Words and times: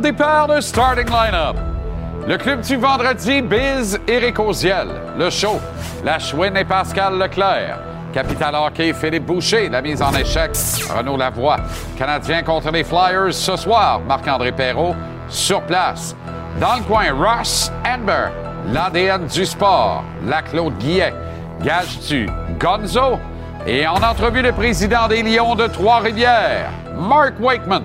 départ 0.00 0.48
de 0.48 0.60
Starting 0.60 1.06
Lineup. 1.06 1.56
Le 2.26 2.36
club 2.36 2.60
du 2.60 2.76
vendredi, 2.76 3.42
Biz 3.42 4.00
Éric 4.06 4.38
Oziel. 4.38 4.88
Le 5.18 5.30
show, 5.30 5.60
la 6.04 6.18
chouine 6.18 6.56
et 6.56 6.64
Pascal 6.64 7.18
Leclerc. 7.18 7.78
Capital 8.12 8.54
Hockey, 8.54 8.92
Philippe 8.92 9.26
Boucher. 9.26 9.68
La 9.68 9.82
mise 9.82 10.02
en 10.02 10.12
échec, 10.12 10.52
Renaud 10.96 11.16
Lavoie. 11.16 11.56
Canadien 11.96 12.42
contre 12.42 12.70
les 12.70 12.84
Flyers 12.84 13.32
ce 13.32 13.56
soir. 13.56 14.00
Marc-André 14.00 14.52
Perrault 14.52 14.96
sur 15.28 15.62
place. 15.62 16.16
Dans 16.58 16.76
le 16.76 16.82
coin, 16.82 17.12
Ross 17.12 17.70
Amber. 17.86 18.28
L'ADN 18.72 19.26
du 19.26 19.46
sport. 19.46 20.02
La 20.26 20.42
Claude 20.42 20.76
Guillet. 20.78 21.14
Gage-tu 21.62 22.28
Gonzo? 22.58 23.18
Et 23.66 23.86
en 23.86 23.96
entrevue, 23.96 24.42
le 24.42 24.52
président 24.52 25.06
des 25.06 25.22
Lions 25.22 25.54
de 25.54 25.66
Trois-Rivières, 25.66 26.70
Mark 26.96 27.34
Wakeman. 27.38 27.82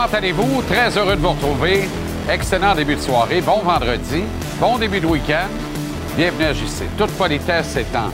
Comment 0.00 0.14
allez-vous? 0.14 0.62
Très 0.62 0.96
heureux 0.96 1.14
de 1.14 1.20
vous 1.20 1.32
retrouver. 1.32 1.86
Excellent 2.26 2.74
début 2.74 2.94
de 2.94 3.00
soirée. 3.00 3.42
Bon 3.42 3.58
vendredi. 3.58 4.24
Bon 4.58 4.78
début 4.78 4.98
de 4.98 5.04
week-end. 5.04 5.48
Bienvenue 6.16 6.44
à 6.44 6.54
JC. 6.54 6.84
Toute 6.96 7.10
politesse 7.18 7.76
étant 7.76 8.10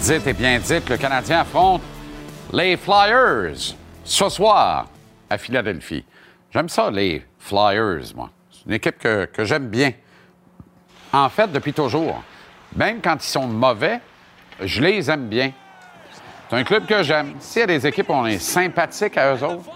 dite 0.00 0.26
et 0.26 0.32
bien 0.32 0.58
dite, 0.58 0.88
le 0.88 0.96
Canadien 0.96 1.40
affronte 1.40 1.82
les 2.54 2.78
Flyers 2.78 3.74
ce 4.02 4.28
soir 4.30 4.86
à 5.28 5.36
Philadelphie. 5.36 6.06
J'aime 6.54 6.70
ça, 6.70 6.90
les 6.90 7.22
Flyers, 7.38 8.14
moi. 8.16 8.30
C'est 8.50 8.64
une 8.64 8.72
équipe 8.72 8.98
que, 8.98 9.26
que 9.26 9.44
j'aime 9.44 9.68
bien. 9.68 9.92
En 11.12 11.28
fait, 11.28 11.52
depuis 11.52 11.74
toujours. 11.74 12.22
Même 12.74 13.02
quand 13.02 13.22
ils 13.22 13.28
sont 13.28 13.46
mauvais, 13.46 14.00
je 14.58 14.80
les 14.80 15.10
aime 15.10 15.28
bien. 15.28 15.52
C'est 16.48 16.56
un 16.56 16.64
club 16.64 16.86
que 16.86 17.02
j'aime. 17.02 17.34
S'il 17.40 17.60
y 17.60 17.64
a 17.64 17.66
des 17.66 17.86
équipes 17.86 18.08
on 18.08 18.24
est 18.24 18.38
sympathique 18.38 19.18
à 19.18 19.34
eux 19.34 19.44
autres, 19.44 19.70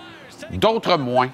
d'autres 0.53 0.97
moins. 0.97 1.31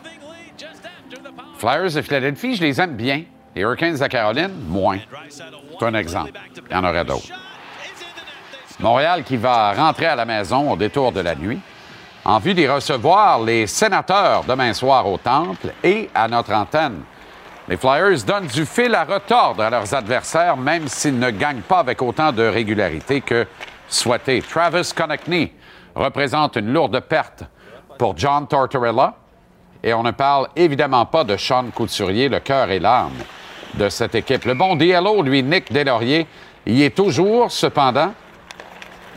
Flyers 1.59 1.93
de 1.93 2.03
Philadelphie, 2.03 2.57
je 2.57 2.63
les 2.63 2.81
aime 2.81 2.97
bien. 2.97 3.25
Les 3.55 3.63
Hurricanes 3.63 3.97
de 3.97 4.07
Caroline, 4.07 4.53
moins. 4.69 4.99
C'est 5.29 5.85
un 5.85 5.95
exemple. 5.95 6.33
Il 6.71 6.73
y 6.73 6.77
en 6.77 6.85
aurait 6.85 7.05
d'autres. 7.05 7.29
Montréal 8.79 9.25
qui 9.25 9.37
va 9.37 9.73
rentrer 9.73 10.07
à 10.07 10.17
la 10.17 10.25
maison 10.25 10.73
au 10.73 10.77
détour 10.77 11.13
de 11.13 11.21
la 11.21 11.35
nuit 11.35 11.61
en 12.25 12.39
vue 12.39 12.55
d'y 12.55 12.67
recevoir 12.67 13.43
les 13.43 13.67
sénateurs 13.67 14.45
demain 14.45 14.73
soir 14.73 15.07
au 15.07 15.19
Temple 15.19 15.73
et 15.83 16.09
à 16.15 16.29
notre 16.29 16.53
antenne. 16.53 17.03
Les 17.69 17.77
Flyers 17.77 18.25
donnent 18.27 18.47
du 18.47 18.67
fil 18.67 18.95
à 18.95 19.05
retordre 19.05 19.63
à 19.63 19.71
leurs 19.71 19.95
adversaires, 19.95 20.57
même 20.57 20.89
s'ils 20.89 21.19
ne 21.19 21.31
gagnent 21.31 21.63
pas 21.63 21.79
avec 21.79 22.03
autant 22.03 22.33
de 22.33 22.43
régularité 22.43 23.21
que 23.21 23.47
souhaité. 23.89 24.43
Travis 24.43 24.93
Konechny 24.95 25.53
représente 25.95 26.57
une 26.57 26.73
lourde 26.73 27.01
perte 27.01 27.45
pour 28.01 28.17
John 28.17 28.47
Tortorella. 28.47 29.15
Et 29.83 29.93
on 29.93 30.03
ne 30.03 30.11
parle 30.11 30.49
évidemment 30.57 31.05
pas 31.05 31.23
de 31.23 31.37
Sean 31.37 31.67
Couturier, 31.71 32.31
le 32.31 32.41
cœur 32.41 32.71
et 32.71 32.79
l'âme 32.79 33.13
de 33.75 33.91
cette 33.91 34.15
équipe. 34.15 34.47
Le 34.47 34.55
bon 34.55 34.75
DLO, 34.75 35.23
lui, 35.23 35.43
Nick 35.43 35.71
Deslauriers, 35.71 36.27
y 36.67 36.83
est 36.83 36.97
toujours, 36.97 37.53
cependant, 37.53 38.15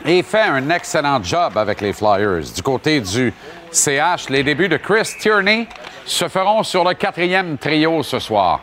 et 0.04 0.22
fait 0.22 0.42
un 0.42 0.68
excellent 0.68 1.22
job 1.22 1.56
avec 1.56 1.80
les 1.80 1.94
Flyers. 1.94 2.52
Du 2.54 2.62
côté 2.62 3.00
du 3.00 3.32
CH, 3.72 4.28
les 4.28 4.42
débuts 4.42 4.68
de 4.68 4.76
Chris 4.76 5.14
Tierney 5.18 5.66
se 6.04 6.28
feront 6.28 6.62
sur 6.62 6.84
le 6.84 6.92
quatrième 6.92 7.56
trio 7.56 8.02
ce 8.02 8.18
soir. 8.18 8.60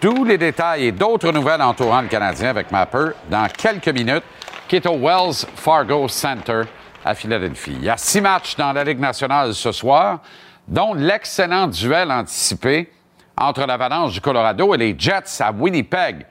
Tous 0.00 0.24
les 0.24 0.38
détails 0.38 0.86
et 0.86 0.92
d'autres 0.92 1.30
nouvelles 1.30 1.60
entourant 1.60 2.00
le 2.00 2.08
Canadien 2.08 2.48
avec 2.48 2.70
Mapper 2.70 3.10
dans 3.28 3.46
quelques 3.48 3.88
minutes, 3.88 4.24
qui 4.66 4.76
est 4.76 4.86
au 4.86 4.96
Wells 4.96 5.44
Fargo 5.56 6.08
Center 6.08 6.62
à 7.04 7.14
Philadelphie. 7.14 7.76
Il 7.78 7.84
y 7.84 7.90
a 7.90 7.96
six 7.96 8.20
matchs 8.20 8.56
dans 8.56 8.72
la 8.72 8.84
Ligue 8.84 9.00
nationale 9.00 9.54
ce 9.54 9.72
soir, 9.72 10.20
dont 10.68 10.94
l'excellent 10.94 11.66
duel 11.66 12.10
anticipé 12.10 12.90
entre 13.36 13.66
l'Avalanche 13.66 14.12
du 14.12 14.20
Colorado 14.20 14.74
et 14.74 14.78
les 14.78 14.94
Jets 14.98 15.40
à 15.40 15.50
Winnipeg. 15.52 16.26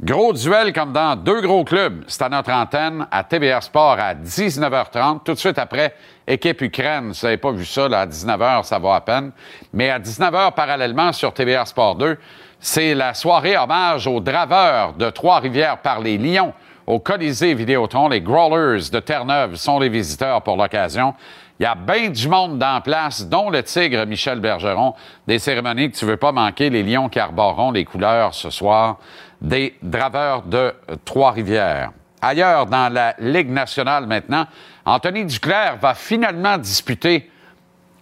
Gros 0.00 0.32
duel 0.32 0.72
comme 0.72 0.92
dans 0.92 1.14
deux 1.14 1.40
gros 1.40 1.62
clubs. 1.64 2.02
C'est 2.08 2.22
à 2.22 2.28
notre 2.28 2.50
antenne 2.50 3.06
à 3.10 3.22
TVR 3.22 3.62
Sport 3.62 3.98
à 4.00 4.14
19h30. 4.14 5.22
Tout 5.24 5.34
de 5.34 5.38
suite 5.38 5.58
après, 5.58 5.94
équipe 6.26 6.60
Ukraine. 6.60 7.14
Si 7.14 7.20
vous 7.20 7.26
n'avez 7.26 7.36
pas 7.36 7.52
vu 7.52 7.64
ça, 7.64 7.88
là, 7.88 8.00
à 8.00 8.06
19h, 8.06 8.64
ça 8.64 8.80
va 8.80 8.96
à 8.96 9.00
peine. 9.00 9.30
Mais 9.72 9.90
à 9.90 10.00
19h, 10.00 10.54
parallèlement, 10.54 11.12
sur 11.12 11.32
TVR 11.32 11.68
Sport 11.68 11.94
2, 11.96 12.18
c'est 12.58 12.94
la 12.94 13.14
soirée 13.14 13.56
hommage 13.56 14.08
aux 14.08 14.18
draveurs 14.18 14.94
de 14.94 15.08
Trois-Rivières 15.08 15.78
par 15.78 16.00
les 16.00 16.18
Lions 16.18 16.52
au 16.86 16.98
Colisée 16.98 17.54
Vidéotron. 17.54 18.08
Les 18.08 18.20
Growlers 18.20 18.90
de 18.90 19.00
Terre-Neuve 19.00 19.56
sont 19.56 19.78
les 19.78 19.88
visiteurs 19.88 20.42
pour 20.42 20.56
l'occasion. 20.56 21.14
Il 21.58 21.64
y 21.64 21.66
a 21.66 21.74
bien 21.74 22.08
du 22.08 22.28
monde 22.28 22.58
dans 22.58 22.80
place, 22.80 23.28
dont 23.28 23.50
le 23.50 23.62
tigre 23.62 24.04
Michel 24.04 24.40
Bergeron. 24.40 24.94
Des 25.26 25.38
cérémonies 25.38 25.90
que 25.90 25.96
tu 25.96 26.04
veux 26.04 26.16
pas 26.16 26.32
manquer, 26.32 26.70
les 26.70 26.82
Lions 26.82 27.08
qui 27.08 27.18
arboreront 27.18 27.70
les 27.70 27.84
couleurs 27.84 28.34
ce 28.34 28.50
soir 28.50 28.98
des 29.40 29.76
Draveurs 29.82 30.42
de 30.42 30.74
Trois-Rivières. 31.04 31.90
Ailleurs, 32.20 32.66
dans 32.66 32.92
la 32.92 33.14
Ligue 33.18 33.50
nationale 33.50 34.06
maintenant, 34.06 34.46
Anthony 34.84 35.24
Duclair 35.24 35.76
va 35.80 35.94
finalement 35.94 36.56
disputer 36.56 37.28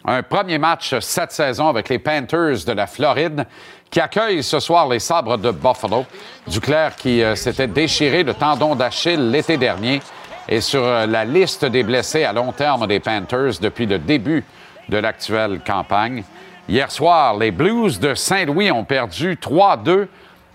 un 0.04 0.22
premier 0.22 0.58
match 0.58 0.98
cette 1.00 1.32
saison 1.32 1.68
avec 1.68 1.88
les 1.88 1.98
Panthers 1.98 2.64
de 2.66 2.72
la 2.72 2.86
Floride 2.86 3.46
qui 3.90 4.00
accueillent 4.00 4.42
ce 4.42 4.60
soir 4.60 4.88
les 4.88 5.00
Sabres 5.00 5.36
de 5.36 5.50
Buffalo. 5.50 6.06
Duclair 6.46 6.94
qui 6.96 7.22
euh, 7.22 7.34
s'était 7.34 7.66
déchiré 7.66 8.22
le 8.22 8.34
tendon 8.34 8.74
d'Achille 8.74 9.30
l'été 9.30 9.56
dernier 9.56 10.00
est 10.48 10.60
sur 10.60 10.84
euh, 10.84 11.06
la 11.06 11.24
liste 11.24 11.64
des 11.64 11.82
blessés 11.82 12.24
à 12.24 12.32
long 12.32 12.52
terme 12.52 12.86
des 12.86 13.00
Panthers 13.00 13.58
depuis 13.60 13.86
le 13.86 13.98
début 13.98 14.44
de 14.88 14.96
l'actuelle 14.96 15.60
campagne. 15.64 16.24
Hier 16.68 16.90
soir, 16.90 17.36
les 17.36 17.50
Blues 17.50 17.98
de 17.98 18.14
Saint-Louis 18.14 18.70
ont 18.70 18.84
perdu 18.84 19.34
3-2 19.34 20.06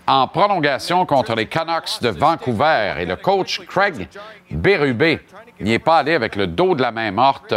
en 0.06 0.28
prolongation 0.28 1.04
contre 1.04 1.34
les 1.34 1.46
Canucks 1.46 2.00
de 2.00 2.08
Vancouver. 2.08 2.94
Et 3.00 3.04
le 3.04 3.16
coach 3.16 3.60
Craig 3.66 4.08
Berube 4.50 5.20
n'y 5.60 5.72
est 5.72 5.78
pas 5.78 5.98
allé 5.98 6.14
avec 6.14 6.36
le 6.36 6.46
dos 6.46 6.74
de 6.74 6.82
la 6.82 6.92
main 6.92 7.10
morte 7.10 7.54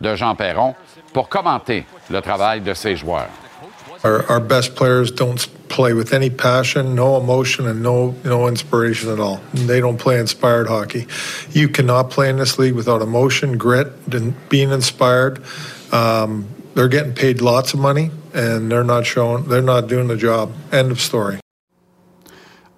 de 0.00 0.14
Jean 0.14 0.34
Perron 0.34 0.74
pour 1.14 1.28
commenter 1.28 1.86
le 2.10 2.20
travail 2.20 2.60
de 2.60 2.74
ses 2.74 2.96
joueurs. 2.96 3.28
Our, 4.04 4.26
our 4.26 4.40
best 4.40 4.74
players 4.74 5.10
don't 5.10 5.46
play 5.68 5.92
with 5.94 6.12
any 6.12 6.28
passion, 6.28 6.94
no 6.94 7.16
emotion, 7.16 7.66
and 7.66 7.82
no 7.82 8.14
no 8.24 8.48
inspiration 8.48 9.10
at 9.10 9.20
all. 9.20 9.40
They 9.54 9.80
don't 9.80 9.98
play 9.98 10.18
inspired 10.18 10.66
hockey. 10.66 11.06
You 11.52 11.68
cannot 11.68 12.10
play 12.10 12.28
in 12.28 12.36
this 12.36 12.58
league 12.58 12.74
without 12.74 13.00
emotion, 13.00 13.56
grit, 13.56 13.88
and 14.12 14.34
being 14.48 14.70
inspired. 14.70 15.42
Um, 15.92 16.48
they're 16.74 16.88
getting 16.88 17.14
paid 17.14 17.40
lots 17.40 17.74
of 17.74 17.80
money, 17.80 18.10
and 18.34 18.70
they're 18.70 18.84
not 18.84 19.06
showing. 19.06 19.48
They're 19.48 19.62
not 19.62 19.88
doing 19.88 20.08
the 20.08 20.16
job. 20.16 20.52
End 20.72 20.90
of 20.90 21.00
story. 21.00 21.38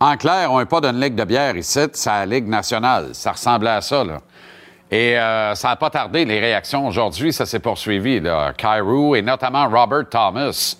En 0.00 0.16
clair, 0.16 0.50
on 0.52 0.58
n'est 0.58 0.66
pas 0.66 0.81
d'une 0.81 1.00
ligue 1.00 1.14
de 1.14 1.25
bière 1.25 1.56
ici, 1.56 1.81
c'est 1.93 2.10
la 2.10 2.26
Ligue 2.26 2.46
nationale. 2.46 3.14
Ça 3.14 3.32
ressemblait 3.32 3.70
à 3.70 3.81
ça, 3.81 4.04
là. 4.04 4.20
Et 4.90 5.19
euh, 5.19 5.54
ça 5.54 5.69
n'a 5.69 5.76
pas 5.76 5.88
tardé, 5.88 6.25
les 6.25 6.38
réactions 6.40 6.87
aujourd'hui, 6.87 7.32
ça 7.32 7.46
s'est 7.46 7.58
poursuivi. 7.58 8.20
Là. 8.20 8.52
Cairo 8.52 9.16
et 9.16 9.22
notamment 9.22 9.69
Robert 9.69 10.08
Thomas, 10.10 10.76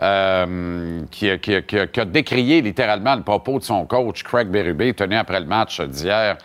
euh, 0.00 1.02
qui, 1.10 1.28
a- 1.30 2.04
décrié 2.04 2.60
littéralement 2.60 3.16
le 3.16 3.22
propos 3.22 3.58
de 3.58 3.64
son 3.64 3.84
coach, 3.86 4.22
Craig 4.22 4.48
Berube, 4.48 4.94
tenu 4.94 5.16
après 5.16 5.40
le 5.40 5.46
match 5.46 5.80
d'hier, 5.80 6.36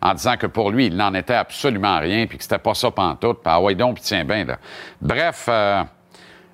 en 0.00 0.14
disant 0.14 0.36
que 0.36 0.46
pour 0.46 0.70
lui, 0.70 0.86
il 0.86 0.96
n'en 0.96 1.14
était 1.14 1.34
absolument 1.34 1.98
rien, 2.00 2.26
puis 2.26 2.38
que 2.38 2.42
c'était 2.44 2.58
pas 2.58 2.74
ça 2.74 2.90
pantoute. 2.90 3.38
Puis, 3.42 3.52
ah 3.52 3.60
ouais, 3.60 3.74
donc, 3.74 3.94
puis 3.96 4.04
tiens 4.04 4.24
bien, 4.24 4.44
là. 4.44 4.56
Bref, 5.00 5.46
euh, 5.48 5.82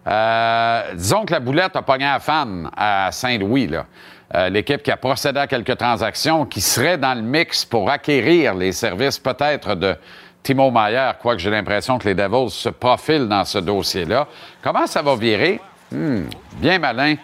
euh, 0.07 0.83
disons 0.95 1.25
que 1.25 1.33
la 1.33 1.41
boulette 1.41 1.77
a 1.77 1.83
pogné 1.83 2.07
à 2.07 2.19
fan 2.19 2.71
à 2.77 3.11
Saint-Louis, 3.13 3.67
là. 3.69 3.87
Euh, 4.35 4.51
L'équipe 4.51 4.83
qui 4.83 4.91
a 4.91 4.97
procédé 4.99 5.41
à 5.41 5.47
quelques 5.47 5.79
transactions 5.79 6.45
qui 6.45 6.61
seraient 6.61 6.99
dans 6.99 7.15
le 7.15 7.23
mix 7.23 7.65
pour 7.65 7.89
acquérir 7.89 8.55
les 8.55 8.73
services 8.73 9.19
peut-être 9.19 9.75
de 9.75 9.97
Timo 10.43 10.71
Mayer, 10.71 11.13
quoique 11.21 11.41
j'ai 11.41 11.51
l'impression 11.51 11.99
que 11.99 12.07
les 12.07 12.15
Devils 12.15 12.51
se 12.51 12.69
profilent 12.69 13.27
dans 13.27 13.45
ce 13.47 13.59
dossier-là. 13.59 14.27
Comment 14.63 14.87
ça 14.87 15.01
va 15.01 15.17
virer? 15.17 15.61
Hmm, 15.91 16.25
bien 16.57 16.79
malin 16.79 17.15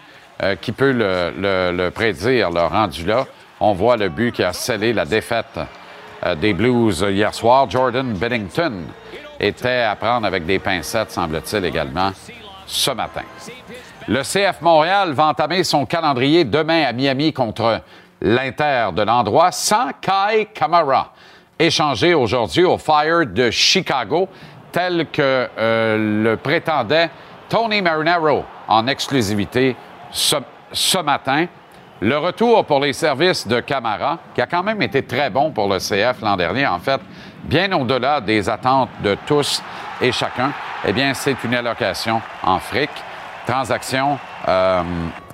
euh, 0.41 0.55
qui 0.55 0.71
peut 0.71 0.91
le, 0.91 1.89
prédire, 1.89 2.49
le 2.49 2.61
rendu 2.61 3.05
là. 3.05 3.25
On 3.59 3.73
voit 3.73 3.95
le 3.95 4.09
but 4.09 4.31
qui 4.33 4.43
a 4.43 4.53
scellé 4.53 4.91
la 4.91 5.05
défaite 5.05 5.59
euh, 6.25 6.35
des 6.35 6.53
Blues 6.53 7.05
hier 7.09 7.33
soir. 7.33 7.69
Jordan 7.69 8.13
Bennington 8.13 8.83
était 9.39 9.81
à 9.81 9.95
prendre 9.95 10.25
avec 10.25 10.45
des 10.45 10.59
pincettes, 10.59 11.11
semble-t-il 11.11 11.63
également, 11.65 12.11
ce 12.65 12.91
matin. 12.91 13.23
Le 14.07 14.21
CF 14.21 14.61
Montréal 14.61 15.13
va 15.13 15.27
entamer 15.27 15.63
son 15.63 15.85
calendrier 15.85 16.43
demain 16.43 16.83
à 16.83 16.93
Miami 16.93 17.33
contre 17.33 17.81
l'Inter 18.21 18.89
de 18.95 19.03
l'endroit 19.03 19.51
sans 19.51 19.91
Kai 20.01 20.47
Kamara, 20.53 21.13
échangé 21.59 22.13
aujourd'hui 22.13 22.63
au 22.63 22.77
Fire 22.77 23.25
de 23.25 23.51
Chicago, 23.51 24.27
tel 24.71 25.07
que 25.11 25.47
euh, 25.57 26.23
le 26.23 26.37
prétendait 26.37 27.09
Tony 27.49 27.81
Marinaro 27.81 28.43
en 28.67 28.87
exclusivité 28.87 29.75
ce, 30.11 31.01
matin. 31.01 31.45
Le 32.01 32.17
retour 32.17 32.65
pour 32.65 32.79
les 32.79 32.93
services 32.93 33.47
de 33.47 33.59
Camara, 33.61 34.19
qui 34.33 34.41
a 34.41 34.47
quand 34.47 34.63
même 34.63 34.81
été 34.81 35.03
très 35.03 35.29
bon 35.29 35.51
pour 35.51 35.67
le 35.69 35.77
CF 35.77 36.21
l'an 36.21 36.35
dernier, 36.35 36.67
en 36.67 36.79
fait, 36.79 36.99
bien 37.43 37.71
au-delà 37.71 38.19
des 38.19 38.49
attentes 38.49 38.89
de 39.01 39.15
tous 39.25 39.61
et 40.01 40.11
chacun, 40.11 40.51
eh 40.85 40.91
bien, 40.91 41.13
c'est 41.13 41.41
une 41.43 41.55
allocation 41.55 42.21
en 42.43 42.59
fric. 42.59 42.89
Transaction 43.47 44.17
euh, 44.47 44.81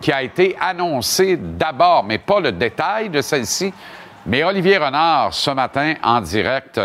qui 0.01 0.11
a 0.11 0.21
été 0.21 0.57
annoncée 0.59 1.37
d'abord, 1.37 2.03
mais 2.03 2.17
pas 2.17 2.41
le 2.41 2.51
détail 2.51 3.09
de 3.09 3.21
celle-ci. 3.21 3.73
Mais 4.25 4.43
Olivier 4.43 4.77
Renard, 4.77 5.33
ce 5.33 5.49
matin, 5.51 5.93
en 6.03 6.19
direct 6.19 6.79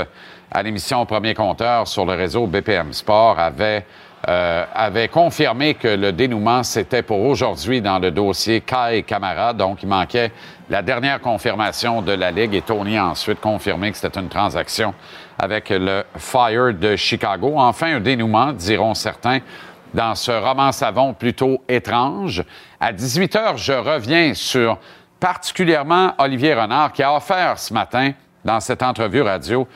à 0.50 0.62
l'émission 0.62 1.04
Premier 1.04 1.34
Compteur 1.34 1.88
sur 1.88 2.06
le 2.06 2.14
réseau 2.14 2.46
BPM 2.46 2.92
Sport, 2.92 3.38
avait 3.40 3.84
euh, 4.28 4.64
avait 4.74 5.06
confirmé 5.06 5.74
que 5.74 5.86
le 5.86 6.12
dénouement, 6.12 6.64
c'était 6.64 7.02
pour 7.02 7.20
aujourd'hui 7.20 7.80
dans 7.80 8.00
le 8.00 8.10
dossier 8.10 8.60
Kai 8.60 9.04
Camara. 9.06 9.52
Donc, 9.52 9.84
il 9.84 9.88
manquait 9.88 10.32
la 10.68 10.82
dernière 10.82 11.20
confirmation 11.20 12.02
de 12.02 12.10
la 12.10 12.32
Ligue 12.32 12.54
et 12.54 12.62
Tony 12.62 12.96
a 12.96 13.06
ensuite 13.06 13.40
confirmé 13.40 13.92
que 13.92 13.98
c'était 13.98 14.18
une 14.18 14.28
transaction 14.28 14.94
avec 15.38 15.70
le 15.70 16.02
Fire 16.16 16.74
de 16.74 16.96
Chicago. 16.96 17.54
Enfin, 17.56 17.96
un 17.96 18.00
dénouement, 18.00 18.52
diront 18.52 18.94
certains, 18.94 19.38
dans 19.94 20.14
ce 20.16 20.32
roman 20.32 20.72
savon 20.72 21.14
plutôt 21.14 21.62
étrange. 21.68 22.42
À 22.80 22.92
18 22.92 23.36
heures, 23.36 23.56
je 23.56 23.72
reviens 23.72 24.34
sur 24.34 24.78
particulièrement 25.20 26.14
Olivier 26.18 26.54
Renard 26.54 26.92
qui 26.92 27.02
a 27.02 27.14
offert 27.14 27.58
ce 27.58 27.72
matin, 27.72 28.12
dans 28.44 28.60
cette 28.60 28.82
entrevue 28.82 29.22
radio, 29.22 29.66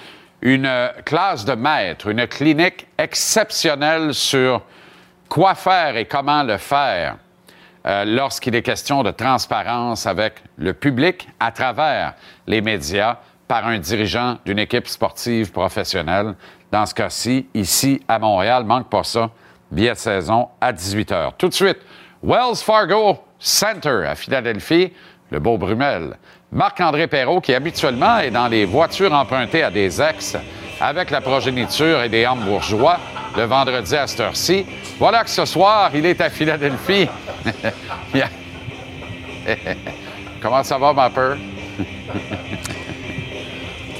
une 0.43 0.91
classe 1.05 1.45
de 1.45 1.55
maître, 1.55 2.09
une 2.09 2.27
clinique 2.27 2.87
exceptionnelle 2.99 4.15
sur 4.15 4.63
quoi 5.29 5.55
faire 5.55 5.97
et 5.97 6.07
comment 6.07 6.43
le 6.43 6.57
faire 6.57 7.17
euh, 7.87 8.05
lorsqu'il 8.05 8.55
est 8.55 8.63
question 8.63 9.03
de 9.03 9.11
transparence 9.11 10.07
avec 10.07 10.35
le 10.59 10.75
public 10.75 11.29
à 11.39 11.51
travers 11.53 12.15
les 12.47 12.61
médias 12.61 13.19
par 13.49 13.67
un 13.67 13.79
dirigeant 13.79 14.39
d'une 14.45 14.59
équipe 14.59 14.87
sportive 14.87 15.51
professionnelle. 15.51 16.35
Dans 16.71 16.87
ce 16.87 16.95
cas-ci, 16.95 17.49
ici 17.55 18.03
à 18.07 18.19
Montréal, 18.19 18.65
manque 18.65 18.89
pas 18.89 19.03
ça, 19.03 19.31
billet 19.71 19.93
de 19.93 19.99
saison 19.99 20.49
à 20.61 20.73
18 20.73 21.11
h. 21.11 21.33
Tout 21.39 21.49
de 21.49 21.55
suite, 21.55 21.79
Wells 22.23 22.57
Fargo 22.57 23.19
Center 23.39 24.05
à 24.07 24.15
Philadelphie, 24.15 24.93
le 25.31 25.41
beau 25.41 25.57
Brumel. 25.57 26.17
Marc-André 26.53 27.07
Perrault, 27.07 27.41
qui 27.41 27.55
habituellement 27.55 28.19
est 28.19 28.31
dans 28.31 28.49
les 28.49 28.65
voitures 28.65 29.13
empruntées 29.13 29.63
à 29.63 29.71
des 29.71 30.03
ex 30.03 30.37
avec 30.81 31.11
la 31.11 31.21
progéniture 31.21 32.03
et 32.03 32.09
des 32.09 32.27
hambourgeois 32.27 32.99
le 33.37 33.45
vendredi 33.45 33.95
à 33.95 34.07
cette 34.09 34.21
heure-ci. 34.21 34.67
Voilà 34.99 35.23
que 35.23 35.31
ce 35.31 35.45
soir, 35.45 35.91
il 35.95 36.05
est 36.07 36.21
à 36.21 36.29
Philadelphie. 36.29 37.09
Comment 40.43 40.65
ça 40.65 40.79
va, 40.79 40.93
ma 40.93 41.11
peur? 41.11 41.37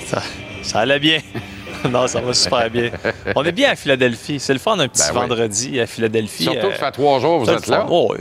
ça, 0.63 0.81
allait 0.81 0.99
bien. 0.99 1.21
non, 1.89 2.09
ça 2.09 2.21
va 2.21 2.35
super 2.35 2.69
bien. 2.69 2.91
On 3.37 3.45
est 3.45 3.53
bien 3.53 3.71
à 3.71 3.77
Philadelphie. 3.77 4.41
C'est 4.41 4.53
le 4.53 4.59
fun 4.59 4.79
un 4.79 4.89
petit 4.89 5.07
ben 5.09 5.21
vendredi 5.21 5.79
à 5.81 5.87
Philadelphie. 5.87 6.45
Surtout 6.45 6.69
que 6.69 6.75
ça 6.75 6.87
fait 6.87 6.93
trois 6.93 7.21
jours 7.21 7.41
que 7.41 7.45
vous 7.45 7.57
êtes 7.57 7.69
là. 7.69 7.87
Oh, 7.89 8.15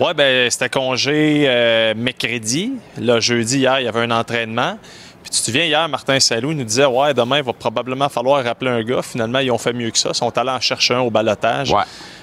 oui, 0.00 0.08
ben 0.16 0.50
c'était 0.50 0.68
congé 0.68 1.44
euh, 1.46 1.94
mercredi. 1.96 2.72
Là, 2.98 3.20
jeudi, 3.20 3.58
hier, 3.58 3.80
il 3.80 3.84
y 3.84 3.88
avait 3.88 4.00
un 4.00 4.10
entraînement. 4.10 4.78
Puis 5.22 5.30
tu 5.30 5.38
te 5.38 5.44
souviens, 5.44 5.64
hier, 5.64 5.88
Martin 5.88 6.18
Saint-Loup 6.20 6.52
nous 6.52 6.64
disait 6.64 6.84
Ouais, 6.84 7.14
demain, 7.14 7.38
il 7.38 7.44
va 7.44 7.52
probablement 7.52 8.08
falloir 8.08 8.42
rappeler 8.44 8.70
un 8.70 8.82
gars. 8.82 9.02
Finalement, 9.02 9.38
ils 9.38 9.50
ont 9.50 9.58
fait 9.58 9.72
mieux 9.72 9.90
que 9.90 9.98
ça. 9.98 10.10
Ils 10.10 10.14
sont 10.14 10.36
allés 10.36 10.50
en 10.50 10.60
chercher 10.60 10.94
un 10.94 11.00
au 11.00 11.10
balotage. 11.10 11.72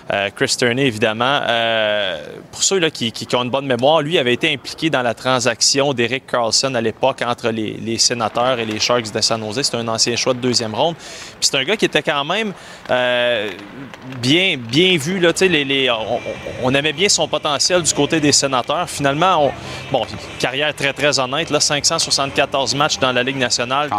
Euh, 0.10 0.30
Chris 0.36 0.56
Turney, 0.58 0.86
évidemment. 0.86 1.42
Euh, 1.48 2.18
pour 2.52 2.64
ceux 2.64 2.80
là, 2.80 2.90
qui, 2.90 3.14
ont 3.34 3.44
une 3.44 3.50
bonne 3.50 3.66
mémoire, 3.66 4.02
lui 4.02 4.18
avait 4.18 4.34
été 4.34 4.52
impliqué 4.52 4.90
dans 4.90 5.02
la 5.02 5.14
transaction 5.14 5.94
d'Eric 5.94 6.26
Carlson 6.28 6.74
à 6.76 6.82
l'époque 6.82 7.22
entre 7.26 7.50
les, 7.50 7.98
sénateurs 7.98 8.60
et 8.60 8.66
les 8.66 8.80
Sharks 8.80 9.12
de 9.14 9.22
San 9.22 9.42
Jose. 9.42 9.62
C'est 9.64 9.78
un 9.78 9.88
ancien 9.88 10.16
choix 10.16 10.34
de 10.34 10.40
deuxième 10.40 10.74
ronde. 10.74 10.96
Puis 10.96 11.50
c'est 11.50 11.58
un 11.58 11.64
gars 11.64 11.78
qui 11.78 11.86
était 11.86 12.02
quand 12.02 12.26
même 12.26 12.52
euh, 12.90 13.52
bien, 14.22 14.58
bien 14.58 14.98
vu. 14.98 15.20
Là, 15.20 15.32
les, 15.40 15.90
on, 15.90 16.20
on, 16.64 16.74
aimait 16.74 16.94
bien 16.94 17.10
son 17.10 17.28
potentiel 17.28 17.82
du 17.84 17.94
côté 17.94 18.20
des 18.20 18.32
sénateurs. 18.32 18.90
Finalement, 18.90 19.46
on, 19.46 19.52
bon, 19.92 20.06
carrière 20.40 20.74
très, 20.74 20.94
très 20.94 21.20
honnête. 21.20 21.50
Là, 21.50 21.60
574 21.60 22.76
matchs 22.76 23.00
dans 23.00 23.12
la 23.12 23.24
Ligue 23.24 23.38
nationale. 23.38 23.90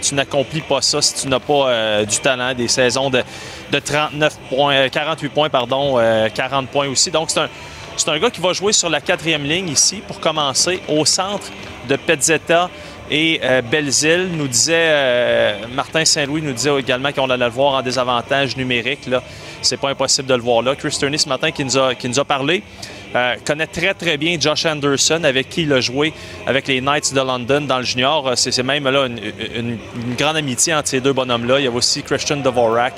tu, 0.00 0.14
n'accomplis 0.14 0.60
pas 0.60 0.82
ça 0.82 1.02
si 1.02 1.22
tu 1.22 1.28
n'as 1.28 1.40
pas 1.40 2.04
du 2.04 2.18
talent, 2.18 2.54
des 2.54 2.68
saisons 2.68 3.10
de, 3.10 3.22
de 3.72 3.78
39 3.78 4.38
points, 4.48 4.88
48 4.88 5.28
points 5.30 5.45
pardon, 5.48 5.98
40 6.34 6.64
euh, 6.64 6.72
points 6.72 6.88
aussi. 6.88 7.10
Donc, 7.10 7.30
c'est 7.30 7.40
un, 7.40 7.48
c'est 7.96 8.08
un 8.08 8.18
gars 8.18 8.30
qui 8.30 8.40
va 8.40 8.52
jouer 8.52 8.72
sur 8.72 8.90
la 8.90 9.00
quatrième 9.00 9.44
ligne 9.44 9.68
ici 9.68 10.02
pour 10.06 10.20
commencer 10.20 10.80
au 10.88 11.04
centre 11.04 11.46
de 11.88 11.96
Pezzetta 11.96 12.68
et 13.10 13.40
euh, 13.42 13.62
Belzile. 13.62 14.28
Nous 14.32 14.48
disait, 14.48 14.74
euh, 14.76 15.66
Martin 15.74 16.04
Saint-Louis 16.04 16.42
nous 16.42 16.52
disait 16.52 16.78
également 16.78 17.12
qu'on 17.12 17.30
allait 17.30 17.44
le 17.44 17.50
voir 17.50 17.74
en 17.74 17.82
désavantage 17.82 18.56
numérique. 18.56 19.06
Là. 19.06 19.22
C'est 19.62 19.78
pas 19.78 19.90
impossible 19.90 20.28
de 20.28 20.34
le 20.34 20.42
voir 20.42 20.62
là. 20.62 20.76
Chris 20.76 20.96
Turney 20.98 21.18
ce 21.18 21.28
matin 21.28 21.50
qui 21.50 21.64
nous 21.64 21.78
a, 21.78 21.94
qui 21.94 22.08
nous 22.08 22.18
a 22.18 22.24
parlé. 22.24 22.62
Connaît 23.44 23.66
très 23.66 23.94
très 23.94 24.16
bien 24.16 24.36
Josh 24.38 24.66
Anderson 24.66 25.20
avec 25.24 25.48
qui 25.48 25.62
il 25.62 25.72
a 25.72 25.80
joué 25.80 26.12
avec 26.46 26.66
les 26.68 26.80
Knights 26.80 27.14
de 27.14 27.20
London 27.20 27.62
dans 27.62 27.78
le 27.78 27.84
junior. 27.84 28.32
C'est, 28.36 28.62
même 28.62 28.88
là 28.88 29.06
une, 29.06 29.78
grande 30.16 30.36
amitié 30.36 30.74
entre 30.74 30.88
ces 30.88 31.00
deux 31.00 31.12
bonhommes-là. 31.12 31.60
Il 31.60 31.64
y 31.64 31.68
a 31.68 31.70
aussi 31.70 32.02
Christian 32.02 32.36
Dvorak 32.38 32.94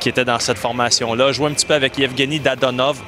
qui 0.00 0.08
était 0.08 0.24
dans 0.24 0.38
cette 0.38 0.58
formation-là. 0.58 1.32
Joué 1.32 1.50
un 1.50 1.52
petit 1.52 1.66
peu 1.66 1.74
avec 1.74 1.98
Yevgeny 1.98 2.40
Dadonov, 2.40 2.98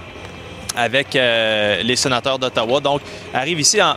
avec 0.76 1.14
euh, 1.16 1.82
les 1.82 1.96
sénateurs 1.96 2.38
d'Ottawa. 2.38 2.80
Donc, 2.80 3.00
arrive 3.32 3.60
ici 3.60 3.80
en, 3.80 3.96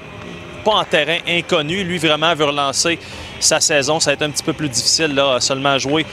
pas 0.64 0.72
en 0.72 0.84
terrain 0.84 1.18
inconnu. 1.28 1.84
Lui, 1.84 1.98
vraiment, 1.98 2.34
veut 2.36 2.46
relancer 2.46 3.00
sa 3.40 3.60
saison. 3.60 4.00
Ça 4.00 4.12
va 4.12 4.14
être 4.14 4.22
un 4.22 4.30
petit 4.30 4.44
peu 4.44 4.54
plus 4.54 4.70
difficile, 4.70 5.14
là, 5.14 5.40
seulement 5.40 5.78
jouer 5.78 6.06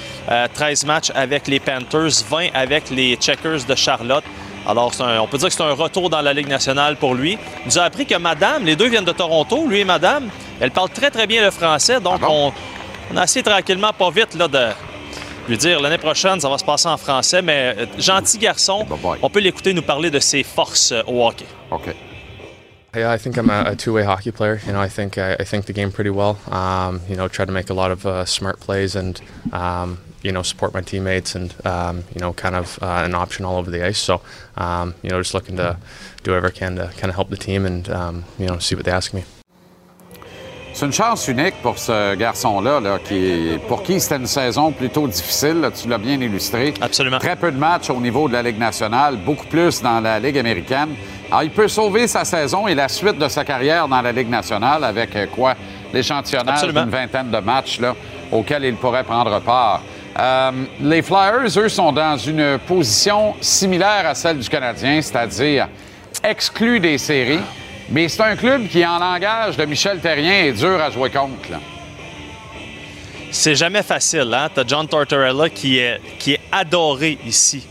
13 0.55 0.85
euh, 0.85 0.87
matchs 0.87 1.11
avec 1.15 1.47
les 1.49 1.61
Panthers, 1.61 2.25
20 2.29 2.49
avec 2.55 2.91
les 2.91 3.17
Checkers 3.17 3.65
de 3.65 3.75
Charlotte. 3.75 4.25
Alors, 4.67 4.93
on 5.01 5.27
peut 5.27 5.39
dire 5.39 5.49
que 5.49 5.55
c'est 5.55 5.63
un 5.63 5.73
retour 5.73 6.11
dans 6.11 6.21
la 6.21 6.33
Ligue 6.33 6.49
nationale 6.49 6.97
pour 6.97 7.15
lui. 7.15 7.33
Il 7.33 7.67
nous 7.67 7.79
a 7.79 7.83
appris 7.83 8.07
que 8.07 8.17
Madame, 8.17 8.65
les 8.65 8.77
deux 8.77 8.89
viennent 8.89 9.05
de 9.05 9.13
Toronto, 9.13 9.67
lui 9.67 9.81
et 9.81 9.85
Madame, 9.85 10.29
elle 10.61 10.71
parle 10.71 10.91
très, 10.91 11.11
très 11.11 11.27
bien 11.27 11.43
le 11.43 11.51
français. 11.51 12.01
Donc, 12.01 12.21
ah 12.23 12.29
on, 12.31 12.53
on, 13.13 13.17
a 13.17 13.23
assez 13.23 13.43
tranquillement, 13.43 13.93
pas 13.93 14.11
vite, 14.11 14.35
là, 14.35 14.49
de, 14.49 14.69
lui 15.49 15.59
dire 15.59 15.81
l'année 15.81 15.99
prochaine, 15.99 16.41
ça 16.41 16.49
va 16.49 16.59
se 16.59 16.65
passer 16.65 16.89
en 16.89 16.97
français, 16.97 17.43
mais 17.43 17.75
euh, 17.77 17.87
gentil 17.99 18.39
garçon, 18.39 18.87
on 19.23 19.31
peut 19.31 19.41
l'écouter 19.41 19.75
nous 19.75 19.83
parler 19.83 20.11
de 20.11 20.21
ses 20.21 20.43
forces 20.43 20.93
euh, 20.93 21.03
au 21.07 21.27
hockey. 21.27 21.47
OK. 21.71 21.95
Yeah, 22.95 23.13
I 23.13 23.19
think 23.19 23.37
I'm 23.37 23.51
a, 23.51 23.65
a 23.67 23.77
two-way 23.77 24.03
hockey 24.03 24.33
player. 24.33 24.61
You 24.67 24.73
know, 24.73 24.81
I 24.81 24.89
think 24.89 25.17
I, 25.17 25.35
I 25.35 25.45
think 25.45 25.67
the 25.67 25.73
game 25.73 25.93
pretty 25.93 26.11
well. 26.11 26.41
Um, 26.49 27.01
you 27.09 27.15
know, 27.15 27.29
try 27.29 27.45
to 27.45 27.53
make 27.53 27.71
a 27.71 27.75
lot 27.75 27.93
of 27.93 28.05
uh, 28.05 28.25
smart 28.25 28.59
plays 28.59 28.97
and 28.97 29.21
um, 29.53 29.99
you 30.23 30.33
know 30.33 30.43
support 30.43 30.75
my 30.75 30.81
teammates 30.81 31.37
and 31.37 31.55
um, 31.65 32.03
you 32.13 32.21
know 32.21 32.33
kind 32.33 32.57
of 32.57 32.83
uh, 32.83 33.05
an 33.05 33.15
option 33.15 33.45
all 33.45 33.59
over 33.59 33.71
the 33.71 33.87
ice. 33.87 33.99
So 33.99 34.21
um, 34.57 34.95
you 35.03 35.11
know, 35.11 35.21
just 35.21 35.35
looking 35.35 35.57
to 35.57 35.79
do 36.25 36.33
whatever 36.33 36.49
I 36.49 36.51
can 36.51 36.75
to 36.77 36.89
kind 36.97 37.11
of 37.11 37.15
help 37.15 37.31
the 37.31 37.37
team 37.37 37.65
and 37.65 37.89
um, 37.91 38.25
you 38.41 38.47
know 38.47 38.59
see 38.59 38.75
what 38.75 38.85
they 38.85 38.93
ask 38.93 39.15
me. 39.15 39.23
C'est 40.73 40.87
une 40.87 40.93
chance 40.93 41.27
unique 41.29 41.61
pour 41.63 41.79
ce 41.79 42.15
garçon-là, 42.15 42.81
qui, 43.05 43.59
pour 43.69 43.83
qui 43.83 44.01
c'était 44.01 44.17
une 44.17 44.27
saison 44.27 44.71
plutôt 44.73 45.07
difficile. 45.09 45.69
tu 45.75 45.89
l'as 45.89 45.99
bien 45.99 46.21
illustré. 46.21 46.75
Absolument. 46.81 47.19
Très 47.19 47.37
peu 47.37 47.51
de 47.51 47.59
matchs 47.59 47.91
au 47.91 48.01
niveau 48.01 48.29
de 48.29 48.33
la 48.33 48.43
Ligue 48.43 48.59
nationale, 48.59 49.19
beaucoup 49.27 49.47
plus 49.47 49.83
dans 49.83 50.01
la 50.01 50.21
Ligue 50.21 50.39
américaine. 50.39 50.95
Alors, 51.31 51.45
il 51.45 51.51
peut 51.51 51.69
sauver 51.69 52.09
sa 52.09 52.25
saison 52.25 52.67
et 52.67 52.75
la 52.75 52.89
suite 52.89 53.17
de 53.17 53.29
sa 53.29 53.45
carrière 53.45 53.87
dans 53.87 54.03
la 54.03 54.11
Ligue 54.11 54.29
nationale 54.29 54.83
avec 54.83 55.15
euh, 55.15 55.27
quoi? 55.27 55.55
L'échantillonnage 55.93 56.63
d'une 56.63 56.91
vingtaine 56.91 57.31
de 57.31 57.39
matchs 57.39 57.79
là, 57.79 57.95
auxquels 58.33 58.65
il 58.65 58.75
pourrait 58.75 59.05
prendre 59.05 59.39
part. 59.41 59.81
Euh, 60.19 60.51
les 60.81 61.03
Flyers, 61.03 61.57
eux, 61.57 61.69
sont 61.69 61.93
dans 61.93 62.17
une 62.17 62.59
position 62.67 63.35
similaire 63.41 64.07
à 64.07 64.15
celle 64.17 64.41
du 64.41 64.49
Canadien, 64.49 65.01
c'est-à-dire 65.01 65.69
exclus 66.25 66.81
des 66.81 66.99
séries. 66.99 67.41
Mais 67.91 68.09
c'est 68.09 68.23
un 68.23 68.35
club 68.35 68.67
qui, 68.67 68.85
en 68.85 68.99
langage 68.99 69.57
de 69.57 69.65
Michel 69.67 70.01
Terrien, 70.01 70.47
est 70.47 70.53
dur 70.53 70.81
à 70.81 70.91
jouer 70.91 71.11
contre. 71.11 71.61
C'est 73.31 73.55
jamais 73.55 73.85
facile. 73.85 74.35
Hein? 74.35 74.49
Tu 74.53 74.61
as 74.61 74.65
John 74.67 74.89
Tortorella 74.89 75.49
qui 75.49 75.79
est, 75.79 76.01
qui 76.19 76.33
est 76.33 76.41
adoré 76.51 77.19
ici. 77.25 77.67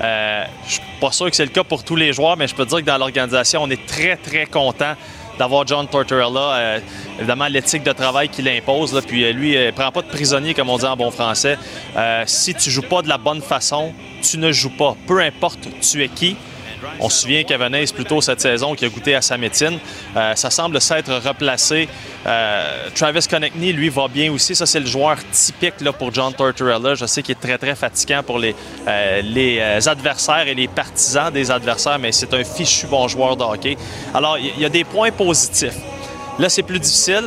Euh, 0.00 0.44
je 0.66 0.72
suis 0.72 0.82
pas 1.00 1.12
sûr 1.12 1.28
que 1.28 1.36
c'est 1.36 1.44
le 1.44 1.50
cas 1.50 1.64
pour 1.64 1.84
tous 1.84 1.96
les 1.96 2.12
joueurs, 2.12 2.36
mais 2.36 2.48
je 2.48 2.54
peux 2.54 2.64
dire 2.64 2.78
que 2.78 2.84
dans 2.84 2.98
l'organisation, 2.98 3.62
on 3.62 3.70
est 3.70 3.86
très, 3.86 4.16
très 4.16 4.46
content 4.46 4.94
d'avoir 5.38 5.66
John 5.66 5.86
Tortorella. 5.86 6.54
Euh, 6.54 6.80
évidemment, 7.18 7.46
l'éthique 7.46 7.82
de 7.82 7.92
travail 7.92 8.28
qu'il 8.28 8.48
impose. 8.48 8.98
puis 9.06 9.24
euh, 9.24 9.32
lui, 9.32 9.54
il 9.54 9.66
ne 9.66 9.70
prend 9.70 9.90
pas 9.90 10.02
de 10.02 10.08
prisonnier, 10.08 10.54
comme 10.54 10.70
on 10.70 10.78
dit 10.78 10.86
en 10.86 10.96
bon 10.96 11.10
français. 11.10 11.58
si 12.26 12.54
tu 12.54 12.70
joues 12.70 12.82
pas 12.82 13.02
de 13.02 13.08
la 13.08 13.18
bonne 13.18 13.42
façon, 13.42 13.92
tu 14.22 14.38
ne 14.38 14.52
joues 14.52 14.76
pas. 14.76 14.96
Peu 15.06 15.20
importe 15.20 15.68
tu 15.80 16.02
es 16.02 16.08
qui, 16.08 16.36
On 16.98 17.08
se 17.08 17.22
souvient 17.22 17.44
qu'Evanese, 17.44 17.92
plus 17.92 18.04
tôt 18.04 18.20
cette 18.20 18.40
saison, 18.40 18.74
qui 18.74 18.84
a 18.84 18.88
goûté 18.88 19.14
à 19.14 19.22
sa 19.22 19.36
médecine, 19.36 19.78
euh, 20.16 20.34
ça 20.34 20.50
semble 20.50 20.80
s'être 20.80 21.12
replacé. 21.12 21.88
Euh, 22.26 22.88
Travis 22.94 23.26
Connectney, 23.28 23.72
lui, 23.72 23.88
va 23.88 24.08
bien 24.08 24.32
aussi. 24.32 24.54
Ça, 24.54 24.66
c'est 24.66 24.80
le 24.80 24.86
joueur 24.86 25.16
typique 25.32 25.74
pour 25.98 26.12
John 26.12 26.32
Tortorella. 26.32 26.94
Je 26.94 27.06
sais 27.06 27.22
qu'il 27.22 27.32
est 27.32 27.40
très, 27.40 27.58
très 27.58 27.74
fatigant 27.74 28.22
pour 28.22 28.38
les, 28.38 28.54
euh, 28.86 29.80
adversaires 29.86 30.46
et 30.46 30.54
les 30.54 30.68
partisans 30.68 31.32
des 31.32 31.50
adversaires, 31.50 31.98
mais 31.98 32.12
c'est 32.12 32.32
un 32.34 32.44
fichu 32.44 32.86
bon 32.86 33.08
joueur 33.08 33.36
de 33.36 33.44
hockey. 33.44 33.76
Alors, 34.14 34.38
il 34.38 34.60
y 34.60 34.64
a 34.64 34.68
des 34.68 34.84
points 34.84 35.10
positifs. 35.10 35.76
Là, 36.38 36.48
c'est 36.48 36.62
plus 36.62 36.78
difficile. 36.78 37.26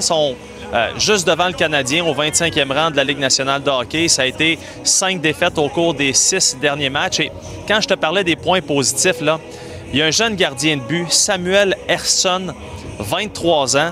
Euh, 0.73 0.89
juste 0.97 1.27
devant 1.27 1.47
le 1.47 1.53
Canadien 1.53 2.03
au 2.03 2.15
25e 2.15 2.73
rang 2.73 2.89
de 2.89 2.95
la 2.95 3.03
Ligue 3.03 3.19
nationale 3.19 3.61
de 3.61 3.69
hockey. 3.69 4.07
Ça 4.07 4.23
a 4.23 4.25
été 4.25 4.57
cinq 4.83 5.21
défaites 5.21 5.59
au 5.59 5.69
cours 5.69 5.93
des 5.93 6.13
six 6.13 6.57
derniers 6.59 6.89
matchs. 6.89 7.19
Et 7.19 7.31
quand 7.67 7.79
je 7.79 7.87
te 7.87 7.93
parlais 7.93 8.23
des 8.23 8.35
points 8.35 8.61
positifs, 8.61 9.21
là, 9.21 9.39
il 9.91 9.99
y 9.99 10.01
a 10.01 10.07
un 10.07 10.11
jeune 10.11 10.35
gardien 10.35 10.77
de 10.77 10.81
but, 10.81 11.11
Samuel 11.11 11.77
Herson, 11.87 12.55
23 12.97 13.77
ans, 13.77 13.91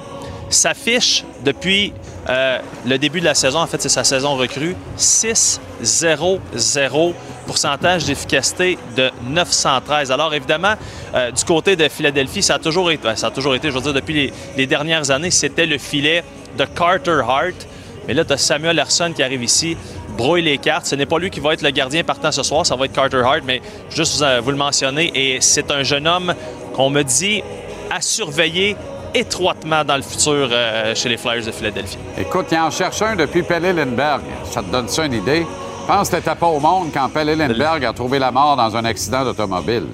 s'affiche 0.50 1.24
depuis 1.46 1.94
euh, 2.30 2.58
le 2.86 2.98
début 2.98 3.20
de 3.20 3.26
la 3.26 3.36
saison. 3.36 3.60
En 3.60 3.68
fait, 3.68 3.82
c'est 3.82 3.90
sa 3.90 4.04
saison 4.04 4.36
recrue. 4.36 4.76
6-0-0 4.98 7.14
pourcentage 7.46 8.06
d'efficacité 8.06 8.80
de 8.96 9.12
913. 9.24 10.12
Alors 10.12 10.34
évidemment, 10.34 10.74
euh, 11.14 11.30
du 11.32 11.44
côté 11.44 11.76
de 11.76 11.88
Philadelphie, 11.90 12.42
ça 12.42 12.56
a 12.56 12.60
toujours 12.60 12.90
été, 12.90 13.04
ben, 13.04 13.16
ça 13.16 13.28
a 13.28 13.32
toujours 13.32 13.54
été, 13.54 13.70
je 13.70 13.76
veux 13.76 13.82
dire, 13.82 13.94
depuis 13.94 14.14
les, 14.14 14.34
les 14.58 14.66
dernières 14.66 15.12
années, 15.12 15.32
c'était 15.32 15.68
le 15.68 15.78
filet 15.78 16.24
de 16.58 16.66
Carter 16.66 17.22
Hart. 17.28 17.68
Mais 18.08 18.14
là, 18.14 18.26
tu 18.26 18.34
as 18.34 18.38
Samuel 18.38 18.76
Larson 18.76 19.14
qui 19.16 19.24
arrive 19.24 19.44
ici, 19.44 19.78
brouille 20.18 20.42
les 20.42 20.58
cartes. 20.58 20.86
Ce 20.86 20.96
n'est 20.96 21.06
pas 21.06 21.20
lui 21.20 21.30
qui 21.30 21.40
va 21.40 21.54
être 21.54 21.62
le 21.62 21.70
gardien 21.70 22.04
partant 22.04 22.32
ce 22.32 22.44
soir, 22.44 22.66
ça 22.66 22.76
va 22.76 22.86
être 22.86 22.94
Carter 22.94 23.22
Hart, 23.24 23.42
mais 23.46 23.62
juste 23.90 24.18
vous, 24.18 24.24
euh, 24.24 24.42
vous 24.44 24.52
le 24.52 24.58
mentionner. 24.58 25.12
Et 25.14 25.42
c'est 25.42 25.70
un 25.72 25.84
jeune 25.84 26.08
homme 26.08 26.34
qu'on 26.74 26.90
me 26.90 27.04
dit 27.04 27.44
à 27.90 28.02
surveiller 28.02 28.76
étroitement 29.14 29.84
dans 29.84 29.98
le 29.98 30.02
futur 30.02 30.50
euh, 30.52 30.96
chez 30.96 31.10
les 31.10 31.18
Flyers 31.18 31.46
de 31.46 31.52
Philadelphie. 31.52 31.98
Écoute, 32.18 32.48
il 32.52 32.58
en 32.58 32.72
cherche 32.72 33.02
un 33.02 33.16
depuis 33.16 33.44
Pelle 33.44 33.64
Lindbergh. 33.76 34.22
Ça 34.46 34.62
te 34.62 34.72
donne 34.72 34.88
ça 34.88 35.06
une 35.06 35.14
idée? 35.14 35.46
Je 35.82 35.88
pense 35.88 36.10
que 36.10 36.16
t'étais 36.16 36.36
pas 36.36 36.48
au 36.48 36.60
monde 36.60 36.90
quand 36.94 37.10
Pelle 37.10 37.38
Lindbergh 37.38 37.84
a 37.84 37.94
trouvé 37.94 38.20
la 38.20 38.32
mort 38.32 38.56
dans 38.56 38.76
un 38.76 38.86
accident 38.86 39.26
d'automobile. 39.26 39.88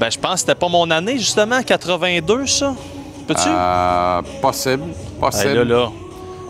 Ben, 0.00 0.10
je 0.10 0.18
pense 0.18 0.32
que 0.32 0.38
c'était 0.40 0.54
pas 0.54 0.68
mon 0.68 0.90
année, 0.90 1.18
justement, 1.18 1.62
82, 1.62 2.46
ça. 2.46 2.74
Peux-tu? 3.26 3.48
Euh, 3.48 4.22
possible. 4.40 4.84
Possible. 5.20 5.62
là, 5.62 5.64
là, 5.64 5.88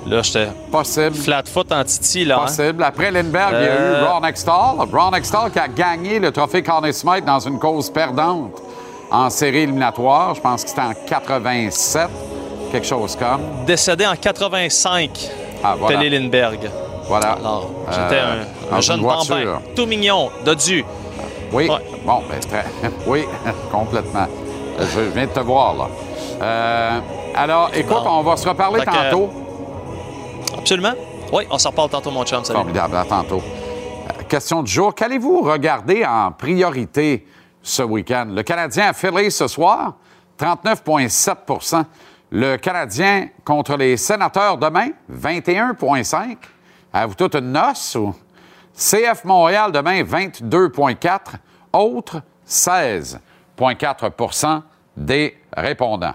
là 0.06 0.22
j'étais 0.22 0.48
Possible. 0.70 1.14
flat 1.14 1.42
foot 1.52 1.72
en 1.72 1.82
titi, 1.84 2.24
là. 2.24 2.36
hein? 2.36 2.46
Possible. 2.46 2.82
Après 2.82 3.10
Lindbergh, 3.10 3.54
il 3.54 3.64
y 3.64 3.68
a 3.68 3.74
eu 3.74 3.78
Euh. 3.78 4.06
Ron 4.10 4.24
Extall. 4.24 4.76
Ron 4.92 5.12
Extall 5.14 5.50
qui 5.50 5.58
a 5.58 5.68
gagné 5.68 6.18
le 6.18 6.30
trophée 6.32 6.62
Conn 6.62 6.90
Smythe 6.92 7.24
dans 7.24 7.40
une 7.40 7.58
cause 7.58 7.90
perdante 7.90 8.52
en 9.10 9.30
série 9.30 9.58
éliminatoire. 9.60 10.34
Je 10.34 10.40
pense 10.40 10.62
que 10.64 10.68
c'était 10.70 10.82
en 10.82 10.92
87, 11.08 12.08
quelque 12.72 12.86
chose 12.86 13.16
comme. 13.16 13.40
Décédé 13.66 14.06
en 14.06 14.16
85, 14.16 15.10
Ah, 15.64 15.74
voilà. 15.78 16.02
Lindbergh. 16.08 16.70
Voilà. 17.08 17.32
Alors, 17.40 17.70
j'étais 17.88 18.20
Euh, 18.20 18.42
un- 18.72 18.80
jeune 18.80 19.00
bambin, 19.00 19.60
tout 19.76 19.86
mignon, 19.86 20.28
dodu. 20.44 20.84
Oui. 21.52 21.68
Ouais. 21.68 21.76
Bon, 22.04 22.20
ben, 22.28 22.40
très... 22.40 22.64
oui, 23.06 23.24
complètement. 23.72 24.26
Je 24.78 25.00
viens 25.14 25.24
de 25.26 25.30
te 25.30 25.40
voir, 25.40 25.74
là. 25.74 25.88
Euh, 26.40 27.00
alors, 27.34 27.70
écoute, 27.74 28.02
Bon. 28.04 28.18
on 28.18 28.22
va 28.22 28.36
se 28.36 28.48
reparler 28.48 28.84
tantôt. 28.84 29.30
Absolument. 30.58 30.92
Oui, 31.32 31.44
on 31.50 31.58
s'en 31.58 31.70
reparle 31.70 31.90
tantôt, 31.90 32.10
mon 32.10 32.24
chum. 32.24 32.44
Salut. 32.44 32.58
Formidable, 32.58 32.96
à 32.96 33.04
tantôt. 33.04 33.40
Euh, 33.40 34.22
Question 34.28 34.62
du 34.62 34.70
jour. 34.70 34.94
Qu'allez-vous 34.94 35.40
regarder 35.42 36.04
en 36.04 36.30
priorité 36.32 37.26
ce 37.62 37.82
week-end? 37.82 38.26
Le 38.30 38.42
Canadien 38.42 38.88
a 38.88 38.92
Philly 38.92 39.30
ce 39.30 39.48
soir, 39.48 39.94
39,7% 40.38 41.84
Le 42.30 42.56
Canadien 42.56 43.28
contre 43.44 43.76
les 43.76 43.96
sénateurs 43.96 44.58
demain, 44.58 44.88
21,5 45.12 46.36
Avez-vous 46.92 47.14
toute 47.14 47.34
une 47.36 47.52
noce? 47.52 47.94
Ou... 47.96 48.14
CF 48.74 49.24
Montréal 49.24 49.70
demain, 49.72 50.02
22,4% 50.02 51.18
Autres, 51.72 52.20
16,4% 52.48 54.62
des 54.96 55.36
répondants. 55.56 56.14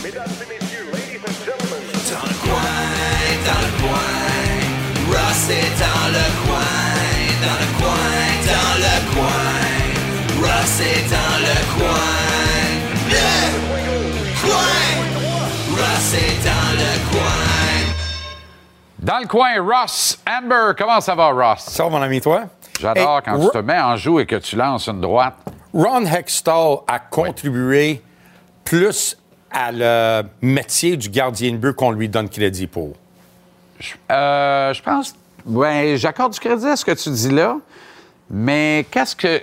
Dans 0.00 0.08
le 0.08 0.16
coin, 2.40 2.64
dans 3.44 3.60
le 3.60 3.70
coin, 3.82 4.10
Ross 5.10 5.44
est 5.50 5.72
dans 5.78 6.08
le 6.08 6.26
coin, 6.46 6.72
dans 7.42 7.58
le 7.60 7.68
coin, 7.78 8.08
dans 8.46 8.76
le 8.80 8.94
coin, 9.12 9.44
Ross 10.40 10.76
est 10.80 11.04
dans 11.10 11.36
le 11.44 11.56
coin, 11.76 12.08
le 13.10 13.28
coin, 14.40 14.78
Ross 15.76 16.14
est 16.14 16.38
dans 16.46 16.70
le 16.78 16.92
coin. 17.10 17.44
Dans 19.00 19.18
le 19.18 19.26
coin, 19.26 19.52
Ross 19.62 20.18
Amber. 20.26 20.72
Comment 20.78 21.02
ça 21.02 21.14
va, 21.14 21.28
Ross? 21.30 21.60
Ça, 21.60 21.84
va, 21.84 21.90
mon 21.90 22.00
ami, 22.00 22.22
toi? 22.22 22.44
J'adore 22.80 23.18
Hey, 23.18 23.22
quand 23.22 23.38
tu 23.38 23.50
te 23.50 23.58
mets 23.58 23.78
en 23.78 23.96
joue 23.96 24.20
et 24.20 24.24
que 24.24 24.36
tu 24.36 24.56
lances 24.56 24.88
une 24.88 25.02
droite. 25.02 25.34
Ron 25.74 26.06
Hextall 26.06 26.78
a 26.88 26.98
contribué 26.98 28.02
plus 28.64 29.19
à 29.50 29.72
le 29.72 30.22
métier 30.42 30.96
du 30.96 31.08
gardien 31.08 31.52
de 31.52 31.56
but 31.56 31.72
qu'on 31.74 31.90
lui 31.90 32.08
donne 32.08 32.28
crédit 32.28 32.66
pour? 32.66 32.92
Euh, 34.10 34.72
je 34.74 34.82
pense. 34.82 35.14
Ouais, 35.46 35.94
j'accorde 35.96 36.32
du 36.32 36.40
crédit 36.40 36.66
à 36.66 36.76
ce 36.76 36.84
que 36.84 36.92
tu 36.92 37.10
dis 37.10 37.30
là. 37.30 37.56
Mais 38.32 38.86
qu'est-ce 38.92 39.16
que. 39.16 39.40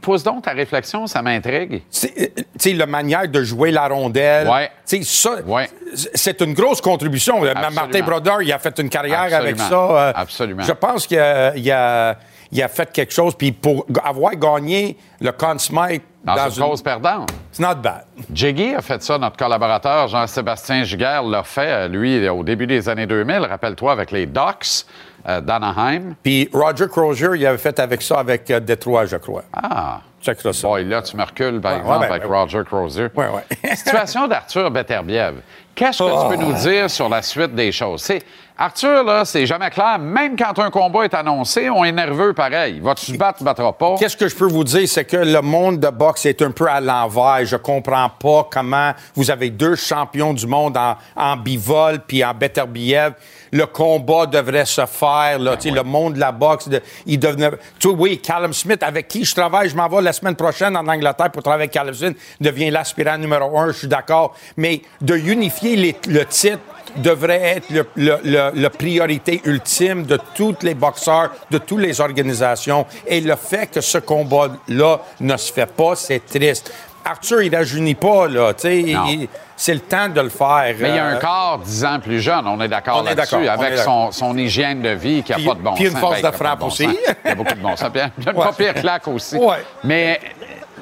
Pose 0.00 0.24
donc 0.24 0.42
ta 0.44 0.50
réflexion, 0.50 1.06
ça 1.06 1.22
m'intrigue. 1.22 1.74
Euh, 1.74 2.08
Tu 2.34 2.40
sais, 2.58 2.72
la 2.72 2.86
manière 2.86 3.28
de 3.28 3.42
jouer 3.44 3.70
la 3.70 3.86
rondelle. 3.86 4.48
Ouais. 4.48 4.70
Tu 4.86 5.04
sais, 5.04 5.28
ça, 5.30 5.36
Ouais. 5.46 5.68
c'est 6.14 6.40
une 6.40 6.52
grosse 6.52 6.80
contribution. 6.80 7.44
Euh, 7.44 7.50
Absolument. 7.54 7.80
Martin 7.82 8.00
Brodeur, 8.02 8.42
il 8.42 8.52
a 8.52 8.58
fait 8.58 8.76
une 8.80 8.88
carrière 8.88 9.32
avec 9.32 9.56
ça. 9.58 10.08
Absolument. 10.08 10.12
Absolument. 10.16 10.62
Je 10.64 10.72
pense 10.72 11.06
qu'il 11.06 11.18
a, 11.20 11.54
il 11.56 11.70
a- 11.70 12.18
il 12.50 12.60
a 12.62 12.66
fait 12.68 12.90
quelque 12.92 13.12
chose. 13.12 13.34
Puis 13.36 13.52
pour 13.52 13.86
avoir 14.02 14.34
gagné 14.34 14.96
le 15.20 15.30
Conn 15.30 15.58
Smythe 15.60 16.02
Dans, 16.24 16.34
dans 16.36 16.48
une 16.50 16.62
une- 16.62 16.68
cause 16.70 16.82
perdante. 16.82 17.30
It's 17.50 17.60
not 17.60 17.76
bad. 17.76 18.04
Jiggy 18.32 18.74
a 18.74 18.80
fait 18.82 19.02
ça, 19.02 19.18
notre 19.18 19.36
collaborateur 19.36 20.08
Jean-Sébastien 20.08 20.82
Giguère 20.84 21.22
l'a 21.22 21.42
fait, 21.42 21.68
euh, 21.68 21.88
lui, 21.88 22.28
au 22.28 22.42
début 22.42 22.66
des 22.66 22.88
années 22.88 23.06
2000, 23.06 23.40
rappelle-toi, 23.40 23.92
avec 23.92 24.10
les 24.10 24.26
Ducks 24.26 24.86
euh, 25.28 25.40
d'Anaheim. 25.40 26.14
Puis 26.22 26.48
Roger 26.52 26.86
Crozier, 26.88 27.28
il 27.36 27.46
avait 27.46 27.58
fait 27.58 27.78
avec 27.78 28.02
ça 28.02 28.18
avec 28.18 28.50
euh, 28.50 28.60
Détroit, 28.60 29.06
je 29.06 29.16
crois. 29.16 29.44
Ah! 29.52 30.00
Check 30.24 30.40
ça. 30.40 30.50
Boy, 30.68 30.84
là, 30.84 31.02
tu 31.02 31.16
me 31.16 31.22
recules, 31.22 31.60
par 31.60 31.72
Ouais, 31.72 31.78
exemple, 31.80 32.00
ouais, 32.00 32.06
ben, 32.08 32.14
avec 32.14 32.30
ouais. 32.30 32.36
Roger 32.38 32.60
Crozier. 32.64 33.08
Situation 33.74 34.26
d'Arthur 34.26 34.70
Beterbiev. 34.70 35.34
Qu'est-ce 35.74 35.98
que 35.98 36.04
tu 36.04 36.36
peux 36.38 36.44
Oh. 36.44 36.50
nous 36.50 36.52
dire 36.54 36.88
sur 36.88 37.08
la 37.08 37.20
suite 37.20 37.52
des 37.54 37.72
choses? 37.72 38.00
C'est, 38.02 38.22
Arthur, 38.56 39.02
là, 39.02 39.24
c'est 39.24 39.44
jamais 39.44 39.68
clair. 39.70 39.98
Même 39.98 40.36
quand 40.36 40.56
un 40.60 40.70
combat 40.70 41.04
est 41.04 41.14
annoncé, 41.14 41.68
on 41.68 41.82
est 41.84 41.90
nerveux 41.90 42.32
pareil. 42.32 42.78
Vas-tu 42.78 43.10
te 43.12 43.16
battre, 43.18 43.38
tu 43.38 43.44
battras 43.44 43.72
pas? 43.72 43.96
Qu'est-ce 43.98 44.16
que 44.16 44.28
je 44.28 44.36
peux 44.36 44.46
vous 44.46 44.62
dire, 44.62 44.86
c'est 44.88 45.04
que 45.04 45.16
le 45.16 45.40
monde 45.42 45.80
de 45.80 45.88
boxe 45.88 46.26
est 46.26 46.40
un 46.42 46.52
peu 46.52 46.68
à 46.68 46.80
l'envers. 46.80 47.44
Je 47.44 47.56
comprends 47.56 48.08
pas 48.08 48.48
comment 48.48 48.92
vous 49.16 49.32
avez 49.32 49.50
deux 49.50 49.74
champions 49.74 50.32
du 50.32 50.46
monde 50.46 50.76
en, 50.76 50.96
en 51.16 51.36
bivol 51.36 51.98
puis 52.06 52.24
en 52.24 52.32
Beterbiev. 52.32 53.14
Le 53.50 53.66
combat 53.66 54.26
devrait 54.26 54.64
se 54.66 54.84
faire. 54.86 55.38
Là, 55.40 55.56
sais, 55.58 55.70
Le 55.70 55.82
monde 55.82 56.14
de 56.14 56.20
la 56.20 56.30
boxe, 56.32 56.68
de- 56.68 56.82
il 57.06 57.18
devenait... 57.18 57.50
Tu 57.80 57.88
oui, 57.88 58.18
Callum 58.18 58.52
Smith, 58.52 58.82
avec 58.82 59.06
qui 59.08 59.24
je 59.24 59.34
travaille, 59.34 59.68
je 59.68 59.76
m'en 59.76 59.88
vais 59.88 60.02
la 60.02 60.12
semaine 60.14 60.34
prochaine 60.36 60.74
en 60.76 60.86
Angleterre 60.88 61.30
pour 61.30 61.42
travailler 61.42 61.70
avec 61.76 61.94
Smith, 61.94 62.16
devient 62.40 62.70
l'aspirant 62.70 63.18
numéro 63.18 63.58
un, 63.58 63.66
je 63.72 63.78
suis 63.78 63.88
d'accord. 63.88 64.34
Mais 64.56 64.80
de 65.02 65.14
unifier 65.16 65.94
le 66.06 66.24
titre 66.24 66.58
devrait 66.96 67.56
être 67.56 67.66
le- 67.96 68.50
la 68.54 68.70
priorité 68.70 69.42
ultime 69.44 70.04
de 70.06 70.18
tous 70.34 70.56
les 70.62 70.74
boxeurs, 70.74 71.30
de 71.50 71.58
toutes 71.58 71.80
les 71.80 72.00
organisations. 72.00 72.86
Et 73.06 73.20
le 73.20 73.36
fait 73.36 73.66
que 73.66 73.80
ce 73.80 73.98
combat-là 73.98 75.00
ne 75.20 75.36
se 75.36 75.52
fait 75.52 75.66
pas, 75.66 75.96
c'est 75.96 76.24
triste. 76.24 76.72
Arthur, 77.04 77.42
il 77.42 77.54
rajeunit 77.54 77.94
pas, 77.94 78.26
là. 78.28 78.54
tu 78.54 78.60
sais, 78.62 78.80
il- 78.80 79.28
C'est 79.56 79.74
le 79.74 79.80
temps 79.80 80.08
de 80.08 80.20
le 80.20 80.30
faire. 80.30 80.74
Mais 80.80 80.88
il 80.88 80.94
y 80.96 80.98
a 80.98 81.04
un 81.06 81.14
Euh, 81.14 81.20
corps 81.20 81.58
dix 81.64 81.84
ans 81.84 82.00
plus 82.00 82.20
jeune, 82.20 82.44
on 82.48 82.60
est 82.60 82.66
d'accord 82.66 83.04
là-dessus, 83.04 83.46
avec 83.48 83.78
son, 83.78 84.10
son 84.10 84.36
hygiène 84.36 84.82
de 84.82 84.88
vie 84.90 85.22
qui 85.22 85.30
n'a 85.30 85.38
pas 85.38 85.54
de 85.54 85.62
bon 85.62 85.74
puis 85.74 85.84
une 85.84 85.90
sens. 85.92 86.00
force 86.00 86.20
de 86.22 86.26
a 86.26 86.32
frappe 86.32 86.58
bon 86.58 86.66
aussi. 86.66 86.84
sens. 86.86 86.94
Il 87.24 87.28
y 87.28 87.30
a 87.30 87.34
beaucoup 87.36 87.54
de 87.54 87.60
bon 87.60 87.76
sens. 87.76 87.88
Puis 87.92 88.02
Une 88.18 88.36
Ouais. 88.36 88.44
pas 88.44 88.52
pire 88.52 88.74
claque 88.74 89.06
aussi. 89.06 89.36
Ouais. 89.36 89.58
Mais 89.84 90.20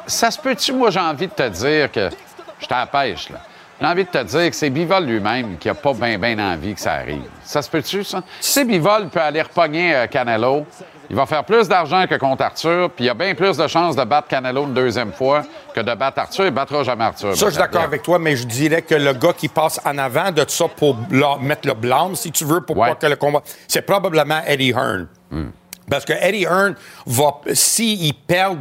ça 0.07 0.31
se 0.31 0.39
peut-tu, 0.39 0.73
moi, 0.73 0.89
j'ai 0.91 1.01
envie 1.01 1.27
de 1.27 1.33
te 1.35 1.47
dire 1.51 1.93
que 1.93 2.09
je 2.61 2.67
t'en 2.67 2.87
pêche, 2.87 3.29
là. 3.29 3.41
J'ai 3.79 3.87
envie 3.87 4.05
de 4.05 4.09
te 4.11 4.23
dire 4.23 4.49
que 4.49 4.57
c'est 4.57 4.71
Bivol 4.71 5.05
lui-même 5.05 5.59
qui 5.59 5.69
n'a 5.69 5.75
pas 5.75 5.93
bien 5.93 6.17
ben 6.19 6.41
envie 6.41 6.73
que 6.75 6.81
ça 6.81 6.93
arrive. 6.95 7.25
Ça 7.45 7.61
se 7.61 7.69
peut-tu, 7.69 8.05
ça? 8.05 8.23
Si 8.41 8.65
Bivol 8.65 9.09
peut 9.09 9.21
aller 9.21 9.43
repogner 9.43 9.95
euh, 9.95 10.07
Canelo, 10.07 10.65
il 11.11 11.17
va 11.17 11.27
faire 11.27 11.45
plus 11.45 11.69
d'argent 11.69 12.07
que 12.09 12.15
contre 12.17 12.43
Arthur, 12.45 12.91
puis 12.91 13.05
il 13.07 13.11
a 13.11 13.15
bien 13.15 13.35
plus 13.35 13.57
de 13.57 13.67
chances 13.67 13.97
de 13.97 14.05
battre 14.05 14.29
Canelo 14.29 14.65
une 14.65 14.75
deuxième 14.75 15.13
fois 15.13 15.43
que 15.75 15.81
de 15.81 15.95
battre 15.95 16.21
Arthur. 16.21 16.45
Il 16.45 16.51
ne 16.51 16.55
battra 16.57 16.83
jamais 16.83 17.05
Arthur. 17.05 17.37
Ça, 17.37 17.47
je 17.47 17.51
suis 17.51 17.59
d'accord 17.59 17.83
avec 17.83 18.03
toi, 18.03 18.19
mais 18.19 18.37
je 18.37 18.47
dirais 18.47 18.83
que 18.83 18.95
le 18.95 19.13
gars 19.13 19.33
qui 19.33 19.49
passe 19.49 19.81
en 19.85 19.99
avant 19.99 20.31
de 20.31 20.45
ça 20.49 20.67
pour 20.69 20.97
mettre 21.41 21.67
le 21.69 21.75
blâme, 21.75 22.15
si 22.15 22.31
tu 22.33 22.45
veux, 22.45 22.61
pour 22.61 22.77
Ouais. 22.77 22.89
pas 22.91 22.95
que 22.95 23.07
le 23.07 23.17
combat. 23.17 23.43
C'est 23.69 23.83
probablement 23.83 24.41
Eddie 24.47 24.71
Hearn. 24.71 25.07
Parce 25.93 26.07
que 26.07 26.15
Eddie 26.15 26.45
Hearn 26.45 26.75
va, 27.05 27.43
s'il 27.53 28.15
perd, 28.15 28.61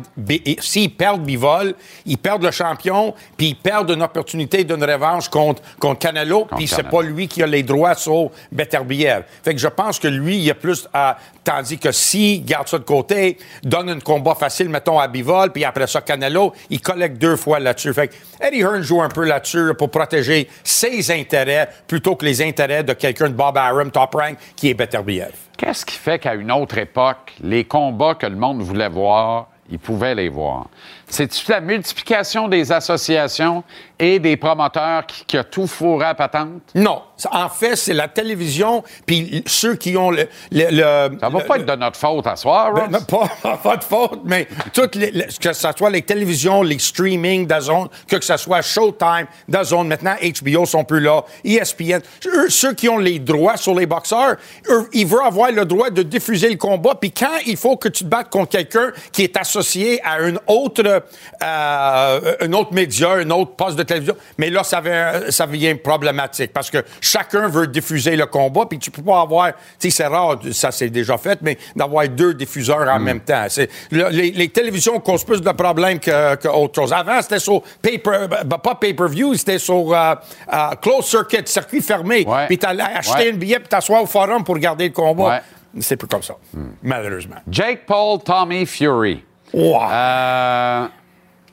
s'il 0.59 0.93
perd 0.93 1.21
Bivol, 1.21 1.75
il 2.05 2.17
perd 2.17 2.43
le 2.43 2.51
champion, 2.51 3.15
puis 3.37 3.47
il 3.51 3.55
perd 3.55 3.89
une 3.89 4.03
opportunité 4.03 4.65
d'une 4.65 4.83
revanche 4.83 5.29
contre, 5.29 5.61
contre 5.79 5.99
Canelo, 5.99 6.45
puis 6.57 6.67
c'est 6.67 6.83
pas 6.83 7.01
lui 7.01 7.29
qui 7.29 7.41
a 7.41 7.47
les 7.47 7.63
droits 7.63 7.95
sur 7.95 8.31
Beterbiev. 8.51 9.23
Fait 9.45 9.53
que 9.53 9.61
je 9.61 9.69
pense 9.69 9.97
que 9.97 10.09
lui, 10.09 10.39
il 10.39 10.43
y 10.43 10.51
a 10.51 10.55
plus 10.55 10.89
à, 10.93 11.17
tandis 11.45 11.77
que 11.77 11.93
s'il 11.93 12.43
garde 12.43 12.67
ça 12.67 12.77
de 12.77 12.83
côté, 12.83 13.37
donne 13.63 13.87
un 13.87 13.99
combat 14.01 14.35
facile, 14.35 14.67
mettons, 14.67 14.99
à 14.99 15.07
Bivol, 15.07 15.53
puis 15.53 15.63
après 15.63 15.87
ça, 15.87 16.01
Canelo, 16.01 16.51
il 16.69 16.81
collecte 16.81 17.17
deux 17.17 17.37
fois 17.37 17.61
là-dessus. 17.61 17.93
Fait 17.93 18.09
que 18.09 18.15
Eddie 18.45 18.59
Hearn 18.59 18.81
joue 18.81 19.01
un 19.01 19.07
peu 19.07 19.23
là-dessus 19.23 19.67
là, 19.67 19.73
pour 19.73 19.89
protéger 19.89 20.49
ses 20.65 21.09
intérêts 21.11 21.69
plutôt 21.87 22.17
que 22.17 22.25
les 22.25 22.41
intérêts 22.41 22.83
de 22.83 22.91
quelqu'un 22.91 23.29
de 23.29 23.35
Bob 23.35 23.55
Arum, 23.55 23.89
top 23.89 24.15
rank, 24.15 24.35
qui 24.57 24.69
est 24.69 24.73
Beterbiev. 24.73 25.31
Qu'est-ce 25.61 25.85
qui 25.85 25.95
fait 25.95 26.17
qu'à 26.17 26.33
une 26.33 26.51
autre 26.51 26.79
époque, 26.79 27.35
les 27.39 27.65
combats 27.65 28.15
que 28.15 28.25
le 28.25 28.35
monde 28.35 28.63
voulait 28.63 28.89
voir, 28.89 29.49
ils 29.69 29.77
pouvaient 29.77 30.15
les 30.15 30.27
voir? 30.27 30.65
C'est-tu 31.11 31.51
la 31.51 31.59
multiplication 31.59 32.47
des 32.47 32.71
associations 32.71 33.63
et 33.99 34.17
des 34.17 34.37
promoteurs 34.37 35.05
qui, 35.05 35.25
qui 35.25 35.37
a 35.37 35.43
tout 35.43 35.67
fourré 35.67 36.05
à 36.05 36.15
patente? 36.15 36.61
Non. 36.73 37.01
En 37.31 37.49
fait, 37.49 37.75
c'est 37.75 37.93
la 37.93 38.07
télévision, 38.07 38.83
puis 39.05 39.43
ceux 39.45 39.75
qui 39.75 39.95
ont 39.97 40.09
le... 40.09 40.27
le- 40.51 40.71
le- 40.71 41.19
Ça 41.19 41.29
va 41.29 41.39
le- 41.39 41.45
pas 41.45 41.57
être 41.57 41.65
de 41.65 41.75
notre 41.75 41.97
faute 41.99 42.25
à 42.25 42.35
soir, 42.35 42.73
Ben, 42.73 42.87
Ross. 42.95 43.03
pas, 43.43 43.57
pas 43.63 43.77
de 43.77 43.83
faute, 43.83 44.21
mais 44.23 44.47
toutes 44.73 44.95
les, 44.95 45.11
que 45.39 45.53
ce 45.53 45.67
soit 45.77 45.89
les 45.91 46.01
télévisions, 46.01 46.63
les 46.63 46.79
streaming 46.79 47.45
d'Azone, 47.45 47.89
que 48.07 48.19
ce 48.23 48.37
soit 48.37 48.61
Showtime, 48.61 49.27
d'Azone, 49.47 49.87
maintenant 49.89 50.15
HBO 50.41 50.65
sont 50.65 50.83
plus 50.83 51.01
là, 51.01 51.23
ESPN, 51.43 51.99
eux, 52.25 52.49
ceux 52.49 52.73
qui 52.73 52.89
ont 52.89 52.97
les 52.97 53.19
droits 53.19 53.57
sur 53.57 53.75
les 53.75 53.85
boxeurs, 53.85 54.37
eux, 54.69 54.89
ils 54.93 55.05
veulent 55.05 55.25
avoir 55.27 55.51
le 55.51 55.65
droit 55.65 55.89
de 55.91 56.01
diffuser 56.01 56.49
le 56.49 56.55
combat, 56.57 56.95
puis 56.99 57.11
quand 57.11 57.37
il 57.45 57.57
faut 57.57 57.75
que 57.77 57.89
tu 57.89 58.03
te 58.05 58.09
battes 58.09 58.29
contre 58.31 58.49
quelqu'un 58.49 58.91
qui 59.11 59.23
est 59.23 59.37
associé 59.37 60.01
à 60.03 60.21
une 60.21 60.39
autre, 60.47 61.00
euh, 61.43 62.35
un 62.41 62.53
autre 62.53 62.73
média, 62.73 63.11
un 63.13 63.29
autre 63.31 63.51
poste 63.55 63.77
de 63.77 63.83
télévision, 63.83 64.15
mais 64.37 64.49
là, 64.49 64.63
ça, 64.63 64.81
vient- 64.81 65.29
ça 65.29 65.45
devient 65.47 65.75
problématique, 65.75 66.53
parce 66.53 66.69
que 66.69 66.83
chacun 66.99 67.47
veut 67.47 67.67
diffuser 67.67 68.15
le 68.15 68.25
combat, 68.25 68.65
puis 68.69 68.79
tu 68.79 68.91
peux 68.91 69.01
pas 69.01 69.21
avoir, 69.21 69.47
tu 69.53 69.53
sais, 69.79 69.89
c'est 69.89 70.07
rare, 70.07 70.39
ça 70.51 70.71
c'est 70.71 70.89
déjà 70.89 71.17
fait, 71.17 71.39
mais 71.41 71.57
d'avoir 71.75 72.07
deux 72.07 72.33
diffuseurs 72.33 72.87
en 72.89 72.99
même 72.99 73.21
temps. 73.21 73.45
C'est, 73.49 73.69
le- 73.91 74.09
les, 74.09 74.31
les 74.31 74.49
télévisions 74.49 74.99
causent 74.99 75.23
plus 75.23 75.41
de 75.41 75.51
problèmes 75.51 75.99
que, 75.99 76.35
que 76.35 76.47
autre 76.47 76.75
chose. 76.81 76.93
Avant, 76.93 77.21
c'était 77.21 77.39
sur 77.39 77.61
paper, 77.81 78.27
ben, 78.45 78.57
pas 78.57 78.75
pay-per-view, 78.75 79.33
c'était 79.35 79.59
sur 79.59 79.93
euh, 79.93 80.15
euh, 80.53 80.57
closed 80.81 81.03
circuit, 81.05 81.39
circuit 81.45 81.81
fermé. 81.81 82.25
Ouais. 82.27 82.47
Puis 82.47 82.57
t'allais 82.57 82.83
acheter 82.83 83.11
Ouais. 83.11 83.29
un 83.31 83.35
billet 83.35 83.59
puis 83.59 83.67
t'asseoir 83.67 84.01
au 84.03 84.05
forum 84.05 84.43
pour 84.43 84.55
regarder 84.55 84.85
le 84.87 84.93
combat. 84.93 85.23
Ouais. 85.29 85.41
C'est 85.81 85.95
plus 85.97 86.07
comme 86.07 86.23
ça, 86.23 86.35
malheureusement. 86.83 87.37
Jake 87.49 87.85
Paul, 87.85 88.19
Tommy 88.23 88.65
Fury. 88.65 89.23
Wow. 89.53 89.81
Euh, 89.91 90.87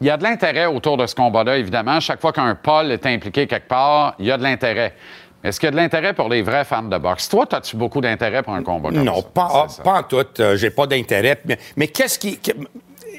il 0.01 0.07
y 0.07 0.11
a 0.11 0.17
de 0.17 0.23
l'intérêt 0.23 0.67
autour 0.67 0.97
de 0.97 1.07
ce 1.07 1.15
combat-là, 1.15 1.57
évidemment. 1.59 1.99
Chaque 2.01 2.21
fois 2.21 2.33
qu'un 2.33 2.55
Paul 2.55 2.93
est 2.93 3.05
impliqué 3.07 3.47
quelque 3.47 3.69
part, 3.69 4.15
il 4.19 4.27
y 4.27 4.33
a 4.33 4.37
de 4.37 4.43
l'intérêt. 4.43 4.95
Est-ce 5.43 5.59
qu'il 5.61 5.67
y 5.67 5.69
a 5.69 5.73
de 5.73 5.77
l'intérêt 5.77 6.15
pour 6.15 6.29
les 6.29 6.43
vrais 6.43 6.65
fans 6.65 6.83
de 6.83 6.99
boxe? 6.99 7.29
Toi, 7.29 7.47
as-tu 7.53 7.77
beaucoup 7.77 8.01
d'intérêt 8.01 8.43
pour 8.43 8.55
un 8.55 8.63
combat 8.63 8.91
comme 8.91 9.03
Non, 9.05 9.17
ça? 9.23 9.29
pas, 9.35 9.49
ah, 9.53 9.69
ça. 9.69 9.83
pas 9.83 9.95
en 10.01 10.03
tout. 10.03 10.25
Euh, 10.41 10.57
J'ai 10.57 10.71
pas 10.71 10.87
d'intérêt. 10.87 11.41
Mais, 11.45 11.59
mais 11.77 11.89
qu'est-ce 11.89 12.19
qui. 12.19 12.39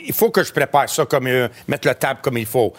il 0.05 0.13
faut 0.13 0.29
que 0.29 0.43
je 0.43 0.51
prépare 0.51 0.89
ça 0.89 1.05
comme. 1.05 1.27
euh, 1.27 1.47
mettre 1.67 1.87
le 1.87 1.95
table 1.95 2.19
comme 2.21 2.37
il 2.37 2.45
faut. 2.45 2.73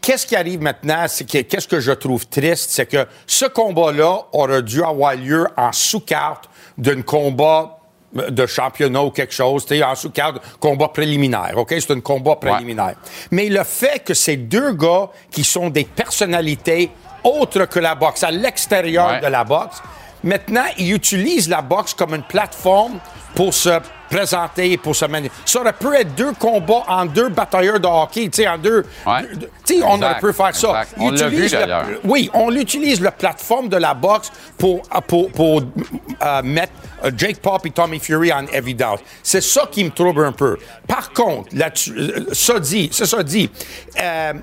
Qu'est-ce 0.00 0.26
qui 0.26 0.36
arrive 0.36 0.60
maintenant? 0.62 1.04
C'est 1.08 1.24
qu'est-ce 1.26 1.68
que 1.68 1.80
je 1.80 1.92
trouve 1.92 2.26
triste? 2.26 2.70
C'est 2.70 2.86
que 2.86 3.06
ce 3.26 3.44
combat-là 3.46 4.20
aurait 4.32 4.62
dû 4.62 4.82
avoir 4.82 5.14
lieu 5.14 5.46
en 5.56 5.70
sous-carte 5.72 6.48
d'un 6.78 7.02
combat 7.02 7.78
de 8.14 8.46
championnat 8.46 9.02
ou 9.02 9.10
quelque 9.10 9.32
chose, 9.34 9.64
tu 9.64 9.82
en 9.82 9.94
sous-carte, 9.94 10.36
combat 10.60 10.88
préliminaire, 10.88 11.52
OK? 11.56 11.74
C'est 11.78 11.90
un 11.92 12.00
combat 12.00 12.36
préliminaire. 12.36 12.94
Mais 13.30 13.48
le 13.48 13.64
fait 13.64 14.02
que 14.04 14.14
ces 14.14 14.36
deux 14.36 14.72
gars 14.72 15.08
qui 15.30 15.44
sont 15.44 15.70
des 15.70 15.84
personnalités 15.84 16.90
autres 17.24 17.64
que 17.66 17.78
la 17.78 17.94
boxe, 17.94 18.22
à 18.24 18.30
l'extérieur 18.30 19.06
Ouais. 19.08 19.20
de 19.20 19.26
la 19.28 19.44
boxe, 19.44 19.80
maintenant, 20.22 20.64
ils 20.78 20.92
utilisent 20.92 21.48
la 21.48 21.62
boxe 21.62 21.94
comme 21.94 22.14
une 22.14 22.22
plateforme 22.22 22.98
pour 23.34 23.54
se 23.54 23.70
présenter, 24.10 24.76
pour 24.76 24.94
se 24.94 25.06
manier. 25.06 25.30
Ça 25.46 25.62
aurait 25.62 25.72
pu 25.72 25.86
être 25.96 26.14
deux 26.14 26.32
combats 26.34 26.82
en 26.86 27.06
deux 27.06 27.30
batailleurs 27.30 27.80
de 27.80 27.86
hockey, 27.86 28.28
tu 28.28 28.42
sais, 28.42 28.48
en 28.48 28.58
deux... 28.58 28.84
Ouais. 29.06 29.22
deux- 29.34 29.48
Tu 29.64 29.78
sais, 29.78 29.82
on 29.82 30.02
aurait 30.02 30.18
pu 30.20 30.32
faire 30.34 30.54
ça. 30.54 30.82
On 30.98 31.10
l'a 31.12 31.28
vu, 31.28 31.48
d'ailleurs. 31.48 31.86
oui, 32.04 32.28
on 32.34 32.54
utilise 32.54 33.00
la 33.00 33.10
plateforme 33.10 33.70
de 33.70 33.78
la 33.78 33.94
boxe 33.94 34.30
pour, 34.58 34.82
pour, 35.06 35.30
pour, 35.32 35.62
euh, 35.62 36.42
mettre 36.42 36.72
euh, 37.06 37.10
Jake 37.16 37.38
Paul 37.40 37.58
et 37.64 37.70
Tommy 37.70 37.98
Fury 38.00 38.30
en 38.34 38.44
évidence. 38.48 39.00
C'est 39.22 39.40
ça 39.40 39.66
qui 39.72 39.82
me 39.82 39.90
trouble 39.90 40.26
un 40.26 40.32
peu. 40.32 40.58
Par 40.86 41.10
contre, 41.14 41.48
euh, 41.56 42.26
ça 42.32 42.60
dit, 42.60 42.90
c'est 42.92 43.06
ça 43.06 43.22
dit. 43.22 43.50
euh, 43.98 44.34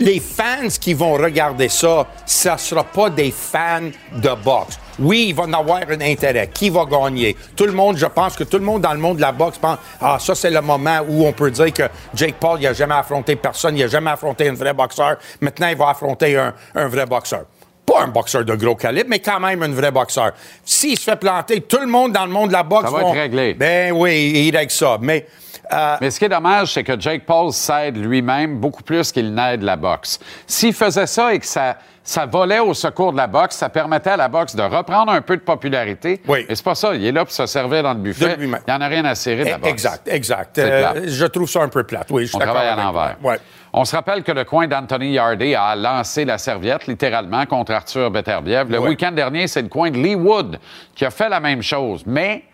les 0.00 0.20
fans 0.20 0.68
qui 0.80 0.94
vont 0.94 1.14
regarder 1.14 1.68
ça, 1.68 2.06
ça 2.26 2.54
ne 2.54 2.58
sera 2.58 2.84
pas 2.84 3.10
des 3.10 3.30
fans 3.30 3.90
de 4.14 4.30
boxe. 4.44 4.78
Oui, 5.00 5.26
il 5.28 5.34
va 5.34 5.44
en 5.44 5.52
avoir 5.52 5.80
un 5.88 6.00
intérêt. 6.00 6.48
Qui 6.52 6.70
va 6.70 6.84
gagner? 6.84 7.36
Tout 7.54 7.66
le 7.66 7.72
monde, 7.72 7.96
je 7.96 8.06
pense 8.06 8.34
que 8.36 8.44
tout 8.44 8.58
le 8.58 8.64
monde 8.64 8.82
dans 8.82 8.92
le 8.92 8.98
monde 8.98 9.16
de 9.16 9.22
la 9.22 9.32
boxe 9.32 9.58
pense 9.58 9.78
Ah, 10.00 10.18
ça, 10.20 10.34
c'est 10.34 10.50
le 10.50 10.60
moment 10.60 10.98
où 11.08 11.26
on 11.26 11.32
peut 11.32 11.50
dire 11.50 11.72
que 11.72 11.84
Jake 12.14 12.34
Paul, 12.40 12.58
il 12.60 12.64
n'a 12.64 12.72
jamais 12.72 12.94
affronté 12.96 13.36
personne, 13.36 13.76
il 13.76 13.80
n'a 13.82 13.88
jamais 13.88 14.10
affronté 14.10 14.48
un 14.48 14.54
vrai 14.54 14.72
boxeur. 14.74 15.16
Maintenant, 15.40 15.68
il 15.68 15.76
va 15.76 15.90
affronter 15.90 16.36
un, 16.36 16.52
un 16.74 16.88
vrai 16.88 17.06
boxeur. 17.06 17.44
Pas 17.86 18.02
un 18.02 18.08
boxeur 18.08 18.44
de 18.44 18.54
gros 18.54 18.74
calibre, 18.74 19.06
mais 19.08 19.20
quand 19.20 19.40
même 19.40 19.62
un 19.62 19.68
vrai 19.72 19.90
boxeur. 19.90 20.32
S'il 20.64 20.98
se 20.98 21.04
fait 21.04 21.16
planter, 21.16 21.60
tout 21.62 21.78
le 21.80 21.86
monde 21.86 22.12
dans 22.12 22.26
le 22.26 22.32
monde 22.32 22.48
de 22.48 22.52
la 22.52 22.62
boxe 22.62 22.84
Ça 22.84 22.90
va 22.90 23.00
vont- 23.02 23.10
être 23.14 23.20
réglé. 23.20 23.54
Ben 23.54 23.92
oui, 23.92 24.32
il 24.48 24.54
règle 24.56 24.70
ça. 24.72 24.98
Mais 25.00 25.26
euh, 25.72 25.96
Mais 26.00 26.10
ce 26.10 26.18
qui 26.18 26.24
est 26.24 26.28
dommage, 26.28 26.72
c'est 26.74 26.84
que 26.84 26.98
Jake 26.98 27.24
Paul 27.26 27.52
s'aide 27.52 27.96
lui-même 27.96 28.58
beaucoup 28.58 28.82
plus 28.82 29.12
qu'il 29.12 29.34
n'aide 29.34 29.62
la 29.62 29.76
boxe. 29.76 30.18
S'il 30.46 30.72
faisait 30.72 31.06
ça 31.06 31.32
et 31.34 31.38
que 31.38 31.46
ça, 31.46 31.76
ça 32.02 32.24
volait 32.26 32.58
au 32.60 32.72
secours 32.74 33.12
de 33.12 33.16
la 33.18 33.26
boxe, 33.26 33.56
ça 33.56 33.68
permettait 33.68 34.10
à 34.10 34.16
la 34.16 34.28
boxe 34.28 34.54
de 34.56 34.62
reprendre 34.62 35.12
un 35.12 35.20
peu 35.20 35.36
de 35.36 35.42
popularité. 35.42 36.20
Oui. 36.26 36.46
Mais 36.48 36.54
c'est 36.54 36.64
pas 36.64 36.74
ça. 36.74 36.94
Il 36.94 37.04
est 37.04 37.12
là 37.12 37.24
pour 37.24 37.32
se 37.32 37.46
servir 37.46 37.82
dans 37.82 37.92
le 37.92 37.98
buffet. 38.00 38.36
Il 38.40 38.46
n'y 38.48 38.54
en 38.72 38.80
a 38.80 38.86
rien 38.88 39.04
à 39.04 39.14
serrer 39.14 39.44
de 39.44 39.50
la 39.50 39.58
boxe. 39.58 39.70
exact, 39.72 40.08
exact. 40.08 40.58
Euh, 40.58 41.02
je 41.06 41.26
trouve 41.26 41.48
ça 41.48 41.62
un 41.62 41.68
peu 41.68 41.84
plate. 41.84 42.06
Oui, 42.10 42.22
je 42.22 42.28
suis 42.28 42.36
On 42.36 42.40
travaille 42.40 42.68
à 42.68 42.76
l'envers. 42.76 43.16
Ouais. 43.22 43.38
On 43.72 43.84
se 43.84 43.94
rappelle 43.94 44.22
que 44.22 44.32
le 44.32 44.44
coin 44.44 44.66
d'Anthony 44.66 45.12
Yardy 45.12 45.54
a 45.54 45.76
lancé 45.76 46.24
la 46.24 46.38
serviette, 46.38 46.86
littéralement, 46.86 47.44
contre 47.44 47.72
Arthur 47.72 48.10
Beterbiev. 48.10 48.70
Le 48.70 48.78
Ouais. 48.78 48.88
week-end 48.88 49.12
dernier, 49.12 49.46
c'est 49.46 49.60
le 49.60 49.68
coin 49.68 49.90
de 49.90 49.98
Lee 49.98 50.14
Wood 50.14 50.58
qui 50.94 51.04
a 51.04 51.10
fait 51.10 51.28
la 51.28 51.38
même 51.40 51.62
chose. 51.62 52.02
Mais 52.06 52.44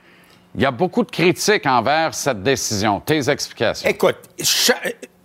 il 0.55 0.63
y 0.63 0.67
a 0.67 0.71
beaucoup 0.71 1.03
de 1.03 1.11
critiques 1.11 1.67
envers 1.67 2.15
cette 2.15 2.43
décision. 2.43 3.01
Tes 3.01 3.29
explications. 3.29 3.89
Écoute, 3.89 4.17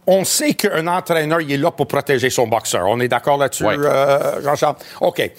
on 0.08 0.24
sait 0.24 0.54
qu'un 0.56 0.88
entraîneur, 0.88 1.42
il 1.42 1.52
est 1.52 1.58
là 1.58 1.70
pour 1.72 1.88
protéger 1.88 2.30
son 2.30 2.48
boxeur. 2.48 2.86
On 2.88 3.00
est 3.00 3.08
d'accord 3.08 3.38
là-dessus, 3.38 3.64
Oui. 3.66 3.76
euh, 3.78 4.42
Jean-Charles? 4.42 4.76
OK. 5.02 5.32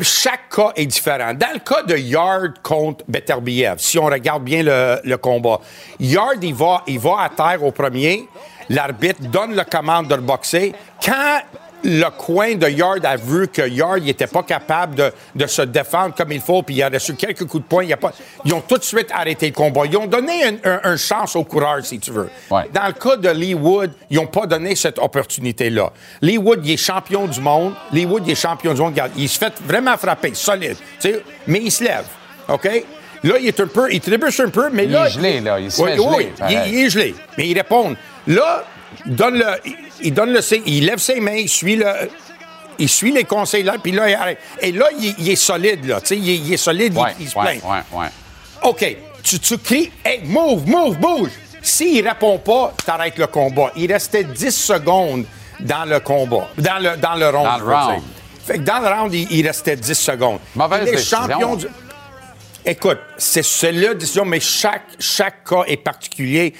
Chaque 0.00 0.48
cas 0.54 0.72
est 0.74 0.86
différent. 0.86 1.34
Dans 1.34 1.52
le 1.52 1.60
cas 1.60 1.82
de 1.84 1.96
Yard 1.96 2.54
contre 2.62 3.04
Beterbiev, 3.06 3.76
si 3.78 3.98
on 3.98 4.06
regarde 4.06 4.42
bien 4.42 4.62
le, 4.64 5.00
le 5.04 5.16
combat, 5.18 5.60
Yard, 6.00 6.42
il 6.42 6.54
va, 6.54 6.82
il 6.88 6.98
va 6.98 7.20
à 7.20 7.28
terre 7.28 7.62
au 7.62 7.70
premier. 7.70 8.28
L'arbitre 8.70 9.22
donne 9.22 9.54
la 9.54 9.64
commande 9.64 10.08
de 10.08 10.14
le 10.16 10.20
boxer. 10.20 10.72
Quand 11.04 11.40
le 11.84 12.08
coin 12.10 12.54
de 12.56 12.68
Yard 12.68 13.04
a 13.04 13.16
vu 13.16 13.46
que 13.48 13.68
Yard 13.68 14.02
n'était 14.02 14.26
pas 14.26 14.42
capable 14.42 14.94
de, 14.96 15.12
de 15.34 15.46
se 15.46 15.62
défendre 15.62 16.14
comme 16.14 16.32
il 16.32 16.40
faut, 16.40 16.62
puis 16.62 16.74
il 16.76 16.82
a 16.82 16.88
reçu 16.88 17.14
quelques 17.14 17.44
coups 17.44 17.62
de 17.62 17.68
poing, 17.68 17.84
il 17.84 17.92
a 17.92 17.96
pas, 17.96 18.12
ils 18.44 18.52
ont 18.52 18.60
tout 18.60 18.78
de 18.78 18.82
suite 18.84 19.08
arrêté 19.14 19.46
le 19.46 19.52
combat. 19.52 19.82
Ils 19.86 19.96
ont 19.96 20.06
donné 20.06 20.44
un, 20.44 20.54
un- 20.64 20.80
un 20.84 20.96
chance 20.96 21.36
au 21.36 21.44
coureur, 21.44 21.84
si 21.84 21.98
tu 21.98 22.10
veux. 22.10 22.28
Ouais. 22.50 22.68
Dans 22.74 22.86
le 22.86 22.92
cas 22.92 23.16
de 23.16 23.28
Lee 23.28 23.54
Wood, 23.54 23.92
ils 24.10 24.16
n'ont 24.16 24.26
pas 24.26 24.46
donné 24.46 24.74
cette 24.74 24.98
opportunité-là. 24.98 25.92
Lee 26.22 26.38
Wood, 26.38 26.60
il 26.64 26.72
est 26.72 26.76
champion 26.76 27.26
du 27.26 27.40
monde. 27.40 27.74
Lee 27.92 28.06
Wood, 28.06 28.24
il 28.26 28.32
est 28.32 28.34
champion 28.34 28.74
du 28.74 28.80
monde. 28.80 28.98
Il 29.16 29.28
se 29.28 29.38
fait 29.38 29.52
vraiment 29.64 29.96
frapper, 29.96 30.34
solide. 30.34 30.76
Mais 31.46 31.60
il 31.62 31.70
se 31.70 31.84
lève. 31.84 32.06
OK? 32.48 32.64
Là, 33.24 33.34
il 33.40 33.48
est 33.48 33.60
un 33.60 33.66
peu, 33.66 33.92
il 33.92 34.00
trébuche 34.00 34.40
un 34.40 34.48
peu, 34.48 34.68
mais 34.72 34.84
Il 34.84 34.92
là. 34.92 35.06
est 35.06 35.10
gelé, 35.10 35.40
là. 35.40 35.58
Il 35.58 35.70
se 35.72 35.82
fait 35.82 35.96
il, 35.96 36.72
il 36.72 36.78
est 36.86 36.90
gelé. 36.90 37.14
Mais 37.36 37.48
il 37.48 37.54
répond. 37.58 37.94
Là, 38.28 38.64
donne 39.06 39.38
le, 39.38 39.44
il, 40.02 40.12
donne 40.14 40.32
le, 40.32 40.40
il 40.66 40.86
lève 40.86 40.98
ses 40.98 41.20
mains, 41.20 41.36
il 41.36 41.48
suit 41.48 41.76
le, 41.76 41.86
il 42.78 42.88
suit 42.88 43.12
les 43.12 43.24
conseils 43.24 43.62
là, 43.62 43.74
puis 43.82 43.92
là, 43.92 44.08
il 44.08 44.14
arrête. 44.14 44.38
Et 44.60 44.72
là, 44.72 44.86
il, 44.98 45.14
il 45.18 45.30
est 45.30 45.36
solide, 45.36 45.84
là. 45.86 46.00
Tu 46.00 46.08
sais, 46.08 46.16
il, 46.18 46.30
est- 46.30 46.36
il 46.36 46.52
est 46.52 46.56
solide, 46.56 46.92
il- 46.94 47.00
Ouais, 47.00 47.14
il, 47.20 47.28
se 47.28 47.32
plaint. 47.34 47.62
ouais, 47.64 47.98
ouais. 47.98 48.06
OK, 48.62 48.96
tu, 49.22 49.38
tu 49.40 49.58
cries, 49.58 49.90
hey, 50.04 50.20
move, 50.24 50.66
move, 50.66 50.96
bouge. 50.98 51.30
S'il 51.62 52.06
répond 52.06 52.38
pas, 52.38 52.72
t'arrêtes 52.84 53.18
le 53.18 53.26
combat. 53.26 53.72
Il 53.76 53.92
restait 53.92 54.24
10 54.24 54.50
secondes 54.52 55.24
dans 55.60 55.84
le 55.84 55.98
combat, 56.00 56.48
dans 56.56 56.78
le, 56.78 56.96
dans 56.96 57.14
le 57.14 57.28
round. 57.28 57.44
Dans 57.46 57.58
le 57.58 57.74
round. 57.74 58.02
Fait 58.46 58.54
que 58.58 58.62
dans 58.62 58.78
le 58.78 58.86
round, 58.88 59.12
il, 59.12 59.46
restait 59.46 59.76
10 59.76 59.94
secondes. 59.94 60.38
Mauvaise 60.54 60.80
Il 60.84 60.88
est 60.88 60.92
décision. 60.92 61.18
champion 61.18 61.56
du- 61.56 61.66
Écoute, 62.64 62.98
c'est 63.16 63.42
c'est 63.44 63.72
la 63.72 63.94
décision, 63.94 64.24
mais 64.24 64.40
chaque, 64.40 64.82
chaque 64.98 65.44
cas 65.44 65.62
est 65.66 65.76
particulier. 65.78 66.54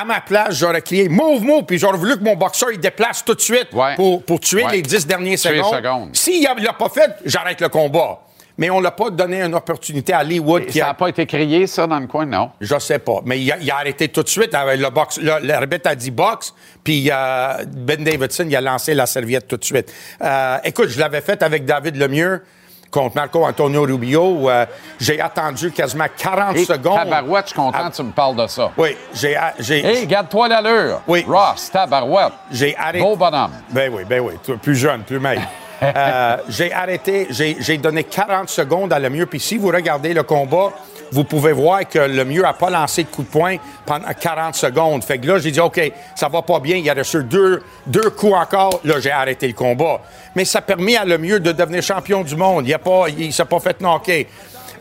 À 0.00 0.04
ma 0.04 0.20
place, 0.20 0.54
j'aurais 0.54 0.82
crié 0.82 1.08
move, 1.08 1.42
move, 1.42 1.64
puis 1.64 1.78
j'aurais 1.78 1.98
voulu 1.98 2.16
que 2.18 2.22
mon 2.24 2.36
boxeur 2.36 2.70
il 2.72 2.78
déplace 2.78 3.24
tout 3.24 3.34
de 3.34 3.40
suite 3.40 3.68
Ouais. 3.72 3.96
pour, 3.96 4.22
pour 4.22 4.38
tuer 4.40 4.64
Ouais. 4.64 4.72
les 4.72 4.82
10 4.82 5.06
dernières 5.06 5.38
Tuer 5.38 5.62
secondes. 5.62 6.10
S'il 6.14 6.42
ne 6.42 6.64
l'a 6.64 6.72
pas 6.72 6.88
fait, 6.88 7.10
j'arrête 7.24 7.60
le 7.60 7.68
combat. 7.68 8.20
mais 8.60 8.70
on 8.70 8.80
l'a 8.80 8.90
pas 8.90 9.10
donné 9.10 9.40
une 9.40 9.54
opportunité 9.54 10.12
à 10.12 10.24
Lee 10.24 10.40
Wood 10.40 10.64
Et 10.64 10.66
qui 10.66 10.78
ça 10.78 10.86
a 10.86 10.88
n'a 10.88 10.94
pas 10.94 11.08
été 11.08 11.24
crié, 11.26 11.68
ça, 11.68 11.86
dans 11.86 12.00
le 12.00 12.08
coin, 12.08 12.26
non? 12.26 12.50
je 12.60 12.76
sais 12.80 12.98
pas. 12.98 13.20
Mais 13.24 13.40
il 13.40 13.52
a, 13.52 13.56
il 13.58 13.70
a 13.70 13.76
arrêté 13.76 14.08
tout 14.08 14.22
de 14.24 14.28
suite. 14.28 14.52
avec 14.52 14.80
Le 14.80 14.90
box, 14.90 15.18
le- 15.20 15.38
l'arbitre 15.46 15.88
a 15.88 15.94
dit 15.94 16.10
box, 16.10 16.52
puis 16.82 17.08
euh, 17.12 17.64
Ben 17.68 18.02
Davidson, 18.02 18.46
il 18.48 18.56
a 18.56 18.60
lancé 18.60 18.94
la 18.94 19.06
serviette 19.06 19.46
tout 19.46 19.56
de 19.58 19.64
suite. 19.64 19.92
Euh, 20.22 20.58
écoute, 20.64 20.88
je 20.88 20.98
l'avais 20.98 21.20
fait 21.20 21.40
avec 21.44 21.64
David 21.66 21.94
Lemieux 21.96 22.42
contre 22.90 23.16
Marco 23.16 23.44
Antonio 23.44 23.82
Rubio. 23.82 24.48
euh, 24.48 24.66
j'ai 24.98 25.20
attendu 25.20 25.70
quasiment 25.70 26.06
40 26.16 26.56
Et 26.56 26.64
secondes. 26.64 26.96
tabarouette, 26.98 27.44
je 27.46 27.50
suis 27.52 27.56
content 27.56 27.90
que 27.90 27.96
tu 27.96 28.02
me 28.02 28.10
parles 28.12 28.36
de 28.36 28.46
ça. 28.46 28.70
Oui, 28.76 28.96
j'ai, 29.14 29.36
j'ai, 29.58 30.02
Hé, 30.02 30.06
garde-toi 30.06 30.48
l'allure. 30.48 31.00
Oui. 31.06 31.24
Ross, 31.28 31.70
tabarouette. 31.70 32.32
j'ai 32.50 32.76
arrêté. 32.76 33.00
Beau 33.00 33.16
bonhomme. 33.16 33.52
Ben 33.70 33.92
oui, 33.92 34.04
ben 34.08 34.20
oui. 34.20 34.34
Plus 34.62 34.76
jeune, 34.76 35.02
plus 35.02 35.18
maigre. 35.20 35.42
Euh, 35.82 36.36
j'ai 36.48 36.72
arrêté, 36.72 37.28
j'ai, 37.30 37.78
donné 37.78 38.04
40 38.04 38.48
secondes 38.48 38.92
à 38.92 38.98
Lemieux. 38.98 39.26
Puis 39.26 39.40
si 39.40 39.58
vous 39.58 39.68
regardez 39.68 40.12
le 40.12 40.22
combat, 40.22 40.72
vous 41.10 41.24
pouvez 41.24 41.52
voir 41.52 41.88
que 41.88 41.98
Lemieux 41.98 42.42
n'a 42.42 42.52
pas 42.52 42.70
lancé 42.70 43.04
de 43.04 43.08
coup 43.08 43.22
de 43.22 43.28
poing 43.28 43.56
pendant 43.86 44.12
40 44.18 44.54
secondes. 44.54 45.04
Fait 45.04 45.18
que 45.18 45.26
là, 45.26 45.38
j'ai 45.38 45.50
dit, 45.50 45.60
OK, 45.60 45.80
ça 46.14 46.28
va 46.28 46.42
pas 46.42 46.60
bien. 46.60 46.76
Il 46.76 46.84
y 46.84 46.90
a 46.90 46.94
reçu 46.94 47.22
deux, 47.24 47.62
deux 47.86 48.10
coups 48.10 48.34
encore. 48.34 48.80
Là, 48.84 49.00
j'ai 49.00 49.10
arrêté 49.10 49.46
le 49.46 49.54
combat. 49.54 50.00
Mais 50.34 50.44
ça 50.44 50.58
a 50.58 50.62
permis 50.62 50.96
à 50.96 51.04
Lemieux 51.04 51.40
de 51.40 51.52
devenir 51.52 51.82
champion 51.82 52.22
du 52.22 52.36
monde. 52.36 52.66
Il 52.66 53.26
ne 53.26 53.32
s'est 53.32 53.44
pas 53.44 53.60
fait 53.60 53.80
knocker. 53.80 54.26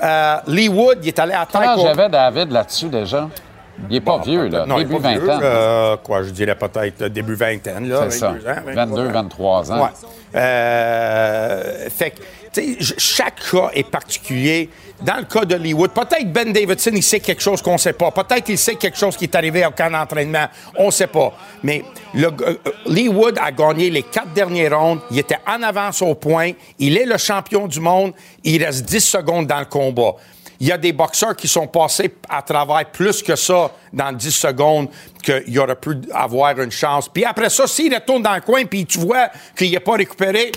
Euh, 0.01 0.37
Lee 0.47 0.69
Wood, 0.69 0.99
il 1.01 1.07
est 1.07 1.19
allé 1.19 1.33
à 1.33 1.45
contre- 1.45 1.81
j'avais 1.81 2.09
David 2.09 2.51
là-dessus 2.51 2.87
déjà? 2.87 3.29
Il 3.89 3.93
n'est 3.93 4.01
pas 4.01 4.17
vieux, 4.19 4.47
là. 4.47 4.65
Non, 4.65 4.77
il 4.77 4.81
est 4.81 4.85
Début 4.85 5.01
pas 5.01 5.09
vieux. 5.11 5.19
vingtaine. 5.19 5.39
Euh, 5.43 5.97
quoi, 5.97 6.23
je 6.23 6.29
dirais 6.31 6.55
peut-être 6.55 7.05
début 7.05 7.35
vingtaine. 7.35 7.87
Là, 7.87 8.07
C'est 8.09 8.17
ça. 8.19 8.31
22 8.31 8.49
ans, 8.49 8.55
22, 8.73 9.07
23 9.09 9.71
ans. 9.71 9.83
Ouais. 9.83 9.89
Euh, 10.35 11.89
fait 11.89 12.11
que, 12.11 12.17
tu 12.53 12.75
sais, 12.83 12.95
chaque 12.97 13.39
cas 13.51 13.69
est 13.73 13.89
particulier. 13.89 14.69
Dans 15.01 15.17
le 15.17 15.25
cas 15.25 15.45
de 15.45 15.53
Leewood, 15.55 15.91
peut-être 15.91 16.33
Ben 16.33 16.51
Davidson, 16.51 16.89
il 16.95 17.03
sait 17.03 17.19
quelque 17.19 17.41
chose 17.41 17.61
qu'on 17.61 17.73
ne 17.73 17.77
sait 17.77 17.93
pas. 17.93 18.09
Peut-être 18.09 18.49
il 18.49 18.57
sait 18.57 18.75
quelque 18.75 18.97
chose 18.97 19.15
qui 19.15 19.25
est 19.25 19.35
arrivé 19.35 19.63
au 19.63 19.69
camp 19.69 19.91
d'entraînement. 19.91 20.47
On 20.75 20.87
ne 20.87 20.91
sait 20.91 21.05
pas. 21.05 21.33
Mais 21.61 21.83
le, 22.15 22.29
euh, 22.41 22.55
Lee 22.87 23.07
Wood 23.07 23.37
a 23.39 23.51
gagné 23.51 23.91
les 23.91 24.01
quatre 24.01 24.33
derniers 24.33 24.69
rounds. 24.69 24.99
Il 25.11 25.19
était 25.19 25.37
en 25.45 25.61
avance 25.61 26.01
au 26.01 26.15
point. 26.15 26.51
Il 26.79 26.97
est 26.97 27.05
le 27.05 27.17
champion 27.17 27.67
du 27.67 27.79
monde. 27.79 28.13
Il 28.43 28.63
reste 28.65 28.85
10 28.85 28.99
secondes 29.01 29.45
dans 29.45 29.59
le 29.59 29.65
combat. 29.65 30.15
Il 30.59 30.67
y 30.67 30.71
a 30.71 30.77
des 30.77 30.91
boxeurs 30.93 31.35
qui 31.35 31.47
sont 31.47 31.67
passés 31.67 32.15
à 32.29 32.41
travers 32.41 32.85
plus 32.91 33.21
que 33.21 33.35
ça 33.35 33.71
dans 33.93 34.11
10 34.11 34.31
secondes 34.31 34.89
qu'il 35.23 35.59
aurait 35.59 35.75
pu 35.75 35.97
avoir 36.13 36.59
une 36.59 36.71
chance. 36.71 37.07
Puis 37.09 37.25
après 37.25 37.49
ça, 37.49 37.67
s'il 37.67 37.93
retourne 37.93 38.23
dans 38.23 38.33
le 38.35 38.41
coin 38.41 38.65
puis 38.65 38.85
tu 38.85 38.99
vois 38.99 39.29
qu'il 39.55 39.71
n'est 39.71 39.79
pas 39.79 39.93
récupéré, 39.93 40.51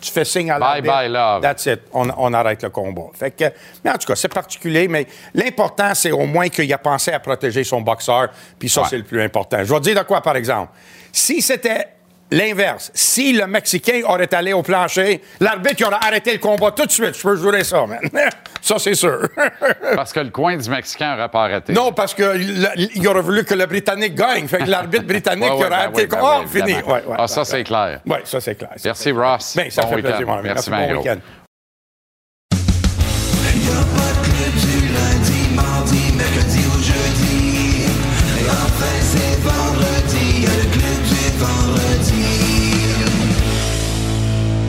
tu 0.00 0.12
fais 0.12 0.24
signe 0.24 0.50
à 0.50 0.58
Bye 0.60 0.82
l'arbitre. 0.82 0.94
bye, 0.94 1.08
love. 1.08 1.42
That's 1.42 1.66
it. 1.66 1.80
On, 1.92 2.08
on 2.16 2.32
arrête 2.32 2.62
le 2.62 2.70
combat. 2.70 3.06
Fait 3.14 3.32
que, 3.32 3.44
mais 3.84 3.90
en 3.90 3.94
tout 3.98 4.06
cas, 4.06 4.14
c'est 4.14 4.28
particulier, 4.32 4.86
mais 4.86 5.06
l'important, 5.34 5.92
c'est 5.94 6.12
au 6.12 6.24
moins 6.26 6.48
qu'il 6.50 6.72
a 6.72 6.78
pensé 6.78 7.10
à 7.10 7.18
protéger 7.18 7.64
son 7.64 7.80
boxeur, 7.80 8.28
puis 8.58 8.68
ça, 8.68 8.82
Ouais. 8.82 8.86
c'est 8.90 8.98
le 8.98 9.02
plus 9.02 9.20
important. 9.20 9.56
Je 9.64 9.72
vais 9.72 9.78
te 9.80 9.84
dire 9.84 9.96
de 9.96 10.06
quoi, 10.06 10.20
par 10.20 10.36
exemple. 10.36 10.70
Si 11.10 11.42
c'était 11.42 11.88
l'inverse, 12.30 12.90
si 12.94 13.32
le 13.32 13.46
Mexicain 13.46 14.02
aurait 14.06 14.32
allé 14.34 14.52
au 14.52 14.62
plancher, 14.62 15.22
l'arbitre 15.40 15.86
aurait 15.86 15.96
arrêté 16.00 16.32
le 16.32 16.38
combat 16.38 16.70
tout 16.72 16.86
de 16.86 16.90
suite. 16.90 17.16
Je 17.16 17.22
peux 17.22 17.36
jurer 17.36 17.64
ça, 17.64 17.86
man. 17.86 18.00
ça, 18.60 18.78
c'est 18.78 18.94
sûr. 18.94 19.28
Parce 19.94 20.12
que 20.12 20.20
le 20.20 20.30
coin 20.30 20.56
du 20.56 20.68
Mexicain 20.68 21.14
n'aurait 21.16 21.28
pas 21.28 21.44
arrêté. 21.44 21.72
non, 21.72 21.92
parce 21.92 22.14
qu'il 22.14 23.08
aurait 23.08 23.20
voulu 23.22 23.44
que 23.44 23.54
le 23.54 23.66
Britannique 23.66 24.14
gagne. 24.14 24.46
Fait 24.46 24.58
que 24.58 24.70
l'arbitre 24.70 25.04
britannique 25.06 25.44
Ouais, 25.44 25.50
ouais, 25.50 25.56
aurait 25.56 25.70
ben 25.70 25.76
arrêté 25.76 26.02
le 26.02 26.08
ben 26.08 26.16
combat. 26.18 26.40
Oh, 26.42 26.46
fini. 26.46 26.74
Ouais, 26.74 26.82
ouais, 26.82 27.16
ah, 27.16 27.28
ça, 27.28 27.44
c'est 27.44 27.64
clair. 27.64 28.00
Oui, 28.06 28.16
ça, 28.24 28.40
c'est 28.40 28.54
clair. 28.54 28.70
Merci, 28.84 29.12
Ross. 29.12 29.56
Ben, 29.56 29.70
ça 29.70 29.82
Bon 29.82 29.88
fait 29.88 30.02
plaisir, 30.02 30.26
mon 30.26 30.34
ami. 30.34 30.48
Merci, 30.48 30.70
bon 30.70 30.76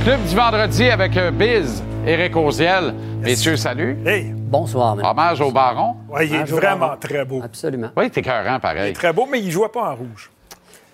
Club 0.03 0.23
du 0.27 0.35
vendredi 0.35 0.89
avec 0.89 1.15
euh, 1.17 1.31
Biz, 1.31 1.83
Éric 2.07 2.35
Oziel. 2.35 2.93
Messieurs, 3.21 3.57
salut. 3.57 3.97
Hey, 4.05 4.31
Bonsoir, 4.33 4.95
madame. 4.95 5.11
Hommage 5.11 5.41
au 5.41 5.51
baron. 5.51 5.95
ouais, 6.09 6.27
il 6.27 6.35
est 6.35 6.39
Bonjour, 6.39 6.59
vraiment 6.59 6.95
très 6.99 7.25
beau. 7.25 7.41
Absolument. 7.43 7.89
Oui, 7.97 8.09
t'es 8.09 8.21
cœurant, 8.21 8.59
pareil. 8.59 8.93
Très 8.93 9.13
beau, 9.13 9.27
mais 9.29 9.39
il 9.39 9.51
jouait 9.51 9.67
pas 9.69 9.91
en 9.91 9.95
rouge. 9.95 10.31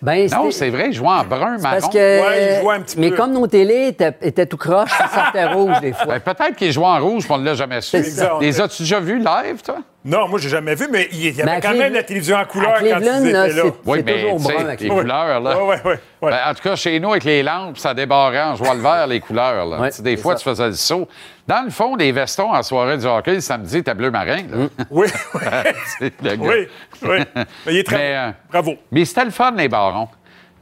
Ben, 0.02 0.28
Non, 0.32 0.52
c'est 0.52 0.70
vrai, 0.70 0.88
il 0.90 0.94
joue 0.94 1.06
en 1.06 1.24
brun, 1.24 1.58
marron. 1.58 1.80
parce 1.80 1.88
que 1.90 1.98
Ouais, 1.98 2.56
il 2.58 2.62
jouait 2.62 2.76
un 2.76 2.82
petit 2.82 3.00
mais 3.00 3.10
peu. 3.12 3.16
comme 3.16 3.32
nos 3.32 3.48
télés 3.48 3.88
étaient, 3.88 4.14
étaient 4.22 4.46
tout 4.46 4.58
croches, 4.58 4.92
ça 4.92 5.08
sortait 5.08 5.46
rouge 5.46 5.80
des 5.80 5.94
fois. 5.94 6.06
Ben, 6.06 6.20
peut-être 6.20 6.56
qu'il 6.56 6.72
joue 6.72 6.84
en 6.84 7.00
rouge, 7.00 7.24
puis 7.24 7.32
on 7.34 7.38
ne 7.38 7.46
l'a 7.46 7.54
jamais 7.56 7.82
su. 7.82 7.98
Les 8.42 8.60
as-tu 8.62 8.84
déjà 8.84 9.00
vus 9.00 9.20
live, 9.20 9.62
toi? 9.64 9.78
Non, 10.08 10.28
moi, 10.28 10.38
j'ai 10.40 10.50
jamais 10.50 10.76
vu, 10.76 10.88
mais 10.92 11.10
il 11.12 11.36
y 11.36 11.42
avait 11.42 11.60
quand 11.60 11.74
même 11.74 11.92
la 11.92 12.04
télévision 12.04 12.38
en 12.38 12.46
couleur 12.46 12.76
quand 12.78 12.86
ils 12.86 12.90
étaient 12.90 13.32
là, 13.32 13.50
c'est- 13.50 13.62
Oui, 13.86 13.98
C'est 13.98 14.04
mais 14.06 14.22
toujours 14.22 14.40
brun 14.40 14.66
avec 14.66 14.82
les 14.82 14.88
couleurs, 14.90 15.40
là. 15.40 15.64
Ouais, 15.64 15.82
ouais. 15.84 16.00
Ben, 16.22 16.38
en 16.48 16.54
tout 16.54 16.62
cas, 16.62 16.76
chez 16.76 17.00
nous, 17.00 17.10
avec 17.10 17.24
les 17.24 17.42
lampes, 17.42 17.80
ça 17.80 17.94
débarrait 17.96 18.44
en 18.44 18.56
joie 18.56 18.76
le 18.76 18.82
vert, 18.82 19.08
les 19.08 19.20
couleurs. 19.20 19.66
là. 19.66 19.80
Ouais, 19.80 19.90
des 20.02 20.16
fois, 20.16 20.34
ça. 20.38 20.44
tu 20.44 20.50
faisais 20.50 20.68
le 20.68 20.74
saut. 20.74 21.08
Dans 21.48 21.64
le 21.66 21.72
fond, 21.72 21.96
les 21.96 22.12
vestons 22.12 22.54
en 22.54 22.62
soirée 22.62 22.98
du 23.00 23.06
hockey, 23.08 23.34
le 23.34 23.42
samedi, 23.42 23.82
t'as 23.84 23.96
bleu 23.96 24.12
marin. 24.12 24.38
là. 24.48 24.68
Oui, 24.92 25.08
oui. 25.34 25.42
C'est 26.00 26.14
le 26.22 26.36
gars. 26.36 26.50
oui, 26.50 26.68
oui. 27.02 27.18
Mais 27.66 27.74
il 27.74 27.78
est 27.80 27.84
très 27.84 27.98
Mais, 27.98 28.16
euh, 28.16 28.32
Bravo. 28.52 28.76
Mais 28.92 29.06
c'était 29.06 29.26
le 29.26 29.32
fun, 29.32 29.52
les 29.58 29.68
barons. 29.68 30.08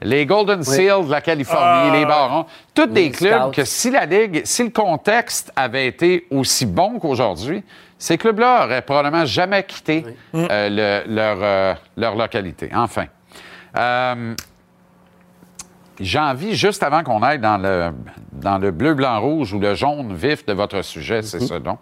Les 0.01 0.25
Golden 0.25 0.63
Seals 0.63 1.05
de 1.05 1.11
la 1.11 1.21
Californie, 1.21 1.89
Ah, 1.91 1.95
les 1.97 2.05
barons. 2.05 2.45
Tous 2.73 2.87
des 2.87 3.09
clubs 3.11 3.41
Scouts. 3.41 3.51
que 3.51 3.63
si 3.65 3.89
la 3.91 4.05
Ligue, 4.05 4.41
si 4.45 4.63
le 4.63 4.69
contexte 4.69 5.51
avait 5.55 5.87
été 5.87 6.27
aussi 6.31 6.65
bon 6.65 6.99
qu'aujourd'hui, 6.99 7.63
ces 7.97 8.17
clubs-là 8.17 8.65
auraient 8.65 8.81
probablement 8.81 9.25
jamais 9.25 9.63
quitté 9.63 10.05
euh, 10.35 10.69
le- 11.05 11.13
leur, 11.13 11.37
euh, 11.41 11.73
leur 11.97 12.15
localité. 12.15 12.69
Enfin. 12.73 13.05
Euh, 13.77 14.35
J'ai 15.99 16.19
envie, 16.19 16.55
juste 16.55 16.81
avant 16.81 17.03
qu'on 17.03 17.21
aille 17.21 17.37
dans 17.39 17.57
le, 17.57 17.91
dans 18.31 18.57
le 18.57 18.71
bleu, 18.71 18.95
blanc, 18.95 19.21
rouge 19.21 19.53
ou 19.53 19.59
le 19.59 19.75
jaune 19.75 20.13
vif 20.15 20.43
de 20.45 20.53
votre 20.53 20.81
sujet, 20.81 21.21
c'est 21.21 21.39
Mhm. 21.41 21.47
ça 21.47 21.59
donc. 21.59 21.79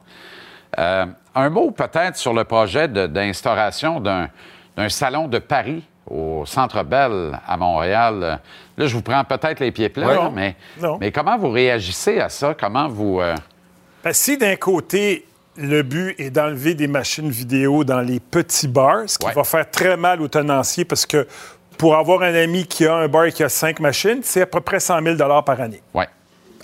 Euh, 0.79 1.05
un 1.33 1.49
mot 1.49 1.71
peut-être 1.71 2.17
sur 2.17 2.33
le 2.33 2.43
projet 2.43 2.87
d'instauration 2.89 3.99
d'un 4.01 4.27
salon 4.89 5.27
de 5.27 5.39
Paris 5.39 5.83
au 6.09 6.45
Centre 6.45 6.83
Bell 6.83 7.39
à 7.47 7.55
Montréal. 7.57 8.39
Là, 8.77 8.85
je 8.85 8.93
vous 8.93 9.01
prends 9.01 9.23
peut-être 9.23 9.61
les 9.61 9.71
pieds 9.71 9.89
plats, 9.89 10.23
Ouais. 10.25 10.29
mais, 10.33 10.55
Non. 10.81 10.97
mais 10.99 11.11
comment 11.11 11.37
vous 11.37 11.49
réagissez 11.49 12.19
à 12.19 12.27
ça? 12.29 12.53
Comment 12.53 12.89
vous... 12.89 13.21
que 14.03 14.11
si 14.11 14.37
d'un 14.37 14.55
côté, 14.57 15.25
le 15.61 15.83
but 15.83 16.15
est 16.19 16.29
d'enlever 16.29 16.73
des 16.73 16.87
machines 16.87 17.29
vidéo 17.29 17.83
dans 17.83 18.01
les 18.01 18.19
petits 18.19 18.67
bars, 18.67 19.03
ce 19.07 19.17
qui 19.17 19.25
Ouais. 19.27 19.33
va 19.33 19.43
faire 19.43 19.69
très 19.69 19.95
mal 19.97 20.21
aux 20.21 20.27
tenanciers 20.27 20.85
parce 20.85 21.05
que 21.05 21.27
pour 21.77 21.95
avoir 21.95 22.21
un 22.23 22.33
ami 22.35 22.65
qui 22.65 22.85
a 22.85 22.95
un 22.95 23.07
bar 23.07 23.27
qui 23.29 23.43
a 23.43 23.49
cinq 23.49 23.79
machines, 23.79 24.19
c'est 24.23 24.41
à 24.41 24.45
peu 24.45 24.61
près 24.61 24.79
100 24.79 25.01
000 25.03 25.17
par 25.43 25.59
année. 25.61 25.81
Ouais, 25.93 26.07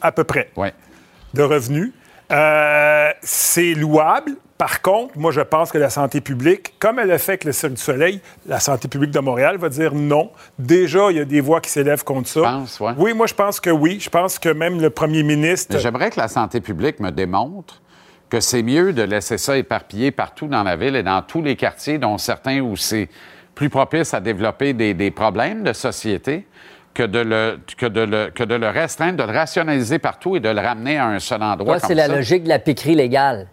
À 0.02 0.12
peu 0.12 0.24
près. 0.24 0.50
ouais. 0.56 0.74
de 1.34 1.42
revenus. 1.44 1.92
Euh, 2.32 3.10
c'est 3.22 3.74
louable. 3.74 4.34
Par 4.58 4.82
contre, 4.82 5.18
moi, 5.18 5.32
je 5.32 5.42
pense 5.42 5.72
que 5.72 5.78
la 5.78 5.90
santé 5.90 6.20
publique, 6.20 6.74
comme 6.80 6.98
elle 7.00 7.12
a 7.12 7.20
fait 7.20 7.34
avec 7.34 7.44
le 7.44 7.52
Cirque 7.52 7.74
du 7.74 7.82
Soleil, 7.82 8.22
la 8.48 8.60
santé 8.60 8.88
publique 8.88 9.12
de 9.12 9.20
Montréal 9.20 9.58
va 9.58 9.70
dire 9.70 9.94
non. 9.94 10.32
Déjà, 10.58 11.12
il 11.12 11.18
y 11.18 11.20
a 11.20 11.26
des 11.26 11.42
voix 11.42 11.62
qui 11.62 11.70
s'élèvent 11.70 12.04
contre 12.04 12.28
ça. 12.28 12.42
penses, 12.42 12.80
ouais. 12.80 12.92
Oui, 12.98 13.14
moi, 13.14 13.28
je 13.28 13.36
pense 13.36 13.60
que 13.60 13.70
oui. 13.70 14.00
Je 14.02 14.10
pense 14.10 14.40
que 14.40 14.50
même 14.50 14.82
le 14.82 14.90
premier 14.90 15.22
ministre. 15.24 15.78
J'aimerais 15.78 16.10
que 16.10 16.20
la 16.20 16.28
santé 16.28 16.60
publique 16.60 17.00
me 17.00 17.12
démontre 17.12 17.82
que 18.30 18.40
c'est 18.40 18.64
mieux 18.64 18.94
de 18.94 19.04
laisser 19.04 19.38
ça 19.38 19.58
éparpillé 19.58 20.12
partout 20.12 20.48
dans 20.48 20.64
la 20.64 20.76
ville 20.76 20.96
et 20.96 21.04
dans 21.04 21.22
tous 21.22 21.42
les 21.42 21.56
quartiers, 21.56 21.98
dont 21.98 22.18
certains 22.18 22.60
où 22.60 22.76
c'est 22.76 23.10
plus 23.56 23.70
propice 23.70 24.14
à 24.14 24.20
développer 24.20 24.74
des, 24.74 24.94
des 24.94 25.12
problèmes 25.12 25.64
de 25.64 25.74
société, 25.74 26.46
que 26.94 27.04
de, 27.04 27.20
le, 27.20 27.60
que, 27.78 27.86
de 27.86 28.02
le, 28.02 28.32
que 28.34 28.44
de 28.44 28.56
le 28.56 28.70
restreindre, 28.70 29.24
de 29.24 29.32
le 29.32 29.38
rationaliser 29.38 30.00
partout 30.00 30.36
et 30.36 30.40
de 30.40 30.50
le 30.50 30.60
ramener 30.60 30.98
à 30.98 31.06
un 31.06 31.20
seul 31.20 31.44
endroit. 31.44 31.80
C'est 31.80 31.94
la 31.96 32.08
logique 32.08 32.44
de 32.44 32.50
la 32.50 32.60
piquerie 32.60 32.96
légale. 32.96 33.48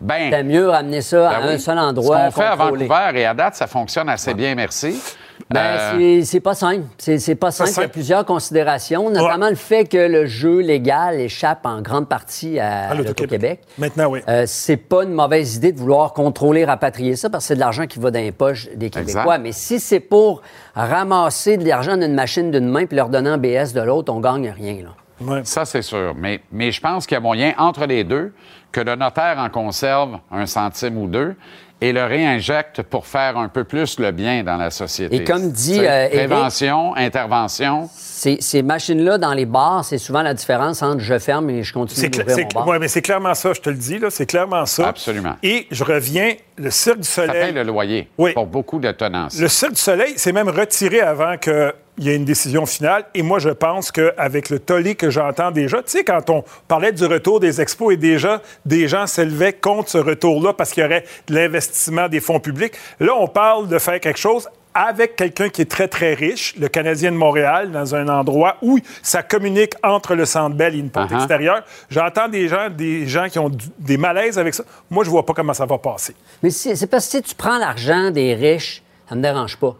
Ben, 0.00 0.30
T'as 0.30 0.42
mieux 0.42 0.68
ramener 0.68 1.00
ça 1.00 1.30
à 1.30 1.40
ben 1.40 1.48
oui. 1.48 1.54
un 1.54 1.58
seul 1.58 1.78
endroit. 1.78 2.30
Ce 2.30 2.34
qu'on 2.34 2.40
fait 2.42 2.46
à. 2.46 2.54
Vancouver, 2.54 3.10
et 3.14 3.26
à 3.26 3.34
date, 3.34 3.54
ça 3.54 3.66
fonctionne 3.66 4.08
assez 4.08 4.34
bien, 4.34 4.54
merci. 4.54 5.02
Ben, 5.48 5.60
Euh, 6.00 6.20
c'est- 6.24 6.40
pas 6.40 6.54
simple. 6.54 6.82
C'est 6.98 7.34
pas 7.36 7.52
simple. 7.52 7.70
Il 7.76 7.80
y 7.80 7.84
a 7.84 7.88
plusieurs 7.88 8.24
considérations, 8.24 9.10
notamment 9.10 9.48
le 9.48 9.54
fait 9.54 9.84
que 9.84 9.96
le 9.96 10.26
jeu 10.26 10.58
légal 10.60 11.20
échappe 11.20 11.64
en 11.64 11.80
grande 11.82 12.08
partie 12.08 12.58
à, 12.58 12.88
à 12.90 12.94
l'Auto-Québec. 12.94 13.60
Maintenant, 13.78 14.06
oui. 14.08 14.20
Euh, 14.28 14.42
c'est 14.46 14.76
pas 14.76 15.04
une 15.04 15.12
mauvaise 15.12 15.54
idée 15.56 15.70
de 15.72 15.78
vouloir 15.78 16.12
contrôler, 16.14 16.64
rapatrier 16.64 17.14
ça, 17.14 17.30
parce 17.30 17.44
que 17.44 17.48
c'est 17.48 17.54
de 17.54 17.60
l'argent 17.60 17.86
qui 17.86 18.00
va 18.00 18.10
dans 18.10 18.18
les 18.18 18.32
poches 18.32 18.68
des 18.74 18.90
Québécois. 18.90 19.22
Exact. 19.22 19.38
Mais 19.42 19.52
si 19.52 19.78
c'est 19.78 20.00
pour 20.00 20.42
ramasser 20.74 21.56
de 21.56 21.66
l'argent 21.68 21.96
d'une 21.96 22.14
machine 22.14 22.50
d'une 22.50 22.68
main 22.68 22.86
puis 22.86 22.96
leur 22.96 23.08
donner 23.08 23.30
un 23.30 23.38
BS 23.38 23.72
de 23.72 23.80
l'autre, 23.80 24.12
on 24.12 24.20
gagne 24.20 24.50
rien. 24.50 24.82
Là. 24.82 24.90
Ouais. 25.20 25.40
Ça, 25.44 25.64
c'est 25.64 25.82
sûr. 25.82 26.14
Mais, 26.16 26.40
mais 26.52 26.72
je 26.72 26.80
pense 26.80 27.06
qu'il 27.06 27.14
y 27.14 27.18
a 27.18 27.20
moyen, 27.20 27.54
entre 27.56 27.86
les 27.86 28.04
deux, 28.04 28.32
que 28.72 28.80
le 28.80 28.96
notaire 28.96 29.36
en 29.38 29.48
conserve 29.48 30.18
un 30.30 30.44
centime 30.44 30.98
ou 30.98 31.06
deux 31.06 31.34
et 31.80 31.92
le 31.92 32.04
réinjectent 32.04 32.82
pour 32.82 33.06
faire 33.06 33.36
un 33.36 33.48
peu 33.48 33.64
plus 33.64 33.98
le 33.98 34.10
bien 34.10 34.42
dans 34.42 34.56
la 34.56 34.70
société. 34.70 35.16
Et 35.16 35.24
comme 35.24 35.50
dit, 35.50 35.78
euh, 35.80 36.06
Éric- 36.08 36.10
prévention, 36.28 36.94
intervention. 36.96 37.88
Ces, 37.94 38.38
ces 38.40 38.62
machines-là, 38.62 39.18
dans 39.18 39.34
les 39.34 39.44
bars, 39.44 39.84
c'est 39.84 39.98
souvent 39.98 40.22
la 40.22 40.32
différence 40.32 40.82
entre 40.82 41.00
je 41.00 41.18
ferme 41.18 41.50
et 41.50 41.62
je 41.62 41.72
continue 41.74 42.08
d'ouvrir 42.08 42.38
mon 42.54 42.60
bar. 42.60 42.68
ouais, 42.68 42.78
mais 42.78 42.88
c'est 42.88 43.02
clairement 43.02 43.34
ça, 43.34 43.52
je 43.52 43.60
te 43.60 43.68
le 43.68 43.76
dis, 43.76 43.98
là, 43.98 44.08
c'est 44.10 44.24
clairement 44.26 44.64
ça. 44.64 44.88
Absolument. 44.88 45.34
Et 45.42 45.66
je 45.70 45.84
reviens, 45.84 46.32
le 46.58 46.70
Cirque 46.70 46.98
du 47.00 47.08
Ça 47.08 47.26
Soleil. 47.26 47.42
paye 47.46 47.52
le 47.52 47.62
loyer 47.62 48.08
Oui. 48.18 48.32
pour 48.32 48.46
beaucoup 48.46 48.78
de 48.78 48.90
tenanciers. 48.92 49.40
Le 49.42 49.48
Cirque 49.48 49.72
du 49.74 49.80
Soleil 49.80 50.14
s'est 50.18 50.32
même 50.32 50.48
retiré 50.48 51.00
avant 51.00 51.36
qu'il 51.36 51.72
y 51.98 52.08
ait 52.10 52.16
une 52.16 52.24
décision 52.24 52.64
finale. 52.66 53.04
Et 53.14 53.22
moi, 53.22 53.38
je 53.38 53.50
pense 53.50 53.92
qu'avec 53.92 54.48
le 54.50 54.58
tollé 54.58 54.94
que 54.94 55.10
j'entends 55.10 55.50
déjà, 55.50 55.78
tu 55.82 55.90
sais, 55.90 56.04
quand 56.04 56.30
on 56.30 56.44
parlait 56.66 56.92
du 56.92 57.04
retour 57.04 57.40
des 57.40 57.60
expos 57.60 57.92
et 57.92 57.96
déjà 57.96 58.40
des 58.64 58.88
gens 58.88 59.06
s'élevaient 59.06 59.52
contre 59.52 59.90
ce 59.90 59.98
retour-là 59.98 60.52
parce 60.54 60.70
qu'il 60.72 60.82
y 60.82 60.86
aurait 60.86 61.04
de 61.28 61.34
l'investissement 61.34 62.08
des 62.08 62.20
fonds 62.20 62.40
publics, 62.40 62.72
là, 63.00 63.12
on 63.16 63.28
parle 63.28 63.68
de 63.68 63.78
faire 63.78 64.00
quelque 64.00 64.18
chose 64.18 64.48
avec 64.78 65.16
quelqu'un 65.16 65.48
qui 65.48 65.62
est 65.62 65.70
très, 65.70 65.88
très 65.88 66.12
riche, 66.12 66.54
le 66.58 66.68
Canadien 66.68 67.10
de 67.10 67.16
Montréal, 67.16 67.70
dans 67.72 67.94
un 67.94 68.06
endroit 68.08 68.56
où 68.60 68.78
ça 69.02 69.22
communique 69.22 69.72
entre 69.82 70.14
le 70.14 70.26
Centre 70.26 70.54
Bell 70.54 70.74
et 70.74 70.78
une 70.78 70.90
porte 70.90 71.10
Uh-huh. 71.10 71.16
extérieure. 71.16 71.62
J'entends 71.88 72.28
des 72.28 72.46
gens, 72.46 72.68
des 72.68 73.06
gens 73.06 73.28
qui 73.30 73.38
ont 73.38 73.48
du- 73.48 73.64
des 73.78 73.96
malaises 73.96 74.38
avec 74.38 74.52
ça. 74.52 74.64
Moi, 74.90 75.02
je 75.04 75.08
vois 75.10 75.24
pas 75.24 75.32
comment 75.32 75.54
ça 75.54 75.64
va 75.64 75.78
passer. 75.78 76.14
Mais 76.42 76.50
si- 76.50 76.76
c'est 76.76 76.86
parce 76.88 77.06
que 77.06 77.12
si 77.12 77.22
tu 77.22 77.34
prends 77.34 77.56
l'argent 77.58 78.10
des 78.10 78.34
riches, 78.34 78.82
ça 79.08 79.14
me 79.14 79.22
dérange 79.22 79.56
pas. 79.56 79.74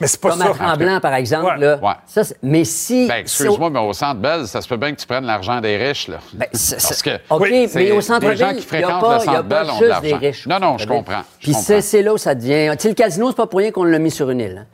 Mais 0.00 0.06
c'est 0.08 0.20
pas 0.20 0.30
Comme 0.30 0.40
ça. 0.40 0.46
à 0.46 0.54
Tremblant, 0.54 1.00
par 1.00 1.14
exemple. 1.14 1.46
Ouais. 1.54 1.58
Là, 1.58 1.76
Ouais. 1.80 1.92
Ça, 2.06 2.24
c'est- 2.24 2.36
mais 2.42 2.64
si... 2.64 3.06
Ben, 3.06 3.16
excuse-moi, 3.18 3.70
mais 3.70 3.78
au 3.78 3.92
Centre 3.92 4.20
Bell, 4.20 4.46
ça 4.48 4.60
se 4.60 4.68
peut 4.68 4.76
bien 4.76 4.92
que 4.92 5.00
tu 5.00 5.06
prennes 5.06 5.24
l'argent 5.24 5.60
des 5.60 5.76
riches, 5.76 6.08
là. 6.08 6.18
Ben, 6.32 6.48
c'est- 6.52 6.74
Parce 6.82 7.00
que 7.02 7.10
OK, 7.30 7.40
Oui, 7.42 7.68
c'est 7.68 7.78
mais 7.78 7.90
au 7.92 7.96
des 7.96 8.00
centre-ville, 8.02 8.36
gens 8.36 8.46
qui 8.48 8.52
il 8.52 8.56
n'y 8.56 8.60
a 8.62 8.66
fréquentent 8.66 9.00
pas, 9.00 9.18
le 9.18 9.22
il 9.22 9.26
y 9.26 9.28
a 9.28 9.32
Centre 9.36 9.42
Bell 9.48 9.66
pas 9.66 9.72
ont 9.72 9.80
de 9.80 9.86
l'argent. 9.86 10.18
riches. 10.18 10.46
Non, 10.48 10.58
non, 10.58 10.78
je 10.78 10.86
comprends. 10.88 11.22
Puis 11.40 11.54
c'est 11.54 11.80
c'est 11.80 12.02
là 12.02 12.12
où 12.12 12.18
ça 12.18 12.34
devient... 12.34 12.70
Tu 12.76 12.82
sais, 12.82 12.88
le 12.88 12.94
casino, 12.94 13.28
c'est 13.30 13.36
pas 13.36 13.46
pour 13.46 13.60
rien 13.60 13.70
qu'on 13.70 13.84
l'a 13.84 13.98
mis 14.00 14.10
sur 14.10 14.28
une 14.30 14.40
île. 14.40 14.66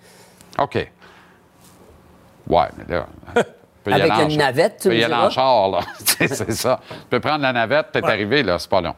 hein. 0.59 0.63
OK. 0.65 0.75
Ouais, 2.49 2.65
mais 2.79 2.95
là. 2.97 3.07
Avec 3.87 4.13
une 4.31 4.37
navette, 4.39 4.77
tu 4.83 4.89
peux 4.89 4.97
y 4.97 5.05
aller 5.05 5.15
en 5.15 5.31
char, 5.31 5.69
là. 5.71 5.81
Tu 6.19 6.29
sais, 6.29 6.35
c'est 6.35 6.53
ça. 6.53 6.81
Tu 6.89 6.95
peux 7.09 7.21
prendre 7.21 7.43
la 7.43 7.53
navette, 7.53 7.87
t'es 7.93 8.05
arrivé, 8.05 8.43
là, 8.43 8.59
c'est 8.59 8.69
pas 8.71 8.81
long. 8.81 8.95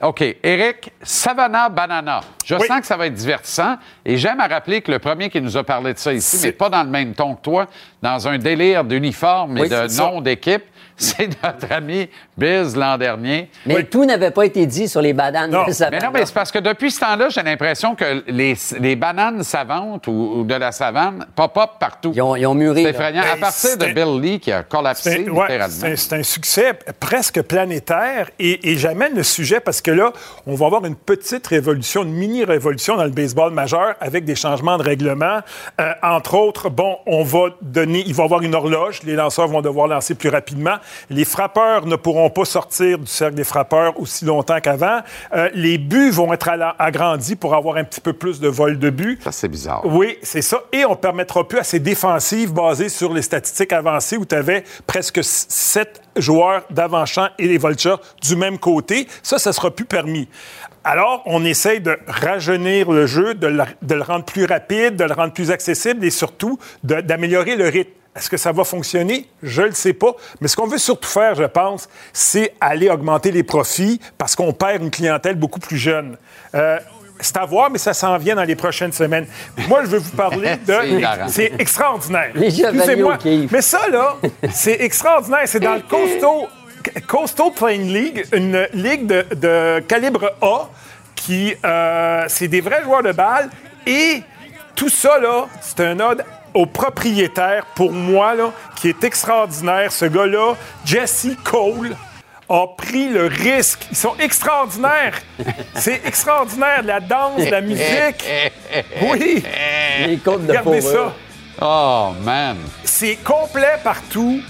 OK. 0.00 0.36
Eric, 0.44 0.92
Savannah 1.02 1.68
Banana. 1.68 2.20
Je 2.44 2.54
Oui. 2.54 2.66
sens 2.68 2.80
que 2.80 2.86
ça 2.86 2.96
va 2.96 3.06
être 3.06 3.14
divertissant 3.14 3.76
et 4.04 4.16
j'aime 4.16 4.38
à 4.40 4.46
rappeler 4.46 4.80
que 4.80 4.92
le 4.92 5.00
premier 5.00 5.28
qui 5.28 5.40
nous 5.40 5.56
a 5.56 5.64
parlé 5.64 5.92
de 5.92 5.98
ça 5.98 6.12
ici, 6.12 6.38
mais 6.42 6.52
pas 6.52 6.68
dans 6.68 6.84
le 6.84 6.88
même 6.88 7.14
ton 7.14 7.34
que 7.34 7.42
toi, 7.42 7.66
dans 8.00 8.28
un 8.28 8.38
délire 8.38 8.84
d'uniforme 8.84 9.58
et 9.58 9.68
de 9.68 9.98
nom 9.98 10.20
d'équipe, 10.20 10.62
c'est 11.00 11.28
notre 11.42 11.72
ami 11.72 12.08
Biz 12.36 12.76
l'an 12.76 12.98
dernier. 12.98 13.50
Mais 13.66 13.84
tout 13.84 14.04
n'avait 14.04 14.30
pas 14.30 14.44
été 14.44 14.66
dit 14.66 14.88
sur 14.88 15.00
les 15.00 15.12
bananes. 15.12 15.50
Non, 15.50 15.64
de 15.66 15.72
Savannah. 15.72 15.98
Mais 16.00 16.06
non, 16.06 16.12
mais 16.12 16.26
c'est 16.26 16.34
parce 16.34 16.50
que 16.52 16.58
depuis 16.58 16.90
ce 16.90 17.00
temps-là, 17.00 17.28
j'ai 17.30 17.42
l'impression 17.42 17.94
que 17.94 18.22
les, 18.26 18.54
les 18.80 18.96
bananes 18.96 19.42
savantes 19.42 20.06
ou, 20.06 20.32
ou 20.40 20.44
de 20.44 20.54
la 20.54 20.72
savane 20.72 21.26
pop-up 21.34 21.70
partout. 21.80 22.12
Ils 22.14 22.22
ont, 22.22 22.36
ils 22.36 22.46
ont 22.46 22.54
mûri. 22.54 22.82
C'est 22.82 22.84
là. 22.84 22.90
effrayant. 22.90 23.22
à 23.22 23.34
Ben, 23.34 23.40
partir 23.40 23.76
de 23.78 23.86
Bill 23.86 24.20
Lee 24.20 24.40
qui 24.40 24.52
a 24.52 24.62
collapsé 24.62 25.10
ouais, 25.10 25.42
littéralement. 25.42 25.66
c'est 25.68 25.92
un- 25.92 25.96
c'est 25.96 26.14
un 26.16 26.22
succès 26.22 26.72
presque 27.00 27.42
planétaire 27.42 28.30
et, 28.38 28.70
et 28.72 28.76
j'amène 28.76 29.14
le 29.14 29.22
sujet 29.22 29.60
parce 29.60 29.80
que 29.80 29.90
là, 29.90 30.12
on 30.46 30.54
va 30.54 30.66
avoir 30.66 30.84
une 30.84 30.96
petite 30.96 31.46
révolution, 31.46 32.02
une 32.02 32.12
mini-révolution 32.12 32.96
dans 32.96 33.04
le 33.04 33.10
baseball 33.10 33.52
majeur 33.52 33.94
avec 34.00 34.24
des 34.24 34.34
changements 34.34 34.78
de 34.78 34.82
règlement. 34.82 35.40
Euh, 35.80 35.92
entre 36.02 36.34
autres, 36.34 36.70
bon, 36.70 36.96
on 37.06 37.22
va 37.22 37.46
donner, 37.62 38.02
il 38.06 38.14
va 38.14 38.22
y 38.22 38.26
avoir 38.26 38.42
une 38.42 38.54
horloge, 38.54 39.00
les 39.04 39.14
lanceurs 39.14 39.48
vont 39.48 39.60
devoir 39.62 39.86
lancer 39.88 40.14
plus 40.14 40.28
rapidement. 40.28 40.76
Les 41.10 41.24
frappeurs 41.24 41.86
ne 41.86 41.96
pourront 41.96 42.30
pas 42.30 42.44
sortir 42.44 42.98
du 42.98 43.06
cercle 43.06 43.34
des 43.34 43.44
frappeurs 43.44 43.98
aussi 44.00 44.24
longtemps 44.24 44.60
qu'avant. 44.60 45.00
Euh, 45.34 45.48
les 45.54 45.78
buts 45.78 46.10
vont 46.10 46.32
être 46.32 46.48
agrandis 46.78 47.36
pour 47.36 47.54
avoir 47.54 47.76
un 47.76 47.84
petit 47.84 48.00
peu 48.00 48.12
plus 48.12 48.40
de 48.40 48.48
vol 48.48 48.78
de 48.78 48.90
but. 48.90 49.22
Ça, 49.22 49.32
c'est 49.32 49.48
bizarre. 49.48 49.82
Oui, 49.84 50.18
c'est 50.22 50.42
ça. 50.42 50.62
Et 50.72 50.84
on 50.84 50.90
ne 50.90 50.96
permettra 50.96 51.46
plus 51.46 51.58
à 51.58 51.64
ces 51.64 51.80
défensives 51.80 52.52
basées 52.52 52.88
sur 52.88 53.12
les 53.12 53.22
statistiques 53.22 53.72
avancées 53.72 54.16
où 54.16 54.24
tu 54.24 54.34
avais 54.34 54.64
presque 54.86 55.20
sept 55.22 56.00
joueurs 56.16 56.62
d'avant-champ 56.70 57.28
et 57.38 57.46
les 57.46 57.58
vultures 57.58 58.00
du 58.22 58.36
même 58.36 58.58
côté. 58.58 59.06
Ça, 59.22 59.38
ça 59.38 59.52
sera 59.52 59.70
plus 59.70 59.84
permis. 59.84 60.28
Alors, 60.84 61.22
on 61.26 61.44
essaye 61.44 61.80
de 61.80 61.98
rajeunir 62.06 62.90
le 62.90 63.06
jeu, 63.06 63.34
de 63.34 63.46
le, 63.46 63.64
de 63.82 63.94
le 63.94 64.02
rendre 64.02 64.24
plus 64.24 64.44
rapide, 64.44 64.96
de 64.96 65.04
le 65.04 65.12
rendre 65.12 65.32
plus 65.32 65.50
accessible 65.50 66.04
et 66.04 66.10
surtout 66.10 66.58
d'améliorer 66.82 67.56
le 67.56 67.68
rythme. 67.68 67.90
Est-ce 68.16 68.28
que 68.28 68.36
ça 68.36 68.50
va 68.52 68.64
fonctionner? 68.64 69.28
Je 69.42 69.62
ne 69.62 69.66
le 69.68 69.72
sais 69.74 69.92
pas. 69.92 70.12
Mais 70.40 70.48
ce 70.48 70.56
qu'on 70.56 70.66
veut 70.66 70.78
surtout 70.78 71.08
faire, 71.08 71.34
je 71.34 71.44
pense, 71.44 71.88
c'est 72.12 72.54
aller 72.60 72.88
augmenter 72.90 73.30
les 73.30 73.42
profits 73.44 74.00
parce 74.16 74.34
qu'on 74.34 74.52
perd 74.52 74.82
une 74.82 74.90
clientèle 74.90 75.36
beaucoup 75.36 75.60
plus 75.60 75.76
jeune. 75.76 76.16
Euh, 76.54 76.78
c'est 77.20 77.36
à 77.36 77.44
voir, 77.44 77.70
mais 77.70 77.78
ça 77.78 77.94
s'en 77.94 78.16
vient 78.16 78.34
dans 78.36 78.44
les 78.44 78.56
prochaines 78.56 78.92
semaines. 78.92 79.26
Moi, 79.68 79.82
je 79.84 79.88
veux 79.88 79.98
vous 79.98 80.16
parler 80.16 80.56
de... 80.66 80.74
C'est 81.28 81.52
extraordinaire. 81.58 82.30
Excusez-moi. 82.34 83.18
Mais 83.50 83.62
ça, 83.62 83.88
là, 83.90 84.16
c'est 84.52 84.80
extraordinaire. 84.80 85.42
C'est 85.46 85.60
dans 85.60 85.74
le 85.74 85.80
Coastal, 85.82 86.48
Coastal 87.06 87.52
Plain 87.54 87.78
League, 87.78 88.24
une 88.32 88.66
ligue 88.72 89.06
de, 89.06 89.26
de 89.34 89.80
calibre 89.80 90.32
A 90.40 90.68
qui... 91.14 91.54
euh, 91.64 92.24
c'est 92.28 92.48
des 92.48 92.60
vrais 92.60 92.82
joueurs 92.84 93.02
de 93.02 93.12
balle. 93.12 93.50
Et 93.86 94.22
tout 94.76 94.88
ça, 94.88 95.18
là, 95.18 95.46
c'est 95.60 95.80
un 95.80 95.98
ode 96.00 96.24
au 96.58 96.66
propriétaire, 96.66 97.64
pour 97.76 97.92
moi, 97.92 98.34
là, 98.34 98.50
qui 98.74 98.88
est 98.88 99.04
extraordinaire. 99.04 99.92
Ce 99.92 100.06
gars-là, 100.06 100.54
Jesse 100.84 101.28
Cole, 101.44 101.96
a 102.48 102.66
pris 102.76 103.08
le 103.10 103.26
risque. 103.26 103.86
Ils 103.92 103.96
sont 103.96 104.16
extraordinaires. 104.18 105.20
C'est 105.76 106.00
extraordinaire. 106.04 106.82
La 106.82 106.98
danse, 106.98 107.48
la 107.48 107.60
musique. 107.60 108.24
Oui. 109.02 109.44
Les 110.04 110.16
de 110.16 110.30
Regardez 110.30 110.80
ça. 110.80 111.12
Oh, 111.60 112.12
man. 112.24 112.56
C'est 112.82 113.16
complet 113.22 113.78
partout. 113.84 114.40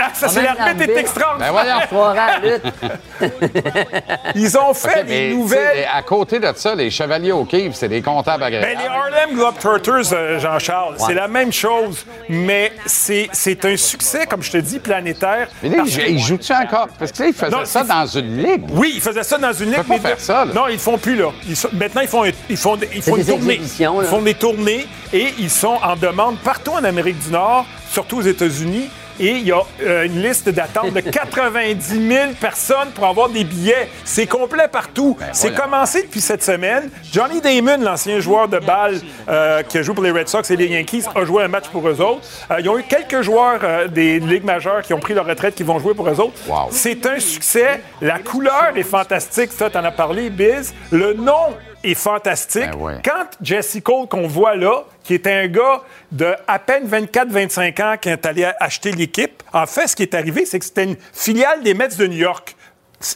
Ah, 0.00 0.10
ça, 0.14 0.28
c'est 0.28 0.42
l'arbitre 0.42 0.88
est 0.90 0.96
extraordinaire. 0.98 1.52
Ben 1.52 1.80
voyons. 1.90 2.10
À 2.16 2.38
lutte. 2.42 2.62
Ils 4.34 4.58
ont 4.58 4.74
fait 4.74 5.04
des 5.04 5.34
nouvelles. 5.34 5.86
À 5.92 6.02
côté 6.02 6.38
de 6.38 6.48
ça, 6.54 6.74
les 6.74 6.90
chevaliers 6.90 7.32
au 7.32 7.44
Kiev, 7.44 7.72
c'est 7.74 7.88
des 7.88 8.02
comptables 8.02 8.40
Ben, 8.40 8.46
agréables. 8.46 8.80
les 8.80 8.86
Harlem 8.86 9.34
Globetrotters, 9.34 10.12
euh, 10.12 10.38
Jean-Charles, 10.38 10.94
c'est 10.98 11.14
la 11.14 11.28
même 11.28 11.52
chose, 11.52 12.04
mais 12.28 12.72
c'est 12.86 13.28
c'est 13.32 13.64
un 13.64 13.76
succès, 13.76 14.26
comme 14.26 14.42
je 14.42 14.52
te 14.52 14.56
dis, 14.58 14.78
planétaire. 14.78 15.48
Mais 15.62 15.70
là, 15.70 15.76
parce 15.78 15.94
ils, 15.96 16.10
ils 16.10 16.18
jouent-tu 16.20 16.52
encore? 16.52 16.88
Parce 16.98 17.12
que 17.12 17.22
là, 17.22 17.28
ils 17.28 17.34
faisaient 17.34 17.50
Non, 17.56 17.64
ça 17.64 17.84
dans 17.84 18.06
une 18.06 18.36
ligue. 18.42 18.64
Oui, 18.70 18.92
ils 18.96 19.00
faisaient 19.00 19.22
ça 19.22 19.38
dans 19.38 19.52
une 19.52 19.66
ligue. 19.70 19.76
peut 19.76 19.82
pas 19.84 19.94
mais 19.94 20.00
faire 20.10 20.20
ça, 20.20 20.44
là. 20.44 20.52
Non, 20.54 20.68
ils 20.68 20.72
le 20.74 20.78
font 20.78 20.98
plus, 20.98 21.16
là. 21.16 21.30
Ils 21.48 21.56
sont- 21.56 21.68
Maintenant, 21.72 22.00
ils 22.02 22.08
font, 22.08 22.24
un- 22.24 22.30
ils 22.48 22.56
font, 22.56 22.78
ils 22.94 23.02
font 23.02 23.16
des 23.16 23.22
une 23.22 23.26
tournée. 23.38 23.60
Ils 23.62 24.04
font 24.06 24.22
des 24.22 24.34
tournées 24.34 24.86
et 25.12 25.34
ils 25.38 25.50
sont 25.50 25.78
en 25.82 25.96
demande 25.96 26.38
partout 26.38 26.72
en 26.72 26.84
Amérique 26.84 27.18
du 27.18 27.30
Nord, 27.30 27.64
surtout 27.90 28.18
aux 28.18 28.22
États-Unis. 28.22 28.88
Et 29.20 29.30
il 29.32 29.46
y 29.46 29.52
a 29.52 29.60
euh, 29.82 30.04
une 30.04 30.22
liste 30.22 30.48
d'attente 30.48 30.92
de 30.92 31.00
90 31.00 32.08
000 32.08 32.32
personnes 32.40 32.90
pour 32.94 33.06
avoir 33.06 33.28
des 33.28 33.44
billets. 33.44 33.88
C'est 34.04 34.26
complet 34.26 34.68
partout. 34.68 35.16
C'est 35.32 35.48
Ben, 35.50 35.54
voyons. 35.56 35.70
commencé 35.70 36.02
depuis 36.02 36.20
cette 36.20 36.42
semaine. 36.42 36.90
Johnny 37.12 37.40
Damon, 37.40 37.78
l'ancien 37.82 38.20
joueur 38.20 38.48
de 38.48 38.58
balle 38.58 39.00
euh, 39.28 39.62
qui 39.62 39.78
a 39.78 39.82
joué 39.82 39.94
pour 39.94 40.04
les 40.04 40.10
Red 40.12 40.28
Sox 40.28 40.50
et 40.50 40.56
les 40.56 40.66
Yankees, 40.66 41.04
a 41.14 41.24
joué 41.24 41.42
un 41.42 41.48
match 41.48 41.68
pour 41.68 41.88
eux 41.88 42.00
autres. 42.00 42.22
Euh, 42.50 42.60
ils 42.60 42.68
ont 42.68 42.78
eu 42.78 42.84
quelques 42.84 43.22
joueurs 43.22 43.60
euh, 43.64 43.88
des 43.88 44.20
ligues 44.20 44.44
majeures 44.44 44.82
qui 44.82 44.94
ont 44.94 45.00
pris 45.00 45.14
leur 45.14 45.26
retraite 45.26 45.54
qui 45.54 45.62
vont 45.64 45.78
jouer 45.78 45.94
pour 45.94 46.08
eux 46.08 46.20
autres. 46.20 46.38
Wow. 46.48 46.68
C'est 46.70 47.04
un 47.06 47.18
succès. 47.18 47.82
La 48.00 48.18
couleur 48.18 48.72
est 48.76 48.82
fantastique. 48.82 49.50
Ça, 49.52 49.68
t'en 49.70 49.84
as 49.84 49.90
parlé, 49.90 50.30
Biz. 50.30 50.74
Le 50.92 51.14
nom 51.14 51.56
est 51.84 51.94
fantastique. 51.94 52.70
Ben 52.70 52.76
ouais. 52.76 53.00
Quand 53.04 53.26
Jesse 53.40 53.78
Cole, 53.82 54.08
qu'on 54.08 54.26
voit 54.26 54.56
là, 54.56 54.84
qui 55.04 55.14
est 55.14 55.26
un 55.26 55.46
gars 55.46 55.82
de 56.12 56.34
à 56.46 56.58
peine 56.58 56.86
24-25 56.86 57.82
ans 57.82 57.96
qui 58.00 58.08
est 58.08 58.26
allé 58.26 58.50
acheter 58.60 58.92
l'équipe, 58.92 59.42
en 59.52 59.66
fait, 59.66 59.86
ce 59.86 59.96
qui 59.96 60.02
est 60.02 60.14
arrivé, 60.14 60.44
c'est 60.44 60.58
que 60.58 60.64
c'était 60.64 60.84
une 60.84 60.96
filiale 61.12 61.62
des 61.62 61.74
Mets 61.74 61.88
de 61.88 62.06
New 62.06 62.18
York 62.18 62.56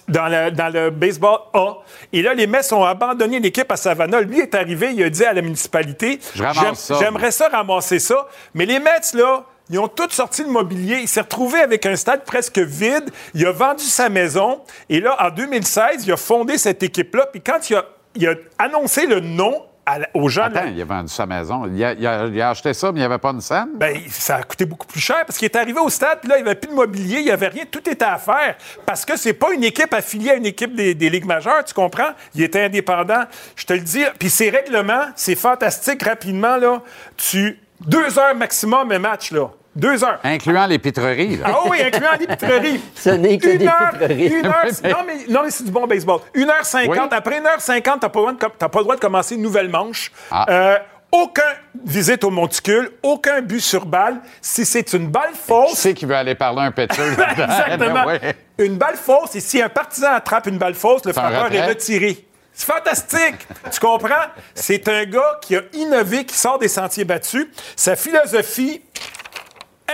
dans 0.09 0.29
le, 0.29 0.51
dans 0.51 0.73
le 0.73 0.91
baseball 0.91 1.39
A. 1.55 1.75
Et 2.13 2.23
là, 2.23 2.35
les 2.35 2.47
Mets 2.47 2.73
ont 2.73 2.85
abandonné 2.85 3.41
l'équipe 3.41 3.71
à 3.71 3.77
Savannah. 3.77 4.21
Lui 4.21 4.41
est 4.41 4.55
arrivé, 4.55 4.93
il 4.93 5.03
a 5.03 5.11
dit 5.11 5.25
à 5.25 5.33
la 5.33 5.43
municipalité. 5.43 6.21
J'aimerais 6.35 7.31
ça 7.31 7.49
ramasser 7.49 7.99
ça. 7.99 8.29
Mais 8.55 8.65
les 8.65 8.79
Mets, 8.79 9.15
là, 9.15 9.45
ils 9.71 9.79
ont 9.79 9.89
tous 9.89 10.11
sorti 10.11 10.43
le 10.43 10.51
mobilier. 10.51 10.99
Il 11.01 11.09
s'est 11.09 11.23
retrouvé 11.23 11.61
avec 11.61 11.87
un 11.87 11.97
stade 11.97 12.25
presque 12.25 12.59
vide. 12.59 13.11
Il 13.35 13.47
a 13.47 13.53
vendu 13.53 13.85
sa 13.85 14.09
maison. 14.09 14.61
Et 14.89 15.01
là, 15.01 15.17
en 15.21 15.31
2016, 15.31 16.05
il 16.07 16.13
a 16.13 16.17
fondé 16.17 16.59
cette 16.59 16.83
équipe-là. 16.83 17.27
Puis 17.33 17.41
quand 17.41 17.71
il 17.71 17.77
a, 17.77 17.85
il 18.15 18.27
a 18.29 18.35
annoncé 18.59 19.07
le 19.07 19.21
nom 19.21 19.63
à 19.85 19.99
aux 20.15 20.29
gens... 20.29 20.45
Attends, 20.45 20.67
il 20.73 20.81
a 20.81 20.85
vendu 20.85 21.13
sa 21.13 21.27
maison. 21.27 21.67
Il 21.67 21.83
a, 21.85 21.93
il 21.93 22.07
a- 22.07 22.27
il 22.27 22.41
a 22.41 22.51
acheté 22.51 22.73
ça, 22.73 22.93
mais 22.93 22.99
il 22.99 23.01
n'y 23.01 23.05
avait 23.05 23.19
pas 23.19 23.31
une 23.31 23.41
scène? 23.41 23.71
ben, 23.75 23.99
ça 24.11 24.37
a 24.37 24.43
coûté 24.45 24.65
beaucoup 24.65 24.87
plus 24.87 25.01
cher 25.01 25.25
parce 25.27 25.37
qu'il 25.39 25.47
est 25.47 25.57
arrivé 25.57 25.81
au 25.81 25.89
stade, 25.89 26.21
puis 26.21 26.29
là, 26.31 26.39
il 26.39 26.45
n'y 26.45 26.49
avait 26.49 26.59
plus 26.61 26.69
de 26.71 26.75
mobilier, 26.75 27.19
il 27.19 27.25
n'y 27.25 27.31
avait 27.33 27.49
rien, 27.49 27.65
tout 27.69 27.89
était 27.91 28.05
à 28.05 28.17
faire. 28.19 28.57
Parce 28.87 29.05
que 29.05 29.17
c'est 29.17 29.33
pas 29.33 29.53
une 29.53 29.65
équipe 29.65 29.93
affiliée 29.93 30.31
à 30.31 30.35
une 30.35 30.47
équipe 30.47 30.77
des, 30.77 30.95
des 30.95 31.11
ligues 31.11 31.25
majeures, 31.27 31.65
tu 31.65 31.75
comprends? 31.75 32.11
Il 32.37 32.43
était 32.45 32.63
indépendant. 32.63 33.25
Je 33.57 33.67
te 33.67 33.73
le 33.73 33.81
dis. 33.81 34.05
Puis 34.21 34.31
ses 34.31 34.51
règlements, 34.51 35.07
c'est 35.17 35.35
fantastique 35.35 36.03
rapidement, 36.05 36.57
là. 36.59 36.81
Tu. 37.17 37.59
Deux 37.81 38.17
heures 38.21 38.37
maximum 38.37 38.93
un 38.93 39.01
match, 39.01 39.33
là. 39.33 39.51
Deux 39.75 40.05
heures. 40.05 40.19
Incluant 40.23 40.67
les 40.67 40.79
pitreries. 40.79 41.37
là. 41.39 41.47
Ah 41.49 41.59
oui, 41.69 41.81
incluant 41.83 42.13
les 42.21 42.27
pitreries. 42.27 42.81
Ce 42.95 43.09
n'est 43.11 43.39
que 43.39 43.49
Une 43.49 43.59
des 43.59 43.67
heure- 43.67 43.91
pitreries. 43.93 44.27
Une 44.27 44.47
heure, 44.47 44.65
non, 44.85 44.97
mais, 45.07 45.15
non, 45.29 45.41
mais 45.45 45.51
c'est 45.51 45.65
du 45.65 45.71
bon 45.71 45.87
baseball. 45.87 46.21
1h50. 46.35 46.89
Oui. 46.89 46.99
Après 47.11 47.41
1h50, 47.41 47.83
t'as 47.83 48.09
pas, 48.09 48.09
le 48.09 48.11
droit 48.11 48.33
de 48.33 48.39
com- 48.39 48.51
t'as 48.59 48.69
pas 48.69 48.79
le 48.81 48.85
droit 48.85 48.97
de 48.97 49.01
commencer 49.01 49.35
une 49.35 49.43
nouvelle 49.43 49.69
manche. 49.69 50.13
Ah. 50.31 50.47
Euh, 50.51 50.79
aucun 51.11 51.43
visite 51.85 52.25
au 52.25 52.31
monticule, 52.31 52.91
aucun 53.03 53.41
but 53.43 53.61
sur 53.61 53.85
balle. 53.87 54.17
Si 54.41 54.65
c'est 54.65 54.93
une 54.95 55.09
balle 55.09 55.33
fausse, 55.35 55.75
c'est 55.75 55.95
qui 55.95 56.07
veut 56.07 56.17
aller 56.17 56.35
parler 56.35 56.63
un 56.63 56.71
pitcher? 56.73 57.03
là-dedans? 57.17 57.45
Exactement. 57.45 58.05
Ouais. 58.07 58.37
Une 58.59 58.77
balle 58.77 58.97
fausse, 58.97 59.35
et 59.37 59.41
si 59.41 59.61
un 59.61 59.69
partisan 59.69 60.13
attrape 60.13 60.47
une 60.47 60.59
balle 60.59 60.75
fausse, 60.75 61.05
le 61.05 61.13
frappeur 61.13 61.53
est 61.53 61.67
retiré. 61.67 62.27
C'est 62.55 62.71
fantastique! 62.71 63.47
tu 63.71 63.81
comprends? 63.81 64.27
C'est 64.55 64.87
un 64.89 65.05
gars 65.07 65.39
qui 65.41 65.57
a 65.57 65.63
innové, 65.73 66.25
qui 66.27 66.37
sort 66.37 66.59
des 66.59 66.69
sentiers 66.69 67.05
battus. 67.05 67.47
Sa 67.77 67.97
philosophie, 67.97 68.83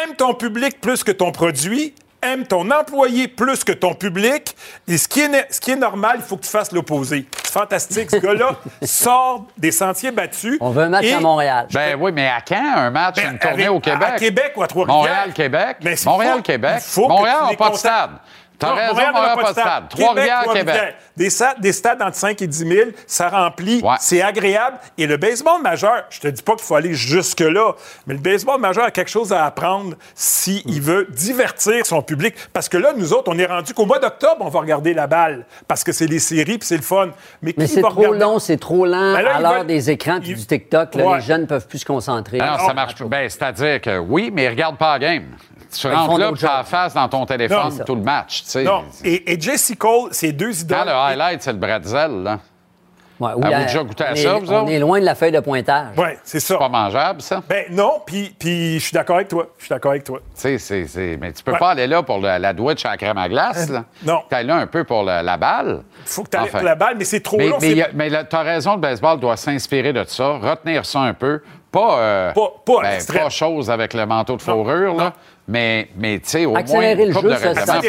aime 0.05 0.15
ton 0.17 0.35
public 0.35 0.81
plus 0.81 1.03
que 1.05 1.13
ton 1.13 1.33
produit, 1.33 1.95
aime 2.21 2.45
ton 2.47 2.69
employé 2.71 3.29
plus 3.29 3.63
que 3.65 3.73
ton 3.73 3.95
public. 3.95 4.57
Et 4.89 4.99
ce 4.99 5.07
qui 5.07 5.21
est, 5.21 5.47
ce 5.53 5.61
qui 5.61 5.71
est 5.73 5.77
normal, 5.77 6.17
il 6.17 6.23
faut 6.23 6.37
que 6.37 6.45
tu 6.45 6.51
fasses 6.51 6.73
l'opposé. 6.73 7.27
C'est 7.45 7.53
fantastique. 7.53 8.11
Ce 8.11 8.17
gars-là 8.17 8.57
sort 8.83 9.47
des 9.57 9.71
sentiers 9.71 10.11
battus. 10.11 10.59
On 10.61 10.71
veut 10.71 10.83
un 10.83 10.89
match 10.89 11.05
et- 11.05 11.13
à 11.15 11.21
Montréal. 11.21 11.69
Ben 11.73 11.97
oui, 12.01 12.11
mais 12.13 12.27
à 12.29 12.41
quand 12.47 12.57
un 12.77 12.91
match, 12.91 13.17
Ben, 13.17 13.33
une 13.33 13.39
tournée 13.39 13.65
avec- 13.67 13.77
au 13.77 13.81
Québec? 13.81 14.09
à 14.15 14.19
Québec 14.19 14.53
ou 14.57 14.63
à 14.63 14.67
Trois-Rivières? 14.67 14.97
Montréal-Québec. 14.99 15.77
Ben, 15.81 15.97
Montréal-Québec. 16.05 16.75
il 16.77 16.91
faut 16.91 17.05
que 17.05 17.09
Montréal 17.13 17.57
pas 17.57 17.71
de 17.71 17.77
stade. 17.77 18.11
T'as 18.59 18.73
raison, 18.75 18.93
Montréal 18.95 19.13
Montréal 19.13 19.29
n'a 19.29 19.37
n'a 19.37 19.43
pas 19.43 19.53
de 19.53 19.61
stade. 19.61 19.89
Trois-Rivières, 19.91 20.45
Québec. 20.53 20.97
Des, 21.17 21.31
sa- 21.31 21.55
des 21.55 21.73
stades 21.73 22.03
entre 22.03 22.17
5 22.17 22.43
et 22.43 22.47
10 22.47 22.59
000, 22.69 22.91
ça 23.07 23.29
remplit, 23.29 23.81
Ouais. 23.83 23.95
c'est 24.01 24.21
agréable. 24.23 24.79
Et 24.97 25.07
le 25.07 25.17
baseball 25.17 25.63
majeur, 25.63 26.05
je 26.11 26.21
te 26.21 26.29
dis 26.29 26.43
pas 26.43 26.55
qu'il 26.55 26.65
faut 26.65 26.75
aller 26.75 26.95
jusque-là, 26.95 27.73
mais 28.07 28.15
le 28.15 28.21
baseball 28.21 28.61
majeur 28.61 28.85
a 28.85 28.91
quelque 28.91 29.11
chose 29.11 29.33
à 29.33 29.45
apprendre 29.45 29.97
s'il 30.15 30.81
veut 30.83 31.07
divertir 31.11 31.85
son 31.87 32.03
public. 32.03 32.35
Parce 32.53 32.69
que 32.69 32.77
là, 32.77 32.93
nous 32.97 33.13
autres, 33.13 33.31
on 33.33 33.39
est 33.39 33.47
rendu 33.47 33.75
qu'au 33.75 33.87
mois 33.87 33.99
d'octobre, 33.99 34.37
on 34.41 34.49
va 34.49 34.61
regarder 34.61 34.95
la 34.95 35.07
balle. 35.07 35.45
Parce 35.67 35.85
que 35.85 35.93
c'est 35.93 36.07
les 36.07 36.19
séries 36.19 36.59
puis 36.59 36.67
c'est 36.67 36.77
le 36.77 36.83
fun. 36.83 37.11
Mais, 37.43 37.55
c'est 37.67 37.81
trop 37.81 37.91
regarder- 37.95 38.19
long, 38.19 38.39
c'est 38.39 38.57
trop 38.59 38.87
lent 38.87 39.13
Ben 39.15 39.23
là, 39.23 39.37
à 39.37 39.41
l'heure 39.41 39.53
veulent- 39.59 39.67
des 39.67 39.91
écrans 39.91 40.21
puis 40.21 40.31
ils- 40.31 40.37
du 40.37 40.47
TikTok. 40.47 40.95
là, 40.95 41.05
Ouais. 41.07 41.15
Les 41.17 41.23
jeunes 41.23 41.43
ne 41.43 41.47
peuvent 41.47 41.67
plus 41.67 41.79
se 41.79 41.87
concentrer. 41.87 42.39
Non, 42.39 42.59
ça 42.67 42.75
marche 42.75 42.95
plus. 42.95 43.05
Ben, 43.07 43.29
c'est-à-dire 43.29 43.81
que 43.81 43.99
oui, 43.99 44.31
mais 44.33 44.49
regarde 44.49 44.77
pas 44.77 44.95
la 44.95 44.99
game. 44.99 45.25
Tu 45.71 45.87
rentres 45.87 46.17
là, 46.19 46.33
tu 46.35 46.47
as 46.47 46.49
la 46.49 46.59
choses. 46.63 46.71
face 46.71 46.95
dans 46.95 47.09
ton 47.11 47.27
téléphone 47.27 47.77
Non, 47.79 47.85
tout 47.85 47.95
le 47.95 48.01
match. 48.01 48.43
Sais. 48.51 48.65
Non. 48.65 48.85
Et, 49.05 49.33
et 49.33 49.41
Jesse 49.41 49.73
Cole, 49.79 50.09
c'est 50.13 50.33
deux 50.33 50.61
idoles. 50.63 50.79
Quand 50.79 50.85
le 50.85 50.91
highlight, 50.93 51.43
c'est 51.43 51.53
le 51.53 51.59
bretzel, 51.59 52.23
là. 52.23 52.39
Ouais, 53.21 53.31
oui, 53.35 53.43
Avez-vous 53.47 53.61
euh, 53.63 53.65
déjà 53.65 53.83
goûté 53.83 54.05
à 54.05 54.13
on 54.13 54.15
ça, 54.15 54.23
est- 54.23 54.39
vous 54.39 54.53
On 54.53 54.63
autres? 54.63 54.71
est 54.71 54.79
loin 54.79 55.01
de 55.01 55.05
la 55.05 55.17
feuille 55.17 55.33
de 55.33 55.41
pointage. 55.41 55.89
Oui, 55.97 56.11
c'est 56.23 56.39
ça. 56.39 56.57
Pas 56.57 56.69
mangeable, 56.69 57.21
ça? 57.21 57.43
Ben 57.49 57.65
non, 57.73 57.95
puis 58.07 58.33
puis 58.39 58.75
je 58.75 58.85
suis 58.85 58.93
d'accord 58.93 59.17
avec 59.17 59.27
toi. 59.27 59.49
Je 59.59 59.65
suis 59.65 59.71
d'accord 59.71 59.91
avec 59.91 60.05
toi. 60.05 60.21
Tu 60.21 60.25
sais, 60.41 60.59
c'est- 60.59 60.87
c'est- 60.87 61.17
Mais 61.21 61.33
tu 61.33 61.43
peux 61.43 61.51
Ouais. 61.51 61.59
pas 61.59 61.71
aller 61.71 61.89
là 61.89 62.05
pour 62.05 62.19
le- 62.19 62.39
la 62.39 62.53
douche 62.53 62.85
à 62.87 62.91
la 62.91 62.97
crème 62.97 63.19
à 63.19 63.29
glace, 63.29 63.69
là. 63.71 63.87
non. 64.05 64.23
Tu 64.31 64.45
là 64.47 64.55
un 64.55 64.69
peu 64.69 64.85
pour 64.85 65.03
le- 65.03 65.21
la 65.23 65.37
balle. 65.37 65.83
Il 66.05 66.09
faut 66.09 66.23
que 66.23 66.31
tu 66.31 66.37
ailles 66.37 66.45
Enfin. 66.45 66.59
pour 66.59 66.65
la 66.69 66.77
balle, 66.77 66.95
mais 66.97 67.05
c'est 67.05 67.19
trop 67.19 67.39
Mais, 67.39 67.49
long. 67.49 67.59
mais, 67.61 67.75
c'est- 67.75 67.83
a- 67.83 67.89
mais 67.93 68.09
tu 68.25 68.37
as 68.37 68.43
raison, 68.43 68.75
le 68.75 68.81
baseball 68.81 69.19
doit 69.19 69.37
s'inspirer 69.37 69.93
de 69.93 70.05
ça, 70.07 70.35
retenir 70.41 70.87
ça 70.87 71.01
un 71.01 71.13
peu. 71.15 71.43
Pas, 71.73 71.99
euh, 71.99 72.33
Pas- 72.35 72.53
pas 72.65 72.83
ben, 72.83 72.99
pas 73.21 73.29
chose 73.31 73.69
avec 73.69 73.95
le 73.95 74.07
manteau 74.07 74.37
de 74.37 74.43
fourrure, 74.43 74.95
là, 74.95 75.13
mais, 75.49 75.89
mais 75.97 76.21
tu 76.21 76.29
sais, 76.29 76.45
au 76.45 76.55
Accélérer 76.55 76.95
moins, 76.95 77.07
le 77.07 77.13
jeu, 77.13 77.31
de 77.31 77.55
ça, 77.55 77.65
ça. 77.65 77.81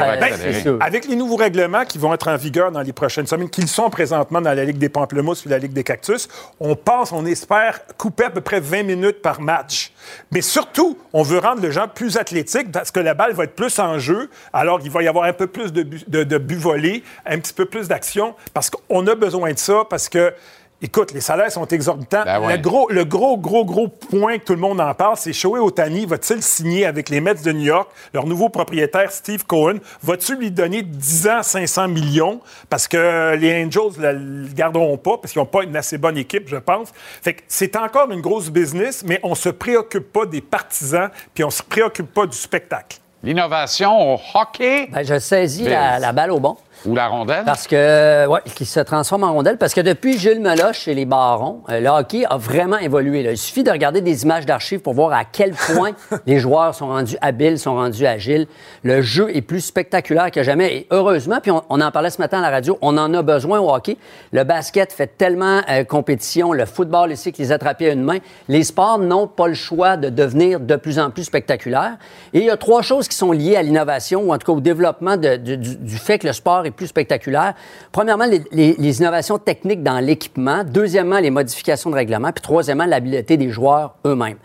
Avec 0.80 1.06
les 1.06 1.16
nouveaux 1.18 1.36
règlements 1.36 1.84
qui 1.84 1.98
vont 1.98 2.14
être 2.14 2.30
en 2.30 2.38
vigueur 2.38 2.72
dans 2.72 2.82
les 2.82 2.94
prochaines 2.94 3.28
semaines, 3.28 3.50
qu'ils 3.50 3.68
sont 3.68 3.90
présentement 3.90 4.40
dans 4.40 4.54
la 4.54 4.64
Ligue 4.64 4.78
des 4.78 4.88
Pamplemousses 4.88 5.46
et 5.46 5.50
la 5.50 5.58
Ligue 5.58 5.74
des 5.74 5.84
Cactus, 5.84 6.30
on 6.62 6.78
pense, 6.78 7.12
on 7.12 7.26
espère 7.26 7.82
couper 7.98 8.24
à 8.24 8.30
peu 8.30 8.40
près 8.40 8.62
20 8.62 8.84
minutes 8.84 9.22
par 9.22 9.42
match. 9.42 9.92
Mais 10.32 10.40
surtout, 10.40 10.98
on 11.12 11.22
veut 11.22 11.40
rendre 11.40 11.62
le 11.62 11.70
gens 11.70 11.90
plus 11.94 12.16
athlétique 12.16 12.72
parce 12.72 12.92
que 12.92 13.02
la 13.02 13.14
balle 13.14 13.34
va 13.34 13.44
être 13.44 13.56
plus 13.56 13.78
en 13.78 14.00
jeu, 14.00 14.30
alors 14.54 14.80
il 14.82 14.90
va 14.90 15.04
y 15.04 15.10
avoir 15.10 15.26
un 15.26 15.34
peu 15.34 15.48
plus 15.48 15.74
de 15.74 15.84
buts 15.84 16.06
de, 16.08 16.24
de 16.24 16.38
buts 16.38 16.56
volés, 16.56 17.04
un 17.26 17.40
petit 17.40 17.54
peu 17.54 17.66
plus 17.66 17.90
d'action, 17.90 18.36
parce 18.54 18.70
qu'on 18.70 19.06
a 19.06 19.16
besoin 19.16 19.52
de 19.52 19.60
ça, 19.60 19.84
parce 19.90 20.08
que 20.08 20.34
Écoute, 20.82 21.12
les 21.12 21.20
salaires 21.20 21.52
sont 21.52 21.66
exorbitants. 21.68 22.24
Ben 22.24 22.40
ouais. 22.40 22.56
le, 22.56 22.62
gros, 22.62 22.88
le 22.90 23.04
gros, 23.04 23.38
gros, 23.38 23.66
gros 23.66 23.90
point 23.90 24.38
que 24.38 24.46
tout 24.46 24.54
le 24.54 24.62
monde 24.62 24.80
en 24.80 24.94
parle, 24.94 25.18
c'est 25.18 25.34
Shohei 25.34 25.60
Otani 25.60 26.06
va-t-il 26.06 26.42
signer 26.42 26.86
avec 26.86 27.10
les 27.10 27.20
Mets 27.20 27.34
de 27.34 27.52
New 27.52 27.66
York, 27.66 27.90
leur 28.14 28.26
nouveau 28.26 28.48
propriétaire 28.48 29.12
Steve 29.12 29.46
Cohen? 29.46 29.80
Va-tu 30.02 30.38
lui 30.38 30.52
donner 30.52 30.82
10 30.82 31.28
ans, 31.28 31.44
500 31.44 31.90
millions? 31.90 32.40
Parce 32.70 32.88
que 32.88 33.36
les 33.36 33.62
Angels 33.62 34.00
ne 34.00 34.12
le 34.46 34.54
garderont 34.54 34.98
pas, 34.98 35.18
parce 35.18 35.34
qu'ils 35.34 35.42
n'ont 35.42 35.48
pas 35.48 35.64
une 35.64 35.76
assez 35.76 35.98
bonne 35.98 36.18
équipe, 36.18 36.48
je 36.48 36.56
pense. 36.56 36.94
Fait 37.22 37.34
que 37.34 37.42
c'est 37.50 37.76
encore 37.76 38.10
une 38.10 38.22
grosse 38.22 38.50
business, 38.50 39.04
mais 39.06 39.20
on 39.24 39.36
se 39.36 39.50
préoccupe 39.50 40.14
pas 40.14 40.26
des 40.26 40.42
partisans, 40.42 41.10
puis 41.34 41.44
on 41.44 41.50
se 41.50 41.62
préoccupe 41.62 42.14
pas 42.14 42.26
du 42.26 42.38
spectacle. 42.38 43.00
L'innovation 43.22 44.14
au 44.14 44.20
hockey 44.34 44.88
Ben, 44.94 45.04
je 45.04 45.20
saisis 45.20 45.66
la 45.66 46.14
balle 46.14 46.32
au 46.32 46.40
bon. 46.40 46.56
Ou 46.86 46.96
la 46.96 47.08
rondelle? 47.08 47.44
Parce 47.46 47.68
que, 47.68 48.26
ouais, 48.28 48.40
qui 48.56 48.66
se 48.66 48.80
transforme 48.80 49.24
en 49.24 49.34
rondelle. 49.34 49.58
Parce 49.58 49.74
que 49.74 49.82
depuis 49.82 50.18
Gilles 50.18 50.40
Meloche 50.42 50.88
et 50.88 50.94
les 50.94 51.06
Barons, 51.06 51.62
euh, 51.70 51.80
le 51.80 51.88
hockey 51.90 52.24
a 52.30 52.38
vraiment 52.38 52.78
évolué. 52.78 53.24
là. 53.24 53.32
Il 53.32 53.38
suffit 53.38 53.64
de 53.64 53.72
regarder 53.72 54.02
des 54.02 54.24
images 54.24 54.46
d'archives 54.46 54.80
pour 54.80 54.94
voir 54.94 55.12
à 55.14 55.24
quel 55.26 55.52
point 55.52 55.92
les 56.26 56.40
joueurs 56.40 56.74
sont 56.76 56.88
rendus 56.88 57.18
habiles, 57.22 57.60
sont 57.60 57.76
rendus 57.76 58.06
agiles. 58.06 58.48
Le 58.84 59.02
jeu 59.02 59.36
est 59.36 59.42
plus 59.42 59.62
spectaculaire 59.62 60.32
que 60.32 60.44
jamais. 60.44 60.76
Et 60.76 60.88
heureusement, 60.92 61.40
puis 61.42 61.52
on, 61.52 61.64
on 61.70 61.82
en 61.82 61.92
parlait 61.92 62.10
ce 62.10 62.22
matin 62.22 62.40
à 62.40 62.42
la 62.42 62.50
radio, 62.50 62.78
on 62.82 62.98
en 62.98 63.14
a 63.14 63.22
besoin 63.22 63.60
au 63.60 63.70
hockey. 63.74 63.98
Le 64.32 64.44
basket 64.44 64.94
fait 64.94 65.08
tellement 65.18 65.62
euh, 65.70 65.84
compétition, 65.84 66.54
le 66.54 66.66
football 66.66 67.12
aussi, 67.12 67.32
que 67.34 67.38
les 67.40 67.52
attraper 67.52 67.90
à 67.90 67.94
une 67.94 68.04
main. 68.04 68.18
Les 68.48 68.64
sports 68.64 69.00
n'ont 69.00 69.28
pas 69.28 69.48
le 69.48 69.54
choix 69.54 69.98
de 69.98 70.10
devenir 70.10 70.60
de 70.60 70.76
plus 70.76 71.00
en 71.00 71.10
plus 71.10 71.24
spectaculaires. 71.24 71.98
Et 72.34 72.40
il 72.40 72.46
y 72.46 72.50
a 72.50 72.58
trois 72.58 72.82
choses 72.82 73.08
qui 73.08 73.16
sont 73.18 73.32
liées 73.32 73.56
à 73.56 73.62
l'innovation, 73.62 74.22
ou 74.22 74.34
en 74.34 74.38
tout 74.38 74.48
cas 74.52 74.58
au 74.58 74.62
développement 74.62 75.18
de- 75.18 75.36
du, 75.36 75.58
du 75.58 75.98
fait 75.98 76.20
que 76.20 76.28
le 76.28 76.34
sport 76.34 76.66
est 76.66 76.69
plus 76.72 76.88
spectaculaire. 76.88 77.54
Premièrement, 77.92 78.26
les, 78.26 78.42
les- 78.52 78.76
les 78.78 79.00
innovations 79.00 79.38
techniques 79.38 79.84
dans 79.84 80.00
l'équipement. 80.00 80.64
Deuxièmement, 80.66 81.20
les 81.20 81.30
modifications 81.32 81.90
de 81.90 81.96
règlement. 81.96 82.32
Puis 82.32 82.42
troisièmement, 82.42 82.86
l'habileté 82.86 83.38
des 83.38 83.50
joueurs 83.50 83.96
eux-mêmes. 84.06 84.38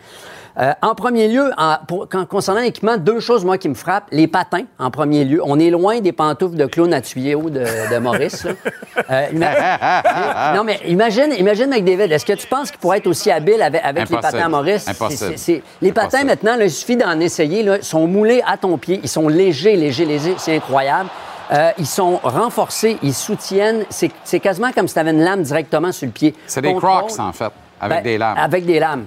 Euh, 0.57 0.73
en 0.83 0.95
premier 0.95 1.27
lieu, 1.27 1.51
en- 1.59 1.79
pour- 1.89 2.09
quand- 2.09 2.27
concernant 2.27 2.61
l'équipement, 2.61 2.97
deux 2.97 3.19
choses, 3.19 3.45
moi, 3.45 3.59
qui 3.59 3.69
me 3.69 3.75
frappent. 3.75 4.07
Les 4.13 4.29
patins, 4.29 4.63
en 4.79 4.89
premier 4.93 5.25
lieu. 5.25 5.41
On 5.45 5.59
est 5.59 5.69
loin 5.71 5.99
des 5.99 6.13
pantoufles 6.13 6.55
de 6.55 6.93
à 6.95 7.01
tuyau 7.01 7.51
de, 7.51 7.65
de 7.93 7.99
Maurice. 7.99 8.45
là. 8.45 8.53
Euh, 9.11 9.27
ima- 9.33 10.55
non, 10.57 10.63
mais 10.63 10.79
imagine, 10.87 11.33
imagine 11.37 11.67
McDavid, 11.71 12.13
est-ce 12.13 12.25
que 12.25 12.35
tu 12.35 12.47
penses 12.47 12.71
qu'il 12.71 12.79
pourrait 12.79 12.99
être 12.99 13.09
aussi 13.09 13.33
habile 13.33 13.61
avec, 13.63 13.81
avec 13.85 14.09
les 14.09 14.17
patins 14.17 14.45
à 14.45 14.49
Maurice? 14.49 14.87
Impossible. 14.87 15.63
Les 15.83 15.91
patins, 15.91 16.07
Impossible. 16.19 16.27
maintenant, 16.31 16.57
là, 16.57 16.65
il 16.67 16.71
suffit 16.71 16.97
d'en 16.97 17.19
essayer. 17.19 17.63
Ils 17.65 17.83
sont 17.83 18.07
moulés 18.07 18.41
à 18.47 18.57
ton 18.57 18.79
pied. 18.79 19.01
Ils 19.03 19.09
sont 19.09 19.27
légers, 19.27 19.75
légers, 19.75 20.05
légers. 20.05 20.35
C'est 20.39 20.55
incroyable. 20.55 21.11
Euh, 21.55 21.71
ils 21.79 21.87
sont 21.87 22.17
renforcés, 22.23 22.99
ils 23.03 23.15
soutiennent. 23.15 23.85
C'est 23.91 24.41
quasiment 24.41 24.73
comme 24.73 24.89
si 24.89 24.95
tu 24.95 25.01
avais 25.01 25.13
une 25.13 25.23
lame 25.23 25.43
directement 25.43 25.93
sur 25.93 26.07
le 26.07 26.13
pied. 26.13 26.35
C'est 26.47 26.61
des 26.63 26.75
crocs, 26.75 27.13
en 27.19 27.33
fait, 27.33 27.51
avec 27.81 27.99
Ben, 27.99 28.03
des 28.03 28.19
lames. 28.19 28.37
Avec 28.39 28.65
des 28.67 28.79
lames. 28.81 29.05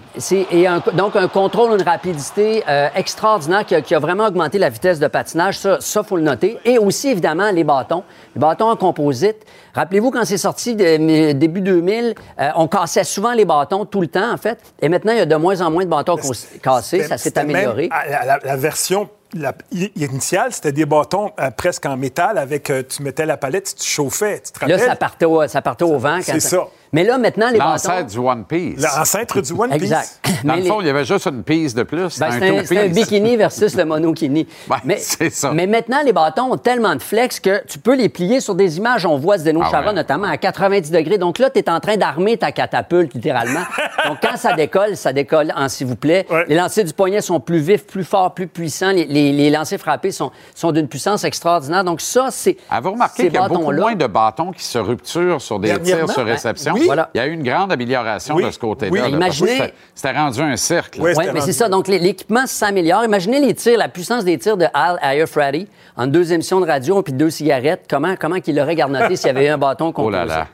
Et 0.51 0.67
un- 0.67 0.81
donc, 0.93 1.15
un 1.15 1.27
contrôle, 1.27 1.71
une 1.79 1.81
rapidité 1.85 2.63
euh, 2.69 2.87
extraordinaire 2.95 3.65
qui 3.65 3.75
a, 3.75 3.81
qui 3.81 3.95
a 3.95 3.99
vraiment 3.99 4.27
augmenté 4.27 4.59
la 4.59 4.69
vitesse 4.69 4.99
de 4.99 5.07
patinage. 5.07 5.57
Ça, 5.59 5.79
il 5.81 6.03
faut 6.07 6.15
le 6.15 6.21
noter. 6.23 6.57
Et 6.63 6.77
aussi, 6.77 7.09
évidemment, 7.09 7.49
les 7.51 7.63
bâtons. 7.63 8.03
Les 8.35 8.39
bâtons 8.39 8.69
en 8.69 8.75
composite. 8.75 9.37
Rappelez-vous, 9.73 10.11
quand 10.11 10.23
c'est 10.25 10.37
sorti 10.37 10.75
de- 10.75 10.97
mais 10.99 11.33
début 11.33 11.61
2000, 11.61 12.13
euh, 12.39 12.49
on 12.55 12.67
cassait 12.67 13.03
souvent 13.03 13.33
les 13.33 13.45
bâtons 13.45 13.83
tout 13.85 14.01
le 14.01 14.07
temps, 14.07 14.31
en 14.31 14.37
fait. 14.37 14.59
Et 14.81 14.89
maintenant, 14.89 15.11
il 15.13 15.17
y 15.17 15.21
a 15.21 15.25
de 15.25 15.35
moins 15.35 15.59
en 15.61 15.71
moins 15.71 15.83
de 15.85 15.89
bâtons 15.89 16.15
cassés. 16.63 17.03
Ça 17.03 17.17
s'est 17.17 17.33
même- 17.35 17.49
amélioré. 17.55 17.89
à 17.91 18.25
la- 18.25 18.39
la 18.43 18.55
version 18.55 19.09
la- 19.33 19.53
initiale, 19.95 20.53
c'était 20.53 20.71
des 20.71 20.85
bâtons 20.85 21.31
euh, 21.39 21.51
presque 21.51 21.85
en 21.85 21.97
métal 21.97 22.37
avec. 22.37 22.69
euh, 22.69 22.83
tu 22.87 23.03
mettais 23.03 23.25
la 23.25 23.37
palette, 23.37 23.75
tu 23.77 23.85
chauffais. 23.87 24.41
Tu 24.45 24.51
te 24.51 24.65
Là, 24.65 24.77
ça 24.79 24.95
partait 24.95 25.25
au, 25.25 25.47
ça 25.47 25.61
partait 25.61 25.83
au 25.83 25.97
vent. 25.97 26.17
quand 26.17 26.23
C'est 26.23 26.39
ça. 26.39 26.67
Mais 26.97 27.03
là, 27.03 27.19
maintenant, 27.19 27.51
les 27.51 27.59
bâtons... 27.59 27.69
L'ancêtre 27.73 28.07
du 28.09 28.17
One 28.17 28.43
Piece. 28.45 28.81
L'ancêtre 28.81 29.39
du 29.39 29.53
One 29.53 29.69
Piece. 29.69 29.83
Exact. 29.83 30.19
Dans 30.43 30.53
Mais 30.53 30.57
le 30.57 30.63
les- 30.63 30.67
fond, 30.69 30.81
il 30.81 30.87
y 30.87 30.89
avait 30.89 31.05
juste 31.05 31.27
une 31.27 31.43
piece 31.43 31.75
de 31.75 31.83
plus. 31.83 32.17
Ben, 32.17 32.25
un 32.25 32.63
c'est 32.65 32.75
un, 32.75 32.85
un 32.85 32.87
bikini 32.87 33.37
versus 33.37 33.75
le 33.75 33.85
monokini. 33.85 34.47
Ben, 34.67 34.77
mais, 34.83 34.97
c'est 34.97 35.29
ça. 35.29 35.51
mais 35.53 35.67
maintenant, 35.67 36.01
les 36.03 36.11
bâtons 36.11 36.51
ont 36.51 36.57
tellement 36.57 36.95
de 36.95 37.01
flex 37.01 37.39
que 37.39 37.63
tu 37.67 37.77
peux 37.77 37.95
les 37.95 38.09
plier 38.09 38.39
sur 38.39 38.55
des 38.55 38.77
images. 38.77 39.05
On 39.05 39.15
voit 39.17 39.37
Zdeno 39.37 39.61
Ah 39.63 39.69
Chara 39.69 39.87
ouais. 39.89 39.93
notamment 39.93 40.27
à 40.27 40.37
90 40.37 40.89
degrés. 40.89 41.19
Donc 41.19 41.37
là, 41.37 41.51
tu 41.51 41.59
es 41.59 41.69
en 41.69 41.79
train 41.79 41.97
d'armer 41.97 42.35
ta 42.37 42.51
catapulte, 42.51 43.13
littéralement. 43.13 43.61
Donc 44.07 44.17
quand 44.21 44.35
ça 44.35 44.53
décolle, 44.53 44.97
ça 44.97 45.13
décolle 45.13 45.53
en 45.55 45.69
s'il 45.69 45.85
vous 45.85 45.95
plaît. 45.95 46.25
Ouais. 46.31 46.45
Les 46.47 46.55
lancers 46.55 46.83
du 46.83 46.93
poignet 46.93 47.21
sont 47.21 47.39
plus 47.39 47.59
vifs, 47.59 47.85
plus 47.85 48.03
forts, 48.05 48.33
plus 48.33 48.47
puissants. 48.47 48.91
Les, 48.91 49.05
les, 49.05 49.31
les 49.33 49.49
lancers 49.51 49.79
frappés 49.79 50.11
sont, 50.11 50.31
sont 50.55 50.71
d'une 50.71 50.87
puissance 50.87 51.23
extraordinaire. 51.23 51.83
Donc 51.83 52.01
ça, 52.01 52.29
c'est. 52.31 52.57
Avez-vous 52.71 52.93
remarqué 52.93 53.25
qu'il 53.25 53.33
y 53.33 53.37
a 53.37 53.47
beaucoup 53.47 53.71
moins 53.71 53.95
de 53.95 54.07
bâtons 54.07 54.51
qui 54.51 54.63
se 54.63 54.79
rupturent 54.79 55.41
sur 55.41 55.59
des 55.59 55.79
tirs 55.79 56.09
sur 56.09 56.23
ben, 56.25 56.31
réception? 56.31 56.73
oui. 56.73 56.86
Voilà. 56.87 57.09
Il 57.13 57.17
y 57.17 57.21
a 57.21 57.27
eu 57.27 57.31
une 57.33 57.43
grande 57.43 57.71
amélioration 57.71 58.35
Oui. 58.35 58.45
de 58.45 58.51
ce 58.51 58.59
côté-là. 58.59 58.91
Oui. 58.91 58.99
là, 58.99 59.07
Imaginez- 59.09 59.73
c'était- 59.93 60.17
rendu 60.17 60.41
un 60.41 60.57
cercle. 60.57 60.99
Oui, 61.01 61.11
mais 61.33 61.41
c'est 61.41 61.53
ça. 61.53 61.69
Donc, 61.69 61.87
l'é- 61.87 61.99
l'équipement 61.99 62.45
s'améliore. 62.47 63.03
Imaginez 63.05 63.39
les 63.39 63.53
tirs, 63.53 63.77
la 63.77 63.87
puissance 63.89 64.23
des 64.25 64.37
tirs 64.37 64.57
de 64.57 64.65
Al 64.73 64.97
Ayerfrady 65.01 65.67
en 65.95 66.07
deux 66.07 66.33
émissions 66.33 66.59
de 66.59 66.65
radio 66.67 67.01
puis 67.01 67.13
deux 67.13 67.29
cigarettes. 67.29 67.85
Comment, 67.89 68.15
comment 68.19 68.39
qu'il 68.39 68.55
l'aurait 68.55 68.75
garnoté 68.75 69.15
s'il 69.15 69.27
y 69.27 69.29
avait 69.29 69.45
eu 69.45 69.49
un 69.49 69.57
bâton 69.57 69.87
Oh 69.89 69.91
composé? 69.93 70.17
là 70.17 70.25
là. 70.25 70.47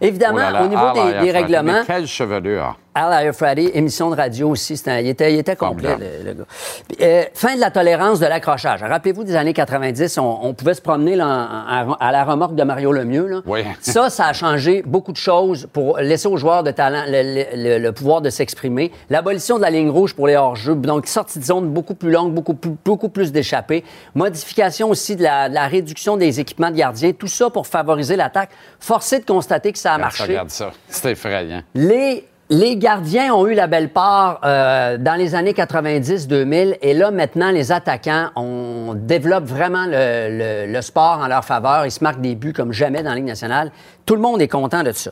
Évidemment, 0.00 0.38
Oh 0.38 0.40
là 0.40 0.50
là, 0.50 0.64
au 0.64 0.68
niveau 0.68 0.92
des, 1.22 1.30
règlements, 1.30 1.72
Mais 1.80 1.84
quelle 1.86 2.06
chevelure! 2.06 2.76
Al 2.94 3.32
Friday, 3.32 3.72
émission 3.74 4.08
de 4.10 4.16
radio 4.16 4.50
aussi. 4.50 4.74
Il, 4.86 5.08
était, 5.08 5.32
il 5.32 5.38
était 5.40 5.56
complet, 5.56 5.96
le, 5.98 6.24
le 6.28 6.34
gars. 6.34 6.44
Puis, 6.88 6.98
euh, 7.00 7.24
fin 7.34 7.56
de 7.56 7.60
la 7.60 7.70
tolérance 7.70 8.20
de 8.20 8.26
l'accrochage. 8.26 8.82
Rappelez-vous 8.82 9.24
des 9.24 9.34
années 9.34 9.52
90, 9.52 10.18
on, 10.18 10.38
on 10.42 10.54
pouvait 10.54 10.74
se 10.74 10.80
promener 10.80 11.16
là, 11.16 11.26
en- 11.26 11.90
en- 11.90 11.94
à 11.94 12.12
la 12.12 12.24
remorque 12.24 12.54
de 12.54 12.62
Mario 12.62 12.92
Lemieux. 12.92 13.26
Là. 13.26 13.40
Oui. 13.46 13.64
Ça, 13.80 14.10
ça 14.10 14.26
a 14.26 14.32
changé 14.32 14.82
beaucoup 14.86 15.12
de 15.12 15.16
choses 15.16 15.66
pour 15.72 15.98
laisser 15.98 16.28
aux 16.28 16.36
joueurs 16.36 16.62
de 16.62 16.70
talent 16.70 17.02
le, 17.08 17.90
pouvoir 17.90 18.20
de 18.20 18.30
s'exprimer. 18.30 18.92
L'abolition 19.10 19.56
de 19.56 19.62
la 19.62 19.70
ligne 19.70 19.90
rouge 19.90 20.14
pour 20.14 20.26
les 20.28 20.36
hors-jeux, 20.36 20.74
donc 20.76 21.06
sortie 21.06 21.38
de 21.38 21.44
zone 21.44 21.68
beaucoup 21.70 21.94
plus 21.94 22.10
longue, 22.10 22.32
beaucoup 22.32 22.54
plus, 22.54 22.72
beaucoup 22.84 23.08
plus 23.08 23.32
d'échappées. 23.32 23.84
Modification 24.14 24.88
aussi 24.90 25.16
de 25.16 25.22
la, 25.22 25.48
de 25.48 25.54
la 25.54 25.66
réduction 25.66 26.16
des 26.16 26.38
équipements 26.40 26.70
de 26.70 26.76
gardiens. 26.76 27.12
Tout 27.12 27.26
ça 27.26 27.50
pour 27.50 27.66
favoriser 27.66 28.16
l'attaque. 28.16 28.50
Forcé 28.78 29.18
de 29.18 29.24
constater 29.24 29.72
que 29.72 29.78
ça 29.78 29.90
a 29.92 29.96
ça, 29.96 29.98
marché. 29.98 30.22
Regarde 30.24 30.50
ça. 30.50 30.70
C'est 30.88 31.10
effrayant. 31.12 31.62
Les, 31.74 32.24
les 32.54 32.76
gardiens 32.76 33.34
ont 33.34 33.46
eu 33.48 33.54
la 33.54 33.66
belle 33.66 33.88
part 33.88 34.40
euh, 34.44 34.96
dans 34.96 35.14
les 35.14 35.34
années 35.34 35.52
90-2000 35.54 36.76
et 36.82 36.94
là, 36.94 37.10
maintenant, 37.10 37.50
les 37.50 37.72
attaquants, 37.72 38.28
on 38.36 38.94
développe 38.94 39.44
vraiment 39.44 39.86
le, 39.86 40.28
le- 40.66 40.72
le 40.72 40.82
sport 40.82 41.18
en 41.20 41.26
leur 41.26 41.44
faveur. 41.44 41.84
Ils 41.84 41.90
se 41.90 42.02
marquent 42.04 42.20
des 42.20 42.36
buts 42.36 42.52
comme 42.52 42.72
jamais 42.72 43.02
dans 43.02 43.10
la 43.10 43.16
Ligue 43.16 43.24
nationale. 43.24 43.72
Tout 44.06 44.14
le 44.16 44.20
monde 44.20 44.42
est 44.42 44.48
content 44.48 44.82
de 44.82 44.92
ça. 44.92 45.10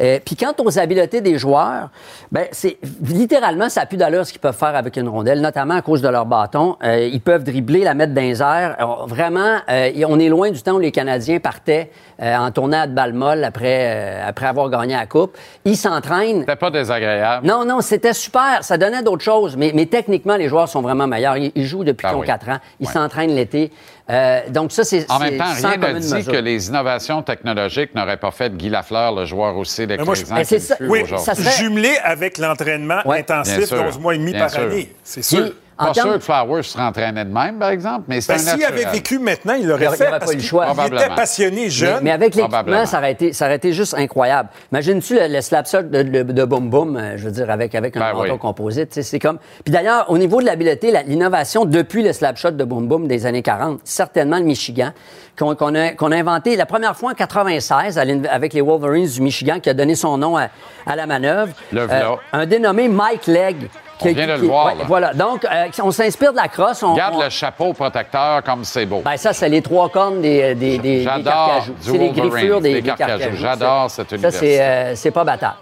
Euh, 0.00 0.18
Puis 0.24 0.34
quant 0.36 0.52
aux 0.58 0.78
habiletés 0.78 1.20
des 1.20 1.38
joueurs, 1.38 1.90
ben 2.32 2.46
c'est 2.50 2.78
littéralement, 3.02 3.68
ça 3.68 3.80
n'a 3.80 3.86
plus 3.86 3.96
d'allure 3.96 4.26
ce 4.26 4.32
qu'ils 4.32 4.40
peuvent 4.40 4.56
faire 4.56 4.74
avec 4.74 4.96
une 4.96 5.08
rondelle, 5.08 5.40
notamment 5.40 5.74
à 5.74 5.82
cause 5.82 6.02
de 6.02 6.08
leur 6.08 6.26
bâton. 6.26 6.76
Euh, 6.82 7.08
ils 7.12 7.20
peuvent 7.20 7.44
dribbler, 7.44 7.84
la 7.84 7.94
mettre 7.94 8.14
dans 8.14 8.20
les 8.20 8.40
airs. 8.42 8.74
Alors, 8.78 9.06
vraiment, 9.06 9.58
euh, 9.70 9.90
on 10.08 10.18
est 10.18 10.28
loin 10.28 10.50
du 10.50 10.60
temps 10.62 10.72
où 10.74 10.78
les 10.80 10.90
Canadiens 10.92 11.38
partaient 11.38 11.90
euh, 12.20 12.36
en 12.36 12.50
tournant 12.50 12.86
de 12.86 12.92
balle 12.92 13.12
molle 13.12 13.44
après, 13.44 14.22
euh, 14.22 14.28
après 14.28 14.46
avoir 14.46 14.68
gagné 14.70 14.94
la 14.94 15.06
Coupe. 15.06 15.36
Ils 15.64 15.76
s'entraînent. 15.76 16.40
C'était 16.40 16.56
pas 16.56 16.70
désagréable. 16.70 17.46
Non, 17.46 17.64
non, 17.64 17.80
c'était 17.80 18.12
super. 18.12 18.58
Ça 18.62 18.76
donnait 18.76 19.02
d'autres 19.02 19.22
choses. 19.24 19.56
Mais, 19.56 19.72
mais 19.74 19.86
techniquement, 19.86 20.36
les 20.36 20.48
joueurs 20.48 20.68
sont 20.68 20.82
vraiment 20.82 21.06
meilleurs. 21.06 21.36
Ils, 21.36 21.52
ils 21.54 21.64
jouent 21.66 21.84
depuis 21.84 22.06
Ah 22.10 22.16
oui. 22.16 22.26
4 22.26 22.48
ans. 22.48 22.58
Ils 22.80 22.86
Ouais. 22.86 22.92
s'entraînent 22.92 23.34
l'été. 23.34 23.70
Euh, 24.10 24.40
donc 24.50 24.72
ça, 24.72 24.82
c'est 24.84 25.08
En 25.10 25.18
même 25.20 25.38
temps, 25.38 25.44
rien 25.54 25.76
ne 25.76 25.98
dit 26.00 26.12
mesure. 26.14 26.32
que 26.32 26.36
les 26.38 26.68
innovations 26.68 27.22
technologiques 27.22 27.94
n'auraient 27.94 28.16
pas 28.16 28.32
fait 28.32 28.50
de 28.50 28.56
Guy 28.56 28.68
Lafleur, 28.68 29.14
le 29.14 29.24
joueur 29.24 29.56
aussi 29.56 29.86
d'écrisant 29.86 30.34
Ben, 30.34 30.44
ça. 30.44 30.74
Oui, 30.80 31.04
ça 31.18 31.34
serait- 31.34 31.50
jumelé 31.52 31.96
avec 32.02 32.38
l'entraînement 32.38 32.98
Ouais. 33.04 33.20
Intensif 33.20 33.64
sûr, 33.66 33.78
d'11 33.82 33.98
mois 34.00 34.14
et 34.14 34.18
demi 34.18 34.32
bien 34.32 34.40
par 34.40 34.50
sûr. 34.50 34.60
année. 34.62 34.92
C'est 35.04 35.22
sûr. 35.22 35.42
Puis, 35.44 35.52
Pas 35.88 35.94
sûr 35.94 36.12
que 36.14 36.18
Flowers 36.20 36.62
se 36.62 36.76
rentraînait 36.78 37.24
de 37.24 37.30
même, 37.32 37.58
par 37.58 37.70
exemple, 37.70 38.04
mais 38.08 38.20
c'est 38.20 38.32
Ben, 38.34 38.38
S'il 38.38 38.64
avait 38.64 38.84
vécu 38.86 39.18
maintenant, 39.18 39.54
il 39.54 39.66
l'aurait 39.66 39.86
aurait- 39.88 39.96
fait 39.96 40.04
il 40.06 40.10
parce 40.10 40.24
pas 40.26 40.32
eu 40.32 40.36
le 40.36 40.42
choix. 40.42 40.64
il 40.66 40.70
était 40.72 40.80
Probablement. 40.82 41.14
passionné 41.16 41.62
Mais, 41.64 41.70
jeune. 41.70 41.98
mais 42.02 42.10
avec 42.10 42.34
l'équipement, 42.34 42.48
Probablement. 42.48 42.86
ça 42.86 42.98
aurait, 42.98 43.12
été, 43.12 43.32
ça 43.32 43.46
aurait 43.46 43.56
été 43.56 43.72
juste 43.72 43.94
incroyable. 43.94 44.48
Imagine-tu 44.72 45.14
le, 45.14 45.28
le 45.28 45.40
slapshot 45.40 45.82
de, 45.82 46.02
de, 46.02 46.22
de 46.22 46.44
Boom 46.44 46.70
Boom, 46.70 46.96
euh, 46.96 47.16
je 47.16 47.24
veux 47.24 47.30
dire, 47.30 47.50
avec, 47.50 47.74
avec 47.74 47.96
un 47.96 48.00
Ben 48.00 48.12
manteau 48.14 48.32
oui. 48.32 48.38
composite. 48.38 48.88
tu 48.90 48.94
sais, 48.96 49.02
C'est 49.02 49.18
comme... 49.18 49.38
Puis 49.64 49.72
d'ailleurs, 49.72 50.06
au 50.10 50.18
niveau 50.18 50.40
de 50.40 50.46
l'habileté, 50.46 50.92
l'innovation 51.06 51.64
depuis 51.64 52.02
le 52.02 52.12
slapshot 52.12 52.50
de 52.52 52.64
Boom 52.64 52.86
Boom 52.88 53.06
des 53.08 53.26
années 53.26 53.42
40, 53.42 53.80
certainement 53.84 54.38
le 54.38 54.44
Michigan, 54.44 54.90
qu'on 55.38 55.54
qu'on 55.54 55.74
a, 55.74 55.90
qu'on 55.92 56.12
a 56.12 56.16
inventé 56.16 56.56
la 56.56 56.66
première 56.66 56.96
fois 56.96 57.12
en 57.12 57.14
96 57.14 57.98
à 57.98 58.04
l'uni- 58.04 58.26
avec 58.28 58.52
les 58.52 58.60
Wolverines 58.60 59.06
du 59.08 59.20
Michigan, 59.22 59.60
qui 59.60 59.70
a 59.70 59.74
donné 59.74 59.94
son 59.94 60.18
nom 60.18 60.36
à, 60.36 60.48
à 60.86 60.96
la 60.96 61.06
manœuvre. 61.06 61.52
Le 61.72 61.84
v'là. 61.86 62.16
un 62.32 62.46
dénommé 62.46 62.88
Mike 62.88 63.26
Legg. 63.26 63.68
On 64.00 64.06
vient 64.12 64.26
de 64.26 64.32
le 64.32 64.46
voir, 64.48 64.66
là. 64.74 64.84
Voilà. 64.86 65.14
Donc, 65.14 65.44
euh, 65.44 65.66
on 65.82 65.90
s'inspire 65.90 66.32
de 66.32 66.36
la 66.38 66.48
crosse. 66.48 66.82
On, 66.82 66.92
Regarde 66.94 67.14
on- 67.16 67.22
le 67.22 67.28
chapeau 67.30 67.72
protecteur 67.72 68.42
comme 68.42 68.64
c'est 68.64 68.86
beau. 68.86 69.02
ben 69.04 69.16
ça, 69.16 69.32
c'est 69.32 69.48
les 69.48 69.62
trois 69.62 69.88
cornes 69.88 70.20
des, 70.20 70.54
des, 70.54 70.78
des, 70.78 71.00
des 71.00 71.04
carcajous. 71.04 71.72
du 71.74 71.90
C'est 71.92 71.98
les 71.98 72.10
griffures 72.10 72.60
des, 72.60 72.74
des 72.74 72.82
des 72.82 72.88
carcajous. 72.88 73.18
carcajous. 73.18 73.36
J'adore 73.42 73.90
Ça, 73.90 73.96
cette 73.96 74.10
Ça, 74.10 74.16
université. 74.16 74.94
c'est 74.96 75.08
euh, 75.08 75.12
pas 75.12 75.24
battable. 75.24 75.54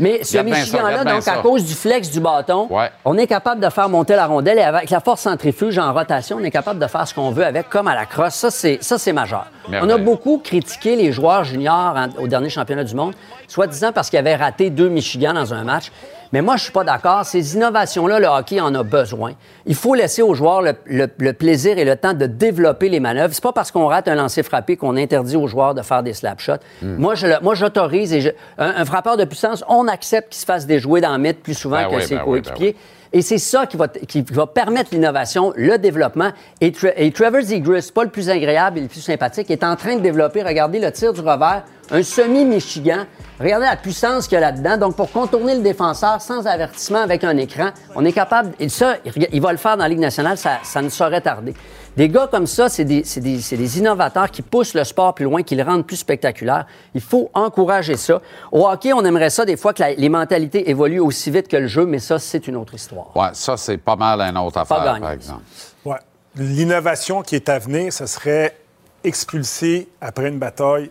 Mais 0.00 0.22
ce 0.22 0.36
ça, 0.36 0.42
Michigan-là, 0.44 1.02
donc 1.02 1.18
à 1.18 1.20
ça. 1.22 1.34
cause 1.42 1.64
du 1.64 1.74
flex 1.74 2.08
du 2.12 2.20
bâton, 2.20 2.68
Ouais. 2.70 2.88
on 3.04 3.18
est 3.18 3.26
capable 3.26 3.60
de 3.60 3.68
faire 3.68 3.88
monter 3.88 4.14
la 4.14 4.26
rondelle 4.26 4.56
et 4.58 4.62
avec 4.62 4.90
la 4.90 5.00
force 5.00 5.22
centrifuge 5.22 5.76
en 5.76 5.92
rotation, 5.92 6.36
on 6.40 6.44
est 6.44 6.52
capable 6.52 6.78
de 6.78 6.86
faire 6.86 7.08
ce 7.08 7.12
qu'on 7.14 7.32
veut 7.32 7.44
avec, 7.44 7.68
comme 7.68 7.88
à 7.88 7.96
la 7.96 8.06
crosse. 8.06 8.34
Ça, 8.34 8.52
c'est 8.52 8.78
ça, 8.80 8.96
c'est 8.96 9.12
majeur. 9.12 9.46
Merveille. 9.68 9.90
On 9.90 9.92
a 9.92 9.98
beaucoup 9.98 10.38
critiqué 10.38 10.94
les 10.94 11.10
joueurs 11.10 11.42
juniors 11.42 11.96
en- 11.96 12.22
au 12.22 12.28
dernier 12.28 12.48
championnat 12.48 12.84
du 12.84 12.94
monde, 12.94 13.14
soi-disant 13.48 13.90
parce 13.92 14.08
qu'ils 14.08 14.20
avaient 14.20 14.36
raté 14.36 14.70
deux 14.70 14.88
Michigan 14.88 15.34
dans 15.34 15.52
un 15.52 15.64
match. 15.64 15.90
Mais 16.32 16.42
moi, 16.42 16.56
je 16.56 16.64
suis 16.64 16.72
pas 16.72 16.84
d'accord. 16.84 17.24
Ces 17.24 17.54
innovations-là, 17.54 18.18
le 18.20 18.26
hockey 18.26 18.60
en 18.60 18.74
a 18.74 18.82
besoin. 18.82 19.32
Il 19.66 19.74
faut 19.74 19.94
laisser 19.94 20.22
aux 20.22 20.34
joueurs 20.34 20.62
le, 20.62 20.72
le- 20.86 21.08
le 21.18 21.32
plaisir 21.32 21.78
et 21.78 21.84
le 21.84 21.96
temps 21.96 22.12
de 22.14 22.26
développer 22.26 22.88
les 22.88 23.00
manœuvres. 23.00 23.32
C'est 23.34 23.42
pas 23.42 23.52
parce 23.52 23.70
qu'on 23.70 23.86
rate 23.86 24.08
un 24.08 24.14
lancer 24.14 24.42
frappé 24.42 24.76
qu'on 24.76 24.96
interdit 24.96 25.36
aux 25.36 25.46
joueurs 25.46 25.74
de 25.74 25.82
faire 25.82 26.02
des 26.02 26.12
slap 26.12 26.40
shots. 26.40 26.52
Hmm. 26.82 26.96
Moi, 26.96 27.14
je 27.14 27.26
moi, 27.42 27.54
j'autorise 27.54 28.12
et 28.12 28.20
je- 28.20 28.30
un, 28.58 28.74
un 28.76 28.84
frappeur 28.84 29.16
de 29.16 29.24
puissance, 29.24 29.64
on 29.68 29.88
accepte 29.88 30.30
qu'il 30.32 30.40
se 30.40 30.44
fasse 30.46 30.66
déjouer 30.66 31.00
dans 31.00 31.12
le 31.12 31.18
mythe 31.18 31.42
plus 31.42 31.54
souvent 31.54 31.76
Ben 31.82 31.88
que 31.90 31.94
oui, 31.96 32.02
ses 32.02 32.16
ben 32.16 32.22
oui, 32.26 32.40
ben 32.40 32.50
coéquipiers. 32.50 32.76
Et 33.10 33.22
c'est 33.22 33.38
ça 33.38 33.64
qui 33.66 33.78
va, 33.78 33.88
t- 33.88 34.04
qui 34.04 34.20
va 34.32 34.46
permettre 34.46 34.90
l'innovation, 34.92 35.54
le 35.56 35.78
développement. 35.78 36.30
Et, 36.60 36.72
Tra- 36.72 36.92
et 36.94 37.10
Trevor 37.10 37.40
Zegras, 37.40 37.90
pas 37.94 38.04
le 38.04 38.10
plus 38.10 38.28
agréable 38.28 38.76
et 38.78 38.82
le 38.82 38.88
plus 38.88 39.00
sympathique, 39.00 39.50
est 39.50 39.64
en 39.64 39.76
train 39.76 39.96
de 39.96 40.00
développer, 40.02 40.42
regardez 40.42 40.78
le 40.78 40.92
tir 40.92 41.14
du 41.14 41.20
revers, 41.20 41.62
un 41.90 42.02
semi-Michigan. 42.02 43.04
Regardez 43.40 43.66
la 43.66 43.76
puissance 43.76 44.26
qu'il 44.26 44.34
y 44.34 44.38
a 44.38 44.40
là-dedans. 44.40 44.76
Donc, 44.76 44.96
pour 44.96 45.10
contourner 45.12 45.54
le 45.54 45.62
défenseur 45.62 46.20
sans 46.20 46.46
avertissement 46.46 46.98
avec 47.00 47.22
un 47.24 47.36
écran, 47.36 47.70
on 47.94 48.04
est 48.04 48.12
capable. 48.12 48.50
Et 48.58 48.68
ça, 48.68 48.96
il 49.32 49.40
va 49.40 49.52
le 49.52 49.58
faire 49.58 49.76
dans 49.76 49.84
la 49.84 49.88
Ligue 49.88 49.98
nationale, 50.00 50.36
ça, 50.36 50.58
ça 50.64 50.82
ne 50.82 50.88
saurait 50.88 51.20
tarder. 51.20 51.54
Des 51.96 52.08
gars 52.08 52.28
comme 52.30 52.46
ça, 52.46 52.68
c'est 52.68 52.84
des, 52.84 53.02
c'est 53.04 53.20
des- 53.20 53.40
c'est 53.40 53.56
des 53.56 53.78
innovateurs 53.78 54.30
qui 54.30 54.42
poussent 54.42 54.74
le 54.74 54.84
sport 54.84 55.14
plus 55.14 55.24
loin, 55.24 55.42
qui 55.42 55.56
le 55.56 55.64
rendent 55.64 55.84
plus 55.86 55.96
spectaculaire. 55.96 56.66
Il 56.94 57.00
faut 57.00 57.28
encourager 57.34 57.96
ça. 57.96 58.20
Au 58.52 58.68
hockey, 58.68 58.92
on 58.92 59.04
aimerait 59.04 59.30
ça 59.30 59.44
des 59.44 59.56
fois 59.56 59.72
que 59.72 59.82
la- 59.82 59.94
les 59.94 60.08
mentalités 60.08 60.70
évoluent 60.70 61.00
aussi 61.00 61.30
vite 61.30 61.48
que 61.48 61.56
le 61.56 61.66
jeu, 61.66 61.86
mais 61.86 61.98
ça, 61.98 62.18
c'est 62.20 62.46
une 62.46 62.56
autre 62.56 62.74
histoire. 62.74 63.16
Ouais, 63.16 63.30
ça, 63.32 63.56
c'est 63.56 63.78
pas 63.78 63.96
mal 63.96 64.20
une 64.20 64.36
autre 64.38 64.58
affaire, 64.58 64.84
gagné. 64.84 65.00
par 65.00 65.10
exemple. 65.12 65.42
Ouais. 65.84 65.96
L'innovation 66.36 67.22
qui 67.22 67.34
est 67.34 67.48
à 67.48 67.58
venir, 67.58 67.92
ce 67.92 68.06
serait 68.06 68.54
expulser 69.02 69.88
après 70.00 70.28
une 70.28 70.38
bataille 70.38 70.90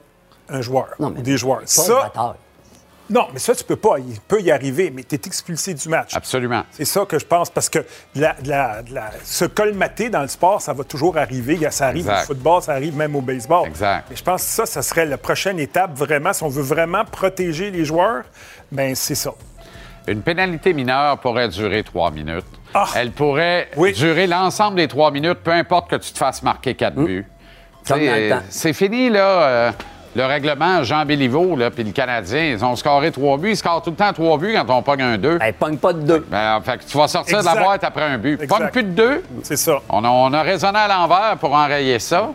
un 0.49 0.61
joueur 0.61 0.87
Non, 0.99 1.09
mais 1.09 1.19
ou 1.19 1.23
des 1.23 1.37
joueurs. 1.37 1.59
Pas 1.61 1.65
Ça, 1.67 2.11
non, 3.09 3.27
mais 3.31 3.39
ça, 3.39 3.55
tu 3.55 3.63
peux 3.63 3.77
pas. 3.77 3.99
Il 3.99 4.19
peut 4.19 4.41
y 4.41 4.51
arriver, 4.51 4.91
mais 4.93 5.01
tu 5.01 5.15
es 5.15 5.21
expulsé 5.25 5.73
du 5.73 5.87
match. 5.87 6.13
Absolument. 6.13 6.63
C'est 6.71 6.83
ça 6.83 7.05
que 7.05 7.17
je 7.17 7.25
pense, 7.25 7.49
parce 7.49 7.69
que 7.69 7.79
la- 8.15 8.35
la- 8.43 8.81
la- 8.91 9.11
se 9.23 9.45
colmater 9.45 10.09
dans 10.09 10.23
le 10.23 10.27
sport, 10.27 10.61
ça 10.61 10.73
va 10.73 10.83
toujours 10.83 11.17
arriver. 11.17 11.57
Ça 11.71 11.85
arrive 11.87 12.09
Exact. 12.09 12.23
au 12.23 12.25
football, 12.25 12.61
ça 12.63 12.73
arrive 12.73 12.97
même 12.97 13.15
au 13.15 13.21
baseball. 13.21 13.65
Exact. 13.65 14.07
Mais 14.09 14.15
je 14.17 14.23
pense 14.23 14.43
que 14.43 14.49
ça, 14.49 14.65
ça 14.65 14.81
serait 14.81 15.05
la 15.05 15.17
prochaine 15.17 15.57
étape, 15.57 15.93
vraiment. 15.97 16.33
Si 16.33 16.43
on 16.43 16.49
veut 16.49 16.61
vraiment 16.63 17.05
protéger 17.05 17.71
les 17.71 17.85
joueurs, 17.85 18.23
ben 18.73 18.93
c'est 18.93 19.15
ça. 19.15 19.31
Une 20.05 20.21
pénalité 20.21 20.73
mineure 20.73 21.17
pourrait 21.19 21.47
durer 21.47 21.83
trois 21.83 22.11
minutes. 22.11 22.45
Ah! 22.73 22.87
Elle 22.93 23.11
pourrait 23.13 23.69
Oui. 23.77 23.93
durer 23.93 24.27
l'ensemble 24.27 24.75
des 24.75 24.89
trois 24.89 25.11
minutes, 25.11 25.39
peu 25.45 25.51
importe 25.51 25.89
que 25.89 25.95
tu 25.95 26.11
te 26.11 26.17
fasses 26.17 26.43
marquer 26.43 26.75
quatre 26.75 26.95
buts. 26.95 27.25
Mmh. 27.89 27.93
Euh, 27.93 28.29
temps. 28.31 28.41
C'est 28.49 28.73
fini, 28.73 29.09
là. 29.09 29.43
euh, 29.43 29.71
le 30.17 30.25
règlement, 30.25 30.83
Jean 30.83 31.05
Béliveau, 31.05 31.55
là, 31.55 31.69
puis 31.71 31.83
le 31.83 31.91
Canadien, 31.91 32.43
ils 32.45 32.65
ont 32.65 32.75
scoré 32.75 33.11
trois 33.11 33.37
buts. 33.37 33.51
Ils 33.51 33.57
scorent 33.57 33.81
tout 33.83 33.91
le 33.91 33.95
temps 33.95 34.11
trois 34.13 34.37
buts 34.37 34.53
quand 34.53 34.75
on 34.75 34.81
pogne 34.81 35.01
un 35.03 35.17
deux. 35.17 35.37
Elle 35.41 35.53
pogne 35.53 35.77
pas 35.77 35.93
de 35.93 36.01
deux. 36.01 36.25
Ben, 36.29 36.59
fait 36.61 36.79
que 36.79 36.83
tu 36.85 36.97
vas 36.97 37.07
sortir 37.07 37.39
de 37.39 37.45
la 37.45 37.55
boîte 37.55 37.83
après 37.83 38.03
un 38.03 38.17
but. 38.17 38.41
Exact. 38.41 38.57
Pogne 38.57 38.69
plus 38.71 38.83
de 38.83 38.89
deux. 38.89 39.23
C'est 39.43 39.55
ça. 39.57 39.77
On 39.89 40.03
a, 40.03 40.09
on 40.09 40.33
a 40.33 40.41
raisonné 40.41 40.79
à 40.79 40.87
l'envers 40.87 41.37
pour 41.39 41.53
enrayer 41.53 41.99
ça, 41.99 42.31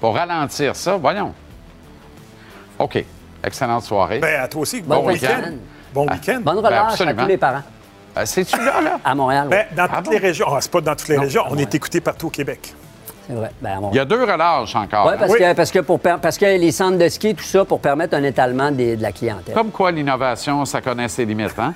pour 0.00 0.14
ralentir 0.16 0.74
ça. 0.74 0.96
Voyons. 0.96 1.34
OK. 2.78 3.04
Excellente 3.44 3.82
soirée. 3.84 4.18
Ben, 4.20 4.40
à 4.40 4.48
toi 4.48 4.62
aussi. 4.62 4.80
Bon 4.80 4.96
Bon, 5.02 5.06
week-end. 5.08 5.26
week-end. 5.28 5.52
Bon 5.94 6.06
week-end. 6.10 6.40
Bonne 6.42 6.58
relâche 6.58 6.72
à 6.72 6.80
Ben, 6.80 6.88
absolument. 6.88 7.22
tous 7.22 7.28
les 7.28 7.36
parents. 7.36 7.62
Euh, 8.16 8.22
C'est-tu 8.24 8.56
là, 8.56 8.80
là? 8.80 8.98
À 9.04 9.14
Montréal, 9.14 9.46
oui. 9.50 9.56
Ben, 9.56 9.66
dans 9.76 9.84
Ah 9.84 9.96
toutes 9.96 10.06
bon? 10.06 10.10
les 10.12 10.18
régions. 10.18 10.46
Ah, 10.50 10.58
c'est 10.60 10.70
pas 10.72 10.80
dans 10.80 10.96
toutes 10.96 11.08
les 11.08 11.16
Non, 11.16 11.22
régions. 11.22 11.42
On 11.50 11.56
est 11.58 11.74
écouté 11.74 12.00
partout 12.00 12.28
au 12.28 12.30
Québec. 12.30 12.74
C'est 13.28 13.34
vrai. 13.34 13.50
Ben, 13.60 13.70
à 13.72 13.80
Il 13.92 13.96
y 13.96 14.00
a 14.00 14.04
deux 14.06 14.22
relâches 14.22 14.74
encore. 14.74 15.06
Oui, 15.06 15.12
hein? 15.12 15.16
parce, 15.18 15.32
Oui. 15.32 15.38
Que, 15.38 15.52
parce, 15.52 15.70
que 15.70 15.78
pour, 15.80 16.00
per- 16.00 16.16
parce 16.20 16.38
que 16.38 16.46
les 16.46 16.72
centres 16.72 16.96
de 16.98 17.08
ski, 17.08 17.34
tout 17.34 17.44
ça, 17.44 17.64
pour 17.64 17.78
permettre 17.80 18.14
un 18.16 18.22
étalement 18.22 18.70
des- 18.70 18.96
de 18.96 19.02
la 19.02 19.12
clientèle. 19.12 19.54
Comme 19.54 19.70
quoi, 19.70 19.90
l'innovation, 19.90 20.64
ça 20.64 20.80
connaît 20.80 21.08
ses 21.08 21.24
limites, 21.26 21.58
hein? 21.58 21.74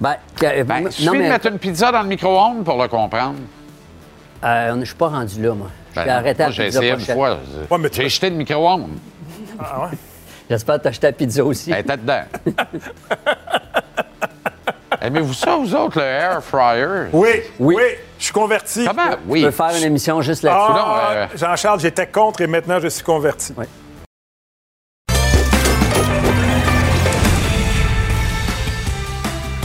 Ben, 0.00 0.16
que- 0.34 0.62
Ben, 0.62 0.84
non, 0.84 0.88
il 0.88 0.92
suffit 0.92 1.10
mais 1.10 1.24
de 1.24 1.28
mettre 1.32 1.46
une 1.48 1.58
pizza 1.58 1.92
dans 1.92 2.00
le 2.02 2.08
micro-ondes 2.08 2.64
pour 2.64 2.80
le 2.82 2.88
comprendre. 2.88 3.34
euh, 4.42 4.76
je 4.80 4.84
suis 4.86 4.94
pas 4.94 5.08
rendu 5.08 5.42
là, 5.42 5.52
moi. 5.54 5.68
Je 5.90 5.96
Ben, 5.96 6.04
vais 6.04 6.10
arrêter 6.10 6.42
moi, 6.44 6.46
la 6.46 6.52
j'ai 6.52 6.64
pizza 6.64 6.78
essayé 6.78 6.92
une 6.92 6.98
pochette. 6.98 7.14
fois. 7.16 7.38
Ouais, 7.70 7.78
mais 7.78 7.90
tu- 7.90 8.00
J'ai 8.00 8.08
jeté 8.08 8.30
le 8.30 8.36
micro-ondes. 8.36 8.88
Ah, 9.58 9.82
ouais? 9.82 9.98
J'espère 10.48 10.76
que 10.76 10.82
tu 10.82 10.86
as 10.88 10.90
acheté 10.90 11.06
la 11.08 11.12
pizza 11.12 11.44
aussi. 11.44 11.70
Elle 11.72 11.80
était 11.80 11.96
dedans. 11.98 12.22
Aimez-vous 15.02 15.34
ça, 15.34 15.56
vous 15.56 15.74
autres, 15.74 15.98
le 15.98 16.04
air 16.04 16.42
fryer? 16.42 17.08
Oui, 17.12 17.28
Oui. 17.58 17.74
oui, 17.76 17.82
je 18.20 18.24
suis 18.26 18.32
converti. 18.32 18.84
Comment? 18.86 19.10
Je 19.12 19.16
Oui. 19.26 19.42
peux 19.42 19.50
faire 19.50 19.74
une 19.76 19.82
émission 19.84 20.20
juste 20.22 20.42
là-dessus. 20.42 20.72
Ah, 20.76 21.08
euh, 21.12 21.26
Jean-Charles, 21.34 21.80
j'étais 21.80 22.06
contre 22.06 22.42
et 22.42 22.46
maintenant 22.46 22.78
je 22.78 22.88
suis 22.88 23.02
converti. 23.02 23.52
Oui. 23.56 23.64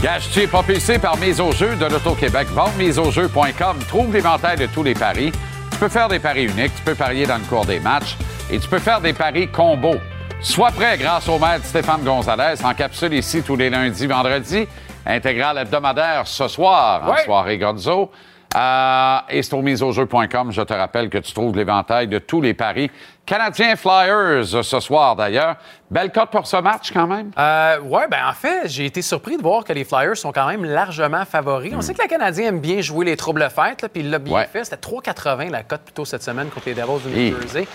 Gage, 0.02 0.28
tu 0.30 0.40
es 0.42 0.46
propulsé 0.46 0.98
par 0.98 1.16
Mise 1.16 1.40
au 1.40 1.52
jeu 1.52 1.74
de 1.76 1.86
l'Auto-Québec. 1.86 2.48
Vente 2.52 2.76
miseaujeu.com. 2.78 3.78
Trouve 3.88 4.12
l'éventail 4.12 4.56
de 4.56 4.66
tous 4.66 4.82
les 4.82 4.94
paris. 4.94 5.32
Tu 5.72 5.78
peux 5.78 5.88
faire 5.88 6.08
des 6.08 6.18
paris 6.18 6.44
uniques, 6.44 6.74
tu 6.76 6.82
peux 6.82 6.94
parier 6.94 7.26
dans 7.26 7.36
le 7.36 7.44
cours 7.44 7.66
des 7.66 7.80
matchs 7.80 8.16
et 8.50 8.58
tu 8.58 8.66
peux 8.68 8.78
faire 8.78 9.00
des 9.00 9.12
paris 9.12 9.48
combos. 9.48 9.96
Sois 10.40 10.70
prêt 10.70 10.96
grâce 10.96 11.28
au 11.28 11.38
maître 11.38 11.64
Stéphane 11.64 12.02
Gonzalez 12.02 12.62
en 12.64 12.72
capsule 12.72 13.12
ici 13.14 13.42
tous 13.42 13.56
les 13.56 13.68
lundis, 13.68 14.06
vendredis 14.06 14.66
intégrale 15.04 15.58
hebdomadaire 15.58 16.22
ce 16.26 16.48
soir, 16.48 17.02
en 17.10 17.16
soirée 17.24 17.58
Gonzo. 17.58 18.10
Euh, 18.56 19.18
et 19.28 19.42
c'est 19.42 19.52
au 19.54 19.60
miseaujeu.com, 19.60 20.50
je 20.50 20.62
te 20.62 20.72
rappelle 20.72 21.10
que 21.10 21.18
tu 21.18 21.32
trouves 21.34 21.54
l'éventail 21.54 22.08
de 22.08 22.18
tous 22.18 22.40
les 22.40 22.54
paris. 22.54 22.90
Canadiens 23.26 23.76
Flyers 23.76 24.54
euh, 24.54 24.62
ce 24.62 24.80
soir 24.80 25.14
d'ailleurs. 25.14 25.56
Belle 25.90 26.10
cote 26.10 26.30
pour 26.30 26.46
ce 26.46 26.56
match 26.56 26.90
quand 26.92 27.06
même. 27.06 27.32
Euh, 27.38 27.78
oui, 27.84 28.02
ben 28.10 28.20
en 28.28 28.32
fait, 28.32 28.62
j'ai 28.68 28.86
été 28.86 29.02
surpris 29.02 29.36
de 29.36 29.42
voir 29.42 29.62
que 29.64 29.72
les 29.74 29.84
Flyers 29.84 30.16
sont 30.16 30.32
quand 30.32 30.46
même 30.46 30.64
largement 30.64 31.24
favoris. 31.26 31.74
On 31.76 31.82
sait 31.82 31.92
que 31.92 32.00
la 32.00 32.08
Canadien 32.08 32.48
aime 32.48 32.60
bien 32.60 32.80
jouer 32.80 33.04
les 33.04 33.16
troubles 33.16 33.46
fêtes, 33.54 33.86
puis 33.92 34.02
il 34.02 34.10
l'a 34.10 34.18
bien 34.18 34.34
Ouais. 34.34 34.46
fait. 34.50 34.64
C'était 34.64 34.76
3,80 34.76 35.50
la 35.50 35.62
cote 35.62 35.82
plutôt 35.82 36.04
cette 36.06 36.22
semaine 36.22 36.48
contre 36.48 36.66
les 36.68 36.74
Devils 36.74 37.02
du. 37.12 37.30
New 37.32 37.40
Jersey. 37.42 37.66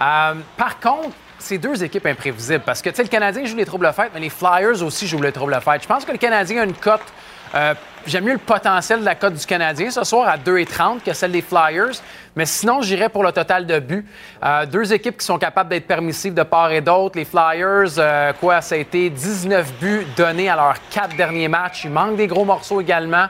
Euh, 0.00 0.34
par 0.56 0.78
contre, 0.78 1.10
c'est 1.38 1.58
deux 1.58 1.82
équipes 1.82 2.06
imprévisibles 2.06 2.62
parce 2.64 2.82
que 2.82 2.90
tu 2.90 2.96
sais, 2.96 3.02
le 3.02 3.08
Canadien 3.08 3.44
joue 3.46 3.56
les 3.56 3.64
troubles 3.66 3.92
fêtes, 3.92 4.10
mais 4.14 4.20
les 4.20 4.30
Flyers 4.30 4.82
aussi 4.82 5.08
jouent 5.08 5.22
les 5.22 5.32
troubles 5.32 5.58
fêtes. 5.60 5.82
Je 5.82 5.88
pense 5.88 6.04
que 6.04 6.12
le 6.12 6.18
Canadien 6.18 6.62
a 6.62 6.64
une 6.64 6.74
cote. 6.74 7.00
Euh, 7.54 7.74
J'aime 8.06 8.24
mieux 8.24 8.32
le 8.32 8.38
potentiel 8.38 9.00
de 9.00 9.04
la 9.04 9.14
cote 9.14 9.34
du 9.34 9.44
Canadien 9.44 9.90
ce 9.90 10.04
soir 10.04 10.26
à 10.26 10.38
2,30 10.38 11.02
que 11.04 11.12
celle 11.12 11.32
des 11.32 11.42
Flyers. 11.42 12.00
Mais 12.34 12.46
sinon, 12.46 12.80
j'irais 12.80 13.10
pour 13.10 13.22
le 13.22 13.30
total 13.30 13.66
de 13.66 13.78
buts. 13.78 14.06
Euh, 14.42 14.64
deux 14.64 14.92
équipes 14.92 15.18
qui 15.18 15.26
sont 15.26 15.38
capables 15.38 15.68
d'être 15.68 15.86
permissives 15.86 16.32
de 16.32 16.42
part 16.42 16.72
et 16.72 16.80
d'autre. 16.80 17.18
Les 17.18 17.26
Flyers, 17.26 17.98
euh, 17.98 18.32
quoi, 18.40 18.62
ça 18.62 18.74
a 18.74 18.78
été 18.78 19.10
19 19.10 19.74
buts 19.74 20.06
donnés 20.16 20.48
à 20.48 20.56
leurs 20.56 20.76
quatre 20.90 21.14
derniers 21.14 21.48
matchs. 21.48 21.84
Il 21.84 21.90
manque 21.90 22.16
des 22.16 22.26
gros 22.26 22.44
morceaux 22.46 22.80
également. 22.80 23.26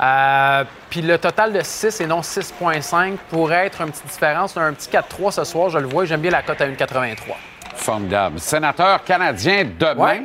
Euh, 0.00 0.64
Puis 0.88 1.02
le 1.02 1.18
total 1.18 1.52
de 1.52 1.60
6 1.62 2.00
et 2.00 2.06
non 2.06 2.20
6,5 2.22 3.16
pourrait 3.28 3.66
être 3.66 3.80
une 3.82 3.90
petite 3.90 4.06
différence. 4.08 4.56
Un 4.56 4.72
petit 4.72 4.88
4-3 4.90 5.30
ce 5.30 5.44
soir, 5.44 5.70
je 5.70 5.78
le 5.78 5.86
vois. 5.86 6.04
J'aime 6.04 6.20
bien 6.20 6.32
la 6.32 6.42
cote 6.42 6.60
à 6.60 6.66
1,83. 6.66 7.16
Formidable. 7.76 8.40
Sénateur 8.40 9.04
canadien 9.04 9.66
demain. 9.78 9.94
Ouais. 9.94 10.22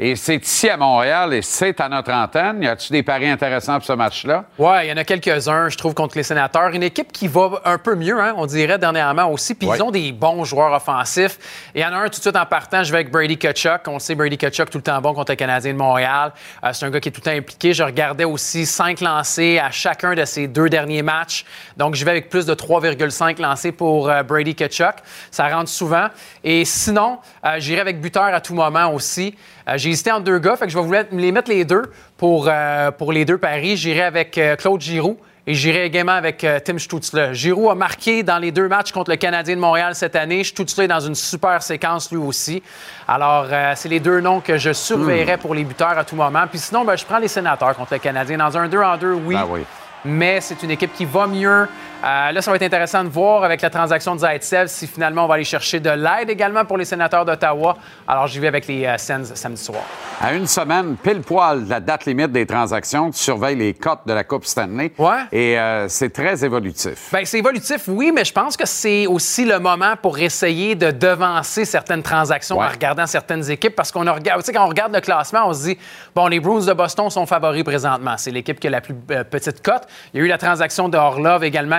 Et 0.00 0.16
c'est 0.16 0.34
ici 0.36 0.68
à 0.68 0.76
Montréal 0.76 1.32
et 1.34 1.42
c'est 1.42 1.80
à 1.80 1.88
notre 1.88 2.10
antenne. 2.12 2.60
Y 2.64 2.66
a-tu 2.66 2.92
des 2.92 3.04
paris 3.04 3.28
intéressants 3.28 3.74
pour 3.76 3.84
ce 3.84 3.92
match-là? 3.92 4.44
Ouais, 4.58 4.86
il 4.86 4.90
y 4.90 4.92
en 4.92 4.96
a 4.96 5.04
quelques-uns, 5.04 5.68
je 5.68 5.76
trouve, 5.78 5.94
contre 5.94 6.16
les 6.16 6.24
sénateurs. 6.24 6.70
Une 6.70 6.82
équipe 6.82 7.12
qui 7.12 7.28
va 7.28 7.60
un 7.64 7.78
peu 7.78 7.94
mieux, 7.94 8.20
hein, 8.20 8.34
on 8.36 8.46
dirait, 8.46 8.76
dernièrement 8.76 9.30
aussi. 9.30 9.54
Puis 9.54 9.68
Ouais. 9.68 9.76
ils 9.78 9.82
ont 9.82 9.92
des 9.92 10.10
bons 10.10 10.42
joueurs 10.44 10.72
offensifs. 10.72 11.38
Il 11.76 11.80
y 11.80 11.84
en 11.84 11.92
a 11.92 11.96
un 11.98 12.04
tout 12.08 12.18
de 12.18 12.22
suite 12.22 12.34
en 12.36 12.44
partant, 12.44 12.82
je 12.82 12.90
vais 12.90 12.98
avec 12.98 13.12
Brady 13.12 13.38
Kachuk. 13.38 13.82
On 13.86 14.00
sait 14.00 14.16
Brady 14.16 14.36
Kachuk 14.36 14.68
tout 14.68 14.78
le 14.78 14.82
temps 14.82 15.00
bon 15.00 15.14
contre 15.14 15.30
les 15.30 15.36
Canadiens 15.36 15.72
de 15.72 15.78
Montréal. 15.78 16.32
Euh, 16.64 16.70
c'est 16.72 16.86
un 16.86 16.90
gars 16.90 16.98
qui 16.98 17.10
est 17.10 17.12
tout 17.12 17.20
le 17.24 17.30
temps 17.30 17.36
impliqué. 17.38 17.72
Je 17.72 17.84
regardais 17.84 18.24
aussi 18.24 18.66
cinq 18.66 19.00
lancés 19.00 19.60
à 19.60 19.70
chacun 19.70 20.14
de 20.14 20.24
ses 20.24 20.48
deux 20.48 20.68
derniers 20.68 21.02
matchs. 21.02 21.44
Donc, 21.76 21.94
je 21.94 22.04
vais 22.04 22.10
avec 22.10 22.30
plus 22.30 22.46
de 22.46 22.54
3,5 22.54 23.40
lancés 23.40 23.70
pour 23.70 24.08
euh, 24.10 24.24
Brady 24.24 24.56
Kachuk. 24.56 24.96
Ça 25.30 25.46
rentre 25.46 25.70
souvent. 25.70 26.08
Et 26.42 26.64
sinon, 26.64 27.18
euh, 27.44 27.56
j'irai 27.58 27.80
avec 27.80 28.00
buteur 28.00 28.24
à 28.24 28.40
tout 28.40 28.54
moment 28.54 28.92
aussi. 28.92 29.36
Euh, 29.68 29.72
J'ai 29.76 29.90
hésité 29.90 30.12
entre 30.12 30.24
deux 30.24 30.38
gars, 30.38 30.56
fait 30.56 30.66
que 30.66 30.72
je 30.72 30.78
vais 30.78 30.84
vous 30.84 30.92
les- 30.92 31.06
les 31.12 31.32
mettre 31.32 31.50
les 31.50 31.64
deux 31.64 31.82
pour, 32.16 32.46
euh, 32.48 32.90
pour 32.90 33.12
les 33.12 33.24
deux 33.24 33.38
paris. 33.38 33.76
J'irai 33.76 34.02
avec 34.02 34.36
euh, 34.38 34.56
Claude 34.56 34.80
Giroux 34.80 35.16
et 35.46 35.54
j'irai 35.54 35.84
également 35.84 36.12
avec 36.12 36.46
Tim 36.64 36.78
Stutzle. 36.78 37.34
Giroux 37.34 37.68
a 37.70 37.74
marqué 37.74 38.22
dans 38.22 38.38
les 38.38 38.50
deux 38.50 38.66
matchs 38.68 38.92
contre 38.92 39.10
le 39.10 39.16
Canadien 39.16 39.54
de 39.56 39.60
Montréal 39.60 39.94
cette 39.94 40.16
année. 40.16 40.42
Stutzle 40.42 40.82
est 40.82 40.88
dans 40.88 41.00
une 41.00 41.14
super 41.14 41.62
séquence 41.62 42.10
lui 42.10 42.16
aussi. 42.18 42.62
Alors, 43.06 43.46
euh, 43.52 43.72
c'est 43.76 43.90
les 43.90 44.00
deux 44.00 44.20
noms 44.20 44.40
que 44.40 44.56
je 44.56 44.72
surveillerai 44.72 45.36
pour 45.36 45.54
les 45.54 45.64
buteurs 45.64 45.98
à 45.98 46.04
tout 46.04 46.16
moment. 46.16 46.44
Puis 46.48 46.58
sinon, 46.58 46.84
ben, 46.84 46.96
je 46.96 47.04
prends 47.04 47.18
les 47.18 47.28
sénateurs 47.28 47.74
contre 47.76 47.92
le 47.92 47.98
Canadien. 47.98 48.38
Dans 48.38 48.56
un 48.56 48.68
2 48.68 48.80
en 48.80 48.96
2, 48.96 49.12
oui. 49.12 49.34
Ben 49.34 49.46
oui. 49.50 49.60
Mais 50.06 50.40
c'est 50.42 50.62
une 50.62 50.70
équipe 50.70 50.92
qui 50.94 51.04
va 51.06 51.26
mieux. 51.26 51.66
Euh, 52.04 52.32
là, 52.32 52.42
ça 52.42 52.50
va 52.50 52.56
être 52.56 52.62
intéressant 52.62 53.02
de 53.02 53.08
voir 53.08 53.44
avec 53.44 53.62
la 53.62 53.70
transaction 53.70 54.14
de 54.14 54.20
Zaitsev 54.20 54.66
si 54.66 54.86
finalement 54.86 55.24
on 55.24 55.26
va 55.26 55.34
aller 55.34 55.44
chercher 55.44 55.80
de 55.80 55.88
l'aide 55.88 56.28
également 56.28 56.64
pour 56.66 56.76
les 56.76 56.84
sénateurs 56.84 57.24
d'Ottawa. 57.24 57.76
Alors, 58.06 58.26
j'y 58.26 58.40
vais 58.40 58.48
avec 58.48 58.66
les 58.66 58.84
euh, 58.84 58.98
Sens 58.98 59.32
samedi 59.34 59.62
soir. 59.62 59.82
À 60.20 60.34
une 60.34 60.46
semaine, 60.46 60.96
pile 61.02 61.22
poil 61.22 61.64
de 61.64 61.70
la 61.70 61.80
date 61.80 62.04
limite 62.04 62.30
des 62.30 62.44
transactions, 62.44 63.10
tu 63.10 63.18
surveilles 63.18 63.56
les 63.56 63.72
cotes 63.72 64.00
de 64.06 64.12
la 64.12 64.22
Coupe 64.22 64.44
Stanley. 64.44 64.92
Ouais. 64.98 65.22
Et 65.32 65.58
euh, 65.58 65.88
c'est 65.88 66.10
très 66.10 66.44
évolutif. 66.44 67.08
Bien, 67.12 67.24
c'est 67.24 67.38
évolutif, 67.38 67.84
oui, 67.88 68.12
mais 68.14 68.24
je 68.24 68.32
pense 68.32 68.56
que 68.56 68.66
c'est 68.66 69.06
aussi 69.06 69.46
le 69.46 69.58
moment 69.58 69.94
pour 70.00 70.18
essayer 70.18 70.74
de 70.74 70.90
devancer 70.90 71.64
certaines 71.64 72.02
transactions 72.02 72.58
Ouais. 72.58 72.66
en 72.66 72.70
regardant 72.70 73.06
certaines 73.06 73.50
équipes. 73.50 73.74
Parce 73.74 73.90
qu'on 73.90 74.06
a 74.06 74.12
regardé, 74.12 74.42
tu 74.42 74.46
sais, 74.48 74.52
quand 74.52 74.64
on 74.64 74.68
regarde 74.68 74.92
le 74.94 75.00
classement, 75.00 75.46
on 75.48 75.54
se 75.54 75.62
dit, 75.64 75.78
bon, 76.14 76.26
les 76.26 76.38
Bruins 76.40 76.64
de 76.66 76.72
Boston 76.74 77.08
sont 77.08 77.24
favoris 77.26 77.64
présentement. 77.64 78.16
C'est 78.18 78.30
l'équipe 78.30 78.60
qui 78.60 78.66
a 78.66 78.70
la 78.70 78.80
plus 78.82 78.94
euh, 79.10 79.24
petite 79.24 79.62
cote. 79.62 79.82
Il 80.12 80.20
y 80.20 80.22
a 80.22 80.26
eu 80.26 80.28
la 80.28 80.38
transaction 80.38 80.88
de 80.88 80.98
Orlov 80.98 81.42
également, 81.44 81.78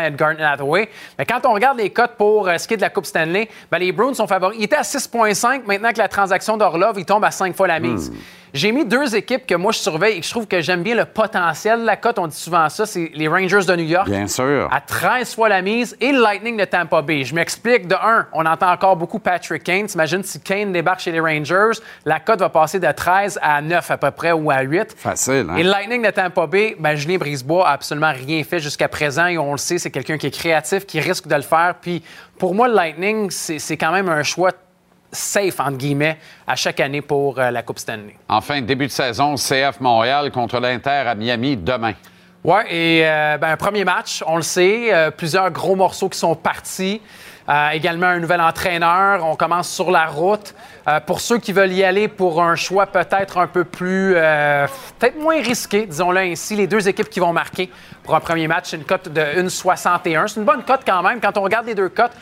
Mais 1.17 1.25
quand 1.25 1.45
on 1.45 1.53
regarde 1.53 1.77
les 1.77 1.89
cotes 1.89 2.15
pour 2.17 2.47
euh, 2.47 2.57
ce 2.57 2.67
qui 2.67 2.73
est 2.73 2.77
de 2.77 2.81
la 2.81 2.89
Coupe 2.89 3.05
Stanley, 3.05 3.49
ben, 3.71 3.79
les 3.79 3.91
Bruins 3.91 4.13
sont 4.13 4.27
favoris. 4.27 4.57
Ils 4.59 4.65
étaient 4.65 4.75
à 4.75 4.81
6,5. 4.81 5.63
Maintenant 5.65 5.91
que 5.91 5.97
la 5.97 6.07
transaction 6.07 6.57
d'Orlov, 6.57 6.95
il 6.97 7.05
tombe 7.05 7.23
à 7.23 7.31
5 7.31 7.55
fois 7.55 7.67
la 7.67 7.79
mise. 7.79 8.11
J'ai 8.55 8.71
mis 8.71 8.85
deux 8.85 9.13
équipes 9.17 9.45
que 9.45 9.55
moi 9.55 9.73
je 9.73 9.79
surveille 9.79 10.15
et 10.15 10.19
que 10.21 10.25
je 10.25 10.31
trouve 10.31 10.47
que 10.47 10.61
j'aime 10.61 10.81
bien 10.81 10.95
le 10.95 11.03
potentiel 11.03 11.81
de 11.81 11.85
la 11.85 11.97
cote. 11.97 12.17
On 12.19 12.27
dit 12.27 12.37
souvent 12.37 12.69
ça, 12.69 12.85
c'est 12.85 13.11
les 13.13 13.27
Rangers 13.27 13.65
de 13.67 13.75
New 13.75 13.83
York 13.83 14.09
Bien 14.09 14.27
sûr. 14.27 14.69
à 14.71 14.79
13 14.79 15.35
fois 15.35 15.49
la 15.49 15.61
mise 15.61 15.97
et 15.99 16.13
le 16.13 16.21
Lightning 16.21 16.55
de 16.55 16.63
Tampa 16.63 17.01
Bay. 17.01 17.25
Je 17.25 17.35
m'explique. 17.35 17.85
De 17.85 17.95
un, 17.95 18.27
on 18.31 18.45
entend 18.45 18.71
encore 18.71 18.95
beaucoup 18.95 19.19
Patrick 19.19 19.61
Kane. 19.61 19.87
T'imagines 19.87 20.23
si 20.23 20.39
Kane 20.39 20.71
débarque 20.71 21.01
chez 21.01 21.11
les 21.11 21.19
Rangers, 21.19 21.77
la 22.05 22.21
cote 22.21 22.39
va 22.39 22.47
passer 22.47 22.79
de 22.79 22.89
13 22.89 23.39
à 23.41 23.61
9 23.61 23.91
à 23.91 23.97
peu 23.97 24.11
près 24.11 24.31
ou 24.31 24.49
à 24.49 24.61
8. 24.61 24.95
Facile, 24.97 25.47
hein? 25.49 25.57
Et 25.57 25.63
le 25.63 25.69
Lightning 25.69 26.01
de 26.05 26.11
Tampa 26.11 26.47
Bay, 26.47 26.77
ben, 26.79 26.95
Julien 26.95 27.17
Brisebois 27.17 27.67
a 27.67 27.73
absolument 27.73 28.13
rien 28.13 28.41
fait 28.45 28.59
jusqu'à 28.59 28.87
présent 28.87 29.25
et 29.27 29.37
on 29.37 29.51
le 29.51 29.57
sait, 29.57 29.79
c'est 29.79 29.91
quelqu'un 29.91 30.17
qui 30.17 30.27
est 30.27 30.31
créatif, 30.31 30.85
qui 30.85 31.01
risque 31.01 31.27
de 31.27 31.35
le 31.35 31.41
faire. 31.41 31.75
Puis 31.81 32.01
pour 32.39 32.55
moi, 32.55 32.69
le 32.69 32.75
Lightning, 32.75 33.29
c'est 33.31 33.59
c'est 33.59 33.75
quand 33.75 33.91
même 33.91 34.07
un 34.07 34.23
choix 34.23 34.51
safe, 35.15 35.59
entre 35.59 35.77
guillemets, 35.77 36.17
à 36.45 36.55
chaque 36.55 36.79
année 36.79 37.01
pour 37.01 37.39
euh, 37.39 37.49
la 37.49 37.63
Coupe 37.63 37.79
Stanley. 37.79 38.15
Enfin, 38.29 38.61
début 38.61 38.87
de 38.87 38.91
saison, 38.91 39.35
CF 39.35 39.79
Montréal 39.79 40.31
contre 40.31 40.59
l'Inter 40.59 40.89
à 41.07 41.15
Miami 41.15 41.57
demain. 41.57 41.93
Oui, 42.43 42.59
et 42.69 43.01
euh, 43.03 43.37
ben, 43.39 43.49
un 43.49 43.57
premier 43.57 43.83
match, 43.83 44.23
on 44.27 44.35
le 44.35 44.43
sait, 44.43 44.93
euh, 44.93 45.09
plusieurs 45.09 45.49
gros 45.49 45.75
morceaux 45.75 46.09
qui 46.09 46.19
sont 46.19 46.35
partis. 46.35 47.01
Euh, 47.47 47.69
également 47.69 48.07
un 48.07 48.19
nouvel 48.19 48.41
entraîneur. 48.41 49.23
On 49.23 49.35
commence 49.35 49.69
sur 49.69 49.91
la 49.91 50.07
route. 50.07 50.55
Euh, 50.87 50.99
pour 50.99 51.19
ceux 51.19 51.37
qui 51.37 51.53
veulent 51.53 51.73
y 51.73 51.83
aller 51.83 52.07
pour 52.07 52.41
un 52.41 52.55
choix 52.55 52.87
peut-être 52.87 53.37
un 53.37 53.47
peu 53.47 53.63
plus, 53.63 54.13
euh, 54.15 54.65
peut-être 54.99 55.19
moins 55.19 55.41
risqué, 55.41 55.85
disons-le 55.85 56.19
ainsi, 56.19 56.55
les 56.55 56.67
deux 56.67 56.87
équipes 56.87 57.09
qui 57.09 57.19
vont 57.19 57.33
marquer 57.33 57.69
pour 58.03 58.15
un 58.15 58.19
premier 58.19 58.47
match, 58.47 58.73
une 58.73 58.83
cote 58.83 59.09
de 59.09 59.21
1,61. 59.21 60.27
C'est 60.27 60.39
une 60.39 60.45
bonne 60.45 60.63
cote 60.63 60.81
quand 60.85 61.03
même. 61.03 61.19
Quand 61.19 61.37
on 61.37 61.41
regarde 61.41 61.67
les 61.67 61.75
deux 61.75 61.89
cotes, 61.89 62.13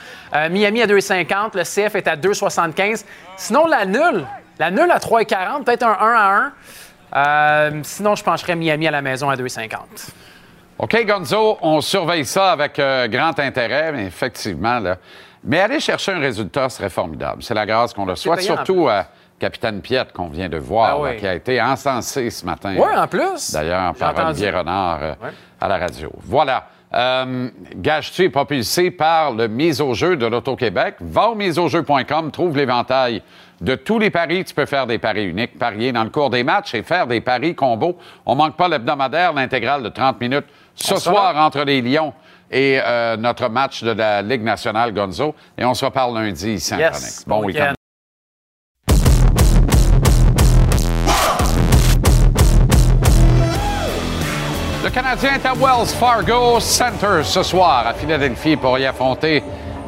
Miami 0.49 0.81
à 0.81 0.87
2,50, 0.87 1.55
le 1.55 1.63
CF 1.63 1.95
est 1.95 2.07
à 2.07 2.15
2,75. 2.15 3.05
Sinon, 3.37 3.67
la 3.67 3.85
nulle, 3.85 4.25
la 4.59 4.71
nulle 4.71 4.91
à 4.91 4.97
3,40, 4.97 5.63
peut-être 5.63 5.83
un 5.83 5.97
1 5.99 6.13
à 6.15 6.35
1. 6.35 6.53
Euh, 7.15 7.71
sinon, 7.83 8.15
je 8.15 8.23
pencherais 8.23 8.55
Miami 8.55 8.87
à 8.87 8.91
la 8.91 9.01
maison 9.01 9.29
à 9.29 9.35
2,50. 9.35 9.77
OK, 10.79 11.05
Gonzo, 11.05 11.57
on 11.61 11.81
surveille 11.81 12.25
ça 12.25 12.51
avec 12.51 12.79
euh, 12.79 13.07
grand 13.07 13.37
intérêt, 13.39 13.91
mais 13.91 14.05
effectivement, 14.05 14.79
là. 14.79 14.97
Mais 15.43 15.59
aller 15.59 15.79
chercher 15.79 16.13
un 16.13 16.19
résultat 16.19 16.69
serait 16.69 16.89
formidable. 16.89 17.43
C'est 17.43 17.53
la 17.53 17.65
grâce 17.65 17.93
qu'on 17.93 18.05
le 18.05 18.15
soit, 18.15 18.37
payant, 18.37 18.55
surtout 18.55 18.87
à 18.87 19.05
Capitaine 19.39 19.81
Piette 19.81 20.13
qu'on 20.13 20.29
vient 20.29 20.47
de 20.47 20.57
voir, 20.57 20.91
Ah 20.93 21.01
oui. 21.01 21.09
là, 21.09 21.15
qui 21.15 21.27
a 21.27 21.33
été 21.35 21.61
encensé 21.61 22.29
ce 22.29 22.45
matin. 22.45 22.75
Oui, 22.77 22.95
en 22.95 23.07
plus. 23.07 23.51
D'ailleurs, 23.51 23.93
par. 23.93 24.17
Olivier 24.27 24.51
Renard 24.51 24.99
euh, 25.01 25.13
à 25.59 25.67
la 25.67 25.77
radio. 25.77 26.09
Voilà. 26.23 26.67
Euh, 26.93 27.49
Gage-tu 27.75 28.23
est 28.25 28.29
propulsé 28.29 28.91
par 28.91 29.31
le 29.31 29.47
mise 29.47 29.81
au 29.81 29.93
jeu 29.93 30.15
de 30.15 30.25
l'Auto-Québec? 30.27 30.95
Va 31.01 31.29
au 31.29 31.35
miseaujeu.com, 31.35 32.31
trouve 32.31 32.55
l'éventail 32.55 33.21
de 33.59 33.75
tous 33.75 33.97
les 33.99 34.11
paris. 34.11 34.45
Tu 34.45 34.53
peux 34.53 34.65
faire 34.67 34.85
des 34.87 34.99
paris 34.99 35.25
uniques, 35.25 35.57
parier 35.57 35.91
dans 35.91 36.03
le 36.03 36.09
cours 36.11 36.29
des 36.29 36.43
matchs 36.43 36.73
et 36.75 36.83
faire 36.83 37.07
des 37.07 37.19
paris 37.19 37.55
combos. 37.55 37.97
On 38.25 38.35
manque 38.35 38.55
pas 38.55 38.67
l'hebdomadaire, 38.67 39.33
l'intégrale 39.33 39.81
de 39.83 39.89
30 39.89 40.21
minutes 40.21 40.45
ce 40.75 40.95
soir 40.97 41.33
là. 41.33 41.45
entre 41.45 41.61
les 41.63 41.81
Lions 41.81 42.13
et 42.51 42.79
euh, 42.83 43.17
notre 43.17 43.47
match 43.49 43.83
de 43.83 43.91
la 43.91 44.21
Ligue 44.21 44.43
nationale 44.43 44.93
Gonzo. 44.93 45.33
Et 45.57 45.65
on 45.65 45.73
se 45.73 45.85
reparle 45.85 46.13
lundi 46.15 46.53
ici 46.53 46.73
en 46.73 46.77
Yes. 46.77 46.91
chronique. 46.91 47.27
Bon 47.27 47.45
week-end. 47.45 47.73
Le 54.83 54.89
Canadien 54.89 55.35
est 55.35 55.45
à 55.45 55.53
Wells 55.53 55.87
Fargo 55.87 56.59
Center 56.59 57.21
ce 57.23 57.41
soir 57.41 57.87
à 57.87 57.93
Philadelphie 57.93 58.57
pour 58.57 58.77
y 58.77 58.85
affronter 58.85 59.41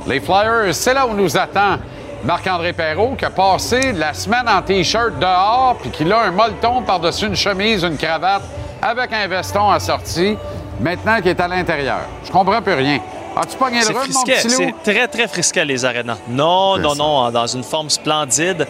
les 0.07 0.19
Flyers. 0.21 0.73
C'est 0.73 0.93
là 0.93 1.05
où 1.05 1.13
nous 1.13 1.35
attend 1.37 1.77
Marc-André 2.23 2.71
Perrault 2.73 3.15
qui 3.17 3.25
a 3.25 3.29
passé 3.29 3.91
la 3.91 4.13
semaine 4.13 4.47
en 4.47 4.61
T-shirt 4.61 5.19
dehors 5.19 5.77
puis 5.81 5.89
qui 5.91 6.09
a 6.11 6.21
un 6.23 6.31
molleton 6.31 6.81
par-dessus 6.83 7.27
une 7.27 7.35
chemise, 7.35 7.83
une 7.83 7.97
cravate 7.97 8.43
avec 8.81 9.11
un 9.11 9.27
veston 9.27 9.69
assorti. 9.69 10.37
Maintenant 10.79 11.17
qu'il 11.17 11.27
est 11.27 11.39
à 11.39 11.47
l'intérieur. 11.47 12.01
Je 12.25 12.31
comprends 12.31 12.61
plus 12.61 12.73
rien. 12.73 12.99
As-tu 13.35 13.57
pogné 13.57 13.79
le 13.79 13.85
C'est 13.85 13.93
rhume, 13.93 14.13
mon 14.13 14.23
petit 14.23 14.47
loup? 14.47 14.73
C'est 14.83 14.93
très, 14.93 15.07
très 15.07 15.27
frisquet, 15.27 15.65
les 15.65 15.83
arénas. 15.83 16.17
Non, 16.27 16.77
non, 16.77 16.91
ça. 16.91 16.95
non, 16.97 17.31
dans 17.31 17.47
une 17.47 17.63
forme 17.63 17.89
splendide. 17.89 18.65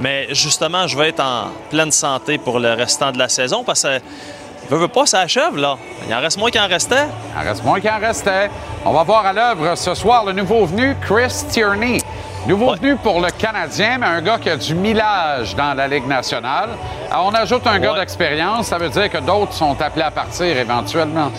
Mais 0.00 0.32
justement, 0.34 0.86
je 0.86 0.96
vais 0.96 1.08
être 1.10 1.20
en 1.20 1.48
pleine 1.70 1.92
santé 1.92 2.38
pour 2.38 2.58
le 2.58 2.72
restant 2.72 3.12
de 3.12 3.18
la 3.18 3.28
saison 3.28 3.64
parce 3.64 3.82
que, 3.82 4.00
veux, 4.70 4.78
veux 4.78 4.88
pas, 4.88 5.06
ça 5.06 5.20
achève, 5.20 5.56
là. 5.56 5.76
Il 6.08 6.14
en 6.14 6.20
reste 6.20 6.38
moins 6.38 6.50
qu'il 6.50 6.60
en 6.60 6.68
restait. 6.68 7.06
Il 7.34 7.40
en 7.40 7.48
reste 7.48 7.64
moins 7.64 7.80
qu'il 7.80 7.90
en 7.90 7.98
restait. 7.98 8.50
On 8.84 8.92
va 8.92 9.02
voir 9.02 9.26
à 9.26 9.32
l'œuvre 9.32 9.76
ce 9.76 9.94
soir 9.94 10.24
le 10.24 10.32
nouveau 10.32 10.66
venu, 10.66 10.96
Chris 11.00 11.44
Tierney. 11.48 11.98
Nouveau 12.46 12.70
Ouais. 12.72 12.78
venu 12.78 12.96
pour 12.96 13.20
le 13.20 13.30
Canadien, 13.30 13.98
mais 13.98 14.06
un 14.06 14.22
gars 14.22 14.38
qui 14.38 14.48
a 14.48 14.56
du 14.56 14.74
millage 14.74 15.54
dans 15.54 15.74
la 15.74 15.86
Ligue 15.86 16.06
nationale. 16.06 16.70
Alors, 17.10 17.26
on 17.26 17.34
ajoute 17.34 17.66
un 17.66 17.78
gars 17.78 17.94
d'expérience, 17.98 18.66
ça 18.68 18.78
veut 18.78 18.88
dire 18.88 19.10
que 19.10 19.18
d'autres 19.18 19.52
sont 19.52 19.76
appelés 19.82 20.04
à 20.04 20.10
partir 20.10 20.56
éventuellement. 20.56 21.30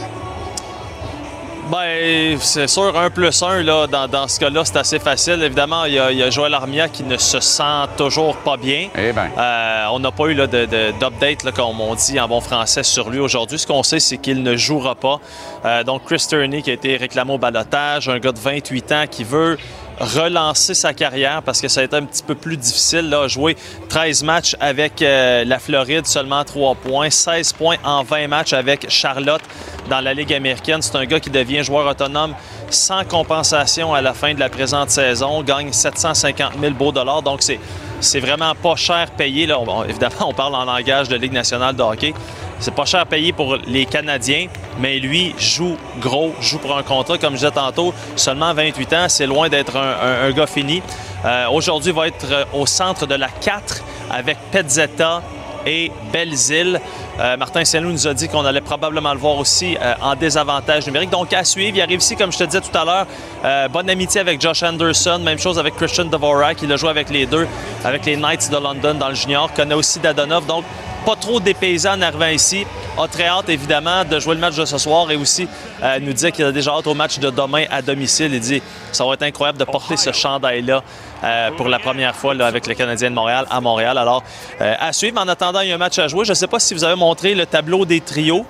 Ben, 1.72 2.36
c'est 2.40 2.66
sûr, 2.68 2.98
un 2.98 3.12
plus 3.12 3.44
un, 3.44 3.62
là, 3.62 3.86
dans, 3.86 4.08
dans 4.08 4.28
ce 4.28 4.40
cas-là, 4.40 4.66
c'est 4.66 4.78
assez 4.78 4.98
facile. 4.98 5.44
Évidemment, 5.44 5.86
il 5.86 5.94
y, 5.94 6.00
a, 6.00 6.12
il 6.12 6.18
y 6.18 6.24
a 6.24 6.32
Joël 6.32 6.52
Armia 6.56 6.90
qui 6.90 7.04
ne 7.04 7.16
se 7.16 7.40
sent 7.40 7.86
toujours 7.96 8.38
pas 8.38 8.58
bien. 8.58 8.88
Eh 8.98 9.12
ben. 9.12 9.30
Euh, 9.38 9.86
on 9.92 10.00
n'a 10.00 10.10
pas 10.12 10.26
eu 10.30 10.36
d'update, 10.36 11.52
comme 11.56 11.80
on 11.80 11.94
dit 11.94 12.20
en 12.20 12.28
bon 12.28 12.42
français, 12.42 12.82
sur 12.82 13.12
lui 13.12 13.20
aujourd'hui. 13.20 13.60
Ce 13.60 13.68
qu'on 13.68 13.84
sait, 13.84 14.00
c'est 14.00 14.18
qu'il 14.18 14.42
ne 14.42 14.56
jouera 14.56 14.96
pas. 14.96 15.20
Euh, 15.64 15.84
donc, 15.84 16.06
Chris 16.06 16.26
Turney, 16.28 16.64
qui 16.64 16.72
a 16.72 16.74
été 16.74 16.98
réclamé 16.98 17.34
au 17.34 17.38
balotage, 17.38 18.10
un 18.10 18.18
gars 18.18 18.32
de 18.32 18.40
28 18.40 18.92
ans 18.92 19.04
qui 19.10 19.24
veut 19.24 19.60
relancer 20.00 20.74
sa 20.74 20.94
carrière 20.94 21.42
parce 21.44 21.62
que 21.62 21.68
ça 21.68 21.82
a 21.82 21.84
été 21.84 21.96
un 21.96 22.06
petit 22.06 22.24
peu 22.24 22.36
plus 22.36 22.58
difficile. 22.58 23.10
Là, 23.10 23.28
jouer 23.28 23.56
13 23.90 24.24
matchs 24.24 24.56
avec 24.60 25.02
euh, 25.02 25.44
la 25.46 25.60
Floride, 25.60 26.06
seulement 26.06 26.44
3 26.44 26.76
points, 26.76 27.10
16 27.10 27.54
points 27.54 27.78
en 27.84 28.04
20 28.04 28.28
matchs 28.28 28.54
avec 28.54 28.90
Charlotte 28.90 29.42
dans 29.90 30.02
la 30.02 30.14
Ligue 30.14 30.34
américaine. 30.34 30.82
C'est 30.82 30.96
un 30.96 31.06
gars 31.06 31.20
qui 31.20 31.30
devient 31.30 31.64
joueur 31.64 31.88
autonome 31.88 32.34
sans 32.70 33.04
compensation 33.04 33.94
à 33.94 34.02
la 34.02 34.14
fin 34.14 34.34
de 34.34 34.40
la 34.40 34.50
présente 34.50 34.90
saison, 34.90 35.42
gagne 35.44 35.72
750 35.74 36.54
000 36.60 36.74
beaux 36.74 36.92
dollars. 36.92 37.22
Donc, 37.22 37.42
c'est, 37.42 37.60
c'est 38.00 38.20
vraiment 38.20 38.56
pas 38.56 38.76
cher 38.76 39.12
payé. 39.12 39.48
Évidemment, 39.88 40.30
on 40.30 40.34
parle 40.34 40.56
en 40.56 40.66
langage 40.66 41.10
de 41.10 41.16
Ligue 41.16 41.34
nationale 41.34 41.76
de 41.76 41.82
hockey. 41.82 42.14
C'est 42.60 42.74
pas 42.74 42.86
cher 42.86 43.06
payé 43.06 43.32
pour 43.32 43.56
les 43.68 43.86
Canadiens, 43.86 44.48
mais 44.80 45.00
lui 45.00 45.34
joue 45.38 45.78
gros, 46.02 46.34
joue 46.42 46.60
pour 46.60 46.78
un 46.78 46.84
contrat, 46.84 47.18
comme 47.18 47.34
je 47.34 47.40
disais 47.40 47.52
tantôt, 47.52 47.94
seulement 48.18 48.54
28 48.54 48.94
ans, 48.94 49.06
c'est 49.08 49.28
loin 49.28 49.48
d'être 49.48 49.78
un, 49.78 50.30
gars 50.32 50.48
fini. 50.48 50.82
Euh, 51.24 51.48
Aujourd'hui, 51.50 51.92
il 51.92 51.96
va 51.96 52.08
être 52.08 52.26
euh, 52.30 52.44
au 52.54 52.66
centre 52.66 53.06
de 53.06 53.16
la 53.16 53.30
4 53.30 53.84
avec 54.12 54.38
Petzetta 54.52 55.22
et 55.70 55.92
Belzile. 56.12 56.82
Euh, 57.20 57.38
Martin 57.38 57.64
Saint-Loup 57.64 57.92
nous 57.92 58.08
a 58.08 58.14
dit 58.14 58.28
qu'on 58.28 58.46
allait 58.46 58.62
probablement 58.62 59.14
le 59.14 59.20
voir 59.20 59.38
aussi 59.38 59.78
euh, 59.80 59.94
en 60.02 60.16
désavantage 60.16 60.88
numérique. 60.88 61.10
Donc, 61.10 61.34
à 61.34 61.44
suivre. 61.44 61.76
Il 61.78 61.82
arrive 61.82 62.00
ici, 62.00 62.16
comme 62.16 62.32
je 62.32 62.38
te 62.38 62.44
disais 62.46 62.62
tout 62.62 62.76
à 62.78 62.86
l'heure, 62.86 63.08
euh, 63.46 63.68
bonne 63.68 63.90
amitié 63.90 64.22
avec 64.22 64.42
Josh 64.42 64.64
Anderson. 64.64 65.20
Même 65.24 65.38
chose 65.40 65.60
avec 65.60 65.76
Christian 65.76 66.06
Dvorak. 66.06 66.62
Il 66.62 66.72
a 66.72 66.78
joué 66.78 66.90
avec 66.90 67.10
les 67.10 67.26
deux, 67.26 67.48
avec 67.84 68.06
les 68.06 68.16
Knights 68.16 68.50
de 68.50 68.58
London 68.58 68.96
dans 68.96 69.10
le 69.10 69.16
junior. 69.16 69.52
Connaît 69.54 69.76
aussi 69.76 70.00
Dadonov. 70.00 70.46
Donc, 70.46 70.64
pas 71.06 71.16
trop 71.16 71.40
dépaysé 71.40 71.90
en 71.90 72.02
arrivant 72.02 72.28
ici. 72.28 72.66
A 72.98 73.08
très 73.08 73.28
hâte, 73.28 73.50
évidemment, 73.50 74.04
de 74.06 74.20
jouer 74.20 74.36
le 74.36 74.42
match 74.42 74.56
de 74.56 74.66
ce 74.66 74.78
soir 74.78 75.10
et 75.12 75.16
aussi 75.16 75.48
euh, 75.84 76.00
nous 76.00 76.14
disait 76.14 76.32
qu'il 76.32 76.46
a 76.46 76.52
déjà 76.52 76.72
hâte 76.72 76.88
au 76.88 76.94
match 76.94 77.20
de 77.20 77.30
demain 77.30 77.66
à 77.70 77.82
domicile. 77.82 78.34
Il 78.34 78.40
dit 78.40 78.62
ça 78.92 79.06
va 79.06 79.14
être 79.14 79.24
incroyable 79.24 79.58
de 79.58 79.64
porter 79.64 79.98
ce 79.98 80.12
chandail-là 80.12 80.84
euh, 81.24 81.52
pour 81.52 81.68
la 81.68 81.80
première 81.80 82.16
fois 82.16 82.34
avec 82.44 82.68
le 82.68 82.74
Canadien 82.74 83.10
de 83.10 83.16
Montréal 83.16 83.46
à 83.50 83.62
Montréal. 83.62 83.98
Alors, 83.98 84.24
euh, 84.62 84.76
à 84.80 84.94
suivre. 84.94 85.20
En 85.20 85.28
attendant, 85.28 85.62
il 85.62 85.70
y 85.70 85.72
a 85.72 85.76
un 85.76 85.80
match 85.80 86.00
à 86.00 86.08
jouer. 86.08 86.26
Je 86.26 86.32
ne 86.32 86.36
sais 86.36 86.48
pas 86.48 86.60
si 86.60 86.74
vous 86.74 86.84
avez 86.84 86.96
montré 86.96 87.36
le 87.36 87.46
tableau 87.46 87.86
des 87.86 88.02
trios. 88.02 88.46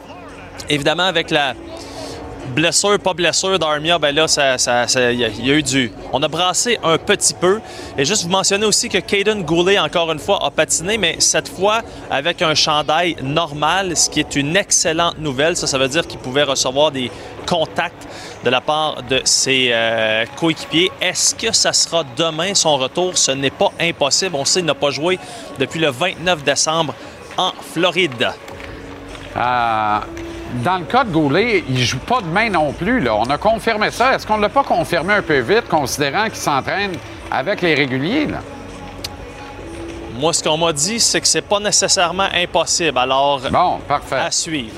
Évidemment, 0.67 1.03
avec 1.03 1.31
la 1.31 1.53
blessure, 2.49 2.99
pas 2.99 3.13
blessure 3.13 3.57
d'Armia, 3.59 3.97
ben 3.99 4.13
là, 4.13 4.27
ça, 4.27 4.55
y, 5.11 5.23
a- 5.23 5.29
eu 5.55 5.63
du. 5.63 5.91
On 6.11 6.21
a 6.23 6.27
brassé 6.27 6.77
un 6.83 6.97
petit 6.97 7.33
peu. 7.33 7.59
Et 7.97 8.05
juste 8.05 8.23
vous 8.23 8.29
mentionner 8.29 8.65
aussi 8.65 8.89
que 8.89 8.97
Caden 8.97 9.43
Goulet, 9.43 9.79
encore 9.79 10.11
une 10.11 10.19
fois, 10.19 10.43
a 10.45 10.51
patiné, 10.51 10.97
mais 10.97 11.15
cette 11.19 11.49
fois 11.49 11.81
avec 12.11 12.41
un 12.41 12.53
chandail 12.55 13.15
normal, 13.23 13.95
ce 13.95 14.09
qui 14.09 14.19
est 14.19 14.35
une 14.35 14.55
excellente 14.57 15.17
nouvelle. 15.19 15.55
Ça, 15.55 15.67
ça 15.67 15.77
veut 15.77 15.87
dire 15.87 16.05
qu'il 16.05 16.19
pouvait 16.19 16.43
recevoir 16.43 16.91
des 16.91 17.09
contacts 17.45 18.07
de 18.43 18.49
la 18.49 18.61
part 18.61 19.01
de 19.03 19.21
ses 19.23 19.69
euh, 19.71 20.25
coéquipiers. 20.37 20.91
Est-ce 21.01 21.35
que 21.35 21.51
ça 21.51 21.73
sera 21.73 22.03
demain 22.17 22.53
son 22.53 22.77
retour? 22.77 23.17
Ce 23.17 23.31
n'est 23.31 23.49
pas 23.49 23.71
impossible. 23.79 24.35
On 24.35 24.45
sait 24.45 24.59
qu'il 24.59 24.65
n'a 24.67 24.75
pas 24.75 24.91
joué 24.91 25.19
depuis 25.57 25.79
le 25.79 25.89
29 25.89 26.43
décembre 26.43 26.93
en 27.37 27.51
Floride. 27.73 28.29
Euh, 29.37 29.99
dans 30.63 30.77
le 30.77 30.85
cas 30.85 31.03
de 31.03 31.11
Goulet, 31.11 31.63
il 31.69 31.79
joue 31.83 31.99
pas 31.99 32.19
demain 32.21 32.49
non 32.49 32.71
plus. 32.73 32.99
Là. 32.99 33.15
On 33.15 33.29
a 33.29 33.37
confirmé 33.37 33.91
ça. 33.91 34.13
Est-ce 34.15 34.25
qu'on 34.25 34.37
ne 34.37 34.41
l'a 34.41 34.49
pas 34.49 34.63
confirmé 34.63 35.13
un 35.13 35.21
peu 35.21 35.39
vite, 35.39 35.67
considérant 35.69 36.25
qu'il 36.25 36.35
s'entraîne 36.35 36.91
avec 37.31 37.61
les 37.61 37.75
réguliers? 37.75 38.25
Là? 38.27 38.39
Moi, 40.17 40.33
ce 40.33 40.43
qu'on 40.43 40.57
m'a 40.57 40.73
dit, 40.73 40.99
c'est 40.99 41.21
que 41.21 41.27
c'est 41.27 41.41
pas 41.41 41.59
nécessairement 41.59 42.27
impossible. 42.35 42.97
Alors, 42.97 43.39
Bon, 43.51 43.77
parfait. 43.87 44.15
à 44.17 44.31
suivre. 44.31 44.75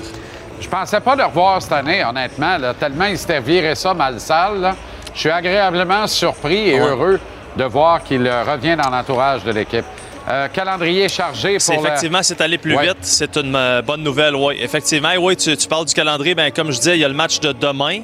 Je 0.60 0.68
pensais 0.68 1.00
pas 1.00 1.16
le 1.16 1.24
revoir 1.24 1.60
cette 1.60 1.72
année, 1.72 2.04
honnêtement. 2.04 2.56
là, 2.58 2.74
tellement 2.74 3.06
il 3.06 3.18
s'était 3.18 3.40
viré 3.40 3.74
ça 3.74 3.92
mal 3.94 4.20
sale. 4.20 4.60
là. 4.60 4.76
Je 5.14 5.18
suis 5.20 5.30
agréablement 5.30 6.06
surpris 6.06 6.68
et 6.70 6.80
Ouais. 6.80 6.86
heureux 6.88 7.20
de 7.56 7.64
voir 7.64 8.02
qu'il 8.02 8.26
euh, 8.26 8.44
revient 8.44 8.76
dans 8.76 8.88
l'entourage 8.88 9.42
de 9.44 9.50
l'équipe. 9.52 9.84
Euh, 10.28 10.48
calendrier 10.48 11.08
chargé 11.08 11.58
pour 11.58 11.74
le- 11.74 11.80
effectivement, 11.88 12.22
c'est 12.22 12.40
allé 12.40 12.56
plus 12.58 12.76
Ouais. 12.76 12.86
vite. 12.86 12.98
C'est 13.02 13.36
une 13.36 13.54
euh, 13.56 13.82
bonne 13.82 14.02
nouvelle, 14.02 14.36
oui. 14.36 14.56
Effectivement, 14.60 15.10
oui, 15.18 15.36
tu, 15.36 15.56
tu 15.56 15.66
parles 15.68 15.84
du 15.86 15.94
calendrier. 15.94 16.34
Bien, 16.34 16.50
comme 16.50 16.70
je 16.70 16.76
disais, 16.78 16.96
il 16.96 17.00
y 17.00 17.04
a 17.04 17.08
le 17.08 17.14
match 17.14 17.40
de 17.40 17.50
demain 17.52 18.00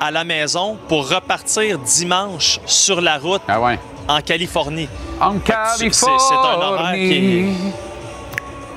à 0.00 0.10
la 0.10 0.24
maison 0.24 0.76
pour 0.88 1.08
repartir 1.08 1.78
dimanche 1.78 2.58
sur 2.66 3.00
la 3.00 3.18
route 3.18 3.42
Ah 3.46 3.60
ouais. 3.60 3.78
en 4.08 4.20
Californie. 4.20 4.88
En 5.20 5.38
que 5.38 5.94
c'est- 5.94 6.06
un 6.06 6.10
horaire 6.10 6.92
qui 6.94 7.08
Californie. 7.08 7.54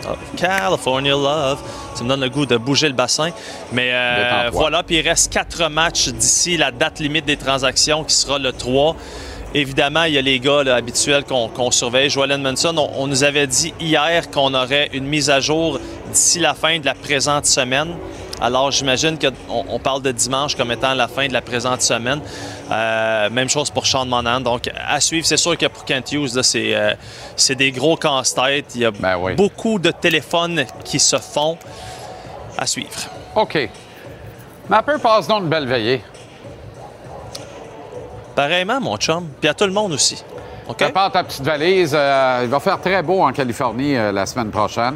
Oh, 0.07 0.13
California 0.37 1.11
Love. 1.13 1.59
Ça 1.95 2.03
me 2.03 2.09
donne 2.09 2.21
le 2.21 2.29
goût 2.29 2.45
de 2.45 2.57
bouger 2.57 2.87
le 2.87 2.93
bassin. 2.93 3.29
Mais 3.71 3.89
euh, 3.91 4.49
voilà, 4.53 4.83
puis 4.83 4.97
il 4.97 5.01
reste 5.07 5.33
quatre 5.33 5.67
matchs 5.69 6.09
d'ici 6.09 6.57
la 6.57 6.69
date 6.69 6.99
limite 6.99 7.25
des 7.25 7.37
transactions 7.37 8.03
qui 8.03 8.13
sera 8.13 8.37
le 8.37 8.51
3. 8.51 8.95
Évidemment, 9.53 10.03
il 10.03 10.13
y 10.13 10.17
a 10.17 10.21
les 10.21 10.39
gars 10.39 10.63
là, 10.63 10.75
habituels 10.75 11.23
qu'on 11.23 11.71
surveille. 11.71 12.09
Joel 12.09 12.31
Edmondson, 12.31 12.75
on, 12.77 13.03
on 13.03 13.07
nous 13.07 13.23
avait 13.23 13.47
dit 13.47 13.73
hier 13.79 14.29
qu'on 14.29 14.53
aurait 14.53 14.89
une 14.93 15.05
mise 15.05 15.29
à 15.29 15.39
jour 15.39 15.79
d'ici 16.11 16.39
la 16.39 16.53
fin 16.53 16.79
de 16.79 16.85
la 16.85 16.93
présente 16.93 17.45
semaine. 17.45 17.95
Alors, 18.41 18.69
j'imagine 18.69 19.17
qu'on 19.17 19.65
on 19.69 19.79
parle 19.79 20.01
de 20.01 20.11
dimanche 20.11 20.55
comme 20.57 20.69
étant 20.69 20.93
la 20.93 21.07
fin 21.07 21.25
de 21.27 21.31
la 21.31 21.41
présente 21.41 21.81
semaine. 21.81 22.19
Euh, 22.69 23.29
même 23.29 23.47
chose 23.47 23.69
pour 23.69 23.87
Sean 23.87 24.05
Monahan. 24.05 24.41
Donc, 24.41 24.69
à 24.85 24.99
suivre, 24.99 25.25
c'est 25.25 25.37
sûr 25.37 25.57
que 25.57 25.67
pour 25.67 25.85
Kent 25.85 26.11
Hughes, 26.11 26.41
c'est 26.41 26.75
euh, 26.75 26.93
c'est 27.37 27.55
des 27.55 27.71
gros 27.71 27.95
casse-têtes. 27.95 28.75
Il 28.75 28.81
y 28.81 28.85
a 28.85 28.91
Ben 28.91 29.17
oui. 29.17 29.35
beaucoup 29.35 29.79
de 29.79 29.91
téléphones 29.91 30.65
qui 30.83 30.99
se 30.99 31.15
font 31.17 31.57
à 32.57 32.65
suivre. 32.65 32.89
OK. 33.35 33.69
Mapper 34.67 34.95
passe 35.01 35.27
donc 35.27 35.43
une 35.43 35.49
belle 35.49 35.67
veillée. 35.67 36.01
Pareillement, 38.35 38.81
mon 38.81 38.97
chum. 38.97 39.27
Puis 39.39 39.49
à 39.49 39.53
tout 39.53 39.65
le 39.65 39.71
monde 39.71 39.93
aussi. 39.93 40.23
OK? 40.67 40.77
Prépare 40.77 41.11
ta 41.11 41.23
petite 41.23 41.43
valise. 41.43 41.93
euh, 41.95 42.41
il 42.43 42.49
va 42.49 42.59
faire 42.59 42.79
très 42.81 43.01
beau 43.01 43.21
en 43.21 43.31
Californie 43.31 43.95
euh, 43.95 44.11
la 44.11 44.25
semaine 44.25 44.49
prochaine. 44.51 44.95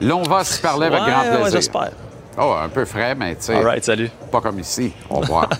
Là, 0.00 0.16
on 0.16 0.22
va 0.22 0.44
se 0.44 0.60
parler 0.60 0.86
avec 0.86 1.00
grand 1.00 1.22
ouais, 1.22 1.30
plaisir. 1.36 1.52
j'espère. 1.52 1.90
oh, 2.38 2.54
un 2.62 2.68
peu 2.68 2.84
frais, 2.84 3.14
mais 3.14 3.34
tu 3.36 3.42
sais, 3.42 3.54
All 3.56 3.64
right, 3.64 3.84
salut. 3.84 4.10
pas 4.30 4.40
comme 4.40 4.58
ici. 4.58 4.92
On 5.10 5.20
va 5.20 5.26
voir. 5.26 5.48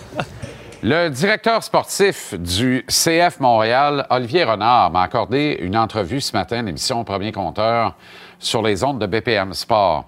Le 0.85 1.07
directeur 1.07 1.63
sportif 1.63 2.33
du 2.33 2.85
CF 2.89 3.39
Montréal, 3.39 4.05
Olivier 4.09 4.43
Renard, 4.43 4.91
m'a 4.91 5.03
accordé 5.03 5.57
une 5.61 5.77
entrevue 5.77 6.19
ce 6.19 6.35
matin 6.35 6.61
l'émission 6.61 7.05
Premier 7.05 7.31
Compteur 7.31 7.95
sur 8.37 8.61
les 8.61 8.83
ondes 8.83 8.99
de 8.99 9.05
BPM 9.05 9.53
Sport. 9.53 10.03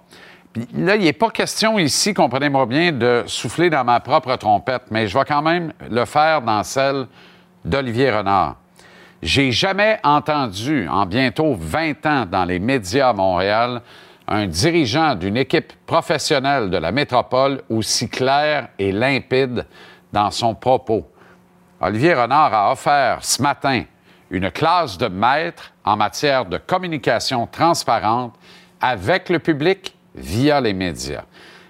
Puis 0.56 0.66
là, 0.74 0.96
il 0.96 1.04
n'est 1.04 1.12
pas 1.12 1.32
question 1.32 1.78
ici, 1.78 2.14
comprenez-moi 2.14 2.66
bien, 2.66 2.94
de 2.94 3.26
souffler 3.28 3.70
dans 3.70 3.84
ma 3.84 4.00
propre 4.00 4.38
trompette, 4.38 4.84
mais 4.90 5.06
je 5.06 5.18
vais 5.18 5.26
quand 5.26 5.42
même 5.42 5.74
le 5.92 6.06
faire 6.06 6.42
dans 6.42 6.64
celle 6.64 7.08
d'Olivier 7.66 8.10
Renard. 8.10 8.56
J'ai 9.22 9.52
jamais 9.52 10.00
entendu, 10.02 10.88
en 10.88 11.06
bientôt 11.06 11.58
20 11.60 12.06
ans 12.06 12.26
dans 12.26 12.46
les 12.46 12.60
médias 12.60 13.10
à 13.10 13.14
Montréal, 13.14 13.82
un 14.30 14.48
dirigeant 14.48 15.16
d'une 15.16 15.36
équipe 15.36 15.74
professionnelle 15.86 16.70
de 16.70 16.78
la 16.78 16.94
métropole 16.94 17.62
aussi 17.70 18.08
clair 18.08 18.70
et 18.80 18.94
limpide 18.94 19.66
dans 20.14 20.32
son 20.32 20.56
propos. 20.56 21.06
Olivier 21.82 22.14
Renard 22.14 22.54
a 22.54 22.72
offert 22.72 23.26
ce 23.26 23.42
matin 23.42 23.84
une 24.30 24.50
classe 24.52 24.98
de 24.98 25.08
maître 25.08 25.74
en 25.84 25.98
matière 25.98 26.46
de 26.46 26.58
communication 26.58 27.46
transparente 27.46 28.34
avec 28.80 29.28
le 29.28 29.40
public 29.40 29.95
via 30.16 30.62
les 30.62 30.74
médias. 30.74 31.24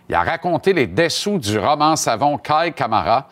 Il 0.08 0.16
a 0.16 0.22
raconté 0.22 0.74
les 0.74 0.88
dessous 0.88 1.39
du 1.39 1.58
roman 1.58 1.96
savon 1.96 2.38
Kai 2.38 2.72
Camara 2.76 3.28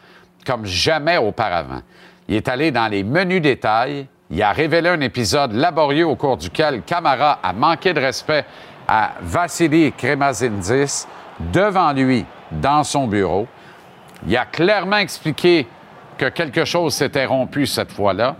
comme 0.46 0.66
jamais 0.66 1.18
auparavant. 1.18 1.82
Il 2.28 2.36
est 2.36 2.48
allé 2.48 2.72
dans 2.72 2.88
les 2.88 3.04
menus 3.04 3.42
détails. 3.42 4.08
Il 4.30 4.42
a 4.42 4.52
révélé 4.52 4.90
un 4.90 5.02
épisode 5.02 5.54
laborieux 5.54 6.08
au 6.08 6.16
cours 6.16 6.38
duquel 6.38 6.82
Camara 6.82 7.40
a 7.44 7.54
manqué 7.54 7.94
de 7.94 8.00
respect 8.00 8.46
à 8.88 9.12
Vassili 9.22 9.92
Kremazindis 9.92 11.06
devant 11.40 11.94
lui 11.94 12.26
dans 12.52 12.84
son 12.84 13.08
bureau. 13.08 13.48
Il 14.28 14.36
a 14.36 14.46
clairement 14.46 14.98
expliqué 14.98 15.68
que 16.18 16.30
quelque 16.30 16.66
chose 16.66 16.94
s'était 16.96 17.26
rompu 17.26 17.66
cette 17.66 17.92
fois-là 17.92 18.36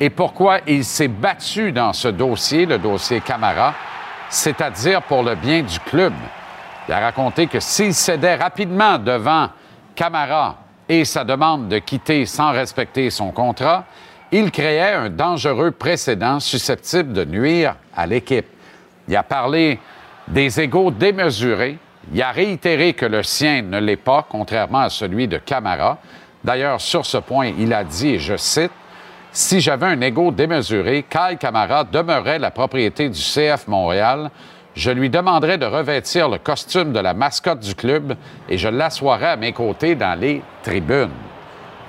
et 0.00 0.10
pourquoi 0.10 0.58
il 0.66 0.84
s'est 0.84 1.08
battu 1.08 1.72
dans 1.72 1.92
ce 1.92 2.08
dossier, 2.08 2.66
le 2.66 2.78
dossier 2.78 3.20
Camara, 3.20 3.74
c'est-à-dire 4.28 5.02
pour 5.02 5.22
le 5.22 5.34
bien 5.34 5.62
du 5.62 5.78
club. 5.80 6.12
Il 6.88 6.94
a 6.94 7.00
raconté 7.00 7.46
que 7.46 7.60
s'il 7.60 7.94
cédait 7.94 8.36
rapidement 8.36 8.98
devant 8.98 9.48
Camara 9.94 10.56
et 10.88 11.04
sa 11.04 11.24
demande 11.24 11.68
de 11.68 11.78
quitter 11.78 12.24
sans 12.24 12.52
respecter 12.52 13.10
son 13.10 13.30
contrat, 13.30 13.84
il 14.30 14.50
créait 14.50 14.94
un 14.94 15.10
dangereux 15.10 15.70
précédent 15.70 16.40
susceptible 16.40 17.12
de 17.12 17.24
nuire 17.24 17.76
à 17.96 18.06
l'équipe. 18.06 18.46
Il 19.08 19.16
a 19.16 19.22
parlé 19.22 19.78
des 20.28 20.60
égaux 20.60 20.90
démesurés. 20.90 21.78
Il 22.12 22.22
a 22.22 22.30
réitéré 22.30 22.92
que 22.94 23.06
le 23.06 23.22
sien 23.22 23.62
ne 23.62 23.78
l'est 23.78 23.96
pas, 23.96 24.26
contrairement 24.28 24.80
à 24.80 24.90
celui 24.90 25.28
de 25.28 25.38
Camara. 25.38 25.98
D'ailleurs, 26.44 26.80
sur 26.80 27.04
ce 27.04 27.18
point, 27.18 27.52
il 27.58 27.72
a 27.72 27.84
dit, 27.84 28.14
et 28.14 28.18
je 28.18 28.36
cite, 28.36 28.70
Si 29.40 29.60
j'avais 29.60 29.86
un 29.86 30.00
ego 30.00 30.32
démesuré, 30.32 31.04
Kyle 31.08 31.38
Camara 31.38 31.84
demeurait 31.84 32.40
la 32.40 32.50
propriété 32.50 33.08
du 33.08 33.20
CF 33.20 33.68
Montréal. 33.68 34.32
Je 34.74 34.90
lui 34.90 35.10
demanderais 35.10 35.58
de 35.58 35.64
revêtir 35.64 36.28
le 36.28 36.38
costume 36.38 36.92
de 36.92 36.98
la 36.98 37.14
mascotte 37.14 37.60
du 37.60 37.76
club 37.76 38.16
et 38.48 38.58
je 38.58 38.66
l'assoirais 38.66 39.28
à 39.28 39.36
mes 39.36 39.52
côtés 39.52 39.94
dans 39.94 40.18
les 40.18 40.42
tribunes. 40.64 41.12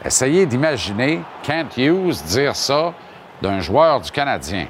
Essayez 0.06 0.46
d'imaginer 0.46 1.22
Kent 1.42 1.76
Hughes 1.78 2.22
dire 2.28 2.56
ça 2.56 2.94
d'un 3.42 3.62
joueur 3.62 4.00
du 4.02 4.12
Canadien. 4.12 4.68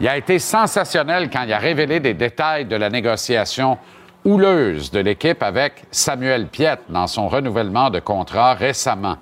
Il 0.00 0.06
a 0.06 0.16
été 0.16 0.38
sensationnel 0.38 1.28
quand 1.28 1.42
il 1.42 1.52
a 1.52 1.58
révélé 1.58 1.98
des 1.98 2.14
détails 2.14 2.66
de 2.66 2.76
la 2.76 2.88
négociation 2.88 3.78
houleuse 4.24 4.92
de 4.92 5.00
l'équipe 5.00 5.42
avec 5.42 5.82
Samuel 5.90 6.46
Piette 6.46 6.82
dans 6.88 7.08
son 7.08 7.26
renouvellement 7.26 7.90
de 7.90 7.98
contrat 7.98 8.54
récemment. 8.54 9.16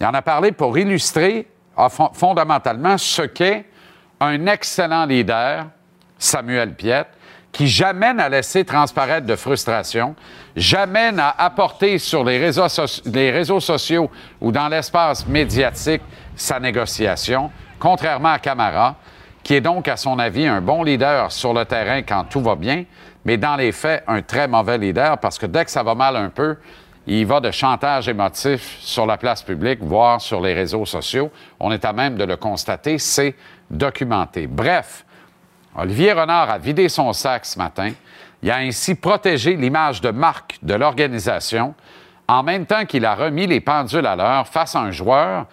Il 0.00 0.06
en 0.06 0.14
a 0.14 0.22
parlé 0.22 0.52
pour 0.52 0.78
illustrer 0.78 1.46
fon- 1.88 2.10
fondamentalement 2.12 2.98
ce 2.98 3.22
qu'est 3.22 3.64
un 4.20 4.46
excellent 4.46 5.06
leader, 5.06 5.66
Samuel 6.18 6.74
Piette, 6.74 7.08
qui 7.52 7.66
jamais 7.66 8.12
n'a 8.14 8.28
laissé 8.28 8.64
transparaître 8.64 9.26
de 9.26 9.34
frustration, 9.34 10.14
jamais 10.54 11.10
n'a 11.10 11.34
apporté 11.36 11.98
sur 11.98 12.22
les 12.22 12.38
réseaux, 12.38 12.66
les 13.06 13.30
réseaux 13.30 13.60
sociaux 13.60 14.10
ou 14.40 14.52
dans 14.52 14.68
l'espace 14.68 15.26
médiatique 15.26 16.02
sa 16.36 16.60
négociation, 16.60 17.50
contrairement 17.78 18.32
à 18.32 18.38
Camara, 18.38 18.96
qui 19.42 19.54
est 19.54 19.60
donc, 19.60 19.88
à 19.88 19.96
son 19.96 20.18
avis, 20.18 20.46
un 20.46 20.60
bon 20.60 20.82
leader 20.84 21.32
sur 21.32 21.52
le 21.54 21.64
terrain 21.64 22.02
quand 22.02 22.24
tout 22.24 22.40
va 22.40 22.54
bien, 22.54 22.84
mais 23.24 23.36
dans 23.36 23.56
les 23.56 23.72
faits, 23.72 24.04
un 24.06 24.22
très 24.22 24.46
mauvais 24.46 24.78
leader 24.78 25.18
parce 25.18 25.38
que 25.38 25.46
dès 25.46 25.64
que 25.64 25.70
ça 25.70 25.82
va 25.82 25.94
mal 25.94 26.14
un 26.16 26.28
peu, 26.28 26.56
il 27.18 27.26
va 27.26 27.40
de 27.40 27.50
chantage 27.50 28.08
émotif 28.08 28.78
sur 28.80 29.04
la 29.04 29.16
place 29.16 29.42
publique, 29.42 29.82
voire 29.82 30.20
sur 30.20 30.40
les 30.40 30.54
réseaux 30.54 30.86
sociaux. 30.86 31.32
On 31.58 31.72
est 31.72 31.84
à 31.84 31.92
même 31.92 32.16
de 32.16 32.22
le 32.22 32.36
constater, 32.36 32.98
c'est 32.98 33.34
documenté. 33.68 34.46
Bref, 34.46 35.04
Olivier 35.76 36.12
Renard 36.12 36.50
a 36.50 36.58
vidé 36.58 36.88
son 36.88 37.12
sac 37.12 37.46
ce 37.46 37.58
matin. 37.58 37.90
Il 38.42 38.50
a 38.50 38.58
ainsi 38.58 38.94
protégé 38.94 39.56
l'image 39.56 40.00
de 40.00 40.10
marque 40.10 40.58
de 40.62 40.74
l'organisation 40.74 41.74
en 42.28 42.44
même 42.44 42.64
temps 42.64 42.84
qu'il 42.84 43.04
a 43.04 43.16
remis 43.16 43.48
les 43.48 43.60
pendules 43.60 44.06
à 44.06 44.14
l'heure 44.14 44.46
face 44.46 44.76
à 44.76 44.80
un 44.80 44.92
joueur 44.92 45.46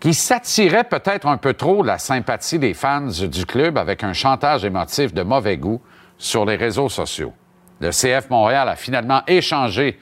qui 0.00 0.14
s'attirait 0.14 0.84
peut-être 0.84 1.26
un 1.26 1.36
peu 1.36 1.52
trop 1.52 1.82
la 1.82 1.98
sympathie 1.98 2.58
des 2.58 2.72
fans 2.72 3.08
du 3.08 3.44
club 3.44 3.76
avec 3.76 4.02
un 4.02 4.14
chantage 4.14 4.64
émotif 4.64 5.12
de 5.12 5.22
mauvais 5.22 5.58
goût 5.58 5.82
sur 6.16 6.46
les 6.46 6.56
réseaux 6.56 6.88
sociaux. 6.88 7.34
Le 7.80 7.90
CF 7.90 8.30
Montréal 8.30 8.70
a 8.70 8.76
finalement 8.76 9.20
échangé 9.26 9.98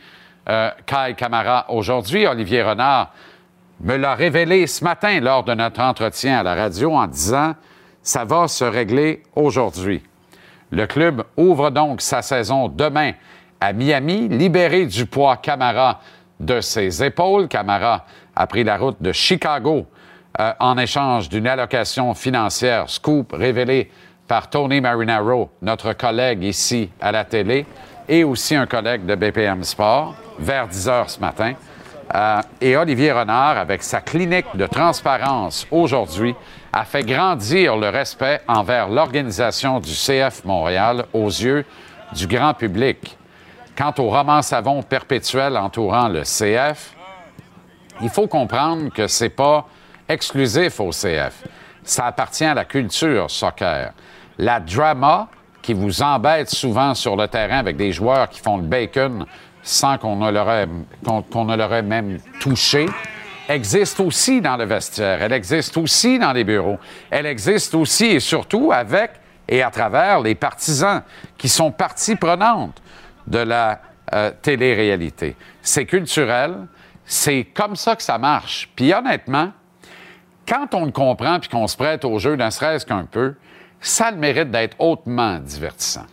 euh, 0.49 0.70
Kyle 0.86 1.14
Camara 1.16 1.66
aujourd'hui. 1.68 2.26
Olivier 2.26 2.62
Renard 2.62 3.12
me 3.80 3.97
l'a 3.97 4.14
révélé 4.14 4.66
ce 4.66 4.84
matin 4.84 5.20
lors 5.20 5.45
de 5.45 5.55
notre 5.55 5.80
entretien 5.80 6.38
à 6.38 6.42
la 6.42 6.55
radio 6.55 6.95
en 6.95 7.07
disant 7.07 7.55
ça 8.03 8.24
va 8.24 8.49
se 8.49 8.64
régler 8.64 9.22
aujourd'hui. 9.34 10.03
Le 10.70 10.86
club 10.86 11.24
ouvre 11.36 11.70
donc 11.70 12.01
sa 12.01 12.22
saison 12.22 12.68
demain 12.68 13.12
à 13.61 13.72
Miami, 13.72 14.28
libéré 14.28 14.86
du 14.86 15.07
poids 15.07 15.36
Camara 15.36 16.01
de 16.40 16.61
ses 16.61 17.03
épaules. 17.03 17.49
Camara 17.49 18.05
a 18.36 18.47
pris 18.47 18.64
la 18.64 18.76
route 18.76 19.01
de 19.01 19.12
Chicago 19.12 19.86
euh, 20.40 20.53
en 20.59 20.76
échange 20.78 21.28
d'une 21.28 21.47
allocation 21.47 22.12
financière 22.12 22.90
scoop 22.90 23.32
révélée 23.32 23.90
par 24.26 24.51
Tony 24.51 24.80
Marinaro, 24.80 25.51
notre 25.62 25.92
collègue 25.92 26.42
ici 26.42 26.90
à 27.01 27.12
la 27.12 27.24
télé, 27.24 27.66
et 28.09 28.24
aussi 28.24 28.55
un 28.55 28.66
collègue 28.66 29.07
de 29.07 29.14
BPM 29.14 29.62
Sport, 29.64 30.14
vers 30.39 30.68
10 30.68 30.89
heures 30.89 31.11
ce 31.11 31.20
matin. 31.20 31.55
Euh, 32.14 32.41
et 32.61 32.76
Olivier 32.76 33.12
Renard, 33.12 33.57
avec 33.57 33.82
sa 33.82 34.01
clinique 34.01 34.47
de 34.55 34.66
transparence 34.66 35.66
aujourd'hui, 35.70 36.35
a 36.72 36.85
fait 36.85 37.03
grandir 37.03 37.76
le 37.76 37.89
respect 37.89 38.41
envers 38.47 38.89
l'organisation 38.89 39.80
du 39.80 39.93
CF 39.93 40.45
Montréal 40.45 41.07
aux 41.12 41.28
yeux 41.28 41.64
du 42.12 42.26
grand 42.26 42.55
public. 42.55 43.16
Quant 43.76 43.95
au 43.99 44.11
roman 44.11 44.43
savon 44.43 44.82
perpétuel 44.82 45.57
entourant 45.57 46.09
le 46.09 46.22
CF, 46.22 46.95
il 48.01 48.09
faut 48.09 48.26
comprendre 48.26 48.93
que 48.93 49.07
c'est 49.07 49.30
pas 49.30 49.66
exclusif 50.09 50.80
au 50.80 50.91
CF. 50.91 51.45
Ça 51.82 52.07
appartient 52.07 52.45
à 52.45 52.55
la 52.55 52.64
culture 52.64 53.30
soccer. 53.30 53.93
La 54.39 54.61
drama 54.61 55.28
qui 55.62 55.72
vous 55.72 56.03
embête 56.03 56.51
souvent 56.51 56.95
sur 56.95 57.16
le 57.16 57.26
terrain 57.26 57.59
avec 57.59 57.76
des 57.76 57.91
joueurs 57.91 58.28
qui 58.28 58.41
font 58.41 58.59
le 58.59 58.64
bacon 58.64 59.26
sans 59.64 59.98
qu'on 59.98 60.14
ne 60.16 60.30
leur 60.30 60.48
ait, 60.50 60.68
qu'on- 61.04 61.22
qu'on 61.22 61.44
ne 61.46 61.56
leur 61.56 61.74
ait 61.74 61.82
même 61.82 62.18
touché, 62.38 62.86
existe 63.48 63.98
aussi 63.98 64.40
dans 64.40 64.56
le 64.56 64.64
vestiaire. 64.64 65.20
Elle 65.22 65.32
existe 65.32 65.76
aussi 65.76 66.18
dans 66.18 66.32
les 66.32 66.44
bureaux. 66.44 66.78
Elle 67.10 67.26
existe 67.26 67.74
aussi 67.74 68.04
et 68.06 68.20
surtout 68.20 68.70
avec 68.72 69.10
et 69.48 69.62
à 69.62 69.70
travers 69.70 70.20
les 70.20 70.34
partisans 70.34 71.02
qui 71.36 71.48
sont 71.48 71.70
partie 71.72 72.14
prenante 72.16 72.80
de 73.26 73.38
la 73.38 73.80
euh, 74.14 74.30
télé-réalité. 74.42 75.34
C'est 75.62 75.86
culturel, 75.86 76.54
c'est 77.06 77.44
comme 77.44 77.74
ça 77.74 77.96
que 77.96 78.02
ça 78.02 78.18
marche. 78.18 78.70
Puis 78.76 78.92
honnêtement, 78.92 79.50
quand 80.46 80.74
on 80.74 80.84
le 80.84 80.92
comprend 80.92 81.40
puis 81.40 81.48
qu'on 81.48 81.66
se 81.66 81.76
prête 81.76 82.04
au 82.04 82.18
jeu, 82.18 82.36
ne 82.36 82.48
serait-ce 82.50 82.84
qu'un 82.84 83.04
peu, 83.04 83.34
ça 83.80 84.06
a 84.06 84.10
le 84.10 84.18
mérite 84.18 84.50
d'être 84.50 84.76
hautement 84.78 85.38
divertissant. 85.38 86.04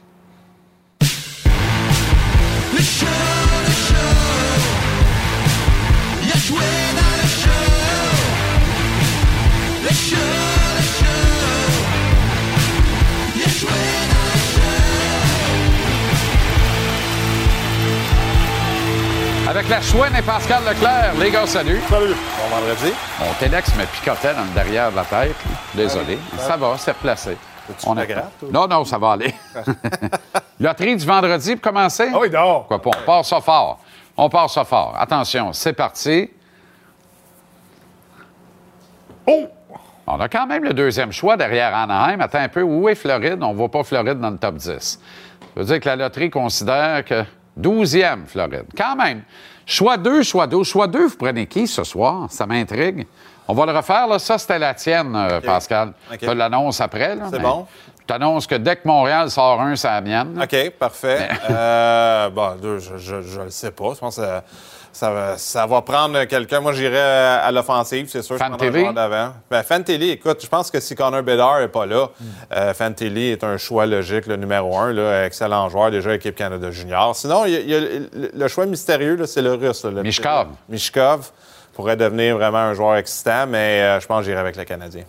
Avec 19.48 19.68
la 19.68 19.82
chouine 19.82 20.16
et 20.18 20.22
Pascal 20.22 20.64
Leclerc, 20.64 21.14
les 21.20 21.30
gars, 21.30 21.46
salut. 21.46 21.82
Salut. 21.90 22.14
Bon 22.14 22.56
vendredi. 22.56 22.94
Mon 23.20 23.34
Telex 23.40 23.76
me 23.76 23.86
picotait 23.86 24.34
dans 24.34 24.44
le 24.44 24.50
derrière 24.54 24.92
de 24.92 24.96
la 24.96 25.04
tête. 25.04 25.36
Désolé. 25.74 26.18
Ça 26.38 26.56
va, 26.56 26.76
c'est 26.78 26.92
replacé. 26.92 27.38
On 27.86 27.96
pas 27.96 28.04
est- 28.04 28.08
grave, 28.08 28.30
toi? 28.40 28.50
Non, 28.54 28.68
non, 28.68 28.86
ça 28.86 28.98
va 28.98 29.14
aller. 29.14 29.34
Loterie 30.60 30.96
du 30.96 31.06
vendredi 31.06 31.56
pour 31.56 31.72
commencer? 31.72 32.10
Ah 32.14 32.18
oui. 32.20 32.30
Pourquoi 32.30 32.82
pas? 32.82 32.92
On 33.02 33.06
part 33.06 33.26
ça 33.26 33.42
fort. 33.42 33.80
On 34.16 34.30
part 34.30 34.50
ça 34.50 34.64
fort. 34.64 34.96
Attention, 34.98 35.52
c'est 35.54 35.74
parti. 35.74 36.30
Oh! 39.28 39.48
On 40.08 40.20
a 40.20 40.28
quand 40.28 40.48
même 40.48 40.64
le 40.64 40.74
deuxième 40.74 41.12
choix 41.12 41.38
derrière 41.38 41.76
Anaheim. 41.76 42.20
Attends 42.22 42.40
un 42.40 42.50
peu. 42.50 42.62
Où 42.64 42.90
est 42.90 42.96
Floride? 42.96 43.42
On 43.42 43.52
ne 43.52 43.58
voit 43.58 43.70
pas 43.70 43.84
Floride 43.84 44.20
dans 44.20 44.32
le 44.32 44.38
top 44.38 44.56
10. 44.56 44.70
Ça 44.70 45.00
veut 45.56 45.64
dire 45.64 45.80
que 45.80 45.88
la 45.88 45.96
loterie 45.96 46.30
considère 46.30 47.06
que 47.06 47.24
12e 47.60 48.26
Floride. 48.26 48.66
Quand 48.76 48.96
même. 48.96 49.22
Choix 49.66 49.98
2, 49.98 50.24
choix 50.24 50.48
12. 50.48 50.68
Choix 50.68 50.88
2, 50.88 51.08
vous 51.08 51.18
prenez 51.18 51.46
qui 51.46 51.68
ce 51.68 51.84
soir? 51.84 52.28
Ça 52.30 52.46
m'intrigue. 52.46 53.06
On 53.48 53.54
va 53.54 53.66
le 53.66 53.72
refaire. 53.72 54.08
Là. 54.08 54.20
Ça, 54.20 54.38
c'était 54.38 54.60
la 54.60 54.74
tienne, 54.74 55.16
euh, 55.16 55.40
Pascal. 55.40 55.94
OK. 56.12 56.18
Tu 56.20 56.34
l'annonce 56.36 56.82
après. 56.82 57.18
C'est 57.30 57.40
bon. 57.40 57.68
Je 58.02 58.06
t'annonce 58.06 58.48
que 58.48 58.56
dès 58.56 58.76
que 58.76 58.88
Montréal 58.88 59.30
sort 59.30 59.62
un, 59.62 59.76
c'est 59.76 59.88
la 59.88 60.02
mienne. 60.02 60.42
OK, 60.42 60.72
parfait. 60.72 61.30
Euh, 61.50 62.30
bon, 62.30 62.58
je, 62.80 62.98
je 62.98 63.42
le 63.42 63.50
sais 63.50 63.72
pas. 63.72 63.94
Je 63.94 64.00
pense 64.00 64.18
que 64.18 64.42
ça, 64.94 65.12
va, 65.12 65.38
ça 65.38 65.66
va 65.66 65.82
prendre 65.82 66.24
quelqu'un. 66.26 66.60
Moi, 66.60 66.74
j'irai 66.74 67.00
à, 67.00 67.40
à 67.44 67.52
l'offensive, 67.52 68.08
c'est 68.10 68.22
sûr. 68.22 68.38
Fan 68.38 68.58
TV? 68.58 68.92
d'avant. 68.94 69.34
Ben, 69.50 69.64
Fantilli, 69.64 70.12
écoute, 70.12 70.40
je 70.42 70.48
pense 70.48 70.70
que 70.70 70.80
si 70.80 70.96
Connor 70.96 71.24
Bedard 71.24 71.60
n'est 71.60 71.68
pas 71.68 71.86
là, 71.86 72.10
euh, 72.54 72.74
Fantilli 72.74 73.30
est 73.32 73.44
un 73.44 73.58
choix 73.58 73.86
logique, 73.86 74.26
le 74.28 74.36
numéro 74.36 74.78
un. 74.78 74.92
Là, 74.94 75.26
excellent 75.26 75.70
joueur, 75.70 75.92
déjà 75.92 76.14
équipe 76.14 76.36
Canada 76.36 76.72
Junior. 76.72 77.16
Sinon, 77.16 77.46
il 77.46 77.52
y 77.54 77.56
a, 77.56 77.60
il 77.60 77.70
y 77.70 77.76
a 77.76 77.80
le, 77.80 78.32
le 78.34 78.48
choix 78.48 78.66
mystérieux, 78.66 79.16
là, 79.16 79.28
c'est 79.28 79.42
le 79.42 79.54
russe. 79.54 79.84
là, 79.86 79.92
le 79.92 80.04
Mishkov. 80.04 80.48
Mishkov 80.70 81.32
pourrait 81.74 81.96
devenir 81.96 82.36
vraiment 82.38 82.58
un 82.60 82.74
joueur 82.74 82.98
excitant, 82.98 83.46
mais 83.48 83.82
euh, 83.82 84.00
je 84.00 84.08
pense 84.08 84.20
que 84.20 84.26
j'irai 84.26 84.40
avec 84.40 84.56
le 84.58 84.66
Canadien. 84.66 85.04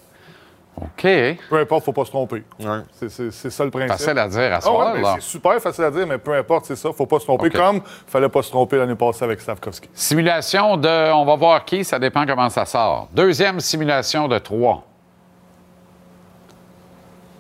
OK. 0.81 1.03
Peu 1.51 1.59
importe, 1.61 1.85
faut 1.85 1.93
pas 1.93 2.05
se 2.05 2.11
tromper. 2.11 2.43
Ouais. 2.59 2.81
C'est- 3.09 3.51
ça 3.51 3.65
le 3.65 3.71
principe. 3.71 3.93
Facile 3.99 4.19
à 4.19 4.27
dire 4.27 4.53
à 4.53 4.57
Ah 4.57 4.61
soir, 4.63 4.87
ouais, 4.89 4.93
mais 4.95 5.03
là. 5.03 5.15
c'est 5.17 5.23
super 5.29 5.61
facile 5.61 5.85
à 5.85 5.91
dire, 5.91 6.07
mais 6.07 6.17
peu 6.19 6.35
importe, 6.35 6.65
c'est 6.65 6.77
ça. 6.77 6.91
Faut 6.93 7.05
pas 7.07 7.19
se 7.21 7.25
tromper. 7.25 7.47
OK. 7.49 7.53
Comme 7.53 7.83
fallait 8.07 8.29
pas 8.31 8.43
se 8.43 8.51
tromper 8.51 8.79
l'année 8.79 8.95
passée 8.95 9.25
avec 9.25 9.41
Stavkovski. 9.41 9.89
Simulation 9.93 10.77
de. 10.79 11.13
On 11.13 11.25
va 11.27 11.37
voir 11.37 11.65
qui, 11.65 11.85
ça 11.85 11.99
dépend 11.99 12.25
comment 12.27 12.49
ça 12.49 12.65
sort. 12.65 13.09
Deuxième 13.13 13.61
simulation 13.61 14.29
de 14.29 14.39
3. 14.39 14.83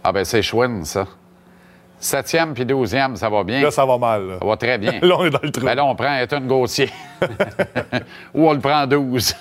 Ah, 0.05 0.13
ben 0.13 0.25
c'est 0.25 0.43
chouine, 0.43 0.85
ça. 0.85 1.07
Septième 2.05 2.53
puis 2.53 2.67
douzième, 2.67 3.15
ça 3.15 3.29
va 3.31 3.45
bien. 3.45 3.63
Là, 3.63 3.71
ça 3.71 3.87
va 3.87 3.97
mal. 3.97 4.27
là. 4.27 4.35
Ça 4.41 4.45
va 4.45 4.57
très 4.57 4.77
bien. 4.77 4.99
Là, 5.03 5.15
on 5.19 5.25
est 5.25 5.31
dans 5.31 5.39
le 5.41 5.53
trou. 5.53 5.65
Ben 5.65 5.77
là, 5.77 5.85
on 5.85 5.95
prend 5.95 6.17
Ethan 6.17 6.41
Gauthier. 6.41 6.91
Ou 8.35 8.49
on 8.49 8.53
le 8.53 8.59
prend 8.59 8.85
12. 8.89 9.37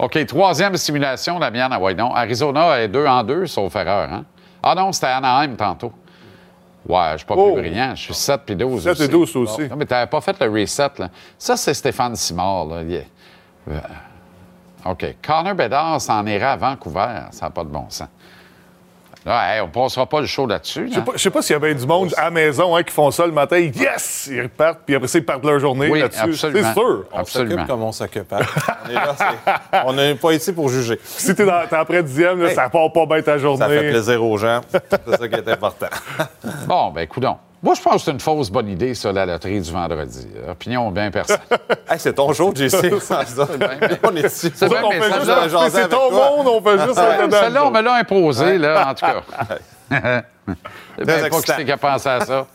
OK, 0.00 0.26
troisième 0.26 0.76
simulation, 0.76 1.38
la 1.38 1.52
mienne 1.52 1.72
à 1.72 1.78
Waydon. 1.78 2.12
Arizona 2.12 2.80
est 2.80 2.88
2 2.88 3.06
en 3.06 3.22
2, 3.22 3.46
sauf 3.46 3.76
erreur. 3.76 4.12
Hein? 4.12 4.24
Ah 4.64 4.74
non, 4.74 4.90
c'était 4.90 5.06
Anaheim 5.06 5.54
tantôt. 5.54 5.92
Ouais, 6.88 7.10
je 7.12 7.18
suis 7.18 7.26
pas 7.26 7.34
Oh. 7.36 7.52
plus 7.52 7.62
brillant. 7.62 7.92
Je 7.94 8.02
suis 8.02 8.14
7 8.14 8.40
puis 8.44 8.56
12 8.56 8.82
7 8.82 8.86
et 8.98 9.02
aussi. 9.04 9.08
12 9.08 9.32
toi 9.32 9.42
aussi. 9.42 9.68
Non, 9.68 9.76
mais 9.76 9.86
t'avais 9.86 10.10
pas 10.10 10.20
fait 10.20 10.36
le 10.44 10.50
reset, 10.50 10.90
là. 10.98 11.08
Ça, 11.38 11.56
c'est 11.56 11.72
Stéphane 11.74 12.16
Simard, 12.16 12.64
là. 12.66 12.82
Est- 12.82 13.06
Euh, 13.70 13.78
OK. 14.86 15.06
Connor 15.26 15.54
Bedard 15.54 16.00
s'en 16.00 16.26
ira 16.26 16.50
à 16.52 16.56
Vancouver. 16.56 17.20
Ça 17.30 17.46
n'a 17.46 17.50
pas 17.50 17.62
de 17.64 17.68
bon 17.70 17.86
sens. 17.88 18.08
Là, 19.26 19.54
hey, 19.56 19.60
on 19.62 19.68
passera 19.68 20.04
pas 20.06 20.20
le 20.20 20.26
show 20.26 20.46
là-dessus. 20.46 20.88
Je 20.90 20.94
sais 20.96 21.00
pas, 21.00 21.12
je 21.14 21.18
sais 21.18 21.30
pas 21.30 21.40
s'il 21.40 21.54
y 21.54 21.56
a 21.56 21.58
bien 21.58 21.74
du 21.74 21.86
monde 21.86 22.12
à 22.16 22.24
la 22.24 22.30
maison 22.30 22.76
hein, 22.76 22.82
qui 22.82 22.92
font 22.92 23.10
ça 23.10 23.24
le 23.24 23.32
matin. 23.32 23.56
Yes! 23.58 24.28
Ils 24.30 24.42
repartent, 24.42 24.80
puis 24.84 24.94
après 24.94 25.08
ça, 25.08 25.18
ils 25.18 25.24
partent 25.24 25.44
leur 25.44 25.58
journée 25.58 25.88
Oui, 25.88 26.00
là-dessus. 26.00 26.20
absolument. 26.20 26.68
C'est 26.74 26.80
sûr. 26.80 27.04
On 27.12 27.18
Absolument. 27.18 27.50
s'occupe 27.52 27.66
comme 27.68 27.82
on 27.84 27.92
s'occupe. 27.92 28.32
hein. 28.34 28.40
on 29.86 29.92
n'est 29.94 30.14
pas 30.14 30.32
ici 30.32 30.52
pour 30.52 30.68
juger. 30.68 30.98
Si 31.04 31.34
t'es 31.34 31.44
dans- 31.46 31.66
t'es 31.68 31.76
après 31.76 32.02
dixième, 32.02 32.42
là, 32.42 32.50
Hey. 32.50 32.54
ça 32.54 32.68
part 32.68 32.92
pas 32.92 33.06
bien 33.06 33.22
ta 33.22 33.38
journée. 33.38 33.58
Ça 33.64 33.68
fait 33.68 33.90
plaisir 33.90 34.22
aux 34.22 34.36
gens. 34.36 34.60
C'est 34.70 35.16
ça 35.18 35.28
qui 35.28 35.34
est 35.34 35.48
important. 35.48 35.86
Bon, 36.66 36.90
ben, 36.90 37.06
coudon. 37.06 37.36
Moi, 37.64 37.72
je 37.74 37.80
pense 37.80 37.94
que 37.94 38.00
c'est 38.02 38.10
une 38.10 38.20
fausse 38.20 38.50
bonne 38.50 38.68
idée, 38.68 38.92
ça, 38.94 39.10
la 39.10 39.24
loterie 39.24 39.58
du 39.58 39.72
vendredi. 39.72 40.28
Opinion 40.46 40.90
bien 40.90 41.10
personnelle. 41.10 41.40
Hey, 41.88 41.98
c'est 41.98 42.12
ton 42.12 42.30
jour, 42.34 42.54
JC. 42.54 42.74
on 44.02 44.16
est 44.16 44.26
ici. 44.26 44.52
C'est 44.54 44.68
ton 44.68 46.10
toi? 46.10 46.30
monde, 46.36 46.46
on 46.46 46.60
fait 46.62 46.78
juste. 46.78 46.94
Celle-là, 46.94 47.66
on 47.66 47.70
me 47.70 47.80
l'a 47.80 47.94
imposé, 47.94 48.58
là, 48.58 48.90
en 48.90 48.94
tout 48.94 49.06
cas. 49.06 49.22
Je 50.98 51.04
sais 51.04 51.06
Très 51.06 51.06
pas 51.06 51.28
qui 51.30 51.36
excitant. 51.36 51.54
c'est 51.56 51.64
qui 51.64 51.72
a 51.72 51.76
pensé 51.78 52.08
à 52.10 52.20
ça. 52.20 52.46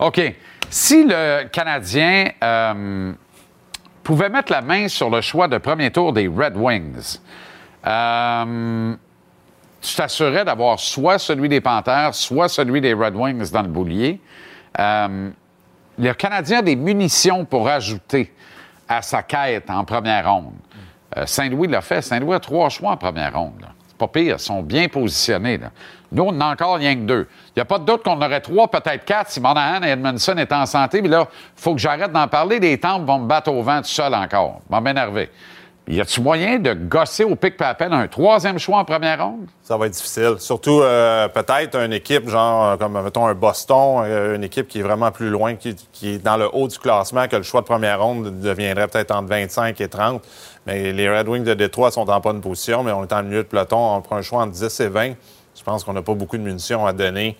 OK. 0.00 0.34
Si 0.68 1.04
le 1.04 1.44
Canadien 1.44 2.30
euh, 2.42 3.12
pouvait 4.02 4.28
mettre 4.28 4.50
la 4.50 4.62
main 4.62 4.88
sur 4.88 5.10
le 5.10 5.20
choix 5.20 5.46
de 5.46 5.58
premier 5.58 5.92
tour 5.92 6.12
des 6.12 6.26
Red 6.26 6.56
Wings, 6.56 7.18
euh, 7.86 8.94
tu 9.80 9.94
t'assurerais 9.94 10.44
d'avoir 10.44 10.80
soit 10.80 11.18
celui 11.18 11.48
des 11.48 11.60
Panthers, 11.60 12.14
soit 12.16 12.48
celui 12.48 12.80
des 12.80 12.94
Red 12.94 13.14
Wings 13.14 13.50
dans 13.52 13.62
le 13.62 13.68
boulier? 13.68 14.20
Euh, 14.78 15.30
le 15.98 16.12
Canadien 16.12 16.58
a 16.58 16.62
des 16.62 16.76
munitions 16.76 17.44
pour 17.44 17.68
ajouter 17.68 18.32
à 18.88 19.02
sa 19.02 19.22
quête 19.22 19.70
en 19.70 19.84
première 19.84 20.30
ronde. 20.30 20.52
Euh, 21.16 21.26
Saint-Louis 21.26 21.68
l'a 21.68 21.80
fait. 21.80 22.02
Saint-Louis 22.02 22.34
a 22.34 22.40
trois 22.40 22.68
choix 22.68 22.92
en 22.92 22.96
première 22.96 23.34
ronde. 23.34 23.66
C'est 23.88 23.96
pas 23.96 24.08
pire. 24.08 24.36
Ils 24.38 24.42
sont 24.42 24.62
bien 24.62 24.88
positionnés. 24.88 25.58
Nous, 26.12 26.22
on 26.22 26.28
en 26.28 26.40
a 26.40 26.52
encore 26.52 26.76
rien 26.76 26.94
que 26.94 27.00
deux. 27.00 27.28
Il 27.48 27.52
n'y 27.58 27.62
a 27.62 27.64
pas 27.64 27.78
de 27.78 27.84
doute 27.84 28.02
qu'on 28.04 28.20
aurait 28.20 28.40
trois, 28.40 28.70
peut-être 28.70 29.04
quatre, 29.04 29.30
si 29.30 29.40
Monahan 29.40 29.82
et 29.82 29.90
Edmondson 29.90 30.36
étaient 30.36 30.54
en 30.54 30.66
santé. 30.66 31.02
Mais 31.02 31.08
là, 31.08 31.26
il 31.30 31.60
faut 31.60 31.74
que 31.74 31.80
j'arrête 31.80 32.12
d'en 32.12 32.28
parler. 32.28 32.60
Les 32.60 32.78
temples 32.78 33.06
vont 33.06 33.20
me 33.20 33.26
battre 33.26 33.50
au 33.50 33.62
vent 33.62 33.78
tout 33.78 33.88
seul 33.88 34.14
encore. 34.14 34.60
Va 34.68 34.80
m'énerver. 34.80 35.30
Y 35.88 36.00
a-tu 36.00 36.20
moyen 36.20 36.58
de 36.58 36.74
gosser 36.74 37.22
au 37.22 37.36
pic 37.36 37.56
papel 37.56 37.92
un 37.92 38.08
troisième 38.08 38.58
choix 38.58 38.78
en 38.78 38.84
première 38.84 39.24
ronde? 39.24 39.46
Ça 39.62 39.76
va 39.76 39.86
être 39.86 39.92
difficile. 39.92 40.34
Surtout, 40.40 40.80
euh, 40.80 41.28
peut-être 41.28 41.76
une 41.76 41.92
équipe, 41.92 42.28
genre, 42.28 42.70
euh, 42.72 42.76
comme, 42.76 43.00
mettons, 43.00 43.26
un 43.28 43.34
Boston, 43.34 44.02
euh, 44.04 44.34
une 44.34 44.42
équipe 44.42 44.66
qui 44.66 44.80
est 44.80 44.82
vraiment 44.82 45.12
plus 45.12 45.30
loin, 45.30 45.54
qui, 45.54 45.76
qui 45.92 46.14
est 46.14 46.18
dans 46.18 46.36
le 46.36 46.48
haut 46.52 46.66
du 46.66 46.76
classement, 46.76 47.28
que 47.28 47.36
le 47.36 47.44
choix 47.44 47.60
de 47.60 47.66
première 47.66 48.02
ronde 48.02 48.40
deviendrait 48.40 48.88
peut-être 48.88 49.12
entre 49.12 49.28
25 49.28 49.80
et 49.80 49.86
30. 49.86 50.22
Mais 50.66 50.92
les 50.92 51.08
Red 51.08 51.28
Wings 51.28 51.44
de 51.44 51.54
Détroit 51.54 51.92
sont 51.92 52.10
en 52.10 52.18
bonne 52.18 52.40
position, 52.40 52.82
mais 52.82 52.90
on 52.90 53.04
est 53.04 53.12
en 53.12 53.22
milieu 53.22 53.44
de 53.44 53.48
peloton. 53.48 53.78
On 53.78 54.00
prend 54.00 54.16
un 54.16 54.22
choix 54.22 54.42
entre 54.42 54.52
10 54.52 54.80
et 54.80 54.88
20. 54.88 55.12
Je 55.56 55.62
pense 55.62 55.84
qu'on 55.84 55.92
n'a 55.92 56.02
pas 56.02 56.14
beaucoup 56.14 56.36
de 56.36 56.42
munitions 56.42 56.84
à 56.84 56.92
donner 56.92 57.36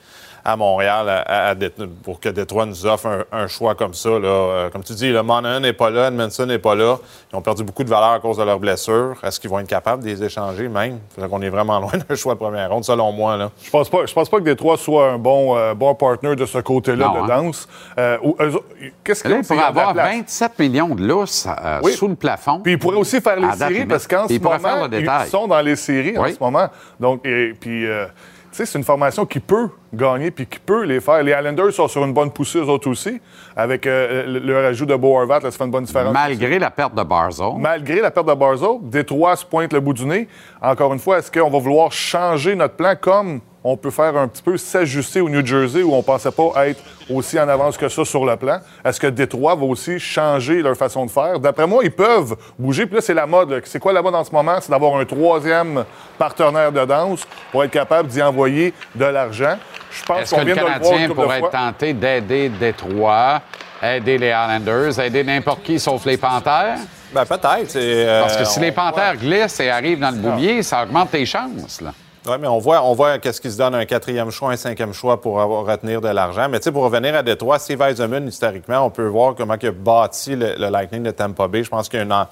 à 0.46 0.56
Montréal 0.56 1.08
à- 1.08 1.20
à- 1.22 1.48
à 1.48 1.54
Dét- 1.54 1.72
pour 2.04 2.20
que 2.20 2.28
Détroit 2.28 2.66
nous 2.66 2.86
offre 2.86 3.06
un, 3.06 3.24
un 3.32 3.46
choix 3.48 3.74
comme 3.74 3.94
ça. 3.94 4.10
Là. 4.10 4.28
Euh, 4.28 4.70
comme 4.70 4.84
tu 4.84 4.92
dis, 4.94 5.10
le 5.10 5.22
Monahan 5.22 5.58
n'est 5.60 5.72
pas 5.72 5.90
là, 5.90 6.08
Edmondson 6.08 6.46
n'est 6.46 6.58
pas 6.60 6.74
là. 6.76 6.98
Ils 7.32 7.36
ont 7.36 7.42
perdu 7.42 7.64
beaucoup 7.64 7.82
de 7.82 7.88
valeur 7.88 8.10
à 8.12 8.20
cause 8.20 8.36
de 8.38 8.44
leurs 8.44 8.60
blessures. 8.60 9.16
Est-ce 9.24 9.40
qu'ils 9.40 9.50
vont 9.50 9.58
être 9.58 9.66
capables 9.66 10.02
de 10.04 10.08
les 10.08 10.22
échanger 10.22 10.68
même? 10.68 11.00
Fait 11.18 11.28
qu'on 11.28 11.42
est 11.42 11.48
vraiment 11.50 11.80
loin 11.80 11.90
d'un 12.08 12.14
choix 12.14 12.34
de 12.34 12.38
première 12.38 12.70
ronde, 12.70 12.84
selon 12.84 13.10
moi. 13.12 13.36
Là. 13.36 13.50
Je 13.62 13.70
pense 13.70 13.88
pas, 13.88 14.06
je 14.06 14.14
pense 14.14 14.28
pas 14.28 14.38
que 14.38 14.44
Détroit 14.44 14.76
soit 14.76 15.10
un 15.10 15.18
bon, 15.18 15.56
euh, 15.56 15.74
bon 15.74 15.94
partner 15.94 16.36
de 16.36 16.46
ce 16.46 16.58
côté-là 16.58 17.08
de 17.08 17.18
hein. 17.18 17.26
danse. 17.42 17.68
Euh, 17.98 18.18
Qu'est-ce 19.02 19.22
qu'ils 19.24 19.56
la 19.56 19.66
avoir 19.66 19.92
place? 19.94 20.16
27 20.16 20.58
millions 20.60 20.94
de 20.94 21.06
lousses 21.06 21.46
euh, 21.46 21.80
Oui. 21.82 21.92
sous 21.92 22.08
le 22.08 22.14
plafond. 22.14 22.60
Puis 22.60 22.72
ils 22.72 22.78
pourraient 22.78 22.96
aussi 22.96 23.20
faire 23.20 23.40
les 23.40 23.52
séries 23.52 23.86
parce 23.86 24.06
qu'en 24.06 24.28
ce 24.28 24.32
ils 24.32 24.40
pourraient 24.40 24.58
faire 24.58 24.76
moment, 24.88 24.88
ils 25.24 25.28
sont 25.30 25.46
dans 25.48 25.60
les 25.60 25.76
séries 25.76 26.16
en 26.18 26.22
Oui. 26.22 26.34
ce 26.34 26.40
moment. 26.42 26.68
Donc, 27.00 27.24
et, 27.26 27.52
puis, 27.58 27.86
euh, 27.86 28.06
c'est 28.64 28.78
une 28.78 28.84
formation 28.84 29.26
qui 29.26 29.40
peut 29.40 29.68
gagner 29.92 30.30
puis 30.30 30.46
qui 30.46 30.58
peut 30.58 30.84
les 30.84 31.00
faire. 31.00 31.22
Les 31.22 31.32
Islanders 31.32 31.72
sont 31.72 31.88
sur 31.88 32.04
une 32.04 32.12
bonne 32.12 32.30
poussée, 32.30 32.58
eux 32.58 32.68
autres 32.68 32.88
aussi. 32.88 33.20
Avec 33.56 33.86
euh, 33.86 34.24
le, 34.26 34.38
le 34.38 34.62
rajout 34.62 34.86
de 34.86 34.94
là, 34.94 35.40
ça 35.42 35.50
fait 35.50 35.64
une 35.64 35.70
bonne 35.70 35.84
différence. 35.84 36.12
Malgré 36.12 36.58
la 36.58 36.70
perte 36.70 36.94
de 36.94 37.02
Barzo. 37.02 37.52
Malgré 37.54 38.00
la 38.00 38.10
perte 38.10 38.28
de 38.28 38.34
Barzo, 38.34 38.80
Détroit 38.82 39.36
se 39.36 39.44
pointe 39.44 39.72
le 39.72 39.80
bout 39.80 39.92
du 39.92 40.06
nez. 40.06 40.28
Encore 40.62 40.92
une 40.92 40.98
fois, 40.98 41.18
est-ce 41.18 41.30
qu'on 41.30 41.50
va 41.50 41.58
vouloir 41.58 41.92
changer 41.92 42.54
notre 42.54 42.74
plan 42.74 42.94
comme 42.98 43.40
on 43.68 43.76
peut 43.76 43.90
faire 43.90 44.16
un 44.16 44.28
petit 44.28 44.42
peu 44.42 44.56
s'ajuster 44.56 45.20
au 45.20 45.28
New 45.28 45.44
Jersey 45.44 45.82
où 45.82 45.92
on 45.92 46.02
pensait 46.02 46.30
pas 46.30 46.68
être 46.68 46.80
aussi 47.10 47.38
en 47.38 47.48
avance 47.48 47.76
que 47.76 47.88
ça 47.88 48.04
sur 48.04 48.24
le 48.24 48.36
plan? 48.36 48.60
Est-ce 48.84 49.00
que 49.00 49.08
Détroit 49.08 49.56
va 49.56 49.64
aussi 49.64 49.98
changer 49.98 50.62
leur 50.62 50.76
façon 50.76 51.04
de 51.04 51.10
faire? 51.10 51.40
D'après 51.40 51.66
moi, 51.66 51.82
ils 51.82 51.90
peuvent 51.90 52.36
bouger. 52.56 52.86
Puis 52.86 52.94
là, 52.94 53.00
c'est 53.00 53.12
la 53.14 53.26
mode. 53.26 53.60
C'est 53.64 53.80
quoi 53.80 53.92
la 53.92 54.02
mode 54.02 54.14
en 54.14 54.22
ce 54.22 54.30
moment? 54.30 54.56
C'est 54.60 54.70
d'avoir 54.70 54.96
un 54.96 55.04
troisième 55.04 55.84
partenaire 56.16 56.70
de 56.70 56.84
danse 56.84 57.22
pour 57.50 57.64
être 57.64 57.72
capable 57.72 58.08
d'y 58.08 58.22
envoyer 58.22 58.72
de 58.94 59.04
l'argent. 59.04 59.56
Je 59.90 60.04
pense 60.04 60.20
Est-ce 60.20 60.30
que 60.30 60.36
qu'on 60.36 60.44
le 60.46 60.52
vient 60.52 60.62
de 60.62 60.68
le 60.68 60.78
voir 60.78 60.98
une 60.98 61.08
de 61.08 61.12
pourrait 61.12 61.38
être 61.38 61.50
tenté 61.50 61.92
d'aider 61.92 62.48
Détroit, 62.50 63.40
aider 63.82 64.16
les 64.18 64.28
Islanders, 64.28 65.00
aider 65.00 65.24
n'importe 65.24 65.64
qui 65.64 65.80
sauf 65.80 66.04
les 66.06 66.16
Panthers? 66.16 66.78
Ben, 67.12 67.24
peut-être. 67.24 67.74
euh, 67.76 68.20
Parce 68.22 68.36
que 68.36 68.44
si 68.44 68.60
les 68.60 68.70
Panthères 68.72 69.16
glissent 69.16 69.58
et 69.58 69.70
arrivent 69.70 70.00
dans 70.00 70.10
le 70.10 70.18
boulier, 70.18 70.62
ça 70.62 70.84
augmente 70.84 71.10
tes 71.10 71.26
chances. 71.26 71.80
Là. 71.80 71.92
Oui, 72.28 72.36
mais 72.40 72.48
on 72.48 72.58
voit, 72.58 72.82
on 72.82 72.94
voit 72.94 73.18
qu'est-ce 73.18 73.40
qui 73.40 73.50
se 73.50 73.58
donne 73.58 73.74
un 73.74 73.84
quatrième 73.84 74.30
choix, 74.30 74.50
un 74.50 74.56
cinquième 74.56 74.92
choix 74.92 75.20
pour 75.20 75.40
avoir, 75.40 75.64
retenir 75.64 76.00
de 76.00 76.08
l'argent. 76.08 76.48
Mais 76.48 76.58
tu 76.58 76.64
sais, 76.64 76.72
pour 76.72 76.82
revenir 76.82 77.14
à 77.14 77.22
Détroit, 77.22 77.58
Steve 77.58 77.80
Eisenman, 77.82 78.26
historiquement, 78.26 78.80
on 78.84 78.90
peut 78.90 79.06
voir 79.06 79.34
comment 79.34 79.54
il 79.60 79.68
a 79.68 79.72
bâti 79.72 80.34
le, 80.34 80.54
le 80.58 80.68
Lightning 80.68 81.02
de 81.02 81.10
Tampa 81.12 81.46
Bay. 81.46 81.62
Je 81.62 81.70
pense 81.70 81.88
qu'il 81.88 82.00
y 82.00 82.02
a 82.02 82.28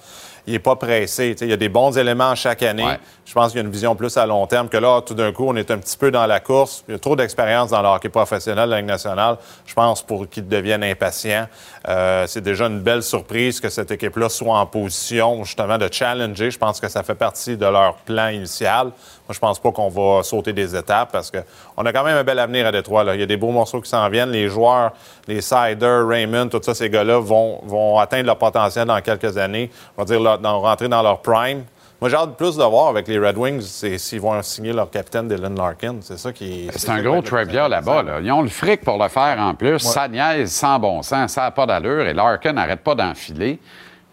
il 0.47 0.53
n'est 0.53 0.59
pas 0.59 0.77
pressé. 0.77 1.33
Tu 1.33 1.39
sais, 1.39 1.47
il 1.47 1.51
y 1.51 1.55
a 1.55 1.57
des 1.57 1.69
bons 1.69 1.97
éléments 1.97 2.35
chaque 2.35 2.63
année. 2.63 2.85
Ouais. 2.85 2.99
Je 3.25 3.33
pense 3.33 3.53
qu'il 3.53 3.61
y 3.61 3.63
a 3.63 3.67
une 3.67 3.73
vision 3.73 3.97
plus 3.97 4.15
à 4.17 4.27
long 4.27 4.47
terme 4.47 4.69
que 4.69 4.77
là, 4.77 5.01
tout 5.01 5.15
d'un 5.15 5.33
coup, 5.33 5.47
on 5.49 5.57
est 5.57 5.71
un 5.71 5.79
petit 5.79 5.97
peu 5.97 6.11
dans 6.11 6.27
la 6.27 6.41
course. 6.41 6.85
Il 6.87 6.93
y 6.93 6.95
a 6.95 6.99
trop 6.99 7.17
d'expérience 7.17 7.71
dans 7.71 7.81
le 7.81 7.89
hockey 7.89 8.11
professionnel 8.11 8.67
de 8.67 8.71
la 8.73 8.77
Ligue 8.79 8.87
nationale. 8.87 9.39
Je 9.65 9.73
pense 9.73 10.03
pour 10.03 10.29
qu'ils 10.29 10.47
deviennent 10.47 10.85
impatients. 10.85 11.47
Euh, 11.89 12.27
c'est 12.27 12.43
déjà 12.43 12.67
une 12.67 12.81
belle 12.81 13.03
surprise 13.03 13.61
que 13.61 13.71
cette 13.71 13.91
équipe-là 13.91 14.29
soit 14.29 14.59
en 14.59 14.67
position 14.67 15.45
justement 15.45 15.79
de 15.79 15.89
challenger. 15.91 16.51
Je 16.51 16.59
pense 16.59 16.79
que 16.79 16.89
ça 16.89 17.03
fait 17.03 17.15
partie 17.15 17.57
de 17.57 17.67
leur 17.67 17.95
plan 17.95 18.29
initial. 18.29 18.91
Moi, 19.27 19.33
je 19.35 19.39
pense 19.39 19.59
pas 19.59 19.73
qu'on 19.73 19.89
va 19.89 20.23
sauter 20.23 20.53
des 20.53 20.77
étapes 20.77 21.11
parce 21.13 21.31
qu'on 21.31 21.87
a 21.87 21.93
quand 21.93 22.05
même 22.05 22.17
un 22.19 22.25
bel 22.25 22.39
avenir 22.39 22.67
à 22.67 22.73
Détroit. 22.73 23.05
Là. 23.05 23.15
Il 23.15 23.21
y 23.21 23.23
a 23.23 23.27
des 23.27 23.39
beaux 23.39 23.51
morceaux 23.53 23.81
qui 23.81 23.89
s'en 23.89 24.07
viennent. 24.11 24.31
Les 24.31 24.49
joueurs, 24.49 24.93
les 25.27 25.41
Sider, 25.41 26.03
Raymond, 26.07 26.49
tout 26.49 26.61
ça, 26.63 26.75
ces 26.75 26.91
gars-là 26.91 27.19
vont, 27.21 27.61
vont 27.65 27.99
atteindre 27.99 28.27
leur 28.27 28.37
potentiel 28.37 28.87
dans 28.87 29.01
quelques 29.01 29.39
années. 29.39 29.71
On 29.97 30.03
va 30.03 30.05
dire 30.07 30.21
leur- 30.21 30.39
dans- 30.39 30.61
rentrer 30.61 30.89
dans 30.89 31.03
leur 31.03 31.21
prime. 31.23 31.65
Moi, 32.01 32.11
j'ai 32.11 32.17
hâte 32.17 32.37
plus 32.37 32.57
de 32.57 32.63
voir 32.65 32.89
avec 32.89 33.09
les 33.09 33.19
Red 33.19 33.39
Wings 33.39 33.63
s'ils 33.63 34.21
vont 34.21 34.43
signer 34.43 34.75
leur 34.75 34.91
capitaine 34.91 35.27
Dylan 35.27 35.57
Larkin. 35.57 35.97
C'est 36.03 36.19
ça 36.19 36.31
qui. 36.33 36.69
C'est 36.77 36.91
un 36.91 37.03
gros 37.03 37.23
trivia 37.23 37.67
là-bas. 37.67 38.03
là. 38.03 38.21
Ils 38.21 38.31
ont 38.31 38.43
le 38.43 38.49
fric 38.49 38.83
pour 38.83 39.03
le 39.03 39.09
faire 39.09 39.39
en 39.41 39.55
plus. 39.55 39.79
Ça 39.79 40.07
niaise 40.07 40.53
sans 40.53 40.79
bon 40.79 41.01
sens. 41.03 41.33
Ça 41.33 41.43
n'a 41.43 41.51
pas 41.51 41.65
d'allure. 41.65 42.07
Et 42.07 42.13
Larkin 42.13 42.53
n'arrête 42.53 42.81
pas 42.81 42.95
d'enfiler. 42.95 43.59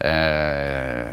Euh... 0.03 1.05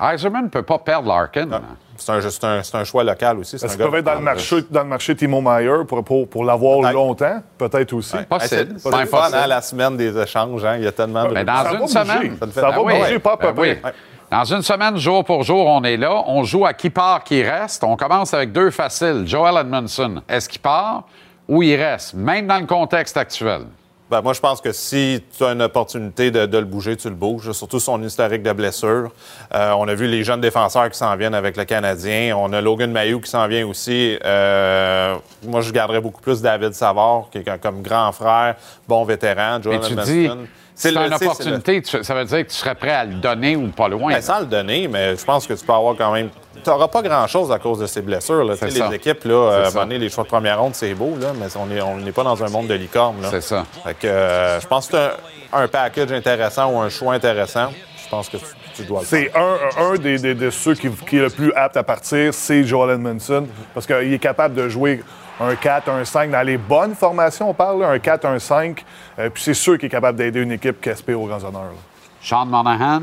Ne 0.00 0.48
peut 0.48 0.62
pas 0.62 0.78
perdre 0.78 1.08
Larkin. 1.08 1.48
C'est 1.96 2.12
un, 2.12 2.62
c'est 2.62 2.74
un- 2.74 2.84
choix 2.84 3.02
local 3.04 3.38
aussi. 3.38 3.56
Est-ce 3.56 3.66
qu'ils 3.66 3.78
peuvent 3.78 3.94
être 3.94 4.04
dans 4.04 4.14
le 4.14 4.20
marché, 4.20 4.56
dans 4.70 4.82
le 4.82 4.88
marché 4.88 5.16
Timo 5.16 5.40
Meyer 5.40 5.84
pour, 5.88 6.04
pour, 6.04 6.28
pour 6.28 6.44
l'avoir 6.44 6.92
longtemps? 6.92 7.40
Peut-être 7.56 7.92
aussi. 7.94 8.16
Ouais. 8.16 8.24
Possible. 8.24 8.72
Hey, 8.72 8.78
C'est 8.78 9.00
le 9.00 9.06
fun, 9.06 9.28
hein, 9.32 9.46
la 9.46 9.62
semaine 9.62 9.96
des 9.96 10.16
échanges. 10.18 10.64
hein. 10.64 10.76
Il 10.76 10.84
y 10.84 10.86
a 10.86 10.92
tellement 10.92 11.24
de. 11.24 11.32
Mais 11.32 11.44
dans 11.44 11.64
Ça 11.64 11.72
une 11.72 11.86
semaine. 11.88 12.36
Ça 12.52 12.70
va 12.70 12.82
oui. 12.82 12.98
bouger, 12.98 13.18
pas 13.18 13.32
à 13.32 13.36
peu 13.38 13.52
Ben 13.52 13.62
oui. 13.84 13.90
Dans 14.30 14.44
une 14.44 14.62
semaine, 14.62 14.96
jour 14.98 15.24
pour 15.24 15.44
jour, 15.44 15.66
on 15.66 15.82
est 15.84 15.96
là. 15.96 16.22
On 16.26 16.42
joue 16.42 16.66
à 16.66 16.74
qui 16.74 16.90
part, 16.90 17.22
qui 17.24 17.42
reste. 17.42 17.82
On 17.84 17.96
commence 17.96 18.34
avec 18.34 18.52
deux 18.52 18.70
faciles. 18.70 19.22
Joel 19.24 19.56
Edmondson, 19.56 20.20
est-ce 20.28 20.48
qu'il 20.48 20.60
part 20.60 21.04
ou 21.48 21.62
il 21.62 21.76
reste, 21.76 22.14
même 22.14 22.46
dans 22.46 22.58
le 22.58 22.66
contexte 22.66 23.16
actuel? 23.16 23.62
Ben, 24.08 24.22
moi, 24.22 24.32
je 24.32 24.40
pense 24.40 24.60
que 24.60 24.70
si 24.70 25.20
tu 25.36 25.44
as 25.44 25.48
une 25.50 25.62
opportunité 25.62 26.30
de, 26.30 26.46
de 26.46 26.58
le 26.58 26.64
bouger, 26.64 26.96
tu 26.96 27.08
le 27.08 27.16
bouges, 27.16 27.50
surtout 27.50 27.80
son 27.80 28.00
historique 28.02 28.42
de 28.42 28.52
blessure. 28.52 29.10
Euh, 29.52 29.72
on 29.72 29.88
a 29.88 29.94
vu 29.94 30.06
les 30.06 30.22
jeunes 30.22 30.40
défenseurs 30.40 30.88
qui 30.90 30.96
s'en 30.96 31.16
viennent 31.16 31.34
avec 31.34 31.56
le 31.56 31.64
Canadien. 31.64 32.36
On 32.36 32.52
a 32.52 32.60
Logan 32.60 32.92
Mayou 32.92 33.20
qui 33.20 33.30
s'en 33.30 33.48
vient 33.48 33.66
aussi. 33.66 34.16
Euh, 34.24 35.16
moi, 35.42 35.60
je 35.60 35.72
garderais 35.72 36.00
beaucoup 36.00 36.20
plus 36.20 36.40
David 36.40 36.72
Savard, 36.72 37.26
qui 37.32 37.38
est 37.38 37.60
comme 37.60 37.82
grand 37.82 38.12
frère, 38.12 38.54
bon 38.86 39.04
vétéran. 39.04 39.60
Joel 39.60 39.84
Edmondson. 39.84 40.46
C'est 40.76 40.92
une 40.94 41.12
opportunité. 41.14 41.82
tu- 41.82 42.04
Ça 42.04 42.14
veut 42.14 42.24
dire 42.24 42.38
que 42.46 42.50
tu 42.50 42.56
serais 42.56 42.74
prêt 42.74 42.90
à 42.92 43.04
le 43.04 43.14
donner 43.14 43.56
ou 43.56 43.68
pas 43.68 43.88
loin. 43.88 44.12
Ben, 44.12 44.20
sans 44.20 44.40
le 44.40 44.46
donner, 44.46 44.86
mais 44.88 45.16
je 45.16 45.24
pense 45.24 45.46
que 45.46 45.54
tu 45.54 45.64
peux 45.64 45.72
avoir 45.72 45.96
quand 45.96 46.12
même. 46.12 46.28
Tu 46.62 46.68
n'auras 46.70 46.88
pas 46.88 47.02
grand-chose 47.02 47.50
à 47.50 47.58
cause 47.58 47.78
de 47.78 47.86
ces 47.86 48.02
blessures. 48.02 48.44
Là. 48.44 48.56
Ça. 48.56 48.66
Les 48.66 48.94
équipes, 48.96 49.24
là, 49.24 49.50
à 49.50 49.60
un 49.60 49.64
ça. 49.64 49.70
moment 49.70 49.82
donné, 49.86 49.98
les 49.98 50.08
choix 50.10 50.24
de 50.24 50.28
première 50.28 50.60
ronde, 50.60 50.74
c'est 50.74 50.94
beau, 50.94 51.16
là, 51.20 51.28
mais 51.38 51.46
on 51.56 51.66
n'est 51.66 51.80
on 51.80 52.12
pas 52.12 52.24
dans 52.24 52.42
un 52.44 52.48
monde 52.48 52.66
de 52.66 52.74
licorne. 52.74 53.16
C'est 53.30 53.40
ça. 53.40 53.64
Fait 53.84 53.94
que, 53.94 54.06
euh, 54.06 54.60
je 54.60 54.66
pense 54.66 54.88
que 54.88 54.96
c'est 54.96 55.56
un, 55.56 55.62
un 55.62 55.68
package 55.68 56.12
intéressant 56.12 56.70
ou 56.72 56.78
un 56.80 56.88
choix 56.88 57.14
intéressant. 57.14 57.68
Je 58.04 58.08
pense 58.10 58.28
que 58.28 58.36
tu, 58.36 58.44
tu 58.74 58.82
dois 58.84 59.00
le 59.00 59.06
faire. 59.06 59.30
C'est 59.32 59.80
un, 59.80 59.92
un 59.92 59.94
des, 59.96 60.18
des- 60.18 60.34
de 60.34 60.50
ceux 60.50 60.74
qui, 60.74 60.88
qui 60.90 61.16
est 61.16 61.22
le 61.22 61.30
plus 61.30 61.52
apte 61.54 61.76
à 61.76 61.82
partir, 61.82 62.32
c'est 62.34 62.64
Joel 62.64 62.94
Edmondson, 62.96 63.46
parce 63.74 63.86
qu'il 63.86 64.12
est 64.12 64.18
capable 64.18 64.54
de 64.54 64.68
jouer 64.68 65.02
un 65.40 65.54
4, 65.54 65.88
un 65.90 66.04
5 66.04 66.30
dans 66.30 66.42
les 66.42 66.56
bonnes 66.56 66.94
formations, 66.94 67.50
on 67.50 67.54
parle, 67.54 67.80
là, 67.80 67.88
un 67.90 67.98
4, 67.98 68.24
un 68.24 68.38
5, 68.38 68.84
euh, 69.18 69.28
puis 69.30 69.42
c'est 69.42 69.54
sûr 69.54 69.76
qu'il 69.78 69.86
est 69.86 69.90
capable 69.90 70.16
d'aider 70.18 70.40
une 70.40 70.52
équipe 70.52 70.80
qui 70.80 70.90
aspire 70.90 71.20
aux 71.20 71.26
grands 71.26 71.44
honneurs. 71.44 71.62
là. 71.62 71.78
Sean 72.22 72.46
Monahan, 72.46 73.02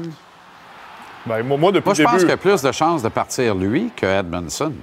Ben, 1.26 1.42
moi, 1.44 1.58
moi, 1.58 1.72
depuis 1.72 1.86
moi, 1.88 1.94
je 1.94 2.02
le 2.02 2.06
pense 2.06 2.14
début, 2.16 2.24
qu'il 2.26 2.30
y 2.32 2.34
a 2.34 2.38
plus 2.38 2.62
de 2.62 2.72
chances 2.72 3.02
de 3.04 3.10
partir 3.10 3.56
lui 3.56 3.92
que 3.96 4.06
Edmondson. 4.06 4.74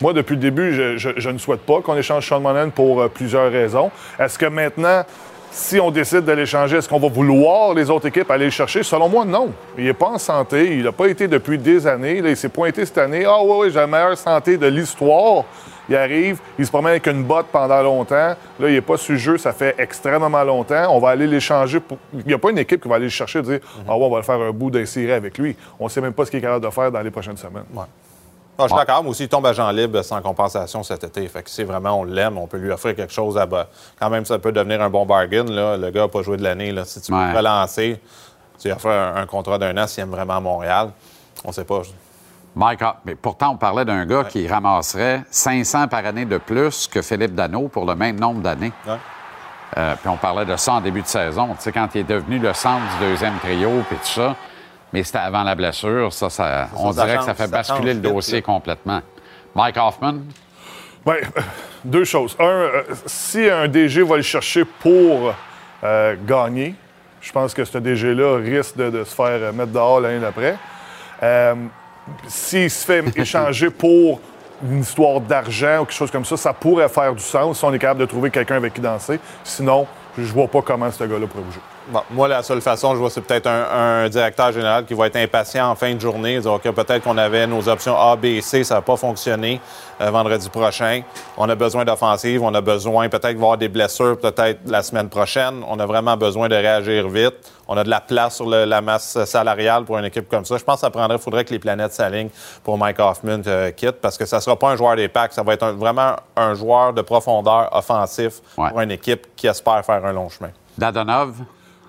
Moi, 0.00 0.12
depuis 0.14 0.34
le 0.36 0.40
début, 0.40 0.72
je, 0.72 0.96
je- 0.96 1.10
je 1.18 1.28
ne 1.30 1.36
souhaite 1.38 1.60
pas 1.66 1.80
qu'on 1.82 1.96
échange 1.96 2.26
Sean 2.26 2.40
Monahan 2.40 2.70
pour 2.70 3.00
euh, 3.02 3.08
plusieurs 3.08 3.50
raisons. 3.52 3.90
Est-ce 4.18 4.38
que 4.38 4.46
maintenant, 4.46 5.02
si 5.50 5.78
on 5.78 5.90
décide 5.90 6.24
de 6.24 6.32
l'échanger, 6.32 6.78
est-ce 6.78 6.88
qu'on 6.88 6.98
va 6.98 7.08
vouloir 7.08 7.74
les 7.74 7.90
autres 7.90 8.06
équipes 8.06 8.30
aller 8.30 8.46
le 8.46 8.50
chercher? 8.50 8.82
Selon 8.82 9.08
moi, 9.10 9.24
non. 9.26 9.52
Il 9.76 9.84
n'est 9.84 9.92
pas 9.92 10.06
en 10.08 10.18
santé. 10.18 10.76
Il 10.78 10.84
n'a 10.84 10.92
pas 10.92 11.06
été 11.08 11.28
depuis 11.28 11.58
des 11.58 11.86
années. 11.86 12.22
Là, 12.22 12.30
il 12.30 12.36
s'est 12.36 12.48
pointé 12.48 12.86
cette 12.86 12.98
année. 12.98 13.24
Ah 13.26 13.42
oui, 13.42 13.56
oui, 13.60 13.66
j'ai 13.68 13.78
la 13.78 13.86
meilleure 13.86 14.16
santé 14.16 14.56
de 14.56 14.66
l'histoire. 14.66 15.44
Il 15.88 15.94
arrive, 15.96 16.40
il 16.58 16.66
se 16.66 16.70
promène 16.70 16.90
avec 16.92 17.06
une 17.06 17.22
botte 17.22 17.46
pendant 17.52 17.80
longtemps. 17.82 18.14
Là, 18.14 18.36
il 18.60 18.72
n'est 18.72 18.80
pas 18.80 18.96
sur 18.96 19.12
le 19.12 19.18
jeu, 19.18 19.38
ça 19.38 19.52
fait 19.52 19.74
extrêmement 19.78 20.42
longtemps. 20.44 20.86
On 20.90 20.98
va 20.98 21.10
aller 21.10 21.26
l'échanger. 21.26 21.80
Pour... 21.80 21.98
Il 22.12 22.26
n'y 22.26 22.32
a 22.34 22.38
pas 22.38 22.50
une 22.50 22.58
équipe 22.58 22.82
qui 22.82 22.88
va 22.88 22.96
aller 22.96 23.04
le 23.04 23.10
chercher 23.10 23.38
et 23.38 23.42
dire 23.42 23.60
Ah 23.88 23.96
ouais, 23.96 24.04
on 24.04 24.10
va 24.10 24.16
le 24.18 24.22
faire 24.24 24.40
un 24.40 24.50
bout 24.50 24.70
d'un 24.70 24.84
ciré 24.84 25.12
avec 25.12 25.38
lui. 25.38 25.56
On 25.78 25.84
ne 25.84 25.88
sait 25.90 26.00
même 26.00 26.12
pas 26.12 26.24
ce 26.24 26.30
qu'il 26.30 26.38
est 26.38 26.42
capable 26.42 26.64
de 26.64 26.70
faire 26.70 26.90
dans 26.90 27.00
les 27.02 27.10
prochaines 27.10 27.36
semaines. 27.36 27.64
Ah, 28.58 28.62
je 28.62 28.68
suis 28.68 28.76
d'accord, 28.76 29.02
mais 29.04 29.10
aussi, 29.10 29.24
il 29.24 29.28
tombe 29.28 29.44
agent 29.44 29.70
libre 29.70 30.00
sans 30.00 30.22
compensation 30.22 30.82
cet 30.82 31.04
été. 31.04 31.28
Fait 31.28 31.42
que 31.42 31.50
si 31.50 31.62
vraiment 31.62 32.00
on 32.00 32.04
l'aime, 32.04 32.38
on 32.38 32.46
peut 32.46 32.56
lui 32.56 32.70
offrir 32.70 32.96
quelque 32.96 33.12
chose 33.12 33.36
à 33.36 33.44
bas. 33.44 33.68
Quand 34.00 34.08
même, 34.08 34.24
ça 34.24 34.38
peut 34.38 34.50
devenir 34.50 34.80
un 34.80 34.88
bon 34.88 35.04
bargain. 35.04 35.44
Là. 35.44 35.76
Le 35.76 35.90
gars 35.90 36.00
n'a 36.02 36.08
pas 36.08 36.22
joué 36.22 36.38
de 36.38 36.42
l'année. 36.42 36.74
Si 36.86 37.02
tu 37.02 37.12
Ouais. 37.12 37.26
peux 37.26 37.32
le 37.32 37.36
relancer, 37.36 38.00
tu 38.58 38.68
lui 38.68 38.74
offres 38.74 38.88
un, 38.88 39.16
un 39.16 39.26
contrat 39.26 39.58
d'un 39.58 39.76
an 39.76 39.86
s'il 39.86 40.02
aime 40.04 40.10
vraiment 40.10 40.40
Montréal. 40.40 40.88
On 41.44 41.52
sait 41.52 41.64
pas. 41.64 41.82
Mike, 42.56 42.80
Hoff- 42.82 42.96
mais 43.04 43.14
pourtant, 43.14 43.50
on 43.50 43.56
parlait 43.56 43.84
d'un 43.84 44.06
gars 44.06 44.24
qui 44.24 44.48
ramasserait 44.48 45.22
500 45.30 45.88
par 45.88 46.04
année 46.06 46.24
de 46.24 46.38
plus 46.38 46.86
que 46.88 47.02
Philippe 47.02 47.34
Dano 47.34 47.68
pour 47.68 47.84
le 47.86 47.94
même 47.94 48.18
nombre 48.18 48.40
d'années. 48.40 48.72
Ouais. 48.86 48.94
Euh, 49.76 49.94
puis 49.96 50.08
on 50.08 50.16
parlait 50.16 50.46
de 50.46 50.56
ça 50.56 50.72
en 50.74 50.80
début 50.80 51.02
de 51.02 51.06
saison. 51.06 51.48
Tu 51.48 51.56
sais, 51.60 51.72
quand 51.72 51.88
il 51.94 52.00
est 52.00 52.04
devenu 52.04 52.38
le 52.38 52.52
centre 52.54 52.82
du 52.98 53.06
deuxième 53.10 53.34
trio, 53.40 53.70
puis 53.88 53.98
tout 53.98 54.06
ça. 54.20 54.34
Mais 54.92 55.02
c'était 55.02 55.18
avant 55.18 55.42
la 55.42 55.54
blessure. 55.54 56.12
Ça, 56.12 56.30
ça, 56.30 56.68
on 56.76 56.92
ça 56.92 57.04
dirait 57.04 57.18
que 57.18 57.24
ça 57.24 57.34
fait 57.34 57.44
ça 57.44 57.48
basculer 57.50 57.92
change 57.92 58.02
le 58.02 58.08
dossier 58.10 58.36
là. 58.36 58.42
complètement. 58.42 59.00
Mike 59.54 59.76
Hoffman, 59.76 60.14
Ouais, 61.04 61.22
euh, 61.36 61.40
deux 61.84 62.04
choses. 62.04 62.34
Un, 62.40 62.44
euh, 62.44 62.82
si 63.04 63.48
un 63.50 63.68
DG 63.68 64.02
va 64.02 64.16
le 64.16 64.22
chercher 64.22 64.64
pour 64.64 65.32
euh, 65.84 66.16
gagner, 66.26 66.74
je 67.20 67.30
pense 67.32 67.52
que 67.54 67.64
ce 67.64 67.78
DG-là 67.78 68.38
risque 68.38 68.76
de, 68.76 68.90
de 68.90 69.04
se 69.04 69.14
faire 69.14 69.52
mettre 69.52 69.72
dehors 69.72 70.00
l'année 70.00 70.18
d'après. 70.20 70.56
S'il 72.26 72.70
se 72.70 72.84
fait 72.84 73.04
échanger 73.16 73.70
pour 73.70 74.20
une 74.62 74.80
histoire 74.80 75.20
d'argent 75.20 75.80
ou 75.80 75.84
quelque 75.84 75.92
chose 75.92 76.10
comme 76.10 76.24
ça, 76.24 76.36
ça 76.36 76.52
pourrait 76.52 76.88
faire 76.88 77.14
du 77.14 77.22
sens 77.22 77.58
si 77.58 77.64
on 77.64 77.72
est 77.72 77.78
capable 77.78 78.00
de 78.00 78.06
trouver 78.06 78.30
quelqu'un 78.30 78.56
avec 78.56 78.74
qui 78.74 78.80
danser. 78.80 79.20
Sinon, 79.44 79.86
je 80.16 80.32
vois 80.32 80.48
pas 80.48 80.62
comment 80.62 80.90
ce 80.90 81.04
gars-là 81.04 81.26
pourrait 81.26 81.44
bouger. 81.44 81.60
Bon, 81.88 82.00
moi, 82.10 82.26
la 82.26 82.42
seule 82.42 82.60
façon, 82.60 82.94
je 82.94 82.98
vois, 82.98 83.10
c'est 83.10 83.20
peut-être 83.20 83.46
un, 83.46 84.02
un 84.04 84.08
directeur 84.08 84.50
général 84.50 84.84
qui 84.84 84.94
va 84.94 85.06
être 85.06 85.14
impatient 85.16 85.70
en 85.70 85.76
fin 85.76 85.94
de 85.94 86.00
journée. 86.00 86.40
Dire, 86.40 86.52
OK, 86.54 86.62
peut-être 86.72 87.04
qu'on 87.04 87.16
avait 87.16 87.46
nos 87.46 87.68
options 87.68 87.96
A, 87.96 88.16
B 88.16 88.24
et 88.24 88.40
C, 88.40 88.64
ça 88.64 88.74
n'a 88.74 88.80
pas 88.82 88.96
fonctionné 88.96 89.60
euh, 90.00 90.10
vendredi 90.10 90.48
prochain. 90.48 91.02
On 91.36 91.48
a 91.48 91.54
besoin 91.54 91.84
d'offensive, 91.84 92.42
on 92.42 92.52
a 92.54 92.60
besoin 92.60 93.08
peut-être 93.08 93.34
de 93.34 93.38
voir 93.38 93.56
des 93.56 93.68
blessures, 93.68 94.18
peut-être 94.18 94.60
la 94.66 94.82
semaine 94.82 95.08
prochaine. 95.08 95.62
On 95.68 95.78
a 95.78 95.86
vraiment 95.86 96.16
besoin 96.16 96.48
de 96.48 96.56
réagir 96.56 97.06
vite. 97.08 97.34
On 97.68 97.76
a 97.76 97.84
de 97.84 97.90
la 97.90 98.00
place 98.00 98.34
sur 98.34 98.48
le- 98.48 98.64
la 98.64 98.80
masse 98.80 99.24
salariale 99.24 99.84
pour 99.84 99.96
une 99.98 100.06
équipe 100.06 100.28
comme 100.28 100.44
ça. 100.44 100.56
Je 100.56 100.64
pense 100.64 100.76
que 100.76 100.80
ça 100.80 100.90
prendrait, 100.90 101.18
faudrait 101.18 101.44
que 101.44 101.52
les 101.52 101.60
planètes 101.60 101.92
s'alignent 101.92 102.30
pour 102.64 102.78
Mike 102.78 102.98
Hoffman 102.98 103.42
euh, 103.46 103.70
quitte 103.70 104.00
parce 104.00 104.18
que 104.18 104.26
ça 104.26 104.38
ne 104.38 104.42
sera 104.42 104.56
pas 104.56 104.70
un 104.70 104.76
joueur 104.76 104.96
des 104.96 105.06
packs, 105.06 105.32
ça 105.34 105.44
va 105.44 105.52
être 105.54 105.62
un- 105.62 105.72
vraiment 105.72 106.16
un 106.36 106.54
joueur 106.54 106.92
de 106.92 107.02
profondeur 107.02 107.68
offensif 107.70 108.40
Ouais. 108.58 108.70
pour 108.70 108.80
une 108.80 108.90
équipe 108.90 109.28
qui 109.36 109.46
espère 109.46 109.84
faire 109.84 110.04
un 110.04 110.12
long 110.12 110.28
chemin. 110.28 110.50
Dadonov, 110.76 111.36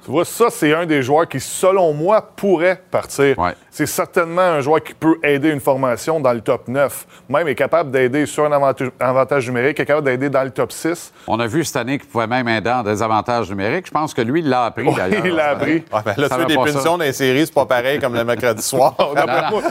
Tu 0.08 0.12
vois, 0.14 0.24
ça, 0.24 0.46
c'est 0.50 0.74
un 0.74 0.86
des 0.86 1.04
joueurs 1.04 1.28
qui, 1.28 1.38
selon 1.38 1.92
moi, 1.92 2.22
pourrait 2.22 2.82
partir. 2.92 3.38
Ouais. 3.38 3.52
C'est 3.70 3.86
certainement 3.86 4.40
un 4.40 4.62
joueur 4.62 4.82
qui 4.82 4.94
peut 4.94 5.18
aider 5.22 5.50
une 5.50 5.60
formation 5.60 6.22
dans 6.22 6.32
le 6.32 6.40
top 6.40 6.70
9. 6.70 7.06
Même 7.28 7.50
est 7.50 7.56
capable 7.56 7.92
d'aider 7.92 8.26
sur 8.26 8.46
un 8.46 8.54
avantage, 8.54 8.90
avantage 9.02 9.46
numérique, 9.48 9.78
est 9.82 9.86
capable 9.86 10.08
d'aider 10.08 10.30
dans 10.30 10.46
le 10.46 10.52
top 10.52 10.72
6. 10.72 11.12
on 11.28 11.38
a 11.42 11.46
vu 11.46 11.66
cette 11.66 11.76
année 11.76 11.98
qu'il 12.00 12.08
pouvait 12.08 12.26
même 12.26 12.48
aider 12.48 12.70
en 12.70 12.84
désavantages 12.84 13.50
numériques. 13.50 13.88
Je 13.88 13.92
pense 13.92 14.14
que 14.14 14.22
lui, 14.22 14.40
il 14.40 14.48
l'a 14.48 14.64
appris, 14.64 14.90
d'ailleurs. 14.96 15.26
il 15.26 15.36
l'a 15.36 15.50
appris. 15.50 15.84
Ah, 15.92 16.02
ben 16.06 16.14
là, 16.16 16.30
tu 16.30 16.46
des 16.46 16.56
pas 16.56 16.64
punitions 16.64 16.98
dans 16.98 17.04
les 17.04 17.12
séries, 17.12 17.46
c'est 17.46 17.54
pas 17.54 17.66
pareil 17.66 18.00
comme 18.00 18.14
le 18.16 18.24
mercredi 18.24 18.62
soir. 18.62 18.96
D'après 19.14 19.52
moi, 19.52 19.62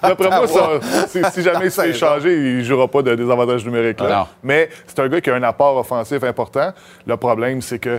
d'après 0.00 0.28
moi, 0.28 0.46
ça- 0.46 1.06
si, 1.08 1.20
si 1.32 1.42
jamais 1.42 1.64
il 1.64 1.70
se 1.72 1.80
fait 1.80 1.90
échanger, 1.90 2.32
il 2.32 2.58
ne 2.58 2.62
jouera 2.62 2.86
pas 2.86 3.02
de 3.02 3.16
désavantage 3.16 3.64
numérique. 3.64 3.98
Là. 3.98 4.18
Non. 4.20 4.26
Mais 4.44 4.70
c'est 4.86 5.00
un 5.00 5.08
gars 5.08 5.20
qui 5.20 5.30
a 5.30 5.34
un 5.34 5.42
apport 5.42 5.78
offensif 5.78 6.22
important. 6.22 6.70
Le 7.08 7.16
problème, 7.16 7.60
c'est 7.60 7.80
que 7.80 7.98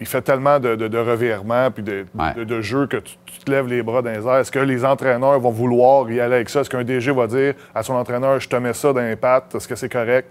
il 0.00 0.06
fait 0.06 0.22
tellement 0.22 0.58
de, 0.58 0.76
de, 0.76 0.88
de 0.88 0.98
revirements 0.98 1.70
puis 1.70 1.82
de, 1.82 2.06
Ouais. 2.18 2.34
de, 2.34 2.44
de 2.44 2.60
jeux 2.60 2.86
que 2.86 2.96
tu, 2.96 3.16
tu 3.26 3.38
te 3.40 3.50
lèves 3.50 3.66
les 3.66 3.82
bras 3.82 4.02
dans 4.02 4.10
les 4.10 4.26
airs. 4.26 4.38
Est-ce 4.38 4.50
que 4.50 4.58
les 4.58 4.84
entraîneurs 4.84 5.38
vont 5.38 5.50
vouloir 5.50 6.10
y 6.10 6.20
aller 6.20 6.36
avec 6.36 6.48
ça? 6.48 6.60
Est-ce 6.60 6.70
qu'un 6.70 6.84
DG 6.84 7.10
va 7.12 7.26
dire 7.26 7.54
à 7.74 7.82
son 7.82 7.94
entraîneur, 7.94 8.40
je 8.40 8.48
te 8.48 8.56
mets 8.56 8.72
ça 8.74 8.92
dans 8.92 9.00
les 9.00 9.16
pattes, 9.16 9.54
est-ce 9.54 9.68
que 9.68 9.74
c'est 9.76 9.88
correct? 9.90 10.28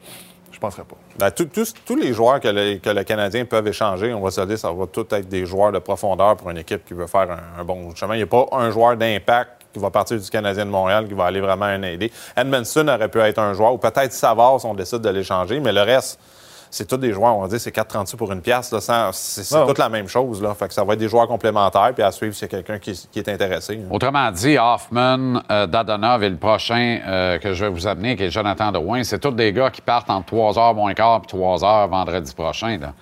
Je 0.51 0.57
penserais 0.57 0.83
pas. 0.83 0.95
Ben, 1.19 1.29
tout- 1.31 1.45
tous- 1.45 1.73
tous 1.85 1.95
les 1.95 2.11
joueurs 2.11 2.39
que 2.39 2.47
le, 2.47 2.77
que 2.79 2.89
le 2.89 3.03
Canadien 3.03 3.45
peuvent 3.45 3.67
échanger, 3.67 4.13
on 4.13 4.19
va 4.21 4.31
se 4.31 4.41
le 4.41 4.47
dire, 4.47 4.57
ça 4.57 4.71
va 4.71 4.87
tous 4.87 5.05
être 5.11 5.29
des 5.29 5.45
joueurs 5.45 5.71
de 5.71 5.77
profondeur 5.79 6.35
pour 6.37 6.49
une 6.49 6.57
équipe 6.57 6.83
qui 6.85 6.93
veut 6.95 7.05
faire 7.07 7.29
un, 7.31 7.61
un 7.61 7.63
bon 7.63 7.93
chemin. 7.95 8.15
Il 8.15 8.17
n'y 8.17 8.23
a 8.23 8.27
pas 8.27 8.45
un 8.53 8.71
joueur 8.71 8.97
d'impact 8.97 9.51
qui 9.71 9.79
va 9.79 9.91
partir 9.91 10.19
du 10.19 10.27
Canadien 10.27 10.65
de 10.65 10.71
Montréal 10.71 11.07
qui 11.07 11.13
va 11.13 11.25
aller 11.25 11.39
vraiment 11.39 11.65
un 11.65 11.83
aider. 11.83 12.11
Edmondson 12.35 12.87
aurait 12.87 13.07
pu 13.09 13.19
être 13.19 13.37
un 13.37 13.53
joueur, 13.53 13.73
ou 13.73 13.77
peut-être 13.77 14.11
Savard 14.11 14.59
si 14.59 14.65
on 14.65 14.73
décide 14.73 15.01
de 15.01 15.09
l'échanger, 15.09 15.59
mais 15.59 15.71
le 15.71 15.81
reste, 15.81 16.19
c'est 16.71 16.87
tous 16.87 16.97
des 16.97 17.11
joueurs, 17.13 17.35
on 17.35 17.41
va 17.41 17.47
dire, 17.47 17.59
c'est 17.59 17.75
4,36 17.75 18.15
pour 18.15 18.31
une 18.31 18.41
pièce. 18.41 18.73
C'est 18.79 19.43
c'est 19.43 19.65
toute 19.65 19.77
la 19.77 19.89
même 19.89 20.07
chose. 20.07 20.41
Là. 20.41 20.53
Fait 20.53 20.67
que 20.67 20.73
ça 20.73 20.83
va 20.83 20.93
être 20.93 20.99
des 20.99 21.09
joueurs 21.09 21.27
complémentaires, 21.27 21.91
puis 21.93 22.03
à 22.03 22.11
suivre 22.11 22.33
s'il 22.35 22.43
y 22.43 22.45
a 22.45 22.61
quelqu'un 22.61 22.77
qui, 22.79 23.07
qui 23.11 23.19
est 23.19 23.29
intéressé. 23.29 23.79
Autrement 23.89 24.29
dit, 24.31 24.57
Hoffman, 24.57 25.41
euh, 25.51 25.65
Dadonov 25.67 26.23
et 26.23 26.29
le 26.29 26.37
prochain 26.37 26.99
euh, 27.07 27.39
que 27.39 27.53
je 27.53 27.65
vais 27.65 27.71
vous 27.71 27.87
amener, 27.87 28.15
qui 28.15 28.23
est 28.23 28.29
Jonathan 28.31 28.71
Drouin, 28.71 29.03
c'est 29.03 29.19
tous 29.19 29.31
des 29.31 29.51
gars 29.51 29.69
qui 29.69 29.81
partent 29.81 30.09
entre 30.09 30.27
3 30.27 30.53
h 30.53 30.75
moins 30.75 30.93
quart 30.93 31.21
puis 31.21 31.29
3 31.29 31.57
h 31.57 31.89
vendredi 31.89 32.33
prochain. 32.33 32.77
là. 32.79 32.93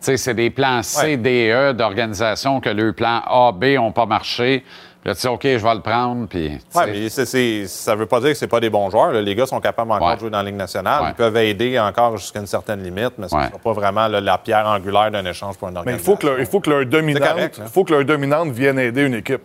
Tu 0.00 0.06
sais, 0.06 0.16
c'est 0.16 0.34
des 0.34 0.48
plans 0.48 0.82
C, 0.82 1.08
Ouais. 1.08 1.16
D, 1.18 1.50
E 1.52 1.72
d'organisation 1.74 2.60
que 2.60 2.70
le 2.70 2.94
plan 2.94 3.20
A, 3.26 3.52
B 3.52 3.74
n'ont 3.74 3.92
pas 3.92 4.06
marché. 4.06 4.64
Là, 5.02 5.14
tu 5.14 5.20
sais, 5.22 5.28
OK, 5.28 5.40
je 5.44 5.56
vais 5.56 5.74
le 5.74 5.80
prendre, 5.80 6.28
puis... 6.28 6.58
mais 6.74 7.08
ça 7.08 7.24
ne 7.24 7.96
veut 7.96 8.04
pas 8.06 8.20
dire 8.20 8.28
que 8.30 8.34
c'est 8.34 8.46
pas 8.48 8.60
des 8.60 8.68
bons 8.68 8.90
joueurs. 8.90 9.12
là. 9.12 9.22
Les 9.22 9.34
gars 9.34 9.46
sont 9.46 9.58
capables 9.60 9.90
encore 9.92 10.08
Ouais. 10.08 10.14
de 10.16 10.20
jouer 10.20 10.28
dans 10.30 10.38
la 10.38 10.44
Ligue 10.44 10.56
nationale. 10.56 11.02
Ouais. 11.04 11.08
Ils 11.10 11.14
peuvent 11.14 11.36
aider 11.38 11.78
encore 11.80 12.18
jusqu'à 12.18 12.40
une 12.40 12.46
certaine 12.46 12.82
limite, 12.82 13.12
mais 13.16 13.26
ce 13.28 13.34
ne 13.34 13.40
Ouais. 13.40 13.46
sera 13.46 13.58
pas 13.58 13.72
vraiment 13.72 14.08
là, 14.08 14.20
la 14.20 14.36
pierre 14.36 14.66
angulaire 14.66 15.10
d'un 15.10 15.24
échange 15.24 15.56
pour 15.56 15.68
une 15.68 15.78
Mais 15.86 15.92
il 15.94 15.98
faut 15.98 16.16
que 16.16 16.26
leur, 16.26 16.38
il 16.38 16.44
faut 16.46 16.60
que 16.60 16.68
leur 16.68 16.84
dominante, 16.84 17.28
correct, 17.28 17.58
là. 17.58 17.64
il 17.66 17.70
faut 17.72 17.84
que 17.84 17.94
leur 17.94 18.04
dominante 18.04 18.50
vienne 18.50 18.78
aider 18.78 19.02
une 19.06 19.14
équipe. 19.14 19.40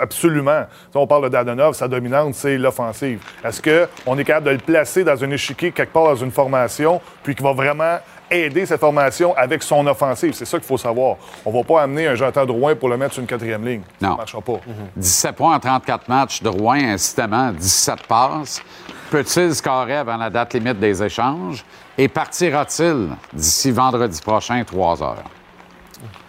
Absolument. 0.00 0.62
Sais, 0.92 0.98
on 0.98 1.06
parle 1.06 1.24
de 1.24 1.28
Dadonov, 1.28 1.74
sa 1.74 1.88
dominante, 1.88 2.34
c'est 2.34 2.56
l'offensive. 2.58 3.20
Est-ce 3.44 3.60
qu'on 3.60 4.18
est 4.18 4.24
capable 4.24 4.46
de 4.46 4.50
le 4.52 4.58
placer 4.58 5.04
dans 5.04 5.22
un 5.22 5.30
échiquier 5.30 5.72
quelque 5.72 5.92
part 5.92 6.04
dans 6.04 6.16
une 6.16 6.30
formation, 6.30 7.00
puis 7.22 7.34
qu'il 7.34 7.44
va 7.44 7.52
vraiment 7.52 7.98
aider 8.30 8.64
cette 8.64 8.80
formation 8.80 9.36
avec 9.36 9.62
son 9.62 9.86
offensive? 9.86 10.32
C'est 10.34 10.46
ça 10.46 10.58
qu'il 10.58 10.66
faut 10.66 10.78
savoir. 10.78 11.16
On 11.44 11.50
va 11.52 11.62
pas 11.64 11.82
amener 11.82 12.06
un 12.08 12.14
Jonathan 12.14 12.46
Drouin 12.46 12.74
pour 12.74 12.88
le 12.88 12.96
mettre 12.96 13.12
sur 13.12 13.20
une 13.20 13.26
quatrième 13.26 13.64
ligne. 13.66 13.82
Ça 14.00 14.06
Non. 14.06 14.12
ne 14.12 14.16
marchera 14.18 14.40
pas. 14.40 14.60
17 14.96 15.36
points 15.36 15.56
en 15.56 15.60
34 15.60 16.08
matchs. 16.08 16.42
Drouin, 16.42 16.92
incidemment, 16.94 17.52
17 17.52 18.06
passes. 18.06 18.62
Peut-il 19.10 19.54
scorer 19.54 19.96
avant 19.96 20.16
la 20.16 20.30
date 20.30 20.54
limite 20.54 20.80
des 20.80 21.02
échanges? 21.02 21.62
Et 21.98 22.08
partira-t-il 22.08 23.08
d'ici 23.34 23.70
vendredi 23.70 24.18
prochain, 24.22 24.64
3 24.64 25.02
heures? 25.02 25.24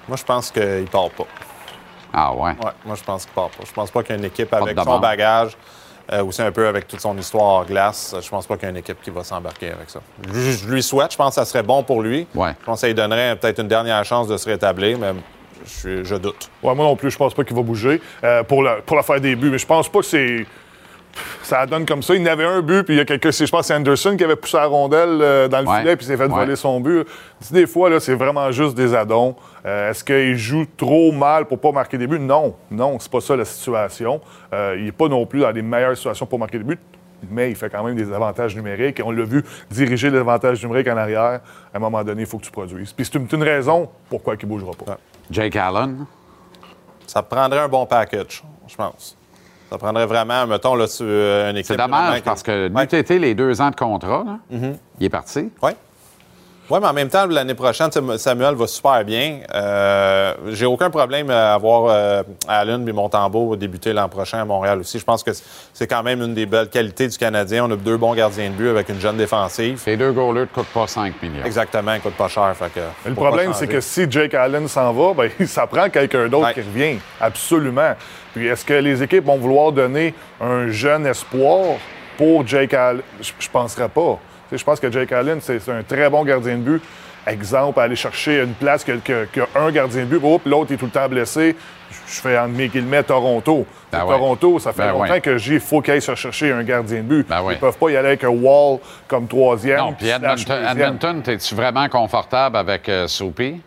Moi, 0.09 0.17
je 0.17 0.23
pense 0.25 0.51
qu'il 0.51 0.61
ne 0.61 0.85
part 0.87 1.09
pas. 1.11 1.23
Ah 2.13 2.33
ouais? 2.33 2.51
Ouais, 2.51 2.71
moi, 2.85 2.95
je 2.95 3.03
pense 3.03 3.25
qu'il 3.25 3.33
part 3.33 3.49
pas. 3.49 3.63
Je 3.65 3.73
pense 3.73 3.91
pas 3.91 4.03
qu'il 4.03 4.11
y 4.11 4.15
a 4.15 4.19
une 4.19 4.25
équipe 4.25 4.53
avec 4.53 4.79
son 4.79 4.99
bagage, 4.99 5.57
euh, 6.11 6.23
aussi 6.23 6.41
un 6.41 6.51
peu 6.51 6.67
avec 6.67 6.87
toute 6.87 6.99
son 6.99 7.17
histoire 7.17 7.43
hors 7.43 7.65
glace. 7.65 8.15
Je 8.21 8.29
pense 8.29 8.45
pas 8.45 8.55
qu'il 8.55 8.63
y 8.63 8.67
a 8.67 8.69
une 8.69 8.77
équipe 8.77 9.01
qui 9.01 9.09
va 9.09 9.23
s'embarquer 9.23 9.71
avec 9.71 9.89
ça. 9.89 9.99
Je, 10.31 10.51
je 10.51 10.67
lui 10.67 10.83
souhaite. 10.83 11.11
Je 11.11 11.17
pense 11.17 11.29
que 11.29 11.35
ça 11.35 11.45
serait 11.45 11.63
bon 11.63 11.83
pour 11.83 12.01
lui. 12.01 12.27
Ouais. 12.35 12.51
Je 12.59 12.65
pense 12.65 12.75
que 12.77 12.81
ça 12.81 12.87
lui 12.87 12.93
donnerait 12.93 13.35
peut-être 13.35 13.59
une 13.59 13.67
dernière 13.67 14.03
chance 14.05 14.27
de 14.27 14.37
se 14.37 14.47
rétablir, 14.47 14.99
mais 14.99 15.13
je, 15.65 16.15
doute. 16.15 16.49
Ouais, 16.61 16.75
moi 16.75 16.85
non 16.85 16.95
plus, 16.95 17.11
je 17.11 17.17
pense 17.17 17.33
pas 17.33 17.43
qu'il 17.43 17.55
va 17.55 17.61
bouger 17.61 18.01
euh, 18.23 18.43
pour, 18.43 18.63
la, 18.63 18.75
pour 18.75 18.95
la 18.95 19.03
faire 19.03 19.19
des 19.19 19.35
buts. 19.35 19.49
Mais 19.49 19.57
je 19.57 19.65
pense 19.65 19.89
pas 19.89 19.99
que 19.99 20.05
c'est. 20.05 20.45
Ça 21.43 21.65
donne 21.65 21.85
comme 21.85 22.01
ça. 22.01 22.15
Il 22.15 22.23
n'avait 22.23 22.45
un 22.45 22.61
but, 22.61 22.83
puis 22.83 22.95
il 22.95 22.97
y 22.97 23.01
a 23.01 23.05
quelqu'un, 23.05 23.31
c'est- 23.31 23.45
je 23.45 23.51
pense 23.51 23.61
que 23.61 23.67
c'est 23.67 23.75
Anderson 23.75 24.15
qui 24.17 24.23
avait 24.23 24.35
poussé 24.35 24.57
la 24.57 24.65
rondelle 24.65 25.19
euh, 25.21 25.47
dans 25.47 25.61
le 25.61 25.67
Ouais. 25.67 25.79
filet, 25.79 25.95
puis 25.95 26.05
s'est 26.05 26.17
fait 26.17 26.23
Ouais. 26.23 26.29
voler 26.29 26.55
son 26.55 26.79
but. 26.79 27.05
Des 27.51 27.67
fois, 27.67 27.89
là, 27.89 27.99
c'est 27.99 28.15
vraiment 28.15 28.51
juste 28.51 28.75
des 28.75 28.93
addons. 28.95 29.35
Euh, 29.65 29.91
Est-ce 29.91 30.03
qu'il 30.03 30.35
joue 30.35 30.65
trop 30.77 31.11
mal 31.11 31.45
pour 31.45 31.59
pas 31.59 31.71
marquer 31.71 31.97
des 31.97 32.07
buts? 32.07 32.19
Non, 32.19 32.55
non, 32.71 32.97
c'est 32.99 33.11
pas 33.11 33.21
ça 33.21 33.35
la 33.35 33.45
situation. 33.45 34.21
Euh, 34.53 34.75
il 34.77 34.85
n'est 34.85 34.91
pas 34.91 35.07
non 35.07 35.25
plus 35.25 35.41
dans 35.41 35.51
les 35.51 35.61
meilleures 35.61 35.95
situations 35.95 36.25
pour 36.25 36.39
marquer 36.39 36.57
des 36.57 36.63
buts, 36.63 36.79
mais 37.29 37.49
il 37.49 37.55
fait 37.55 37.69
quand 37.69 37.83
même 37.83 37.95
des 37.95 38.11
avantages 38.11 38.55
numériques. 38.55 38.99
Et 38.99 39.03
on 39.03 39.11
l'a 39.11 39.23
vu 39.23 39.43
diriger 39.69 40.09
les 40.09 40.17
avantages 40.19 40.61
numériques 40.63 40.87
en 40.87 40.97
arrière. 40.97 41.39
À 41.73 41.77
un 41.77 41.79
moment 41.79 42.03
donné, 42.03 42.21
il 42.23 42.27
faut 42.27 42.37
que 42.39 42.45
tu 42.45 42.51
produises. 42.51 42.91
Puis 42.91 43.05
c'est 43.05 43.15
une, 43.17 43.27
une 43.31 43.43
raison 43.43 43.89
pourquoi 44.09 44.33
il 44.33 44.45
ne 44.45 44.49
bougera 44.49 44.71
pas. 44.73 44.97
Jake 45.31 45.55
Allen? 45.55 46.05
Ça 47.07 47.21
prendrait 47.21 47.59
un 47.59 47.67
bon 47.67 47.85
package, 47.85 48.43
je 48.67 48.75
pense. 48.75 49.15
Ça 49.73 49.79
prendrait 49.79 50.05
vraiment, 50.05 50.45
mettons, 50.45 50.75
là, 50.75 50.85
sur 50.85 51.03
euh, 51.09 51.49
une 51.49 51.57
équipe. 51.57 51.65
C'est 51.71 51.77
dommage 51.77 52.21
parce 52.21 52.43
que 52.43 52.67
l'UTT, 52.67 53.17
les 53.17 53.33
deux 53.33 53.59
ans 53.59 53.71
de 53.71 53.75
contrat, 53.75 54.23
là, 54.23 54.37
Mhm. 54.51 54.77
il 54.99 55.05
est 55.07 55.09
parti. 55.09 55.49
Oui. 55.63 55.71
Oui, 56.69 56.79
mais 56.81 56.87
en 56.87 56.93
même 56.93 57.09
temps, 57.09 57.25
l'année 57.25 57.55
prochaine, 57.55 57.89
Samuel 58.17 58.55
va 58.55 58.67
super 58.67 59.03
bien. 59.03 59.39
Euh, 59.53 60.33
J'ai 60.51 60.65
aucun 60.65 60.89
problème 60.89 61.29
à 61.29 61.53
avoir 61.55 61.87
euh, 61.89 62.23
Allen 62.47 62.87
et 62.87 62.91
Montembeau 62.93 63.55
débuter 63.57 63.91
l'an 63.91 64.07
prochain 64.07 64.39
à 64.41 64.45
Montréal 64.45 64.79
aussi. 64.79 64.97
Je 64.97 65.03
pense 65.03 65.23
que 65.23 65.31
c'est 65.73 65.87
quand 65.87 66.03
même 66.03 66.21
une 66.21 66.33
des 66.33 66.45
belles 66.45 66.69
qualités 66.69 67.09
du 67.09 67.17
Canadien. 67.17 67.65
On 67.65 67.71
a 67.71 67.75
deux 67.75 67.97
bons 67.97 68.13
gardiens 68.13 68.49
de 68.49 68.55
but 68.55 68.69
avec 68.69 68.87
une 68.87 68.99
jeune 68.99 69.17
défensive. 69.17 69.83
Les 69.85 69.97
deux 69.97 70.13
goalers 70.13 70.41
ne 70.41 70.45
coûtent 70.45 70.67
pas 70.73 70.87
5 70.87 71.21
millions. 71.21 71.43
Exactement, 71.43 71.93
ils 71.95 71.99
coûtent 72.01 72.13
pas 72.13 72.29
cher. 72.29 72.55
Fait 72.55 72.71
que, 72.73 73.09
le 73.09 73.13
problème, 73.15 73.51
c'est 73.53 73.67
que 73.67 73.81
si 73.81 74.09
Jake 74.09 74.33
Allen 74.33 74.67
s'en 74.69 74.93
va, 74.93 75.13
ben, 75.13 75.29
ça 75.47 75.67
prend 75.67 75.89
quelqu'un 75.89 76.29
d'autre 76.29 76.45
Ouais. 76.47 76.53
qui 76.53 76.61
revient. 76.61 76.97
Absolument. 77.19 77.93
Puis 78.33 78.47
est-ce 78.47 78.63
que 78.63 78.73
les 78.73 79.03
équipes 79.03 79.25
vont 79.25 79.37
vouloir 79.37 79.73
donner 79.73 80.13
un 80.39 80.69
jeune 80.69 81.05
espoir 81.07 81.75
pour 82.17 82.47
Jake 82.47 82.73
Allen? 82.73 83.01
Je, 83.21 83.31
je 83.37 83.49
penserais 83.49 83.89
pas. 83.89 84.17
Je 84.57 84.63
pense 84.63 84.79
que 84.79 84.91
Jake 84.91 85.11
Allen, 85.11 85.39
c'est 85.41 85.59
un 85.69 85.83
très 85.83 86.09
bon 86.09 86.23
gardien 86.23 86.55
de 86.57 86.61
but. 86.61 86.81
Exemple, 87.25 87.79
aller 87.79 87.95
chercher 87.95 88.41
une 88.41 88.53
place 88.53 88.83
que, 88.83 88.91
que- 88.97 89.25
que 89.31 89.41
un 89.55 89.71
gardien 89.71 90.01
de 90.01 90.07
but, 90.07 90.19
oh, 90.21 90.39
puis 90.39 90.51
l'autre 90.51 90.73
est 90.73 90.77
tout 90.77 90.85
le 90.85 90.91
temps 90.91 91.07
blessé. 91.07 91.55
Je 92.07 92.19
fais 92.21 92.37
entre 92.37 92.49
mes 92.49 92.67
guillemets 92.67 93.03
Toronto. 93.03 93.65
Ben 93.91 94.03
ouais. 94.03 94.07
Toronto, 94.17 94.59
ça 94.59 94.73
fait 94.73 94.81
Ben 94.81 94.91
longtemps 94.91 95.13
ouais. 95.13 95.21
que 95.21 95.37
j'ai 95.37 95.59
faut 95.59 95.79
qu'ils 95.81 95.93
aillent 95.93 96.01
se 96.01 96.15
chercher 96.15 96.51
un 96.51 96.63
gardien 96.63 96.97
de 96.97 97.03
but. 97.03 97.27
Ben 97.29 97.41
ouais. 97.41 97.53
Ils 97.53 97.59
peuvent 97.59 97.77
pas 97.77 97.89
y 97.91 97.95
aller 97.95 98.09
avec 98.09 98.23
un 98.25 98.29
Wall 98.29 98.79
comme 99.07 99.27
troisième. 99.27 99.77
Non, 99.77 99.93
puis 99.93 100.09
Edmonton, 100.09 101.21
es-tu 101.25 101.55
vraiment 101.55 101.87
confortable 101.87 102.57
avec 102.57 102.89
euh, 102.89 103.07
Soupy? 103.07 103.61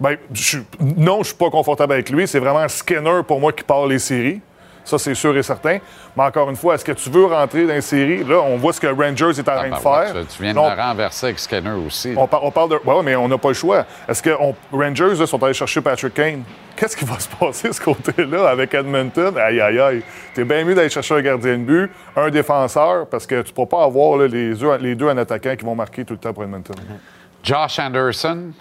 Ben, 0.00 0.16
je 0.32 0.58
non, 0.80 1.18
je 1.20 1.28
suis 1.28 1.36
pas 1.36 1.48
confortable 1.50 1.92
avec 1.92 2.10
lui. 2.10 2.26
C'est 2.26 2.40
vraiment 2.40 2.66
Skinner 2.68 3.20
pour 3.26 3.38
moi 3.40 3.52
qui 3.52 3.62
part 3.62 3.86
les 3.86 3.98
séries. 4.00 4.40
Ça, 4.86 4.98
c'est 4.98 5.14
sûr 5.16 5.36
et 5.36 5.42
certain. 5.42 5.78
Mais 6.16 6.22
encore 6.22 6.48
une 6.48 6.54
fois, 6.56 6.76
est-ce 6.76 6.84
que 6.84 6.92
tu 6.92 7.10
veux 7.10 7.24
rentrer 7.26 7.66
dans 7.66 7.74
les 7.74 7.80
séries? 7.80 8.22
Là, 8.22 8.36
on 8.40 8.56
voit 8.56 8.72
ce 8.72 8.80
que 8.80 8.86
Rangers 8.86 9.38
est 9.38 9.40
en 9.40 9.42
train 9.42 9.56
Ah, 9.56 9.62
ben 9.68 9.70
de 9.76 9.80
faire. 9.80 10.14
ouais, 10.14 10.20
tu, 10.22 10.36
tu 10.36 10.42
viens 10.42 10.52
de 10.52 10.56
Non, 10.56 10.70
me 10.70 10.76
renverser 10.80 11.26
avec 11.26 11.38
Skinner 11.40 11.72
aussi. 11.86 12.14
on, 12.16 12.28
par- 12.28 12.44
on 12.44 12.52
parle 12.52 12.70
de. 12.70 12.76
Ouais, 12.84 13.02
mais 13.02 13.16
on 13.16 13.26
n'a 13.26 13.36
pas 13.36 13.48
le 13.48 13.54
choix. 13.54 13.84
Est-ce 14.08 14.22
que 14.22 14.30
on- 14.40 14.54
Rangers 14.72 15.16
là, 15.16 15.26
sont 15.26 15.42
allés 15.42 15.54
chercher 15.54 15.80
Patrick 15.80 16.14
Kane? 16.14 16.44
Qu'est-ce 16.76 16.96
qui 16.96 17.04
va 17.04 17.18
se 17.18 17.28
passer 17.28 17.68
de 17.68 17.72
ce 17.74 17.80
côté-là 17.80 18.48
avec 18.48 18.72
Edmonton? 18.74 19.36
Aïe, 19.38 19.60
aïe, 19.60 19.80
aïe. 19.80 20.02
T'es 20.34 20.44
bien 20.44 20.62
mieux 20.64 20.76
d'aller 20.76 20.88
chercher 20.88 21.16
un 21.16 21.22
gardien 21.22 21.58
de 21.58 21.64
but, 21.64 21.90
un 22.14 22.30
défenseur, 22.30 23.06
parce 23.08 23.26
que 23.26 23.42
tu 23.42 23.50
ne 23.50 23.54
pourras 23.54 23.78
pas 23.78 23.84
avoir 23.84 24.16
là, 24.18 24.28
les, 24.28 24.54
deux, 24.54 24.76
les 24.76 24.94
deux 24.94 25.08
en 25.08 25.18
attaquant 25.18 25.56
qui 25.56 25.64
vont 25.64 25.74
marquer 25.74 26.04
tout 26.04 26.12
le 26.14 26.20
temps 26.20 26.32
pour 26.32 26.44
Edmonton. 26.44 26.76
Josh 27.42 27.78
Anderson, 27.80 28.52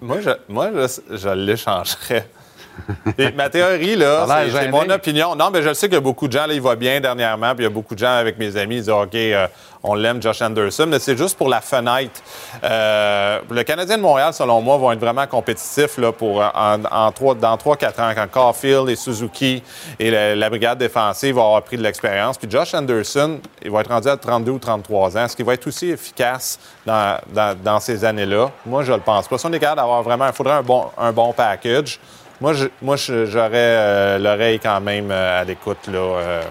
Moi, 0.00 0.18
je, 0.20 0.30
moi, 0.48 0.70
je, 0.74 1.16
je 1.16 1.28
l'échangerais. 1.30 2.28
Et 3.18 3.30
ma 3.32 3.48
théorie, 3.50 3.96
là, 3.96 4.24
c'est- 4.44 4.50
mon 4.70 4.78
opinion. 4.94 5.36
Non, 5.36 5.50
mais 5.52 5.62
je 5.62 5.72
sais 5.74 5.86
qu'il 5.86 5.94
y 5.94 5.98
a 5.98 6.00
beaucoup 6.00 6.26
de 6.28 6.32
gens, 6.32 6.46
là, 6.46 6.54
il 6.54 6.60
va 6.60 6.74
bien 6.76 7.00
dernièrement, 7.00 7.54
puis 7.54 7.60
il 7.64 7.68
y 7.68 7.70
a 7.70 7.74
beaucoup 7.74 7.94
de 7.94 8.00
gens 8.00 8.14
avec 8.16 8.38
mes 8.38 8.56
amis, 8.56 8.76
ils 8.76 8.80
disent 8.80 8.90
OK, 8.90 9.14
euh, 9.14 9.46
on 9.82 9.94
l'aime, 9.94 10.20
Josh 10.22 10.40
Anderson, 10.42 10.86
mais 10.88 10.98
c'est 10.98 11.16
juste 11.16 11.36
pour 11.36 11.48
la 11.48 11.60
fenêtre. 11.60 12.20
Euh, 12.62 13.38
le 13.50 13.62
Canadien 13.62 13.96
de 13.98 14.02
Montréal, 14.02 14.32
selon 14.32 14.60
moi, 14.62 14.76
vont 14.78 14.90
être 14.92 14.98
vraiment 15.00 15.26
compétitifs 15.26 15.98
là, 15.98 16.10
pour, 16.12 16.42
euh, 16.42 16.46
en, 16.54 16.78
dans 16.78 17.56
3-4 17.56 18.00
ans, 18.00 18.12
quand 18.14 18.26
Caulfield 18.30 18.88
et 18.88 18.96
Suzuki 18.96 19.62
et 19.98 20.10
la, 20.10 20.34
la 20.34 20.48
brigade 20.50 20.78
défensive 20.78 21.34
vont 21.34 21.44
avoir 21.44 21.62
pris 21.62 21.76
de 21.76 21.82
l'expérience. 21.82 22.38
Puis 22.38 22.50
Josh 22.50 22.74
Anderson, 22.74 23.38
il 23.62 23.70
va 23.70 23.80
être 23.80 23.90
rendu 23.90 24.08
à 24.08 24.16
32 24.16 24.52
ou 24.52 24.58
33 24.58 25.16
ans. 25.18 25.24
Est-ce 25.26 25.36
qu'il 25.36 25.44
va 25.44 25.54
être 25.54 25.66
aussi 25.66 25.90
efficace 25.90 26.58
dans, 26.86 27.18
dans- 27.32 27.56
dans 27.62 27.80
ces 27.80 28.04
années-là? 28.04 28.50
Moi, 28.66 28.82
je 28.84 28.92
le 28.92 29.00
pense 29.00 29.28
pas. 29.28 29.36
Si 29.38 29.46
on 29.46 29.52
est 29.52 29.58
capable 29.60 29.80
d'avoir 29.80 30.02
vraiment, 30.02 30.26
il 30.26 30.32
faudrait 30.32 30.54
un 30.54 30.62
bon, 30.62 30.86
un 30.98 31.12
bon 31.12 31.32
package. 31.32 32.00
Moi, 32.40 32.52
j'aurais 32.96 33.50
euh, 33.54 34.18
l'oreille 34.18 34.58
quand 34.60 34.80
même 34.80 35.10
euh, 35.10 35.40
à 35.40 35.44
l'écoute. 35.44 35.86
là. 35.88 35.98
euh. 35.98 36.42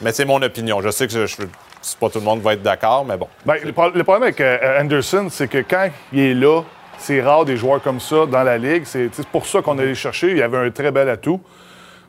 mais 0.00 0.12
c'est 0.12 0.24
mon 0.24 0.40
opinion. 0.42 0.80
Je 0.80 0.90
sais 0.90 1.06
que 1.06 1.26
je, 1.26 1.42
c'est 1.82 1.98
pas 1.98 2.08
tout 2.10 2.18
le 2.18 2.24
monde 2.24 2.40
va 2.40 2.52
être 2.52 2.62
d'accord, 2.62 3.04
mais 3.04 3.16
bon. 3.16 3.28
Ben, 3.46 3.56
le, 3.64 3.72
pro- 3.72 3.90
le 3.90 4.04
problème 4.04 4.24
avec 4.24 4.40
Anderson, 4.80 5.28
c'est 5.30 5.48
que 5.48 5.58
quand 5.58 5.88
il 6.12 6.20
est 6.20 6.34
là, 6.34 6.62
c'est 6.98 7.22
rare 7.22 7.44
des 7.46 7.56
joueurs 7.56 7.82
comme 7.82 8.00
ça 8.00 8.26
dans 8.26 8.42
la 8.42 8.58
Ligue. 8.58 8.82
C'est 8.84 9.10
pour 9.32 9.46
ça 9.46 9.62
qu'on 9.62 9.78
allait 9.78 9.94
chercher. 9.94 10.32
Il 10.32 10.42
avait 10.42 10.58
un 10.58 10.70
très 10.70 10.90
bel 10.90 11.08
atout. 11.08 11.40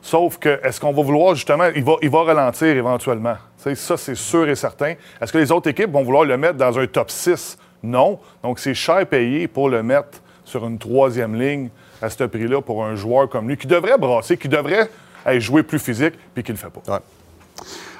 Sauf 0.02 0.36
que, 0.38 0.60
est-ce 0.64 0.80
qu'on 0.80 0.92
va 0.92 1.02
vouloir, 1.02 1.34
justement, 1.36 1.68
il 1.74 2.10
va, 2.10 2.22
ralentir 2.24 2.76
éventuellement. 2.76 3.36
Ça, 3.56 3.96
c'est 3.96 4.16
sûr 4.16 4.48
et 4.48 4.56
certain. 4.56 4.94
Est-ce 5.20 5.32
que 5.32 5.38
les 5.38 5.50
autres 5.52 5.70
équipes 5.70 5.92
vont 5.92 6.02
vouloir 6.02 6.24
le 6.24 6.36
mettre 6.36 6.54
dans 6.58 6.76
un 6.78 6.86
top 6.88 7.08
6? 7.10 7.56
Non. 7.84 8.18
Donc, 8.42 8.58
c'est 8.58 8.74
cher 8.74 9.06
payé 9.06 9.46
pour 9.48 9.68
le 9.70 9.82
mettre 9.82 10.18
sur 10.44 10.66
une 10.66 10.76
troisième 10.78 11.40
ligne 11.40 11.70
à 12.02 12.10
ce 12.10 12.24
prix-là 12.24 12.60
pour 12.60 12.84
un 12.84 12.94
joueur 12.96 13.28
comme 13.28 13.48
lui, 13.48 13.56
qui 13.56 13.66
devrait 13.66 13.98
brasser, 13.98 14.36
qui 14.36 14.48
devrait 14.48 14.90
jouer 15.38 15.62
plus 15.62 15.78
physique, 15.78 16.14
puis 16.34 16.42
qui 16.42 16.52
le 16.52 16.58
fait 16.58 16.70
pas. 16.70 16.94
Ouais. 16.94 17.00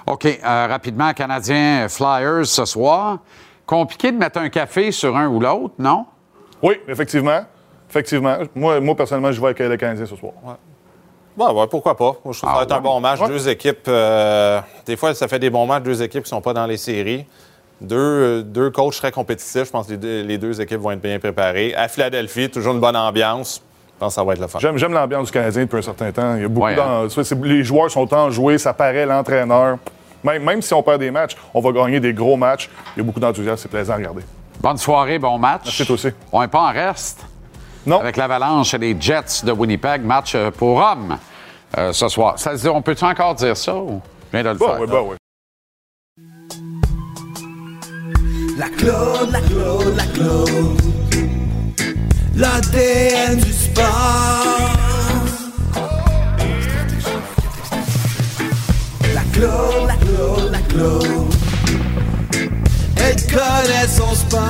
OK, 0.07 0.25
euh, 0.27 0.67
rapidement, 0.67 1.13
Canadien 1.13 1.87
Flyers 1.89 2.47
ce 2.47 2.65
soir. 2.65 3.19
Compliqué 3.65 4.11
de 4.11 4.17
mettre 4.19 4.39
un 4.41 4.49
café 4.49 4.91
sur 4.91 5.17
un 5.17 5.29
ou 5.29 5.39
l'autre, 5.39 5.75
non? 5.79 6.05
Oui, 6.63 6.75
effectivement. 6.89 7.41
Effectivement. 7.89 8.39
Moi, 8.55 8.81
moi 8.81 8.97
personnellement, 8.97 9.31
je 9.31 9.41
vais 9.41 9.47
avec 9.49 9.61
le 9.61 9.77
Canadien 9.77 10.05
ce 10.07 10.17
soir. 10.17 10.33
Ouais, 11.37 11.47
ouais, 11.51 11.67
pourquoi 11.69 11.97
pas? 11.97 12.17
Moi, 12.25 12.33
je 12.35 12.39
trouve 12.39 12.41
que 12.41 12.47
ça 12.47 12.49
Ah, 12.49 12.57
va 12.59 12.63
être 12.65 12.73
un 12.73 12.81
bon 12.81 13.01
match. 13.01 13.21
Ouais. 13.21 13.29
Deux 13.29 13.49
équipes. 13.49 13.87
euh, 13.89 14.61
des 14.85 14.97
fois, 14.97 15.15
ça 15.15 15.29
fait 15.29 15.39
des 15.39 15.49
bons 15.51 15.67
matchs, 15.67 15.85
deux 15.85 16.03
équipes 16.03 16.25
qui 16.25 16.29
sont 16.31 16.41
pas 16.43 16.53
dans 16.53 16.67
les 16.67 16.77
séries. 16.77 17.25
Deux, 17.81 17.97
euh, 17.97 18.43
deux 18.43 18.71
coachs 18.71 18.97
très 18.97 19.13
compétitifs. 19.13 19.65
Je 19.67 19.71
pense 19.71 19.87
que 19.87 19.93
les 19.93 19.97
deux, 19.99 20.23
les 20.23 20.39
deux 20.39 20.61
équipes 20.61 20.81
vont 20.81 20.91
être 20.91 21.01
bien 21.01 21.19
préparées. 21.19 21.75
À 21.75 21.89
Philadelphie, 21.89 22.51
toujours 22.51 22.75
une 22.75 22.81
bonne 22.81 22.97
ambiance. 22.97 23.63
Je 24.03 24.07
pense 24.07 24.15
que 24.17 24.21
ça 24.21 24.25
va 24.25 24.33
être 24.33 24.41
le 24.41 24.49
fun. 24.49 24.59
J'aime, 24.59 24.77
j'aime 24.79 24.93
l'ambiance 24.95 25.27
du 25.27 25.33
Canadien 25.33 25.63
depuis 25.63 25.79
un 25.79 25.83
certain 25.83 26.11
temps. 26.11 26.35
Il 26.35 26.43
y 26.43 26.45
a 26.45 26.49
beaucoup 26.49 26.67
Ouais, 26.67 26.75
c'est- 27.09 27.41
Les 27.45 27.63
joueurs 27.63 27.89
sont 27.89 28.13
enjoués, 28.13 28.59
ça 28.59 28.75
paraît, 28.75 29.07
l'entraîneur. 29.07 29.79
Même, 30.25 30.43
même 30.43 30.61
si 30.61 30.75
on 30.75 30.83
perd 30.83 30.99
des 30.99 31.13
matchs, 31.13 31.37
on 31.55 31.61
va 31.61 31.71
gagner 31.71 32.01
des 32.01 32.13
gros 32.13 32.37
matchs. 32.37 32.69
Il 32.97 32.99
y 32.99 33.03
a 33.03 33.05
beaucoup 33.05 33.21
d'enthousiasme, 33.21 33.59
c'est 33.63 33.69
plaisant 33.71 33.93
à 33.93 33.97
regarder. 33.99 34.23
Bonne 34.61 34.77
soirée, 34.77 35.21
bon 35.21 35.39
match. 35.39 35.63
Merci, 35.67 35.87
toi 35.87 35.95
aussi. 35.95 36.09
On 36.33 36.41
n'est 36.41 36.49
pas 36.49 36.63
en 36.63 36.73
reste? 36.73 37.25
Non. 37.87 38.01
Avec 38.01 38.17
l'Avalanche 38.17 38.75
et 38.75 38.79
les 38.79 38.97
Jets 39.01 39.45
de 39.45 39.53
Winnipeg, 39.53 40.03
match 40.05 40.35
euh, 40.35 40.51
pour 40.51 40.79
hommes 40.79 41.17
euh, 41.79 41.93
ce 41.93 42.09
soir. 42.09 42.37
Ça 42.41 42.57
se 42.57 42.63
dit, 42.63 42.69
on 42.69 42.83
peut-tu 42.83 43.05
encore 43.05 43.37
dire 43.37 43.57
ça 43.57 43.77
ou? 43.77 44.01
Je 44.33 44.37
viens 44.37 44.43
de 44.43 44.49
le 44.49 44.59
Bon, 44.59 44.67
faire? 44.67 44.81
ouais, 44.81 44.87
bon, 44.89 45.11
ouais. 45.11 45.17
La 48.59 48.69
Claude, 48.69 49.31
la 49.31 49.41
Claude, 49.43 49.95
la 49.97 50.05
Claude. 50.07 50.79
L'ADN 52.35 53.37
du 53.37 53.53
sport. 53.53 53.85
La 59.15 59.21
Claude, 59.35 59.87
la 59.87 59.97
Claude, 59.97 60.51
la 60.51 60.59
Claude. 60.61 61.35
Elle 62.97 63.17
connaît 63.31 63.87
son 63.87 64.15
sport. 64.15 64.41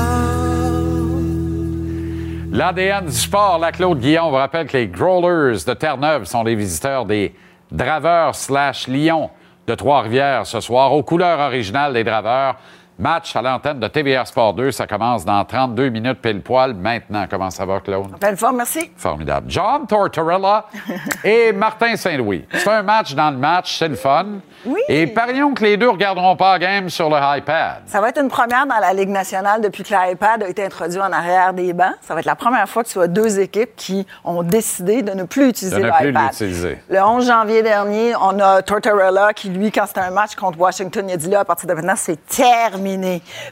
L'ADN 2.52 3.06
du 3.06 3.12
sport, 3.12 3.58
la 3.58 3.72
Claude 3.72 3.98
Guillon 3.98 4.30
vous 4.30 4.36
rappelle 4.36 4.68
que 4.68 4.76
les 4.76 4.86
Growlers 4.86 5.64
de 5.66 5.74
Terre-Neuve 5.74 6.24
sont 6.24 6.44
les 6.44 6.54
visiteurs 6.54 7.04
des 7.04 7.34
Draveurs 7.72 8.36
slash 8.36 8.86
Lyon 8.86 9.30
de 9.66 9.74
Trois-Rivières 9.74 10.46
ce 10.46 10.60
soir 10.60 10.92
aux 10.92 11.02
couleurs 11.02 11.40
originales 11.40 11.94
des 11.94 12.04
Draveurs. 12.04 12.56
Match 13.02 13.34
à 13.34 13.42
l'antenne 13.42 13.80
de 13.80 13.88
TVR 13.88 14.24
Sport 14.28 14.54
2. 14.54 14.70
Ça 14.70 14.86
commence 14.86 15.24
dans 15.24 15.44
32 15.44 15.88
minutes 15.88 16.20
pile 16.22 16.40
poil. 16.40 16.72
Maintenant, 16.72 17.26
comment 17.28 17.50
ça 17.50 17.66
va, 17.66 17.80
Claude? 17.80 18.12
Belle 18.20 18.36
forme, 18.36 18.58
merci. 18.58 18.92
Formidable. 18.96 19.46
John 19.50 19.88
Tortorella 19.88 20.66
et 21.24 21.50
Martin 21.52 21.96
Saint-Louis. 21.96 22.46
C'est 22.52 22.68
un 22.70 22.84
match 22.84 23.12
dans 23.16 23.32
le 23.32 23.38
match, 23.38 23.76
c'est 23.76 23.88
le 23.88 23.96
fun. 23.96 24.26
Oui. 24.64 24.78
Et 24.86 25.08
parions 25.08 25.52
que 25.52 25.64
les 25.64 25.76
deux 25.76 25.86
ne 25.86 25.90
regarderont 25.90 26.36
pas 26.36 26.52
la 26.52 26.58
game 26.60 26.88
sur 26.88 27.10
le 27.10 27.16
iPad. 27.38 27.82
Ça 27.86 28.00
va 28.00 28.10
être 28.10 28.20
une 28.20 28.28
première 28.28 28.66
dans 28.68 28.78
la 28.78 28.92
Ligue 28.92 29.08
nationale 29.08 29.60
depuis 29.60 29.82
que 29.82 29.92
l'iPad 29.92 30.44
a 30.44 30.48
été 30.48 30.64
introduit 30.64 31.00
en 31.00 31.10
arrière 31.10 31.52
des 31.54 31.72
bancs. 31.72 31.94
Ça 32.02 32.14
va 32.14 32.20
être 32.20 32.26
la 32.26 32.36
première 32.36 32.68
fois 32.68 32.84
que 32.84 32.88
ce 32.88 32.92
soit 32.94 33.08
deux 33.08 33.40
équipes 33.40 33.74
qui 33.74 34.06
ont 34.24 34.44
décidé 34.44 35.02
de 35.02 35.10
ne 35.10 35.24
plus 35.24 35.48
utiliser 35.48 35.76
De 35.80 35.86
ne 35.86 35.90
plus 35.90 36.06
l'iPad. 36.06 36.30
l'utiliser. 36.30 36.80
Le 36.88 37.02
11 37.02 37.26
janvier 37.26 37.64
dernier, 37.64 38.14
on 38.14 38.38
a 38.38 38.62
Tortorella 38.62 39.32
qui, 39.32 39.48
lui, 39.48 39.72
quand 39.72 39.86
c'était 39.88 39.98
un 39.98 40.12
match 40.12 40.36
contre 40.36 40.60
Washington, 40.60 41.04
il 41.08 41.14
a 41.14 41.16
dit 41.16 41.28
là, 41.28 41.40
à 41.40 41.44
partir 41.44 41.68
de 41.68 41.74
maintenant, 41.74 41.94
c'est 41.96 42.24
terminé. 42.26 42.91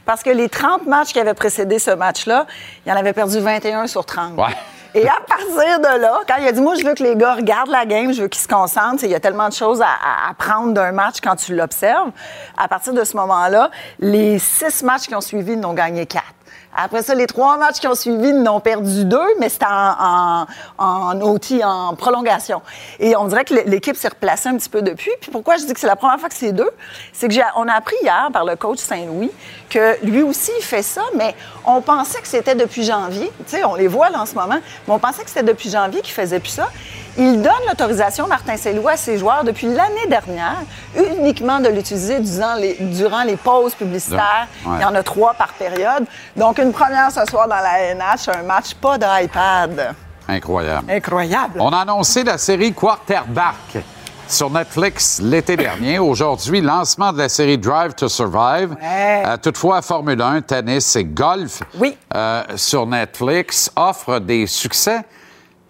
Parce 0.05 0.23
que 0.23 0.29
les 0.29 0.49
30 0.49 0.85
matchs 0.87 1.13
qui 1.13 1.19
avaient 1.19 1.33
précédé 1.33 1.79
ce 1.79 1.91
match-là, 1.91 2.45
il 2.85 2.91
en 2.91 2.95
avait 2.95 3.13
perdu 3.13 3.39
21 3.39 3.87
sur 3.87 4.05
30. 4.05 4.37
Ouais. 4.37 4.55
Et 4.93 5.07
à 5.07 5.21
partir 5.25 5.79
de 5.79 6.01
là, 6.01 6.19
quand 6.27 6.35
il 6.39 6.47
a 6.47 6.51
dit, 6.51 6.59
moi, 6.59 6.75
je 6.75 6.83
veux 6.83 6.93
que 6.93 7.03
les 7.03 7.15
gars 7.15 7.35
regardent 7.35 7.69
la 7.69 7.85
game, 7.85 8.13
je 8.13 8.23
veux 8.23 8.27
qu'ils 8.27 8.41
se 8.41 8.47
concentrent, 8.47 9.03
il 9.03 9.09
y 9.09 9.15
a 9.15 9.21
tellement 9.21 9.47
de 9.47 9.53
choses 9.53 9.81
à, 9.81 10.29
apprendre 10.29 10.73
d'un 10.73 10.91
match 10.91 11.17
quand 11.23 11.37
tu 11.37 11.55
l'observes. 11.55 12.11
À 12.57 12.67
partir 12.67 12.93
de 12.93 13.03
ce 13.05 13.15
moment-là, 13.15 13.71
les 13.99 14.37
six 14.37 14.83
matchs 14.83 15.07
qui 15.07 15.15
ont 15.15 15.21
suivi, 15.21 15.55
n'ont 15.55 15.73
gagné 15.73 16.05
quatre. 16.05 16.25
Après 16.75 17.03
ça, 17.03 17.15
les 17.15 17.27
trois 17.27 17.57
matchs 17.57 17.79
qui 17.79 17.87
ont 17.87 17.95
suivi, 17.95 18.29
ils 18.29 18.41
n'ont 18.41 18.59
perdu 18.59 19.05
deux, 19.05 19.27
mais 19.39 19.49
c'était 19.49 19.65
en, 19.65 20.45
en, 20.77 20.85
en 20.85 21.21
OT, 21.21 21.61
en 21.63 21.95
prolongation. 21.95 22.61
Et 22.99 23.15
on 23.15 23.25
dirait 23.25 23.43
que 23.43 23.53
l'équipe 23.53 23.95
s'est 23.95 24.07
replacée 24.07 24.49
un 24.49 24.57
petit 24.57 24.69
peu 24.69 24.81
depuis. 24.81 25.11
Puis 25.19 25.31
pourquoi 25.31 25.57
je 25.57 25.65
dis 25.65 25.73
que 25.73 25.79
c'est 25.79 25.87
la 25.87 25.95
première 25.95 26.19
fois 26.19 26.29
que 26.29 26.35
c'est 26.35 26.53
deux? 26.53 26.69
C'est 27.13 27.27
que 27.27 27.33
on 27.55 27.67
a 27.67 27.73
appris 27.73 27.95
hier 28.01 28.29
par 28.31 28.45
le 28.45 28.55
coach 28.55 28.79
Saint-Louis 28.79 29.31
que 29.69 29.97
lui 30.05 30.21
aussi, 30.21 30.51
il 30.59 30.63
fait 30.63 30.83
ça, 30.83 31.01
mais 31.15 31.35
on 31.65 31.81
pensait 31.81 32.21
que 32.21 32.27
c'était 32.27 32.55
depuis 32.55 32.83
janvier. 32.83 33.31
Tu 33.45 33.57
sais, 33.57 33.63
on 33.63 33.75
les 33.75 33.87
voit 33.87 34.09
là 34.09 34.21
en 34.21 34.25
ce 34.25 34.35
moment, 34.35 34.59
mais 34.87 34.93
on 34.93 34.99
pensait 34.99 35.23
que 35.23 35.29
c'était 35.29 35.43
depuis 35.43 35.69
janvier 35.69 36.01
qu'il 36.01 36.13
faisait 36.13 36.39
plus 36.39 36.49
ça. 36.49 36.69
Il 37.17 37.41
donne 37.41 37.51
l'autorisation, 37.67 38.27
Martin 38.27 38.55
Saint-Louis, 38.57 38.93
à 38.93 38.97
ses 38.97 39.17
joueurs 39.17 39.43
depuis 39.43 39.67
l'année 39.67 40.07
dernière, 40.07 40.57
uniquement 40.95 41.59
de 41.59 41.67
l'utiliser 41.67 42.19
durant 42.19 42.55
les, 42.55 42.75
durant 42.79 43.23
les 43.23 43.35
pauses 43.35 43.75
publicitaires. 43.75 44.47
Ouais. 44.65 44.77
Il 44.77 44.81
y 44.81 44.85
en 44.85 44.95
a 44.95 45.03
trois 45.03 45.33
par 45.33 45.49
période. 45.53 46.05
Donc, 46.37 46.57
une 46.57 46.71
première 46.71 47.11
ce 47.11 47.25
soir 47.29 47.47
dans 47.47 47.55
la 47.55 47.93
NH, 47.95 48.29
un 48.39 48.43
match 48.43 48.73
pas 48.75 48.97
d'iPad. 48.97 49.93
Incroyable. 50.27 50.89
Incroyable. 50.89 51.59
On 51.59 51.69
a 51.69 51.79
annoncé 51.79 52.23
la 52.23 52.37
série 52.37 52.71
Quarterback 52.73 53.83
sur 54.27 54.49
Netflix 54.49 55.19
l'été 55.21 55.57
dernier. 55.57 55.99
Aujourd'hui, 55.99 56.61
lancement 56.61 57.11
de 57.11 57.17
la 57.17 57.27
série 57.27 57.57
Drive 57.57 57.93
to 57.95 58.07
Survive. 58.07 58.71
Ouais. 58.81 59.23
Euh, 59.25 59.35
toutefois, 59.35 59.81
Formule 59.81 60.21
1, 60.21 60.41
tennis 60.43 60.95
et 60.95 61.03
golf 61.03 61.61
Oui. 61.77 61.97
euh, 62.15 62.43
sur 62.55 62.87
Netflix 62.87 63.69
offrent 63.75 64.19
des 64.19 64.47
succès 64.47 65.01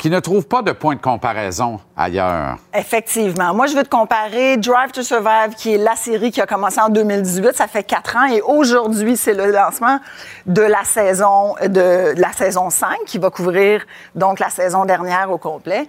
qui 0.02 0.10
ne 0.10 0.20
trouvent 0.20 0.48
pas 0.48 0.64
de 0.64 0.72
point 0.72 0.96
de 0.96 1.00
comparaison 1.00 1.80
ailleurs. 1.96 2.58
Effectivement. 2.74 3.54
Moi, 3.54 3.68
je 3.68 3.76
veux 3.76 3.84
te 3.84 3.90
comparer 3.90 4.58
Drive 4.58 4.92
to 4.92 5.04
Survive, 5.04 5.54
qui 5.56 5.76
est 5.76 5.78
la 5.78 5.96
série 5.96 6.32
qui 6.32 6.42
a 6.42 6.48
commencé 6.48 6.82
en 6.82 6.90
2018. 6.90 7.54
Ça 7.54 7.68
fait 7.68 7.84
quatre 7.84 8.18
ans. 8.18 8.26
Et 8.26 8.42
aujourd'hui, 8.42 9.16
c'est 9.16 9.36
le 9.36 9.52
lancement 9.52 10.00
de 10.48 10.64
la 10.64 10.84
saison, 10.86 11.54
de 11.64 12.20
la 12.20 12.32
saison 12.32 12.72
5, 12.72 12.98
qui 13.06 13.20
va 13.20 13.30
couvrir 13.30 13.86
donc 14.16 14.40
la 14.40 14.50
saison 14.50 14.86
dernière 14.86 15.30
au 15.30 15.38
complet. 15.38 15.86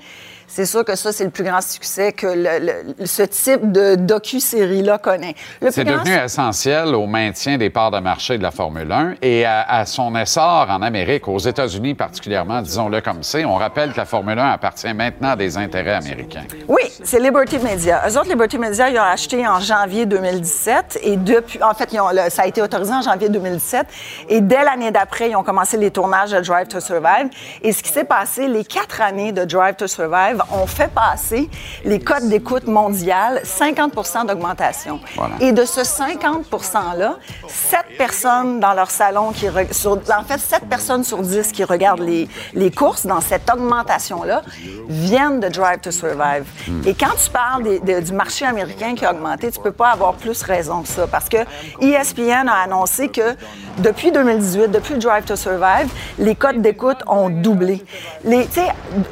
C'est 0.54 0.66
sûr 0.66 0.84
que 0.84 0.94
ça, 0.96 1.12
c'est 1.12 1.24
le 1.24 1.30
plus 1.30 1.44
grand 1.44 1.62
succès 1.62 2.12
que 2.12 2.26
le- 2.26 2.84
le- 2.98 3.06
ce 3.06 3.22
type 3.22 3.72
de 3.72 3.94
docu-série-là 3.94 4.98
connaît. 4.98 5.34
C'est 5.70 5.82
grand 5.82 6.02
devenu 6.02 6.14
essentiel 6.22 6.94
au 6.94 7.06
maintien 7.06 7.56
des 7.56 7.70
parts 7.70 7.90
de 7.90 8.00
marché 8.00 8.36
de 8.36 8.42
la 8.42 8.50
Formule 8.50 8.92
1 8.92 9.14
et 9.22 9.46
à, 9.46 9.62
à 9.62 9.86
son 9.86 10.14
essor 10.14 10.66
en 10.68 10.82
Amérique, 10.82 11.26
aux 11.26 11.38
États-Unis 11.38 11.94
particulièrement, 11.94 12.60
disons-le 12.60 13.00
comme 13.00 13.22
c'est. 13.22 13.46
On 13.46 13.54
rappelle 13.54 13.92
que 13.92 13.96
la 13.96 14.04
Formule 14.04 14.38
1 14.38 14.50
appartient 14.50 14.92
maintenant 14.92 15.30
à 15.30 15.36
des 15.36 15.56
intérêts 15.56 15.94
américains. 15.94 16.44
Oui, 16.68 16.82
c'est 17.02 17.18
Liberty 17.18 17.58
Media. 17.58 18.02
Eux 18.06 18.18
autres, 18.18 18.28
Liberty 18.28 18.58
Media, 18.58 18.90
ils 18.90 18.98
ont 18.98 19.02
acheté 19.02 19.48
en 19.48 19.58
janvier 19.58 20.04
2017 20.04 20.98
et 21.02 21.16
depuis, 21.16 21.62
en 21.62 21.72
fait, 21.72 21.88
ils 21.94 22.00
ont- 22.00 22.10
le- 22.10 22.28
ça 22.28 22.42
a 22.42 22.46
été 22.46 22.60
autorisé 22.60 22.92
en 22.92 23.00
janvier 23.00 23.30
2017 23.30 23.86
et 24.28 24.42
dès 24.42 24.62
l'année 24.64 24.90
d'après, 24.90 25.30
ils 25.30 25.36
ont 25.36 25.42
commencé 25.44 25.78
les 25.78 25.90
tournages 25.90 26.32
de 26.32 26.40
Drive 26.40 26.68
to 26.68 26.78
Survive. 26.80 27.30
Et 27.62 27.72
ce 27.72 27.82
qui 27.82 27.90
s'est 27.90 28.04
passé, 28.04 28.48
les 28.48 28.64
quatre 28.66 29.00
années 29.00 29.32
de 29.32 29.46
Drive 29.46 29.76
to 29.76 29.86
Survive 29.86 30.41
ont 30.52 30.66
fait 30.66 30.90
passer 30.92 31.48
les 31.84 31.98
codes 32.00 32.28
d'écoute 32.28 32.66
mondiales 32.66 33.40
50% 33.44 34.26
d'augmentation. 34.26 35.00
Voilà. 35.16 35.34
Et 35.40 35.52
de 35.52 35.64
ce 35.64 35.84
50 35.84 36.46
%-là, 36.50 37.16
7 37.48 37.80
personnes 37.98 38.60
dans 38.60 38.72
leur 38.74 38.90
salon 38.90 39.32
qui 39.32 39.46
re- 39.46 39.72
sur, 39.72 39.92
en 39.92 40.24
fait 40.24 40.38
7 40.38 40.68
personnes 40.68 41.04
sur 41.04 41.18
10 41.18 41.52
qui 41.52 41.64
regardent 41.64 42.00
les, 42.00 42.28
les 42.54 42.70
courses 42.70 43.06
dans 43.06 43.20
cette 43.20 43.48
augmentation-là 43.52 44.42
viennent 44.88 45.40
de 45.40 45.48
Drive 45.48 45.80
to 45.80 45.90
Survive. 45.90 46.44
Et 46.86 46.94
quand 46.94 47.14
tu 47.22 47.30
parles 47.30 47.62
des- 47.62 47.80
de- 47.80 48.00
du 48.00 48.12
marché 48.12 48.44
américain 48.46 48.94
qui 48.94 49.04
a 49.04 49.12
augmenté, 49.12 49.50
tu 49.50 49.60
peux 49.60 49.72
pas 49.72 49.90
avoir 49.90 50.14
plus 50.14 50.42
raison 50.42 50.82
que 50.82 50.88
ça 50.88 51.06
parce 51.06 51.28
que 51.28 51.38
ESPN 51.80 52.48
a 52.48 52.62
annoncé 52.64 53.08
que 53.08 53.36
depuis 53.78 54.12
2018, 54.12 54.68
depuis 54.68 54.94
Drive 54.98 55.24
to 55.24 55.36
Survive, 55.36 55.88
les 56.18 56.34
codes 56.34 56.60
d'écoute 56.60 56.98
ont 57.06 57.30
doublé. 57.30 57.84
Les, 58.24 58.46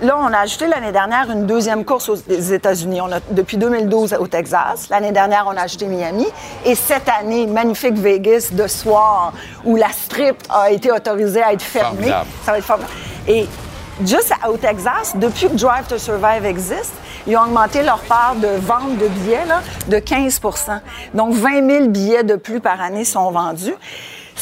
là, 0.02 0.16
on 0.18 0.26
a 0.32 0.38
ajouté 0.40 0.66
l'année 0.66 0.92
dernière 0.92 1.19
une 1.28 1.46
deuxième 1.46 1.84
course 1.84 2.08
aux 2.08 2.16
États-Unis. 2.16 3.00
On 3.00 3.12
a 3.12 3.20
depuis 3.30 3.56
2012 3.56 4.14
au 4.18 4.26
Texas. 4.26 4.88
L'année 4.88 5.12
dernière, 5.12 5.44
on 5.46 5.56
a 5.56 5.62
ajouté 5.62 5.86
Miami. 5.86 6.26
Et 6.64 6.74
cette 6.74 7.08
année, 7.08 7.46
magnifique 7.46 7.98
Vegas 7.98 8.48
de 8.52 8.66
soir, 8.66 9.32
où 9.64 9.76
la 9.76 9.90
strip 9.90 10.36
a 10.48 10.70
été 10.70 10.90
autorisée 10.90 11.42
à 11.42 11.52
être 11.52 11.62
fermée. 11.62 11.96
Formidable. 11.96 12.30
Ça 12.44 12.52
va 12.52 12.58
être 12.58 12.64
formidable. 12.64 12.94
Et 13.28 13.46
juste 14.04 14.32
au 14.48 14.56
Texas, 14.56 15.12
depuis 15.16 15.48
que 15.48 15.56
Drive 15.56 15.86
to 15.88 15.98
Survive 15.98 16.44
existe, 16.44 16.92
ils 17.26 17.36
ont 17.36 17.42
augmenté 17.42 17.82
leur 17.82 18.00
part 18.00 18.34
de 18.36 18.48
vente 18.58 18.96
de 18.98 19.08
billets 19.08 19.44
là, 19.46 19.60
de 19.88 19.98
15 19.98 20.40
Donc, 21.12 21.34
20 21.34 21.68
000 21.70 21.86
billets 21.88 22.24
de 22.24 22.36
plus 22.36 22.60
par 22.60 22.80
année 22.80 23.04
sont 23.04 23.30
vendus. 23.30 23.74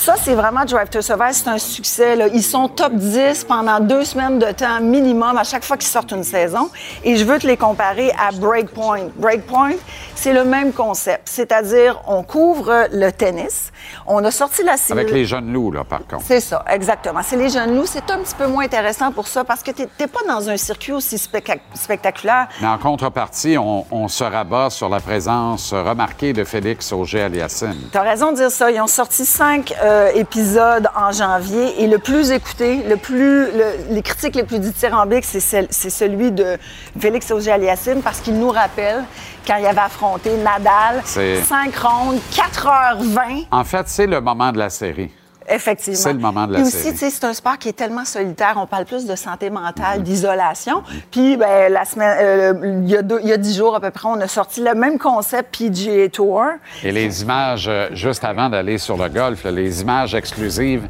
Ça, 0.01 0.15
c'est 0.17 0.35
vraiment 0.35 0.65
Drive 0.65 0.89
to 0.91 1.03
Survive, 1.03 1.33
c'est 1.33 1.49
un 1.49 1.59
succès. 1.59 2.15
là. 2.17 2.29
Ils 2.33 2.43
sont 2.43 2.69
top 2.69 2.95
10 2.95 3.45
pendant 3.45 3.81
deux 3.81 4.05
semaines 4.05 4.39
de 4.39 4.51
temps 4.53 4.81
minimum 4.81 5.37
à 5.37 5.43
chaque 5.45 5.65
fois 5.65 5.77
qu'ils 5.77 5.89
sortent 5.89 6.13
une 6.13 6.23
saison. 6.23 6.71
Et 7.05 7.17
je 7.17 7.25
veux 7.25 7.39
te 7.39 7.47
les 7.47 7.57
comparer 7.57 8.13
à 8.13 8.31
Breakpoint. 8.33 9.09
Breakpoint, 9.17 9.73
c'est 10.15 10.33
le 10.33 10.45
même 10.45 10.73
concept, 10.73 11.29
c'est-à-dire 11.29 12.01
on 12.07 12.23
couvre 12.23 12.87
le 12.93 13.11
tennis. 13.11 13.73
On 14.07 14.25
a 14.25 14.31
sorti 14.31 14.63
la 14.63 14.77
série. 14.77 15.01
Avec 15.01 15.13
les 15.13 15.25
jeunes 15.25 15.53
loups, 15.53 15.73
là, 15.73 15.83
par 15.85 16.07
contre. 16.07 16.25
C'est 16.27 16.41
ça, 16.41 16.65
exactement. 16.71 17.21
C'est 17.23 17.37
les 17.37 17.49
jeunes 17.49 17.75
loups. 17.77 17.87
C'est 17.87 18.09
un 18.11 18.19
petit 18.19 18.35
peu 18.37 18.47
moins 18.47 18.65
intéressant 18.65 19.11
pour 19.11 19.27
ça 19.27 19.43
parce 19.45 19.63
que 19.65 19.73
tu 19.73 19.83
n'es 19.83 20.07
pas 20.07 20.21
dans 20.29 20.49
un 20.49 20.57
circuit 20.57 20.93
aussi 20.93 21.17
spectac- 21.17 21.61
spectaculaire. 21.75 22.47
Mais 22.61 22.69
en 22.69 22.79
contrepartie, 22.79 23.59
on, 23.59 23.85
on 23.91 24.07
se 24.09 24.23
rabat 24.25 24.71
sur 24.71 24.89
la 24.89 25.01
présence 25.01 25.73
remarquée 25.75 26.33
de 26.33 26.45
Félix 26.45 26.93
Auger-Aliassime. 26.93 27.89
Tu 27.91 27.99
as 27.99 28.03
raison 28.03 28.31
de 28.31 28.37
dire 28.37 28.51
ça. 28.51 28.71
Ils 28.71 28.81
ont 28.81 28.87
sorti 28.87 29.25
cinq 29.27 29.75
euh, 29.83 29.88
épisodes 30.15 30.89
en 30.97 31.13
janvier 31.13 31.83
et 31.83 31.87
le 31.87 31.99
plus 31.99 32.31
écouté, 32.31 32.83
le 32.89 32.97
plus, 32.97 33.47
le- 33.53 33.95
les 33.95 34.03
critiques 34.03 34.35
les 34.35 34.43
plus 34.45 34.59
dithyrambiques, 34.59 35.25
c'est 35.25 35.41
cel- 35.41 35.69
c'est 35.71 35.91
celui 35.91 36.31
de 36.33 36.57
Félix 36.99 37.31
Auger-Aliassime 37.31 38.03
parce 38.03 38.21
qu'il 38.21 38.39
nous 38.39 38.51
rappelle 38.51 39.05
quand 39.47 39.57
il 39.57 39.67
avait 39.67 39.79
affronté 39.81 40.31
Nadal, 40.37 41.03
C'est- 41.05 41.43
5 41.43 41.75
rondes, 41.77 42.19
4h20. 42.33 43.47
En 43.51 43.65
fait, 43.65 43.89
c'est 43.89 44.07
le 44.07 44.21
moment 44.21 44.53
de 44.53 44.59
la 44.59 44.71
série. 44.71 45.11
Effectivement. 45.51 45.99
C'est 45.99 46.13
le 46.13 46.19
moment 46.19 46.47
de 46.47 46.53
la 46.55 46.59
Et 46.61 46.63
aussi, 46.63 46.95
c'est 46.97 47.25
un 47.25 47.33
sport 47.33 47.57
qui 47.59 47.69
est 47.69 47.73
tellement 47.73 48.05
solitaire. 48.05 48.55
On 48.57 48.67
parle 48.67 48.85
plus 48.85 49.07
de 49.07 49.17
santé 49.17 49.51
mentale, 49.51 50.03
d'isolation. 50.03 50.83
Puis, 51.11 51.37
ben, 51.37 51.73
la 51.73 51.85
semaine, 51.85 52.17
euh, 52.21 52.81
il 52.85 52.89
y 52.91 52.97
a 52.97 53.03
deux- 53.03 53.21
il 53.23 53.29
y 53.29 53.33
a 53.33 53.37
dix 53.37 53.57
jours 53.57 53.75
à 53.75 53.81
peu 53.81 53.91
près, 53.91 54.09
on 54.09 54.21
a 54.21 54.29
sorti 54.29 54.61
le 54.63 54.75
même 54.75 54.99
concept 54.99 55.57
PGA 55.57 56.09
Tour. 56.09 56.43
Et 56.85 56.93
les 56.93 57.23
images, 57.23 57.67
euh, 57.69 57.89
juste 57.93 58.25
avant 58.25 58.49
d'aller 58.49 58.79
sur 58.79 58.97
le 58.97 59.09
golf, 59.09 59.45
les 59.45 59.81
images 59.83 60.15
exclusives 60.15 60.89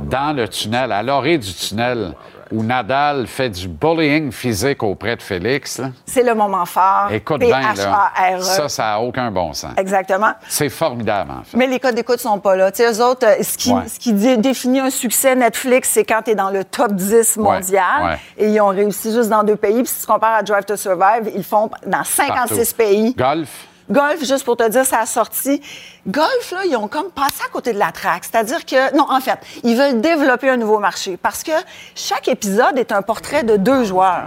dans 0.00 0.34
le 0.34 0.48
tunnel, 0.48 0.92
à 0.92 1.02
l'orée 1.02 1.38
du 1.38 1.52
tunnel, 1.52 2.12
où 2.52 2.62
Nadal 2.62 3.26
fait 3.26 3.50
du 3.50 3.68
bullying 3.68 4.30
physique 4.32 4.82
auprès 4.82 5.16
de 5.16 5.22
Félix. 5.22 5.80
C'est 6.04 6.22
le 6.22 6.34
moment 6.34 6.64
fort. 6.66 7.08
Écoute 7.10 7.40
bien, 7.40 7.60
là. 7.60 7.72
P-H-A-R-E. 7.74 8.40
Ça, 8.42 8.68
ça 8.68 8.82
n'a 8.84 9.00
aucun 9.00 9.30
bon 9.30 9.52
sens. 9.52 9.72
E. 9.76 9.80
Exactement. 9.80 10.32
C'est 10.48 10.68
formidable, 10.68 11.30
en 11.32 11.42
fait. 11.42 11.56
Mais 11.56 11.66
les 11.66 11.80
codes 11.80 11.94
d'écoute 11.94 12.20
sont 12.20 12.38
pas 12.38 12.56
là. 12.56 12.70
Tu 12.70 12.82
sais, 12.84 12.92
eux 12.92 13.02
autres, 13.04 13.26
euh, 13.26 13.42
ce 13.42 13.56
qui, 13.58 13.72
Ouais. 13.72 13.88
ce 13.88 13.98
qui 13.98 14.12
dé- 14.12 14.36
définit 14.36 14.80
un 14.80 14.90
succès 14.90 15.34
Netflix, 15.34 15.90
c'est 15.90 16.04
quand 16.04 16.22
tu 16.24 16.30
es 16.30 16.34
dans 16.34 16.50
le 16.50 16.64
top 16.64 16.92
10 16.92 17.36
mondial. 17.36 18.04
ouais. 18.04 18.18
Et 18.38 18.50
ils 18.50 18.60
ont 18.60 18.68
réussi 18.68 19.12
juste 19.12 19.28
dans 19.30 19.42
deux 19.42 19.56
pays. 19.56 19.82
Puis 19.82 19.86
si 19.92 20.00
tu 20.00 20.06
compares 20.06 20.36
à 20.36 20.42
Drive 20.42 20.64
to 20.64 20.76
Survive, 20.76 21.30
ils 21.34 21.44
font 21.44 21.70
dans 21.86 22.04
56 22.04 22.72
Partout. 22.72 22.90
pays. 22.90 23.14
Golf, 23.14 23.48
Golf, 23.90 24.18
juste 24.24 24.44
pour 24.44 24.56
te 24.56 24.68
dire, 24.68 24.84
ça 24.84 24.98
a 25.00 25.06
sorti. 25.06 25.60
Golf, 26.06 26.52
là, 26.52 26.60
ils 26.64 26.76
ont 26.76 26.86
comme 26.86 27.10
passé 27.10 27.42
à 27.44 27.50
côté 27.50 27.72
de 27.72 27.80
la 27.80 27.90
traque. 27.90 28.22
C'est-à-dire 28.24 28.64
que, 28.64 28.96
non, 28.96 29.06
en 29.10 29.20
fait, 29.20 29.38
ils 29.64 29.76
veulent 29.76 30.00
développer 30.00 30.48
un 30.48 30.56
nouveau 30.56 30.78
marché 30.78 31.16
parce 31.16 31.42
que 31.42 31.50
chaque 31.96 32.28
épisode 32.28 32.78
est 32.78 32.92
un 32.92 33.02
portrait 33.02 33.42
de 33.42 33.56
deux 33.56 33.82
joueurs. 33.82 34.26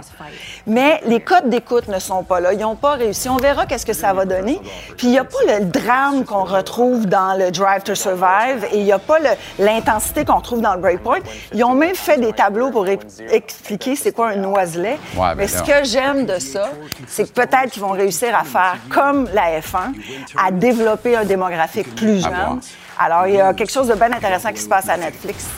Mais 0.66 1.00
les 1.06 1.20
codes 1.20 1.48
d'écoute 1.48 1.88
ne 1.88 1.98
sont 1.98 2.22
pas 2.22 2.40
là. 2.40 2.52
Ils 2.52 2.58
n'ont 2.58 2.76
pas 2.76 2.92
réussi. 2.92 3.30
On 3.30 3.38
verra 3.38 3.64
qu'est-ce 3.64 3.86
que 3.86 3.94
ça 3.94 4.12
va 4.12 4.26
donner. 4.26 4.60
Puis 4.98 5.06
il 5.06 5.10
n'y 5.12 5.18
a 5.18 5.24
pas 5.24 5.38
le 5.46 5.64
drame 5.64 6.26
qu'on 6.26 6.44
retrouve 6.44 7.06
dans 7.06 7.38
le 7.38 7.50
Drive 7.50 7.82
to 7.82 7.94
Survive 7.94 8.66
et 8.72 8.78
il 8.78 8.84
n'y 8.84 8.92
a 8.92 8.98
pas 8.98 9.18
l'intensité 9.58 10.26
qu'on 10.26 10.42
trouve 10.42 10.60
dans 10.60 10.74
le 10.74 10.80
Breakpoint. 10.80 11.20
Ils 11.54 11.64
ont 11.64 11.74
même 11.74 11.94
fait 11.94 12.18
des 12.18 12.34
tableaux 12.34 12.70
pour 12.70 12.86
expliquer 12.88 13.96
c'est 13.96 14.12
quoi 14.12 14.28
un 14.28 14.44
oiselet. 14.44 14.98
Ouais, 15.16 15.28
ben 15.28 15.34
Mais 15.36 15.48
ce 15.48 15.62
que 15.62 15.84
j'aime 15.84 16.26
de 16.26 16.38
ça, 16.38 16.68
c'est 17.06 17.24
que 17.24 17.40
peut-être 17.40 17.70
qu'ils 17.70 17.82
vont 17.82 17.92
réussir 17.92 18.36
à 18.36 18.44
faire 18.44 18.76
comme 18.90 19.28
la 19.32 19.60
F1, 19.60 19.94
à 20.36 20.50
développer 20.50 21.16
un 21.16 21.24
démographique 21.24 21.69
plus 21.94 22.22
jeune. 22.22 22.60
Alors, 22.98 23.26
il 23.26 23.34
y 23.34 23.40
a 23.40 23.54
quelque 23.54 23.72
chose 23.72 23.88
de 23.88 23.94
bien 23.94 24.12
intéressant 24.12 24.50
qui 24.52 24.60
se 24.60 24.68
passe 24.68 24.88
à 24.88 24.96
Netflix. 24.96 25.48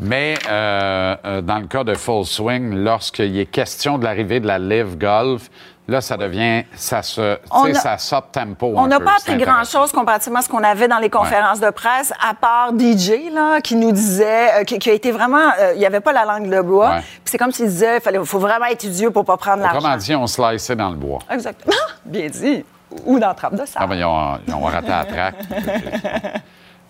mais 0.00 0.34
euh, 0.48 1.16
euh, 1.24 1.40
dans 1.42 1.58
le 1.58 1.66
cas 1.66 1.84
de 1.84 1.94
Full 1.94 2.24
Swing, 2.24 2.74
lorsqu'il 2.74 3.38
est 3.38 3.46
question 3.46 3.98
de 3.98 4.04
l'arrivée 4.04 4.40
de 4.40 4.46
la 4.46 4.58
Live 4.58 4.96
Golf, 4.98 5.48
Là, 5.88 6.00
ça 6.00 6.16
devient, 6.16 6.64
ça 6.74 7.00
se, 7.00 7.20
a- 7.48 7.74
ça 7.74 7.96
sort 7.96 8.28
tempo. 8.32 8.72
On 8.74 8.88
n'a 8.88 8.98
pas 8.98 9.12
appris 9.18 9.34
intéressant. 9.34 9.52
grand-chose 9.76 9.92
comparativement 9.92 10.40
à 10.40 10.42
ce 10.42 10.48
qu'on 10.48 10.64
avait 10.64 10.88
dans 10.88 10.98
les 10.98 11.10
conférences 11.10 11.60
de 11.60 11.70
presse, 11.70 12.12
à 12.28 12.34
part 12.34 12.72
DJ, 12.76 13.32
là, 13.32 13.60
qui 13.60 13.76
nous 13.76 13.92
disait, 13.92 14.48
euh, 14.62 14.64
qui, 14.64 14.80
qui 14.80 14.90
a 14.90 14.94
été 14.94 15.12
vraiment, 15.12 15.38
euh, 15.60 15.74
il 15.74 15.78
n'y 15.78 15.86
avait 15.86 16.00
pas 16.00 16.12
la 16.12 16.24
langue 16.24 16.50
de 16.50 16.60
bois. 16.60 16.88
Ouais. 16.90 17.00
Puis 17.02 17.20
c'est 17.26 17.38
comme 17.38 17.52
s'il 17.52 17.66
disait, 17.66 18.00
il 18.12 18.24
faut 18.24 18.40
vraiment 18.40 18.66
être 18.66 18.82
idiot 18.82 19.12
pour 19.12 19.24
pas 19.24 19.36
prendre 19.36 19.62
Autrement 19.62 19.80
l'argent. 19.90 19.96
dit, 19.98 20.14
on 20.16 20.26
sliceait 20.26 20.74
dans 20.74 20.90
le 20.90 20.96
bois. 20.96 21.20
Exactement. 21.30 21.76
Bien 22.04 22.28
dit. 22.30 22.64
Ou 23.04 23.18
dans 23.18 23.34
trappe 23.34 23.54
de 23.54 23.62
Ah, 23.62 23.66
sable. 23.66 23.88
ben, 23.88 23.96
ils, 23.96 24.04
ont, 24.04 24.38
ils 24.46 24.54
ont 24.54 24.62
raté 24.62 24.88
la 24.88 25.04
traque. 25.04 25.34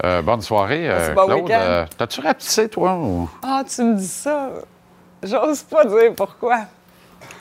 Euh, 0.04 0.20
bonne 0.20 0.42
soirée, 0.42 0.90
euh, 0.90 1.14
bon 1.14 1.24
Claude. 1.26 1.50
Euh, 1.52 1.86
T'as-tu 1.96 2.20
rapetissé, 2.20 2.68
toi? 2.68 2.96
Ou... 2.96 3.30
Ah, 3.42 3.62
tu 3.66 3.82
me 3.82 3.94
dis 3.94 4.06
ça. 4.06 4.50
J'ose 5.22 5.62
pas 5.62 5.86
dire 5.86 6.12
pourquoi. 6.14 6.58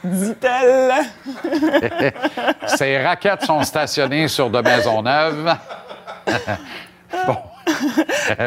Dit-elle. 0.01 0.93
Ces 2.67 2.97
raquettes 3.03 3.43
sont 3.43 3.61
stationnées 3.63 4.29
sur 4.29 4.49
de 4.49 4.61
Maisonneuve. 4.61 5.53
bon. 7.27 7.37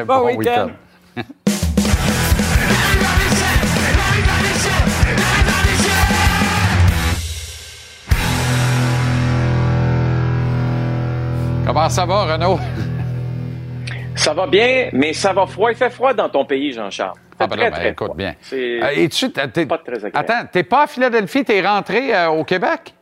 Bon 0.06 0.24
week-end. 0.24 0.68
Comment 11.68 11.90
ça 11.90 12.06
va, 12.06 12.24
Renaud? 12.24 12.58
Ça 14.16 14.32
va 14.32 14.46
bien, 14.46 14.88
mais 14.94 15.12
ça 15.12 15.34
va 15.34 15.46
froid. 15.46 15.70
Il 15.70 15.76
fait 15.76 15.90
froid 15.90 16.14
dans 16.14 16.30
ton 16.30 16.46
pays, 16.46 16.72
Jean-Charles. 16.72 17.18
Ah, 17.38 17.46
ben 17.46 17.56
très, 17.56 17.64
là, 17.64 17.70
ben, 17.70 17.76
très 17.76 17.88
écoute 17.90 18.06
froid. 18.06 18.16
bien. 18.16 18.34
C'est 18.40 18.80
Euh, 18.82 19.48
t'es- 19.52 19.66
pas 19.66 19.76
très 19.76 19.96
agréable. 20.02 20.16
Attends, 20.18 20.46
t'es 20.50 20.62
pas 20.62 20.84
à 20.84 20.86
Philadelphie, 20.86 21.44
t'es 21.44 21.60
rentré 21.60 22.14
euh, 22.16 22.28
au 22.30 22.42
Québec? 22.44 22.94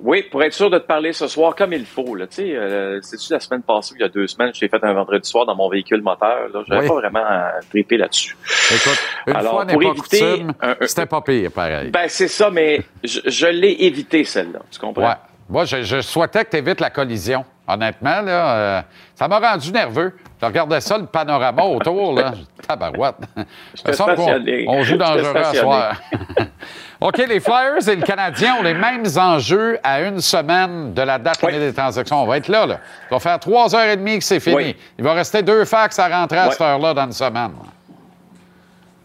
Oui, 0.00 0.22
pour 0.30 0.42
être 0.42 0.54
sûr 0.54 0.70
de 0.70 0.78
te 0.78 0.86
parler 0.86 1.12
ce 1.12 1.26
soir 1.28 1.54
comme 1.54 1.74
il 1.74 1.84
faut. 1.84 2.14
Là, 2.14 2.26
tu 2.26 2.36
sais, 2.36 2.56
euh, 2.56 3.00
c'est-tu 3.02 3.30
la 3.34 3.40
semaine 3.40 3.62
passée, 3.62 3.94
il 3.98 4.00
y 4.00 4.04
a 4.04 4.08
deux 4.08 4.26
semaines, 4.26 4.52
je 4.54 4.60
t'ai 4.60 4.68
fait 4.68 4.82
un 4.82 4.94
vendredi 4.94 5.28
soir 5.28 5.44
dans 5.44 5.54
mon 5.54 5.68
véhicule 5.68 6.00
moteur. 6.00 6.48
J'avais 6.66 6.80
Oui. 6.82 6.88
pas 6.88 6.94
vraiment 6.94 7.24
à 7.24 7.52
triper 7.70 7.98
là-dessus. 7.98 8.34
Écoute, 8.74 8.98
une 9.26 9.36
Alors, 9.36 9.52
fois 9.52 9.64
n'est 9.66 9.72
pour 9.74 9.82
pas 9.82 9.88
éviter 9.88 10.46
c'était 10.86 11.06
pas 11.06 11.20
pire, 11.20 11.52
pareil. 11.52 11.90
Ben, 11.90 12.08
c'est 12.08 12.28
ça, 12.28 12.50
mais 12.50 12.80
je, 13.04 13.20
je 13.26 13.46
l'ai 13.46 13.76
évité, 13.84 14.24
celle-là. 14.24 14.60
Tu 14.70 14.78
comprends? 14.80 15.06
Ouais. 15.06 15.14
Moi, 15.48 15.64
je, 15.64 15.82
je 15.82 16.00
souhaitais 16.00 16.44
que 16.44 16.50
tu 16.50 16.56
évites 16.56 16.80
la 16.80 16.90
collision. 16.90 17.44
Honnêtement, 17.68 18.20
là, 18.20 18.56
euh, 18.56 18.82
ça 19.14 19.26
m'a 19.26 19.38
rendu 19.40 19.72
nerveux. 19.72 20.16
Je 20.40 20.46
regardais 20.46 20.80
ça, 20.80 20.98
le 20.98 21.06
panorama 21.06 21.64
autour, 21.64 22.14
là. 22.14 22.32
Tabarouette. 22.66 23.16
Ça 23.74 23.92
stationné. 23.92 24.64
on 24.68 24.82
joue 24.82 24.96
dangereux 24.96 25.36
à 25.36 25.54
soir. 25.54 26.00
OK, 27.00 27.18
les 27.18 27.40
Flyers 27.40 27.88
et 27.88 27.96
le 27.96 28.02
Canadien 28.02 28.56
ont 28.56 28.62
les 28.62 28.74
mêmes 28.74 29.04
enjeux 29.16 29.78
à 29.82 30.00
une 30.00 30.20
semaine 30.20 30.94
de 30.94 31.02
la 31.02 31.18
date 31.18 31.42
limite 31.42 31.60
des 31.60 31.74
transactions. 31.74 32.22
On 32.22 32.26
va 32.26 32.38
être 32.38 32.48
là, 32.48 32.66
là. 32.66 32.80
Ça 33.08 33.14
va 33.16 33.18
faire 33.18 33.38
trois 33.38 33.74
heures 33.74 33.88
et 33.88 33.96
demie 33.96 34.18
que 34.18 34.24
c'est 34.24 34.40
fini. 34.40 34.56
Oui. 34.56 34.76
Il 34.98 35.04
va 35.04 35.12
rester 35.12 35.42
deux 35.42 35.64
fax 35.64 35.98
à 35.98 36.08
rentrer 36.08 36.38
à 36.38 36.50
cette 36.50 36.60
heure-là 36.60 36.94
dans 36.94 37.04
une 37.04 37.12
semaine. 37.12 37.52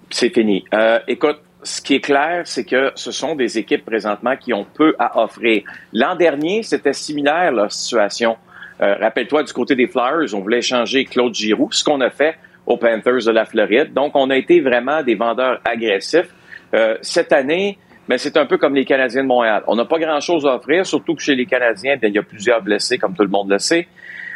C'est 0.10 0.30
fini. 0.30 0.64
Euh, 0.74 1.00
écoute, 1.08 1.40
ce 1.64 1.82
qui 1.82 1.96
est 1.96 2.02
clair, 2.02 2.42
c'est 2.46 2.66
que 2.66 2.92
ce 2.96 3.12
sont 3.12 3.36
des 3.36 3.58
équipes 3.58 3.86
présentement 3.86 4.36
qui 4.36 4.54
ont 4.54 4.66
peu 4.66 4.96
à 4.98 5.22
offrir. 5.22 5.64
L'an 5.94 6.16
dernier, 6.16 6.64
c'était 6.64 6.94
similaire, 6.94 7.52
la 7.52 7.70
situation. 7.70 8.38
Euh, 8.82 8.96
Rappelle-toi, 9.00 9.44
du 9.44 9.54
côté 9.54 9.76
des 9.76 9.88
Flyers, 9.88 10.34
on 10.34 10.40
voulait 10.40 10.60
échanger 10.60 11.06
Claude 11.06 11.36
Giroux, 11.36 11.72
ce 11.72 11.84
qu'on 11.84 12.02
a 12.02 12.10
fait 12.10 12.36
aux 12.66 12.78
Panthers 12.78 13.26
de 13.26 13.32
la 13.32 13.46
Floride. 13.46 13.94
Donc, 13.94 14.16
on 14.16 14.30
a 14.30 14.38
été 14.38 14.60
vraiment 14.60 15.04
des 15.04 15.16
vendeurs 15.16 15.60
agressifs. 15.66 16.34
Euh, 16.74 16.98
cette 17.02 17.32
année, 17.34 17.78
mais 18.08 18.18
c'est 18.18 18.38
un 18.38 18.46
peu 18.46 18.58
comme 18.58 18.76
les 18.76 18.86
Canadiens 18.86 19.24
de 19.24 19.28
Montréal. 19.28 19.64
On 19.68 19.76
n'a 19.76 19.86
pas 19.86 20.00
grand-chose 20.00 20.46
à 20.46 20.56
offrir, 20.56 20.86
surtout 20.86 21.16
que 21.16 21.22
chez 21.22 21.36
les 21.36 21.46
Canadiens, 21.46 21.98
bien, 21.98 22.10
il 22.10 22.16
y 22.16 22.20
a 22.20 22.24
plusieurs 22.24 22.62
blessés, 22.62 22.98
comme 22.98 23.14
tout 23.14 23.24
le 23.24 23.30
monde 23.30 23.52
le 23.52 23.60
sait. 23.60 23.88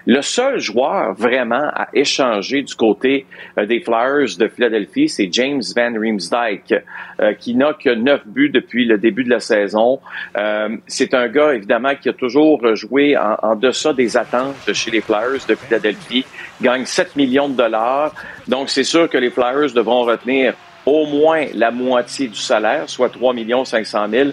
Le 0.07 0.21
seul 0.21 0.59
joueur 0.59 1.13
vraiment 1.15 1.69
à 1.73 1.87
échanger 1.93 2.61
du 2.61 2.75
côté 2.75 3.25
euh, 3.57 3.65
des 3.65 3.79
Flyers 3.79 4.37
de 4.37 4.47
Philadelphie, 4.47 5.09
c'est 5.09 5.29
James 5.31 5.63
Van 5.75 5.93
Riemsdyk, 5.99 6.75
euh, 7.19 7.33
qui 7.33 7.55
n'a 7.55 7.73
que 7.73 7.89
neuf 7.89 8.21
buts 8.25 8.51
depuis 8.51 8.85
le 8.85 8.99
début 8.99 9.23
de 9.23 9.31
la 9.31 9.39
saison. 9.39 9.99
Euh, 10.37 10.77
c'est 10.85 11.15
un 11.15 11.27
gars, 11.27 11.55
évidemment, 11.55 11.95
qui 11.95 12.09
a 12.09 12.13
toujours 12.13 12.75
joué 12.75 13.17
en, 13.17 13.55
deçà 13.55 13.93
des 13.93 14.15
attentes 14.15 14.73
chez 14.73 14.91
les 14.91 15.01
Flyers 15.01 15.45
de 15.47 15.55
Philadelphie, 15.55 16.25
gagne 16.61 16.85
7 16.85 17.15
millions 17.15 17.49
de 17.49 17.55
dollars. 17.55 18.13
Donc, 18.47 18.69
c'est 18.69 18.83
sûr 18.83 19.09
que 19.09 19.17
les 19.17 19.31
Flyers 19.31 19.73
devront 19.73 20.03
retenir 20.03 20.53
au 20.85 21.07
moins 21.07 21.45
la 21.55 21.71
moitié 21.71 22.27
du 22.27 22.39
salaire, 22.39 22.87
soit 22.87 23.09
3 23.09 23.33
500 23.65 24.07
000, 24.09 24.29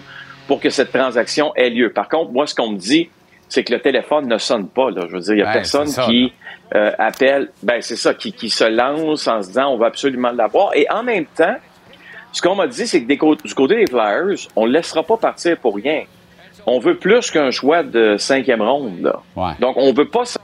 pour 0.47 0.59
que 0.59 0.69
cette 0.69 0.91
transaction 0.91 1.51
ait 1.55 1.69
lieu. 1.71 1.91
Par 1.91 2.09
contre, 2.09 2.31
moi, 2.31 2.45
ce 2.45 2.53
qu'on 2.53 2.71
me 2.71 2.77
dit, 2.77 3.09
c'est 3.53 3.63
que 3.63 3.71
le 3.71 3.79
téléphone 3.79 4.27
ne 4.27 4.39
sonne 4.39 4.67
pas. 4.67 4.89
Là. 4.89 5.03
Je 5.07 5.13
veux 5.13 5.19
dire, 5.19 5.33
il 5.33 5.37
n'y 5.37 5.41
a 5.43 5.47
Ouais, 5.47 5.53
personne 5.53 5.85
ça, 5.87 6.05
qui 6.05 6.33
euh, 6.73 6.91
appelle. 6.97 7.49
Ben, 7.61 7.81
c'est 7.81 7.95
ça, 7.95 8.15
qui, 8.15 8.33
qui 8.33 8.49
se 8.49 8.63
lance 8.63 9.27
en 9.27 9.43
se 9.43 9.49
disant 9.49 9.67
on 9.73 9.77
va 9.77 9.85
absolument 9.87 10.31
l'avoir. 10.31 10.71
Et 10.75 10.87
en 10.89 11.03
même 11.03 11.25
temps, 11.25 11.55
ce 12.31 12.41
qu'on 12.41 12.55
m'a 12.55 12.65
dit, 12.65 12.87
c'est 12.87 13.03
que 13.03 13.07
des 13.07 13.15
du 13.17 13.53
côté 13.53 13.75
des 13.75 13.85
Flyers, 13.85 14.37
on 14.55 14.63
ne 14.63 14.67
le 14.67 14.73
laissera 14.73 15.03
pas 15.03 15.17
partir 15.17 15.55
pour 15.57 15.75
rien. 15.75 16.01
On 16.65 16.79
veut 16.79 16.95
plus 16.95 17.29
qu'un 17.29 17.51
choix 17.51 17.83
de 17.83 18.17
cinquième 18.17 18.61
ronde. 18.63 19.01
Là. 19.01 19.19
Ouais. 19.35 19.51
Donc, 19.59 19.77
on 19.77 19.91
ne 19.91 19.95
veut 19.95 20.07
pas 20.09 20.25
s'en 20.25 20.39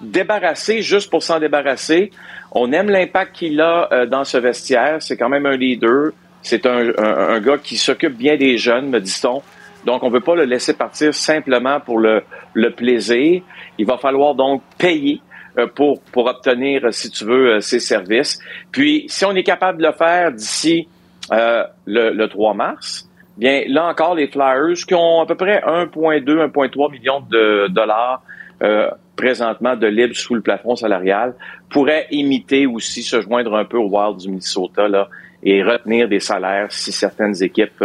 débarrasser 0.00 0.80
juste 0.82 1.10
pour 1.10 1.22
s'en 1.22 1.38
débarrasser. 1.40 2.10
On 2.52 2.72
aime 2.72 2.88
l'impact 2.88 3.34
qu'il 3.36 3.60
a 3.60 3.88
euh, 3.92 4.06
dans 4.06 4.24
ce 4.24 4.38
vestiaire. 4.38 4.96
C'est 5.00 5.16
quand 5.16 5.28
même 5.28 5.44
un 5.46 5.56
leader. 5.56 6.12
C'est 6.42 6.64
un, 6.66 6.88
un- 6.96 7.28
un 7.34 7.40
gars 7.40 7.58
qui 7.58 7.76
s'occupe 7.76 8.16
bien 8.16 8.36
des 8.36 8.56
jeunes, 8.56 8.88
me 8.88 9.00
dit-on. 9.00 9.42
Donc, 9.86 10.02
on 10.02 10.08
ne 10.08 10.12
veut 10.14 10.20
pas 10.20 10.34
le 10.34 10.44
laisser 10.44 10.74
partir 10.74 11.14
simplement 11.14 11.78
pour 11.78 12.00
le, 12.00 12.22
le 12.54 12.70
plaisir. 12.72 13.40
Il 13.78 13.86
va 13.86 13.96
falloir 13.96 14.34
donc 14.34 14.62
payer 14.78 15.20
euh, 15.58 15.68
pour, 15.68 16.02
pour 16.12 16.26
obtenir, 16.26 16.84
euh, 16.84 16.90
si 16.90 17.08
tu 17.08 17.24
veux, 17.24 17.54
euh, 17.54 17.60
ses 17.60 17.78
services. 17.78 18.40
Puis, 18.72 19.04
si 19.08 19.24
on 19.24 19.30
est 19.30 19.44
capable 19.44 19.78
de 19.78 19.86
le 19.86 19.92
faire 19.92 20.32
d'ici 20.32 20.88
euh, 21.32 21.62
le, 21.86 22.10
le 22.10 22.28
3 22.28 22.54
mars, 22.54 23.08
bien, 23.36 23.62
là 23.68 23.86
encore, 23.86 24.16
les 24.16 24.26
Flyers, 24.26 24.74
qui 24.86 24.94
ont 24.94 25.20
à 25.20 25.26
peu 25.26 25.36
près 25.36 25.60
1,2, 25.60 26.24
1,3 26.24 26.90
millions 26.90 27.20
de 27.20 27.68
dollars 27.68 28.22
euh, 28.64 28.90
présentement 29.14 29.76
de 29.76 29.86
libre 29.86 30.16
sous 30.16 30.34
le 30.34 30.40
plafond 30.40 30.74
salarial, 30.74 31.34
pourraient 31.70 32.08
imiter 32.10 32.66
aussi, 32.66 33.04
se 33.04 33.20
joindre 33.20 33.54
un 33.54 33.64
peu 33.64 33.78
au 33.78 33.88
Wild 33.88 34.18
du 34.18 34.28
Minnesota 34.30 34.88
là, 34.88 35.08
et 35.44 35.62
retenir 35.62 36.08
des 36.08 36.20
salaires 36.20 36.72
si 36.72 36.90
certaines 36.90 37.40
équipes 37.42 37.84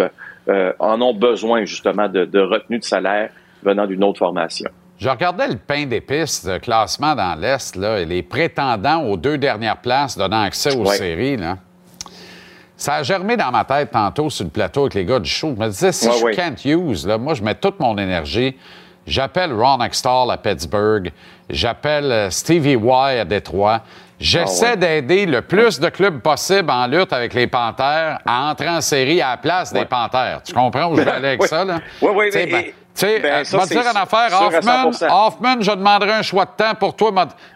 euh, 0.49 0.73
en 0.79 1.01
ont 1.01 1.13
besoin 1.13 1.65
justement 1.65 2.07
de, 2.07 2.25
de 2.25 2.39
retenue 2.39 2.79
de 2.79 2.83
salaire 2.83 3.29
venant 3.63 3.85
d'une 3.85 4.03
autre 4.03 4.19
formation. 4.19 4.69
Je 4.97 5.09
regardais 5.09 5.47
le 5.47 5.55
pain 5.55 5.85
d'épices 5.85 6.45
de 6.45 6.57
classement 6.59 7.15
dans 7.15 7.33
l'Est, 7.39 7.75
et 7.75 8.05
les 8.05 8.21
prétendants 8.21 9.03
aux 9.03 9.17
deux 9.17 9.37
dernières 9.37 9.77
places 9.77 10.17
donnant 10.17 10.41
accès 10.43 10.75
aux 10.75 10.87
Ouais. 10.87 10.95
séries. 10.97 11.37
Là. 11.37 11.57
Ça 12.77 12.95
a 12.95 13.03
germé 13.03 13.37
dans 13.37 13.51
ma 13.51 13.63
tête 13.63 13.91
tantôt 13.91 14.29
sur 14.29 14.43
le 14.45 14.49
plateau 14.51 14.81
avec 14.81 14.95
les 14.95 15.05
gars 15.05 15.19
du 15.19 15.29
show. 15.29 15.53
Je 15.55 15.61
me 15.63 15.67
disais, 15.69 15.91
si 15.91 16.07
Ouais, 16.07 16.17
je 16.19 16.23
ouais. 16.25 16.35
Kent 16.35 16.65
Hughes, 16.65 17.05
là, 17.07 17.17
moi, 17.17 17.33
je 17.35 17.43
mets 17.43 17.55
toute 17.55 17.79
mon 17.79 17.97
énergie. 17.97 18.55
J'appelle 19.07 19.51
Ron 19.53 19.81
Extall 19.83 20.29
à 20.31 20.37
Pittsburgh. 20.37 21.11
J'appelle 21.49 22.11
euh, 22.11 22.29
Stevie 22.29 22.73
Y 22.73 23.19
à 23.19 23.25
Détroit. 23.25 23.81
J'essaie 24.21 24.65
Ah 24.67 24.69
ouais. 24.71 24.77
d'aider 24.77 25.25
le 25.25 25.41
plus 25.41 25.79
de 25.79 25.89
clubs 25.89 26.19
possible 26.21 26.69
en 26.69 26.85
lutte 26.87 27.11
avec 27.11 27.33
les 27.33 27.47
Panthères 27.47 28.19
à 28.25 28.49
entrer 28.51 28.69
en 28.69 28.79
série 28.81 29.21
à 29.21 29.31
la 29.31 29.37
place 29.37 29.73
des 29.73 29.79
Ouais. 29.79 29.85
Panthères. 29.85 30.41
Tu 30.43 30.53
comprends 30.53 30.85
où 30.91 30.95
je 30.95 31.01
vais 31.01 31.11
aller 31.11 31.27
avec 31.29 31.41
Oui. 31.41 31.47
ça? 31.47 31.65
Là? 31.65 31.79
Oui, 32.01 32.09
oui, 32.13 32.25
Tu 32.27 32.31
sais, 32.33 32.45
mais- 32.45 32.51
ben, 32.51 32.63
tu 32.63 32.71
sais, 32.93 33.19
ben, 33.19 33.31
euh, 33.33 33.43
ça, 33.43 33.65
dire 33.65 33.81
une 33.81 33.97
affaire, 33.97 34.29
Hoffman, 34.41 34.91
100%. 34.91 35.07
Hoffman, 35.27 35.55
je 35.61 35.71
demanderai 35.71 36.11
un 36.11 36.21
choix 36.21 36.45
de 36.45 36.51
temps 36.55 36.75
pour 36.75 36.95
toi. 36.95 37.11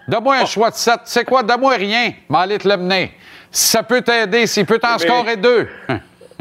Donne-moi 0.08 0.36
un 0.38 0.44
Oh. 0.44 0.48
choix 0.48 0.72
de 0.72 0.76
7. 0.76 0.96
Tu 1.06 1.12
sais 1.12 1.24
quoi? 1.24 1.44
Donne-moi 1.44 1.76
rien. 1.76 2.14
M'aller 2.30 2.58
te 2.58 2.68
le 2.68 2.78
mener. 2.78 3.14
Si 3.52 3.68
ça 3.70 3.84
peut 3.84 4.02
t'aider, 4.02 4.48
s'il 4.48 4.66
peut 4.66 4.80
t'en 4.80 4.94
Mais- 4.94 5.00
scorer 5.08 5.36
deux. 5.38 5.70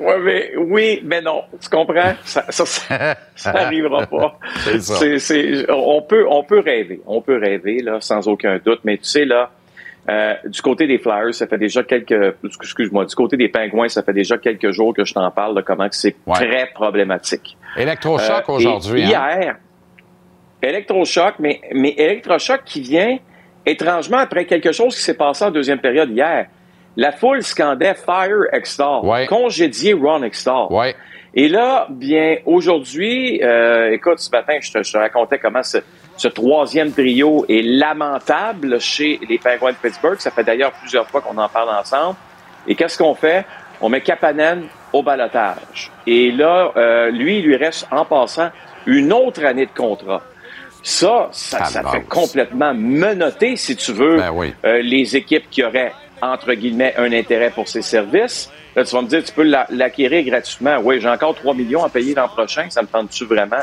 Ouais, 0.00 0.18
mais, 0.18 0.52
oui, 0.56 1.00
mais 1.04 1.20
non. 1.20 1.42
Tu 1.60 1.68
comprends? 1.68 2.14
Ça, 2.24 2.44
ça, 2.48 2.64
ça, 2.66 3.16
ça 3.36 3.52
n'arrivera 3.52 4.06
pas. 4.06 4.38
C'est 4.64 4.80
ça. 5.18 5.74
On, 5.74 6.02
peut, 6.02 6.26
on 6.28 6.42
peut 6.42 6.60
rêver. 6.60 7.00
On 7.06 7.20
peut 7.20 7.38
rêver, 7.38 7.80
là, 7.82 7.98
sans 8.00 8.26
aucun 8.28 8.58
doute. 8.64 8.80
Mais 8.84 8.96
tu 8.96 9.04
sais, 9.04 9.24
là, 9.24 9.50
euh, 10.08 10.34
du 10.46 10.62
côté 10.62 10.86
des 10.86 10.98
Flyers, 10.98 11.34
ça 11.34 11.46
fait 11.46 11.58
déjà 11.58 11.82
quelques... 11.82 12.34
Excuse-moi. 12.44 13.04
Du 13.04 13.14
côté 13.14 13.36
des 13.36 13.48
Pingouins, 13.48 13.88
ça 13.88 14.02
fait 14.02 14.12
déjà 14.14 14.38
quelques 14.38 14.70
jours 14.72 14.94
que 14.94 15.04
je 15.04 15.12
t'en 15.14 15.30
parle 15.30 15.54
de 15.54 15.60
comment 15.60 15.86
c'est 15.90 16.16
Ouais. 16.26 16.36
très 16.36 16.66
problématique. 16.72 17.56
Électrochoc 17.76 18.48
Euh, 18.48 18.52
aujourd'hui. 18.52 19.02
hein? 19.04 19.06
Hier, 19.08 19.56
électrochoc, 20.62 21.34
mais, 21.38 21.60
mais 21.72 21.90
électrochoc 21.90 22.62
qui 22.64 22.80
vient 22.80 23.18
étrangement 23.66 24.18
après 24.18 24.46
quelque 24.46 24.72
chose 24.72 24.94
qui 24.96 25.02
s'est 25.02 25.16
passé 25.16 25.44
en 25.44 25.50
deuxième 25.50 25.78
période 25.80 26.10
hier. 26.10 26.46
La 26.96 27.12
foule 27.12 27.42
scandait 27.42 27.94
Fire 27.94 28.46
Extall, 28.52 29.00
Ouais. 29.04 29.26
congédier 29.26 29.92
Ron 29.94 30.22
Extall. 30.22 30.66
Ouais. 30.70 30.94
Et 31.34 31.48
là, 31.48 31.86
bien, 31.90 32.38
aujourd'hui, 32.46 33.40
euh, 33.42 33.92
écoute, 33.92 34.18
ce 34.18 34.30
matin, 34.30 34.54
je 34.60 34.72
te, 34.72 34.82
je 34.82 34.92
te 34.92 34.98
racontais 34.98 35.38
comment 35.38 35.62
ce, 35.62 35.78
ce 36.16 36.26
troisième 36.28 36.90
trio 36.92 37.46
est 37.48 37.62
lamentable 37.62 38.80
chez 38.80 39.20
les 39.28 39.38
Penguins 39.38 39.70
de 39.72 39.76
Pittsburgh. 39.76 40.18
Ça 40.18 40.30
fait 40.32 40.42
d'ailleurs 40.44 40.72
plusieurs 40.72 41.06
fois 41.08 41.20
qu'on 41.20 41.38
en 41.38 41.48
parle 41.48 41.68
ensemble. 41.70 42.16
Et 42.66 42.74
qu'est-ce 42.74 42.98
qu'on 42.98 43.14
fait? 43.14 43.44
on 43.82 43.88
met 43.88 44.02
Kapanen 44.02 44.64
au 44.92 45.02
balotage. 45.02 45.90
Et 46.06 46.30
là, 46.32 46.70
euh, 46.76 47.10
lui, 47.10 47.38
il 47.38 47.46
lui 47.46 47.56
reste 47.56 47.86
en 47.90 48.04
passant 48.04 48.50
une 48.84 49.10
autre 49.10 49.42
année 49.42 49.64
de 49.64 49.70
contrat. 49.74 50.20
Ça, 50.82 51.28
ça, 51.32 51.64
ça 51.64 51.82
fait 51.90 52.02
complètement 52.02 52.74
menotter, 52.74 53.56
si 53.56 53.76
tu 53.76 53.92
veux, 53.92 54.16
Ben 54.18 54.32
oui. 54.34 54.52
euh, 54.66 54.82
les 54.82 55.16
équipes 55.16 55.48
qui 55.50 55.62
auraient, 55.64 55.92
entre 56.22 56.52
guillemets, 56.54 56.94
un 56.96 57.12
intérêt 57.12 57.50
pour 57.50 57.68
ces 57.68 57.82
services. 57.82 58.50
Là, 58.76 58.84
tu 58.84 58.94
vas 58.94 59.02
me 59.02 59.08
dire, 59.08 59.24
tu 59.24 59.32
peux 59.32 59.42
la- 59.42 59.66
l'acquérir 59.70 60.24
gratuitement. 60.24 60.78
Oui, 60.82 61.00
j'ai 61.00 61.08
encore 61.08 61.34
3 61.34 61.54
millions 61.54 61.84
à 61.84 61.88
payer 61.88 62.14
l'an 62.14 62.28
prochain. 62.28 62.66
Ça 62.70 62.82
me 62.82 62.86
tente-tu 62.86 63.24
vraiment? 63.24 63.62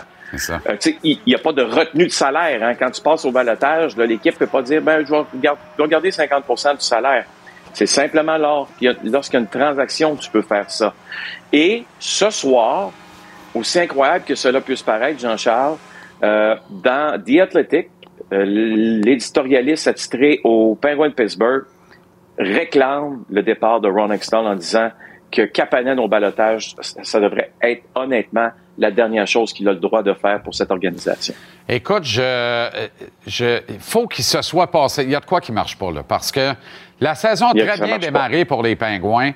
Euh, 0.49 0.75
il 1.03 1.19
n'y 1.25 1.35
a 1.35 1.37
pas 1.37 1.53
de 1.53 1.61
retenue 1.61 2.05
de 2.05 2.11
salaire. 2.11 2.61
Hein. 2.61 2.73
Quand 2.75 2.91
tu 2.91 3.01
passes 3.01 3.23
au 3.25 3.31
balotage, 3.31 3.95
l'équipe 3.95 4.33
ne 4.33 4.39
peut 4.39 4.47
pas 4.47 4.61
dire 4.61 4.81
ben, 4.81 5.05
je, 5.05 5.13
vais 5.13 5.87
garder 5.87 6.09
50% 6.09 6.77
du 6.77 6.83
salaire. 6.83 7.25
C'est 7.73 7.85
simplement 7.85 8.35
y 8.81 8.89
lorsqu'il 9.03 9.35
y 9.35 9.37
a 9.37 9.39
une 9.39 9.47
transaction 9.47 10.15
que 10.15 10.21
tu 10.21 10.31
peux 10.31 10.41
faire 10.41 10.69
ça. 10.69 10.93
Et 11.53 11.85
ce 11.99 12.29
soir, 12.29 12.91
aussi 13.53 13.79
incroyable 13.79 14.25
que 14.25 14.35
cela 14.35 14.61
puisse 14.61 14.81
paraître, 14.81 15.19
Jean-Charles, 15.19 15.77
euh, 16.23 16.55
dans 16.69 17.21
The 17.23 17.39
Athletic, 17.41 17.89
euh, 18.33 18.43
l'éditorialiste 18.45 19.87
attitré 19.87 20.41
au 20.43 20.75
Penguin 20.75 21.09
de 21.09 21.13
Pittsburgh 21.13 21.65
réclame 22.37 23.23
le 23.29 23.41
départ 23.43 23.81
de 23.81 23.89
Ron 23.89 24.11
Extall 24.11 24.45
en 24.45 24.55
disant 24.55 24.89
que 25.31 25.41
Kapanen 25.43 25.99
au 25.99 26.07
balotage, 26.07 26.75
ça 26.81 27.19
devrait 27.19 27.51
être 27.61 27.83
honnêtement 27.95 28.49
la 28.77 28.91
dernière 28.91 29.27
chose 29.27 29.51
qu'il 29.51 29.67
a 29.67 29.73
le 29.73 29.79
droit 29.79 30.03
de 30.03 30.13
faire 30.13 30.41
pour 30.41 30.53
cette 30.55 30.71
organisation. 30.71 31.33
Écoute, 31.67 32.03
je, 32.03 32.87
je, 33.25 33.59
il 33.67 33.79
faut 33.79 34.07
qu'il 34.07 34.23
se 34.23 34.41
soit 34.41 34.67
passé. 34.67 35.03
Il 35.03 35.09
y 35.09 35.15
a 35.15 35.19
de 35.19 35.25
quoi 35.25 35.41
qui 35.41 35.51
marche 35.51 35.77
pas, 35.77 35.91
là, 35.91 36.03
parce 36.07 36.31
que 36.31 36.53
la 37.01 37.15
saison 37.15 37.47
a 37.47 37.53
très 37.53 37.83
bien 37.83 37.97
démarré 37.97 38.45
pour 38.45 38.63
les 38.63 38.75
Pingouins. 38.75 39.31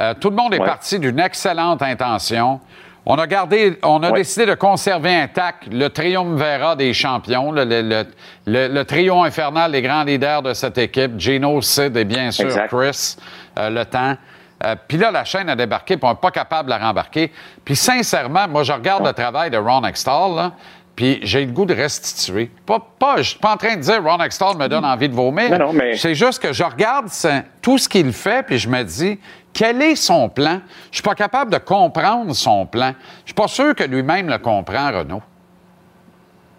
Euh, 0.00 0.14
tout 0.18 0.30
le 0.30 0.36
monde 0.36 0.54
est 0.54 0.60
Ouais. 0.60 0.66
parti 0.66 0.98
d'une 0.98 1.18
excellente 1.20 1.82
intention. 1.82 2.60
On 3.06 3.16
a 3.16 3.26
gardé, 3.26 3.78
on 3.82 4.02
a 4.02 4.12
décidé 4.12 4.46
de 4.46 4.54
conserver 4.54 5.14
intact 5.14 5.64
le 5.70 5.88
triumvirat 5.90 6.74
des 6.74 6.94
champions, 6.94 7.52
le, 7.52 7.64
le, 7.64 7.82
le, 7.82 8.04
le- 8.46 8.68
le 8.68 8.84
trio 8.84 9.22
infernal 9.22 9.72
des 9.72 9.82
grands 9.82 10.04
leaders 10.04 10.40
de 10.42 10.54
cette 10.54 10.78
équipe, 10.78 11.18
Gino, 11.18 11.60
Sid 11.60 11.94
et 11.96 12.04
bien 12.04 12.30
sûr 12.30 12.46
Exact. 12.46 12.68
Chris, 12.68 13.16
euh, 13.58 13.68
le 13.70 13.84
temps. 13.84 14.16
Euh, 14.64 14.74
Puis 14.88 14.96
là, 14.96 15.10
la 15.10 15.24
chaîne 15.24 15.50
a 15.50 15.56
débarqué, 15.56 15.96
puis 15.98 16.06
on 16.06 16.10
n'est 16.12 16.18
pas 16.18 16.30
capable 16.30 16.70
de 16.70 16.74
la 16.74 16.78
rembarquer. 16.86 17.30
Puis 17.64 17.76
sincèrement, 17.76 18.48
moi, 18.48 18.62
je 18.62 18.72
regarde 18.72 19.04
le 19.06 19.12
travail 19.12 19.50
de 19.50 19.58
Ron 19.58 19.84
Extall, 19.84 20.52
puis 20.96 21.18
j'ai 21.24 21.44
le 21.44 21.52
goût 21.52 21.66
de 21.66 21.74
restituer. 21.74 22.50
Pas, 22.64 22.78
pas, 22.98 23.16
je 23.18 23.30
suis 23.30 23.38
pas 23.38 23.52
en 23.52 23.56
train 23.58 23.76
de 23.76 23.80
dire 23.82 24.02
Ron 24.02 24.22
Extall 24.22 24.56
me 24.56 24.66
donne 24.68 24.84
envie 24.86 25.10
de 25.10 25.14
vomir. 25.14 25.50
Non, 25.50 25.58
non, 25.66 25.72
mais- 25.74 25.96
C'est 25.98 26.14
juste 26.14 26.40
que 26.40 26.54
je 26.54 26.62
regarde 26.64 27.08
ça- 27.08 27.42
tout 27.60 27.76
ce 27.76 27.86
qu'il 27.88 28.12
fait, 28.14 28.46
puis 28.46 28.58
je 28.58 28.68
me 28.70 28.82
dis, 28.82 29.18
quel 29.54 29.80
est 29.80 29.96
son 29.96 30.28
plan? 30.28 30.60
Je 30.90 30.96
suis 30.96 31.02
pas 31.02 31.14
capable 31.14 31.52
de 31.52 31.58
comprendre 31.58 32.34
son 32.34 32.66
plan. 32.66 32.92
Je 33.20 33.26
suis 33.28 33.34
pas 33.34 33.48
sûr 33.48 33.74
que 33.74 33.84
lui-même 33.84 34.28
le 34.28 34.38
comprend, 34.38 34.90
Renaud. 34.92 35.22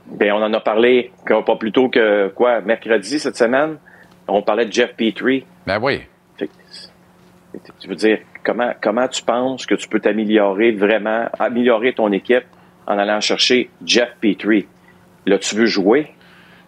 Bien, 0.08 0.36
on 0.36 0.44
en 0.44 0.54
a 0.54 0.60
parlé 0.60 1.12
pas 1.28 1.56
plus 1.56 1.72
tôt 1.72 1.90
que 1.90 2.30
quoi, 2.30 2.62
mercredi 2.62 3.20
cette 3.20 3.38
semaine. 3.38 3.78
On 4.28 4.42
parlait 4.42 4.66
de 4.66 4.72
Jeff 4.74 4.96
Petrie. 4.96 5.46
Ben 5.68 5.80
oui. 5.82 6.02
Fait 6.38 6.50
Tu 7.80 7.88
veux 7.88 7.96
dire, 7.96 8.20
comment, 8.44 8.72
comment 8.82 9.08
tu 9.08 9.24
penses 9.24 9.66
que 9.66 9.76
tu 9.76 9.88
peux 9.88 10.00
t'améliorer 10.00 10.72
vraiment, 10.72 11.28
améliorer 11.40 11.94
ton 11.94 12.12
équipe 12.12 12.46
en 12.88 12.98
allant 12.98 13.20
chercher 13.20 13.70
Jeff 13.84 14.10
Petrie? 14.22 14.68
Là, 15.26 15.38
tu 15.40 15.56
veux 15.56 15.66
jouer? 15.66 16.14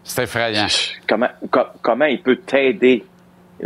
C'est 0.04 0.24
effrayant. 0.24 0.68
Comment, 1.08 1.30
co- 1.52 1.68
comment 1.82 2.06
il 2.06 2.22
peut 2.22 2.38
t'aider? 2.38 3.04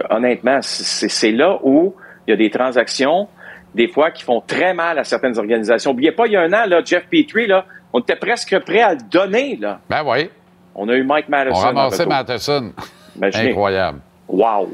Honnêtement, 0.09 0.59
c'est 0.61 1.31
là 1.31 1.59
où 1.63 1.95
y 2.31 2.33
a 2.33 2.37
des 2.37 2.49
transactions, 2.49 3.27
des 3.75 3.87
fois, 3.87 4.11
qui 4.11 4.23
font 4.23 4.41
très 4.41 4.73
mal 4.73 4.97
à 4.99 5.03
certaines 5.03 5.37
organisations. 5.37 5.91
N'oubliez 5.91 6.11
pas, 6.11 6.27
il 6.27 6.33
y 6.33 6.37
a 6.37 6.41
un 6.41 6.53
an, 6.53 6.65
là, 6.67 6.81
Jeff 6.83 7.05
Petrie, 7.09 7.47
là, 7.47 7.65
on 7.93 7.99
était 7.99 8.15
presque 8.15 8.57
prêt 8.59 8.81
à 8.81 8.93
le 8.93 9.01
donner. 9.09 9.57
Là. 9.59 9.79
Ben 9.89 10.03
oui. 10.05 10.29
On 10.75 10.87
a 10.89 10.93
eu 10.93 11.03
Mike 11.03 11.25
On 11.27 11.31
Madison. 11.31 11.59
ramassait 11.59 12.03
retour. 12.03 12.13
Matheson. 12.13 12.73
Imaginez. 13.17 13.49
Incroyable. 13.49 13.99
Wow! 14.27 14.69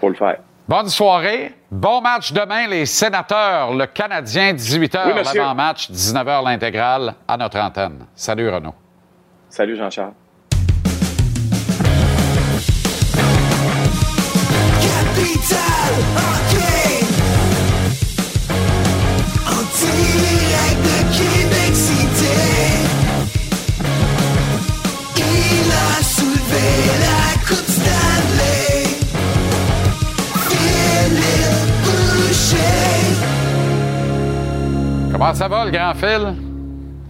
Faut 0.00 0.08
le 0.08 0.14
faire. 0.14 0.38
Bonne 0.68 0.88
soirée. 0.88 1.52
Bon 1.70 2.00
match 2.00 2.32
demain, 2.32 2.66
les 2.68 2.86
sénateurs. 2.86 3.72
Le 3.74 3.86
Canadien, 3.86 4.52
18h, 4.54 5.00
Oui, 5.06 5.22
l'avant-match, 5.22 5.90
19h, 5.90 6.44
l'intégrale, 6.44 7.14
à 7.28 7.36
notre 7.36 7.58
antenne. 7.58 8.06
Salut, 8.14 8.48
Renaud. 8.48 8.74
Salut, 9.48 9.76
Jean-Charles. 9.76 10.12
Comment 35.18 35.32
ça 35.32 35.48
va, 35.48 35.64
le 35.64 35.70
grand 35.70 35.94
fil? 35.94 36.34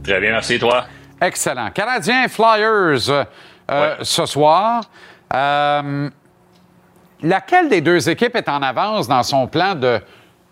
Très 0.04 0.20
bien, 0.20 0.30
merci, 0.30 0.60
toi. 0.60 0.84
Excellent. 1.20 1.70
Canadien 1.72 2.28
Flyers 2.28 3.10
euh, 3.10 3.24
euh, 3.68 3.96
ce 4.00 4.26
soir. 4.26 4.84
Euh, 5.34 6.08
laquelle 7.20 7.68
des 7.68 7.80
deux 7.80 8.08
équipes 8.08 8.36
est 8.36 8.48
en 8.48 8.62
avance 8.62 9.08
dans 9.08 9.24
son 9.24 9.48
plan 9.48 9.74
de 9.74 9.98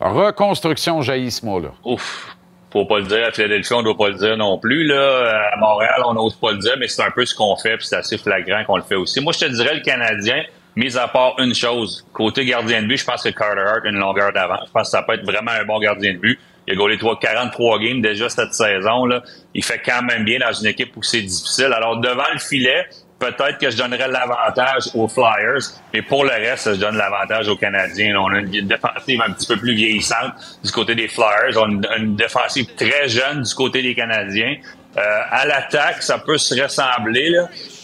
reconstruction 0.01 0.99
mot-là? 1.45 1.69
Ouf. 1.85 2.37
Faut 2.73 2.87
pas 2.87 2.99
le 2.99 3.05
dire. 3.05 3.29
À 3.29 3.31
Philadelphie, 3.31 3.73
on 3.73 3.85
doit 3.85 3.97
pas 3.97 4.09
le 4.09 4.17
dire 4.17 4.37
non 4.37 4.59
plus. 4.59 4.89
Là. 4.89 5.53
À 5.53 5.57
Montréal, 5.57 6.03
on 6.07 6.15
n'ose 6.15 6.35
pas 6.35 6.51
le 6.51 6.59
dire, 6.59 6.75
mais 6.81 6.89
c'est 6.89 7.05
un 7.05 7.13
peu 7.13 7.25
ce 7.25 7.37
qu'on 7.37 7.55
fait, 7.55 7.77
puis 7.77 7.87
c'est 7.87 7.95
assez 7.95 8.19
flagrant 8.19 8.65
qu'on 8.65 8.79
le 8.79 8.83
fait 8.83 8.97
aussi. 8.97 9.21
Moi, 9.21 9.33
je 9.33 9.47
te 9.47 9.53
dirais 9.53 9.75
le 9.75 9.83
Canadien, 9.83 10.43
mis 10.75 10.97
à 10.97 11.07
part 11.07 11.37
une 11.39 11.55
chose. 11.55 12.05
Côté 12.13 12.45
gardien 12.47 12.83
de 12.83 12.89
but, 12.89 12.97
je 12.97 13.05
pense 13.05 13.23
que 13.23 13.29
Carter 13.29 13.61
Hart 13.61 13.85
a 13.85 13.89
une 13.91 14.01
longueur 14.01 14.33
d'avance. 14.33 14.65
Je 14.67 14.73
pense 14.73 14.89
que 14.89 14.91
ça 14.91 15.03
peut 15.03 15.15
être 15.15 15.25
vraiment 15.25 15.53
un 15.53 15.65
bon 15.65 15.79
gardien 15.79 16.15
de 16.15 16.19
but. 16.19 16.41
Il 16.67 16.75
a 16.75 16.77
gaulé 16.77 16.99
trois- 16.99 17.19
43 17.19 17.79
games 17.79 18.01
déjà 18.01 18.29
cette 18.29 18.55
saison. 18.55 19.07
Là. 19.07 19.23
Il 19.55 19.65
fait 19.65 19.81
quand 19.85 20.03
même 20.03 20.25
bien 20.25 20.39
dans 20.39 20.53
une 20.53 20.67
équipe 20.67 20.97
où 20.97 21.03
c'est 21.03 21.21
difficile. 21.21 21.73
Alors, 21.75 21.99
devant 21.99 22.25
le 22.33 22.39
filet, 22.39 22.87
peut-être 23.19 23.59
que 23.59 23.71
je 23.71 23.77
donnerais 23.77 24.09
l'avantage 24.09 24.89
aux 24.95 25.09
Flyers, 25.09 25.63
mais 25.93 26.03
pour 26.03 26.25
le 26.25 26.31
reste, 26.31 26.75
je 26.75 26.81
donne 26.81 26.97
l'avantage 26.97 27.49
aux 27.49 27.57
Canadiens. 27.57 28.17
On 28.19 28.33
a 28.33 28.39
une 28.41 28.67
défensive 28.67 29.21
un 29.27 29.33
petit 29.33 29.47
peu 29.47 29.57
plus 29.57 29.75
vieillissante 29.75 30.33
du 30.63 30.71
côté 30.71 30.95
des 30.95 31.09
Flyers. 31.09 31.57
On 31.57 31.83
a 31.83 31.97
une, 31.97 32.17
défensive 32.17 32.67
très 32.77 33.09
jeune 33.09 33.43
du 33.43 33.55
côté 33.55 33.83
des 33.83 33.95
Canadiens. 33.95 34.57
Euh, 34.97 35.01
à 35.31 35.45
l'attaque, 35.45 36.03
ça 36.03 36.19
peut 36.19 36.39
se 36.39 36.61
ressembler. 36.61 37.35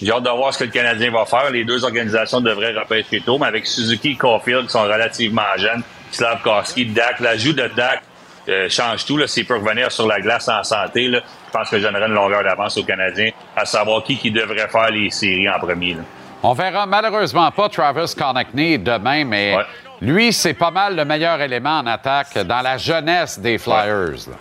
J'ai 0.01 0.13
hâte 0.13 0.23
de 0.23 0.31
voir 0.31 0.55
ce 0.55 0.61
que 0.61 0.65
le 0.65 0.71
Canadien 0.71 1.11
va 1.11 1.25
faire. 1.25 1.51
Les 1.51 1.65
deux 1.65 1.85
organisations 1.85 2.41
devraient 2.41 2.73
repêcher 2.73 3.21
tôt, 3.21 3.37
mais 3.39 3.47
avec 3.47 3.67
Suzuki 3.67 4.11
et 4.13 4.17
Caulfield 4.17 4.67
qui 4.67 4.73
sont 4.73 4.85
relativement 4.85 5.43
jeunes, 5.57 5.83
Slavkowski, 6.13 6.87
Dak, 6.87 7.21
l'ajout 7.21 7.53
de 7.53 7.69
Dak 7.75 8.03
euh, 8.49 8.69
change 8.69 9.05
tout. 9.05 9.25
S'il 9.27 9.47
peut 9.47 9.57
revenir 9.59 9.91
sur 9.93 10.07
la 10.07 10.21
glace 10.21 10.49
en 10.49 10.63
santé, 10.65 11.09
là, 11.09 11.21
je 11.47 11.53
pense 11.53 11.69
que 11.71 11.79
je 11.79 11.83
donnerais 11.87 12.07
une 12.07 12.15
longueur 12.15 12.43
d'avance 12.43 12.77
aux 12.79 12.85
Canadiens 12.85 13.31
à 13.57 13.65
savoir 13.65 14.03
qui, 14.05 14.17
qui 14.17 14.31
devrait 14.31 14.69
faire 14.69 14.91
les 14.91 15.11
séries 15.11 15.49
en 15.49 15.59
premier. 15.59 15.95
là. 15.95 16.03
On 16.43 16.55
verra 16.55 16.87
malheureusement 16.87 17.51
pas 17.51 17.69
Travis 17.69 18.15
Connickney 18.17 18.79
demain, 18.79 19.25
mais 19.27 19.55
lui, 20.01 20.33
c'est 20.33 20.55
pas 20.55 20.71
mal 20.71 20.97
le 20.97 21.05
meilleur 21.05 21.39
élément 21.43 21.81
en 21.81 21.87
attaque 21.87 22.39
dans 22.39 22.63
la 22.63 22.79
jeunesse 22.79 23.39
des 23.39 23.59
Flyers. 23.59 24.13
là. 24.29 24.37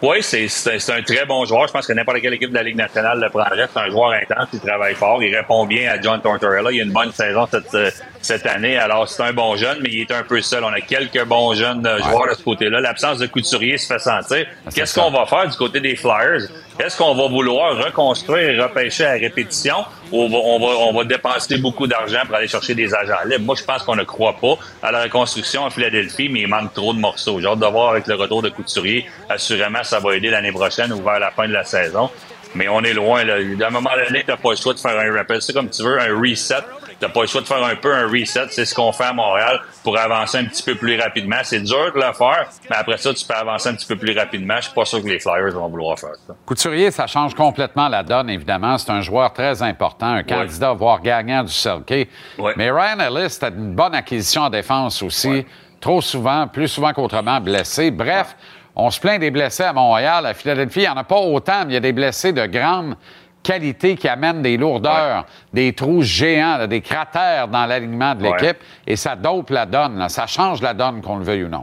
Oui, 0.00 0.22
c'est 0.22 0.46
c'est- 0.46 0.78
c'est 0.78 0.92
un 0.92 1.02
très 1.02 1.26
bon 1.26 1.44
joueur. 1.44 1.66
Je 1.66 1.72
pense 1.72 1.84
que 1.86 1.92
n'importe 1.92 2.20
quelle 2.20 2.34
équipe 2.34 2.50
de 2.50 2.54
la 2.54 2.62
Ligue 2.62 2.76
nationale 2.76 3.18
le 3.20 3.28
prendrait. 3.30 3.66
C'est 3.74 3.80
un 3.80 3.90
joueur 3.90 4.12
intense, 4.12 4.48
il 4.52 4.60
travaille 4.60 4.94
fort, 4.94 5.20
il 5.22 5.34
répond 5.36 5.66
bien 5.66 5.90
à 5.90 6.00
John 6.00 6.20
Tortorella. 6.22 6.70
Il 6.70 6.80
a 6.80 6.84
une 6.84 6.92
bonne 6.92 7.10
saison 7.10 7.48
cette, 7.50 7.74
euh, 7.74 7.90
cette 8.20 8.46
année. 8.46 8.76
Alors, 8.76 9.08
c'est 9.08 9.22
un 9.22 9.32
bon 9.32 9.56
jeune, 9.56 9.78
mais 9.80 9.90
il 9.92 10.00
est 10.02 10.12
un 10.12 10.22
peu 10.22 10.40
seul. 10.40 10.64
On 10.64 10.72
a 10.72 10.80
quelques 10.80 11.24
bons 11.24 11.54
jeunes 11.54 11.86
euh, 11.86 11.98
joueurs 12.02 12.28
de 12.28 12.34
ce 12.34 12.42
côté-là. 12.42 12.80
L'absence 12.80 13.18
de 13.18 13.26
couturier 13.26 13.78
se 13.78 13.86
fait 13.86 13.98
sentir. 13.98 14.46
Qu'est-ce 14.74 14.98
qu'on 14.98 15.10
va 15.10 15.26
faire 15.26 15.48
du 15.48 15.56
côté 15.56 15.80
des 15.80 15.96
Flyers? 15.96 16.48
Est-ce 16.78 16.96
qu'on 16.96 17.14
va 17.14 17.26
vouloir 17.28 17.76
reconstruire 17.76 18.50
et 18.50 18.60
repêcher 18.60 19.04
à 19.04 19.12
répétition? 19.12 19.84
Ou 20.12 20.22
on 20.22 20.28
va, 20.28 20.36
on 20.38 20.58
va, 20.58 20.66
on 20.86 20.92
va 20.92 21.04
dépenser 21.04 21.58
beaucoup 21.58 21.86
d'argent 21.86 22.20
pour 22.26 22.36
aller 22.36 22.48
chercher 22.48 22.74
des 22.74 22.94
agents 22.94 23.24
libres? 23.26 23.44
Moi, 23.44 23.56
je 23.58 23.64
pense 23.64 23.82
qu'on 23.82 23.96
ne 23.96 24.04
croit 24.04 24.36
pas 24.40 24.56
à 24.82 24.92
la 24.92 25.02
reconstruction 25.02 25.66
à 25.66 25.70
Philadelphie, 25.70 26.28
mais 26.28 26.40
il 26.40 26.48
manque 26.48 26.72
trop 26.72 26.92
de 26.94 26.98
morceaux. 26.98 27.40
J'ai 27.40 27.46
hâte 27.46 27.58
de 27.58 27.66
voir 27.66 27.90
avec 27.90 28.06
le 28.06 28.14
retour 28.14 28.42
de 28.42 28.48
Couturier. 28.48 29.06
Assurément, 29.28 29.82
ça 29.82 29.98
va 29.98 30.16
aider 30.16 30.30
l'année 30.30 30.52
prochaine 30.52 30.92
ou 30.92 31.02
vers 31.02 31.18
la 31.18 31.30
fin 31.30 31.48
de 31.48 31.52
la 31.52 31.64
saison. 31.64 32.10
Mais 32.54 32.68
on 32.68 32.82
est 32.82 32.94
loin. 32.94 33.24
Là. 33.24 33.34
À 33.34 33.66
un 33.66 33.70
moment 33.70 33.90
donné, 34.06 34.24
tu 34.24 34.30
n'as 34.30 34.36
pas 34.36 34.50
le 34.50 34.56
choix 34.56 34.74
de 34.74 34.78
faire 34.78 34.98
un 34.98 35.16
rappel. 35.16 35.42
C'est 35.42 35.52
comme 35.52 35.70
tu 35.70 35.82
veux, 35.82 36.00
un 36.00 36.18
reset. 36.18 36.62
Tu 36.88 37.04
n'as 37.04 37.08
pas 37.10 37.20
le 37.20 37.26
choix 37.26 37.40
de 37.40 37.46
faire 37.46 37.62
un 37.62 37.76
peu 37.76 37.94
un 37.94 38.08
reset. 38.08 38.46
C'est 38.50 38.64
ce 38.64 38.74
qu'on 38.74 38.92
fait 38.92 39.04
à 39.04 39.12
Montréal 39.12 39.60
pour 39.84 39.96
avancer 39.98 40.38
un 40.38 40.44
petit 40.46 40.62
peu 40.62 40.74
plus 40.74 41.00
rapidement. 41.00 41.36
C'est 41.44 41.60
dur 41.60 41.92
de 41.94 42.00
le 42.00 42.12
faire, 42.12 42.48
mais 42.68 42.76
après 42.76 42.96
ça, 42.96 43.14
tu 43.14 43.24
peux 43.24 43.34
avancer 43.34 43.68
un 43.68 43.74
petit 43.74 43.86
peu 43.86 43.96
plus 43.96 44.18
rapidement. 44.18 44.56
Je 44.56 44.62
suis 44.62 44.74
pas 44.74 44.84
sûr 44.84 45.02
que 45.02 45.08
les 45.08 45.20
Flyers 45.20 45.52
vont 45.52 45.68
vouloir 45.68 45.98
faire 45.98 46.14
ça. 46.26 46.34
Couturier, 46.44 46.90
ça 46.90 47.06
change 47.06 47.34
complètement 47.34 47.88
la 47.88 48.02
donne, 48.02 48.30
évidemment. 48.30 48.76
C'est 48.78 48.90
un 48.90 49.00
joueur 49.00 49.32
très 49.32 49.62
important, 49.62 50.06
un 50.06 50.22
candidat, 50.22 50.72
voire 50.72 51.00
gagnant 51.00 51.44
du 51.44 51.52
Selke. 51.52 52.08
Mais 52.56 52.70
Ryan 52.70 52.98
Ellis, 52.98 53.30
c'était 53.30 53.48
une 53.48 53.74
bonne 53.74 53.94
acquisition 53.94 54.42
en 54.42 54.50
défense 54.50 55.02
aussi. 55.02 55.46
trop 55.80 56.00
souvent, 56.00 56.46
plus 56.48 56.68
souvent 56.68 56.92
qu'autrement, 56.92 57.40
blessés. 57.40 57.90
Bref, 57.90 58.36
on 58.78 58.90
se 58.90 59.00
plaint 59.00 59.20
des 59.20 59.30
blessés 59.32 59.64
à 59.64 59.72
Montréal. 59.72 60.24
À 60.24 60.34
Philadelphie, 60.34 60.80
il 60.80 60.82
n'y 60.82 60.88
en 60.88 60.96
a 60.96 61.04
pas 61.04 61.18
autant, 61.18 61.64
mais 61.66 61.72
il 61.72 61.74
y 61.74 61.76
a 61.76 61.80
des 61.80 61.92
blessés 61.92 62.32
de 62.32 62.46
grande 62.46 62.94
qualité 63.42 63.96
qui 63.96 64.08
amènent 64.08 64.42
des 64.42 64.56
lourdeurs, 64.56 65.24
des 65.52 65.72
trous 65.72 66.02
géants, 66.02 66.58
là, 66.58 66.66
des 66.66 66.80
cratères 66.80 67.48
dans 67.48 67.66
l'alignement 67.66 68.14
de 68.14 68.22
l'équipe. 68.22 68.58
Et 68.86 68.94
ça 68.96 69.16
dope 69.16 69.50
la 69.50 69.66
donne. 69.66 69.98
là. 69.98 70.08
Ça 70.08 70.26
change 70.26 70.62
la 70.62 70.74
donne, 70.74 71.02
qu'on 71.02 71.16
le 71.16 71.24
veuille 71.24 71.44
ou 71.44 71.48
non. 71.48 71.62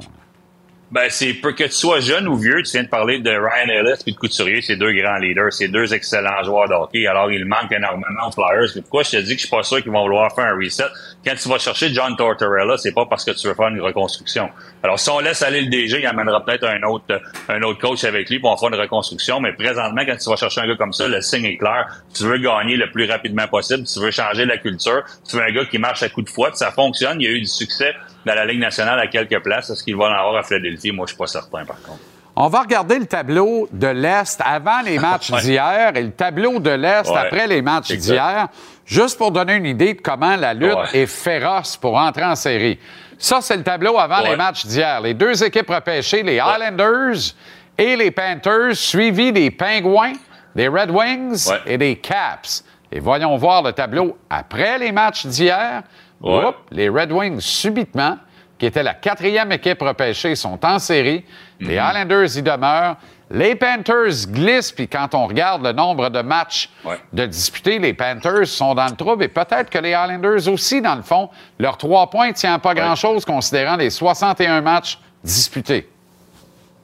Ben, 0.92 1.10
c'est 1.10 1.34
que 1.34 1.64
tu 1.64 1.72
sois 1.72 2.00
jeune 2.00 2.28
ou 2.28 2.38
vieux, 2.38 2.62
tu 2.62 2.72
viens 2.74 2.84
de 2.84 2.88
parler 2.88 3.18
de 3.20 3.32
Ryan 3.32 3.70
Ellis 3.70 4.04
et 4.06 4.12
de 4.12 4.16
Couturier, 4.18 4.62
c'est 4.62 4.76
deux 4.76 4.94
grands 4.94 5.18
leaders, 5.18 5.52
c'est 5.52 5.68
deux 5.68 5.92
excellents 5.96 6.44
joueurs 6.44 6.70
de 6.70 6.76
hockey. 6.76 7.08
Alors, 7.08 7.32
il 7.32 7.44
manque 7.44 7.72
énormément 7.72 8.28
aux 8.28 8.32
Flyers. 8.32 8.70
Mais 8.76 8.82
pourquoi 8.82 9.02
je 9.02 9.12
te 9.12 9.18
dis 9.18 9.30
que 9.30 9.42
je 9.42 9.48
suis 9.48 9.50
pas 9.50 9.64
sûr 9.64 9.82
qu'ils 9.82 9.92
vont 9.92 10.04
vouloir 10.04 10.34
faire 10.36 10.46
un 10.46 10.56
reset? 10.56 10.84
Quand 11.26 11.34
tu 11.36 11.50
vas 11.50 11.58
chercher 11.58 11.92
John 11.92 12.16
Tortorella, 12.16 12.78
c'est 12.78 12.94
pas 12.94 13.08
parce 13.08 13.26
que 13.26 13.32
tu 13.32 13.48
veux 13.48 13.56
faire 13.56 13.70
une 13.70 13.82
reconstruction. 13.82 14.52
Alors, 14.84 15.00
si 15.00 15.10
on 15.10 15.20
laisse 15.20 15.42
aller 15.42 15.62
le 15.62 15.70
DG, 15.72 16.00
il 16.00 16.06
amènera 16.06 16.46
peut-être 16.46 16.66
un 16.66 16.84
autre, 16.84 17.20
un 17.50 17.62
autre 17.64 17.80
coach 17.80 18.04
avec 18.04 18.30
lui 18.30 18.40
pour 18.40 18.52
on 18.52 18.58
faire 18.58 18.70
une 18.70 18.80
reconstruction. 18.80 19.40
Mais 19.40 19.54
présentement, 19.54 20.04
quand 20.06 20.18
tu 20.18 20.30
vas 20.30 20.36
chercher 20.36 20.62
un 20.62 20.68
gars 20.68 20.76
comme 20.76 20.94
ça, 20.94 21.08
le 21.08 21.20
signe 21.20 21.46
est 21.46 21.58
clair. 21.58 21.88
Tu 22.14 22.26
veux 22.26 22.38
gagner 22.38 22.78
le 22.78 22.92
plus 22.92 23.10
rapidement 23.10 23.48
possible. 23.48 23.86
Tu 23.86 24.00
veux 24.00 24.12
changer 24.12 24.46
la 24.46 24.58
culture. 24.60 25.04
Tu 25.28 25.36
veux 25.36 25.42
un 25.42 25.52
gars 25.52 25.66
qui 25.66 25.80
marche 25.80 26.04
à 26.04 26.10
coup 26.10 26.22
de 26.22 26.30
fouet. 26.30 26.50
Ça 26.54 26.72
fonctionne. 26.72 27.20
Il 27.20 27.26
y 27.26 27.28
a 27.28 27.32
eu 27.32 27.40
du 27.40 27.48
succès 27.48 27.96
dans 28.26 28.36
la 28.36 28.46
Ligue 28.46 28.60
nationale 28.60 29.00
à 29.00 29.08
quelques 29.08 29.42
places. 29.44 29.70
Est-ce 29.70 29.84
qu'il 29.84 29.96
va 29.96 30.06
en 30.06 30.14
avoir 30.14 30.36
à 30.38 30.44
Philadelphie? 30.44 30.92
Moi, 30.92 31.06
je 31.06 31.12
suis 31.14 31.18
pas 31.18 31.28
certain, 31.28 31.66
par 31.66 31.82
contre. 31.82 32.00
On 32.38 32.48
va 32.48 32.62
regarder 32.62 33.00
le 33.00 33.06
tableau 33.06 33.70
de 33.72 33.88
l'Est 33.88 34.42
avant 34.44 34.82
les 34.84 35.00
matchs 35.08 35.30
Ouais. 35.32 35.42
d'hier 35.42 35.92
et 35.96 36.02
le 36.04 36.12
tableau 36.12 36.60
de 36.60 36.72
l'Est 36.72 37.10
Ouais. 37.10 37.18
après 37.18 37.48
les 37.48 37.62
matchs 37.62 37.94
d'hier, 37.94 38.48
juste 38.86 39.18
pour 39.18 39.32
donner 39.32 39.54
une 39.56 39.66
idée 39.66 39.94
de 39.94 40.02
comment 40.02 40.36
la 40.36 40.54
lutte 40.54 40.74
Ouais. 40.76 41.02
est 41.04 41.06
féroce 41.06 41.78
pour 41.78 41.96
entrer 41.96 42.26
en 42.26 42.36
série. 42.36 42.78
Ça, 43.18 43.40
c'est 43.40 43.56
le 43.56 43.64
tableau 43.64 43.98
avant 43.98 44.20
les 44.22 44.36
matchs 44.36 44.66
d'hier. 44.66 45.00
Les 45.00 45.14
deux 45.14 45.42
équipes 45.46 45.70
repêchées, 45.70 46.24
les 46.24 46.36
Islanders 46.36 47.34
et 47.78 47.96
les 47.96 48.12
Panthers, 48.12 48.76
suivis 48.76 49.32
des 49.32 49.52
Pingouins, 49.52 50.14
des 50.54 50.68
Red 50.68 50.92
Wings 50.92 51.50
et 51.66 51.78
des 51.78 51.96
Caps. 51.96 52.66
Et 52.92 53.00
voyons 53.00 53.36
voir 53.38 53.64
le 53.64 53.72
tableau 53.72 54.18
après 54.30 54.78
les 54.78 54.92
matchs 54.92 55.26
d'hier. 55.26 55.84
Ouais. 56.22 56.46
Oups, 56.46 56.58
les 56.72 56.90
Red 56.90 57.12
Wings, 57.12 57.40
subitement, 57.40 58.18
qui 58.58 58.66
étaient 58.66 58.84
la 58.84 58.94
quatrième 58.94 59.52
équipe 59.52 59.82
repêchée, 59.82 60.36
sont 60.36 60.64
en 60.66 60.80
série. 60.80 61.26
Les 61.60 61.76
Islanders 61.76 62.38
y 62.38 62.42
demeurent. 62.42 62.96
Les 63.32 63.56
Panthers 63.56 64.28
glissent, 64.28 64.72
puis 64.72 64.88
quand 64.88 65.16
on 65.16 65.26
regarde 65.26 65.64
le 65.66 65.72
nombre 65.72 66.10
de 66.10 66.22
matchs 66.22 66.70
Ouais. 66.86 67.00
de 67.12 67.26
disputés, 67.26 67.80
les 67.80 67.94
Panthers 67.94 68.46
sont 68.48 68.76
dans 68.76 68.86
le 68.86 68.96
trouble. 68.96 69.24
Et 69.24 69.28
peut-être 69.28 69.70
que 69.70 69.80
les 69.80 69.90
Islanders 69.92 70.48
aussi, 70.48 70.80
dans 70.82 70.96
le 70.96 71.02
fond, 71.02 71.30
leurs 71.60 71.78
trois 71.78 72.10
points 72.10 72.28
ne 72.28 72.34
tiennent 72.34 72.60
pas 72.60 72.76
grand-chose 72.76 73.26
considérant 73.26 73.78
les 73.78 73.90
61 73.90 74.62
matchs 74.62 75.00
disputés. 75.24 75.90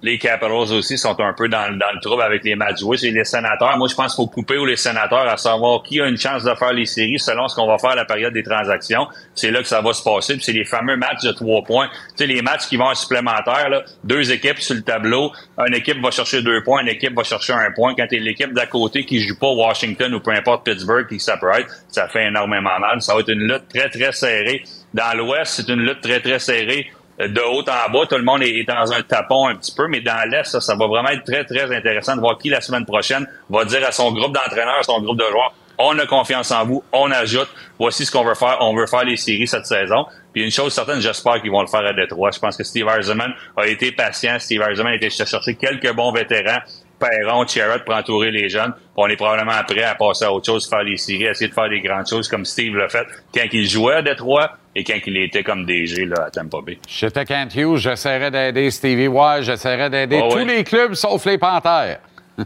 Les 0.04 0.18
Capitals 0.18 0.52
aussi 0.52 0.98
sont 0.98 1.20
un 1.20 1.34
peu 1.34 1.48
dans, 1.48 1.78
dans 1.78 1.92
le 1.94 2.00
trouble 2.02 2.24
avec 2.24 2.44
les 2.44 2.56
matchs 2.56 2.80
joués. 2.80 2.98
C'est 2.98 3.12
les 3.12 3.24
sénateurs. 3.24 3.78
Moi, 3.78 3.88
je 3.88 3.96
pense 3.96 4.16
qu'il 4.16 4.24
faut 4.24 4.30
couper 4.30 4.58
ou 4.58 4.66
les 4.66 4.76
sénateurs 4.76 5.28
à 5.28 5.38
savoir 5.38 5.84
qui 5.84 6.02
a 6.02 6.08
une 6.08 6.18
chance 6.18 6.44
de 6.44 6.54
faire 6.56 6.74
les 6.74 6.86
séries 6.86 7.20
selon 7.20 7.48
ce 7.48 7.56
qu'on 7.56 7.68
va 7.68 7.78
faire 7.78 7.92
à 7.92 7.96
la 7.96 8.06
période 8.06 8.34
des 8.34 8.44
transactions. 8.44 9.08
C'est 9.36 9.52
là 9.52 9.62
que 9.62 9.68
ça 9.68 9.82
va 9.82 9.94
se 9.94 10.04
passer. 10.04 10.38
C'est 10.42 10.54
les 10.54 10.66
fameux 10.66 10.98
matchs 10.98 11.24
de 11.24 11.32
trois 11.32 11.64
points. 11.64 11.88
Tu 11.88 12.18
sais, 12.18 12.28
les 12.28 12.42
matchs 12.42 12.68
qui 12.68 12.78
vont 12.78 12.86
en 12.86 12.96
supplémentaire, 12.96 13.70
là, 13.70 13.84
deux 14.04 14.32
équipes 14.32 14.60
sur 14.60 14.76
le 14.76 14.82
tableau. 14.82 15.32
Une 15.68 15.76
équipe 15.76 16.02
va 16.02 16.10
chercher 16.10 16.42
deux 16.42 16.64
points, 16.64 16.82
une 16.82 16.90
équipe 16.90 17.16
va 17.16 17.24
chercher 17.24 17.54
un 17.54 17.72
point. 17.72 17.94
Quand 17.96 18.08
t'es 18.08 18.18
l'équipe 18.18 18.54
d'à 18.54 18.66
côté 18.66 19.06
qui 19.06 19.20
joue 19.20 19.38
pas 19.38 19.52
Washington 19.52 20.14
ou 20.16 20.20
peu 20.20 20.32
importe 20.32 20.66
Pittsburgh 20.66 21.08
qui 21.08 21.20
ça 21.20 21.38
peut 21.38 21.52
être, 21.60 21.70
ça 21.90 22.08
fait 22.08 22.26
énormément 22.28 22.80
mal. 22.80 23.02
Ça 23.02 23.14
va 23.14 23.20
être 23.20 23.30
une 23.30 23.48
lutte 23.48 23.68
très, 23.70 23.90
très 23.90 24.12
serrée. 24.12 24.64
Dans 24.94 25.16
l'Ouest, 25.16 25.54
c'est 25.54 25.70
une 25.70 25.82
lutte 25.82 26.02
très, 26.02 26.20
très 26.20 26.40
serrée 26.40 26.92
de 27.28 27.42
haut 27.42 27.62
en 27.62 27.92
bas, 27.92 28.06
tout 28.10 28.18
le 28.18 28.24
monde 28.24 28.44
est 28.44 28.64
dans 28.64 28.92
un 28.92 29.02
tapon 29.02 29.48
un 29.48 29.56
petit 29.56 29.74
peu, 29.76 29.88
mais 29.88 30.02
dans 30.02 30.30
l'Est, 30.30 30.46
ça, 30.46 30.62
ça 30.62 30.76
va 30.76 30.88
vraiment 30.88 31.10
être 31.10 31.24
très, 31.24 31.44
très 31.44 31.76
intéressant 31.76 32.16
de 32.16 32.22
voir 32.22 32.38
qui 32.38 32.50
la 32.50 32.62
semaine 32.62 32.86
prochaine 32.86 33.28
va 33.50 33.66
dire 33.66 33.86
à 33.86 33.92
son 33.92 34.12
groupe 34.12 34.34
d'entraîneurs, 34.34 34.80
à 34.80 34.84
son 34.84 35.02
groupe 35.02 35.18
de 35.18 35.26
joueurs, 35.26 35.54
on 35.78 35.98
a 35.98 36.06
confiance 36.06 36.52
en 36.52 36.66
vous, 36.66 36.84
on 36.92 37.12
ajoute, 37.12 37.50
voici 37.80 38.06
ce 38.06 38.12
qu'on 38.12 38.24
veut 38.24 38.36
faire, 38.36 38.58
on 38.62 38.76
veut 38.76 38.88
faire 38.88 39.04
les 39.04 39.18
séries 39.18 39.48
cette 39.48 39.66
saison. 39.66 40.06
Puis 40.34 40.44
une 40.44 40.52
chose 40.52 40.74
certaine, 40.74 41.02
j'espère 41.02 41.42
qu'ils 41.42 41.52
vont 41.52 41.62
le 41.62 41.68
faire 41.68 41.86
à 41.86 41.94
Détroit. 41.94 42.32
Je 42.32 42.40
pense 42.40 42.56
que 42.56 42.64
Steve 42.64 42.88
Eisenman 42.88 43.34
a 43.58 43.68
été 43.68 43.92
patient, 43.92 44.38
Steve 44.40 44.62
Eisenman 44.62 44.94
a 44.94 44.96
été 44.96 45.10
chercher 45.10 45.56
quelques 45.56 45.92
bons 45.94 46.12
vétérans, 46.12 46.60
Perron, 47.00 47.48
Charrett 47.48 47.84
pour 47.84 47.96
entourer 47.96 48.30
les 48.32 48.48
jeunes. 48.48 48.74
On 48.96 49.08
est 49.08 49.16
probablement 49.16 49.64
prêt 49.68 49.84
à 49.84 49.96
passer 49.96 50.26
à 50.26 50.32
autre 50.32 50.46
chose, 50.46 50.70
faire 50.70 50.84
les 50.84 50.98
séries, 50.98 51.26
essayer 51.26 51.50
de 51.50 51.54
faire 51.54 51.70
des 51.70 51.82
grandes 51.82 52.08
choses 52.08 52.28
comme 52.28 52.46
Steve 52.46 52.76
l'a 52.76 52.90
fait 52.90 53.08
quand 53.34 53.48
il 53.52 53.68
jouait 53.68 53.96
à 53.96 54.02
Détroit 54.04 54.52
et 54.76 54.84
quand 54.84 54.98
il 55.06 55.18
était 55.18 55.44
comme 55.44 55.66
DG 55.66 56.06
là, 56.06 56.26
à 56.28 56.30
Tampa 56.32 56.58
Bay. 56.66 56.80
J'étais 56.88 57.26
Kent 57.26 57.56
Hughes, 57.56 57.78
j'essaierais 57.78 58.32
d'aider 58.32 58.72
Stevie 58.72 59.08
Wise, 59.08 59.42
j'essaierais 59.46 59.90
d'aider 59.90 60.20
tous 60.30 60.36
ouais. 60.38 60.46
les 60.46 60.64
clubs 60.64 60.94
sauf 60.94 61.26
les 61.26 61.38
Panthères. 61.38 62.00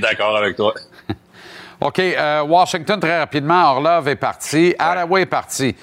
D'accord 0.00 0.36
avec 0.36 0.56
toi. 0.56 0.74
OK, 1.80 1.98
euh, 1.98 2.42
Washington, 2.42 3.00
très 3.00 3.18
rapidement, 3.18 3.72
Orlov 3.72 4.08
est 4.08 4.16
parti, 4.16 4.74
Hathaway 4.78 5.22
est 5.22 5.26
parti. 5.26 5.74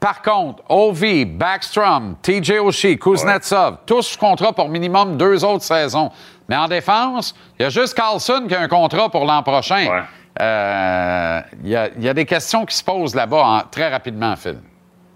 Par 0.00 0.20
contre, 0.20 0.62
Ovi, 0.68 1.24
Backstrom, 1.24 2.16
TJ 2.20 2.58
Oshie, 2.60 2.98
Kuznetsov, 2.98 3.78
tous 3.86 4.02
sous 4.02 4.18
contrat 4.18 4.52
pour 4.52 4.68
minimum 4.68 5.16
deux 5.16 5.44
autres 5.44 5.64
saisons. 5.64 6.10
Mais 6.48 6.56
en 6.56 6.68
défense, 6.68 7.34
il 7.58 7.62
y 7.62 7.66
a 7.66 7.70
juste 7.70 7.94
Carlson 7.94 8.44
qui 8.46 8.54
a 8.54 8.60
un 8.60 8.68
contrat 8.68 9.08
pour 9.08 9.24
l'an 9.24 9.42
prochain. 9.42 9.86
Ouais. 9.86 10.02
Euh, 10.42 11.40
Il 11.62 11.70
y, 11.70 11.76
a- 11.76 11.88
il 11.96 12.02
y 12.04 12.08
a 12.08 12.12
des 12.14 12.26
questions 12.26 12.66
qui 12.66 12.76
se 12.76 12.84
posent 12.84 13.14
là-bas 13.14 13.66
très 13.70 13.88
rapidement, 13.88 14.34
Phil. 14.36 14.58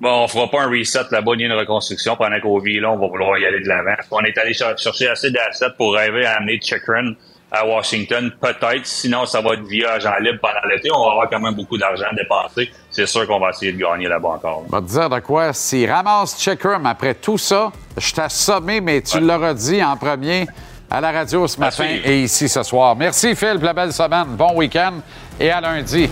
Bon, 0.01 0.25
on 0.25 0.29
fera 0.29 0.49
pas 0.49 0.63
un 0.63 0.71
reset 0.71 1.01
là-bas 1.11 1.33
ni 1.37 1.45
une 1.45 1.53
reconstruction 1.53 2.15
pendant 2.17 2.39
qu'au 2.41 2.61
là, 2.65 2.91
on 2.93 2.99
va 2.99 3.09
vouloir 3.09 3.37
y 3.39 3.45
aller 3.47 3.61
de 3.61 3.69
l'avant. 3.69 3.97
On 4.13 4.21
est 4.21 4.37
allé 4.39 4.55
cher- 4.55 4.79
chercher 4.79 5.09
assez 5.09 5.31
d'assets 5.31 5.67
pour 5.77 5.95
rêver 5.95 6.25
à 6.25 6.37
amener 6.37 6.61
Chikrin 6.63 7.15
à 7.51 7.67
Washington, 7.67 8.31
peut-être. 8.41 8.85
Sinon, 8.87 9.25
ça 9.27 9.41
va 9.41 9.55
être 9.55 9.63
via 9.65 9.93
agent 9.93 10.15
libre 10.21 10.39
pendant 10.41 10.69
l'été. 10.73 10.91
On 10.95 11.05
va 11.05 11.13
avoir 11.13 11.31
quand 11.31 11.41
même 11.41 11.55
beaucoup 11.55 11.79
d'argent 11.79 12.05
dépensé. 12.17 12.71
C'est 12.91 13.07
sûr 13.07 13.27
qu'on 13.27 13.41
va 13.41 13.51
essayer 13.51 13.73
de 13.73 13.79
gagner 13.79 14.07
là-bas 14.07 14.29
encore. 14.29 14.65
Je 14.71 14.77
vais 14.77 14.83
te 14.83 14.87
dire 14.87 15.11
de 15.11 15.19
quoi. 15.21 15.53
S'il 15.53 15.91
ramasse 15.91 16.39
Checkrum 16.39 16.85
après 16.87 17.15
tout 17.15 17.39
ça, 17.39 17.73
je 17.97 18.13
t'ai 18.13 18.21
assommé, 18.21 18.81
mais 18.81 19.01
tu 19.03 19.19
l'auras 19.19 19.55
dit 19.55 19.83
en 19.83 19.97
premier 19.97 20.47
à 20.91 21.01
la 21.01 21.11
radio 21.11 21.47
ce 21.49 21.59
matin 21.59 21.87
et 22.05 22.21
ici 22.23 22.49
ce 22.49 22.63
soir. 22.63 22.95
Merci, 22.95 23.35
Phil, 23.35 23.55
pour 23.55 23.65
la 23.65 23.73
belle 23.73 23.93
semaine. 23.93 24.27
Bon 24.29 24.55
week-end 24.55 25.01
et 25.41 25.51
à 25.51 25.61
lundi. 25.61 26.09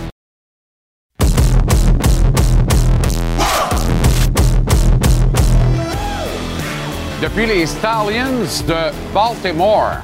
Depuis 7.23 7.47
les 7.47 7.65
Stallions 7.65 8.45
de 8.69 9.15
Baltimore, 9.15 10.03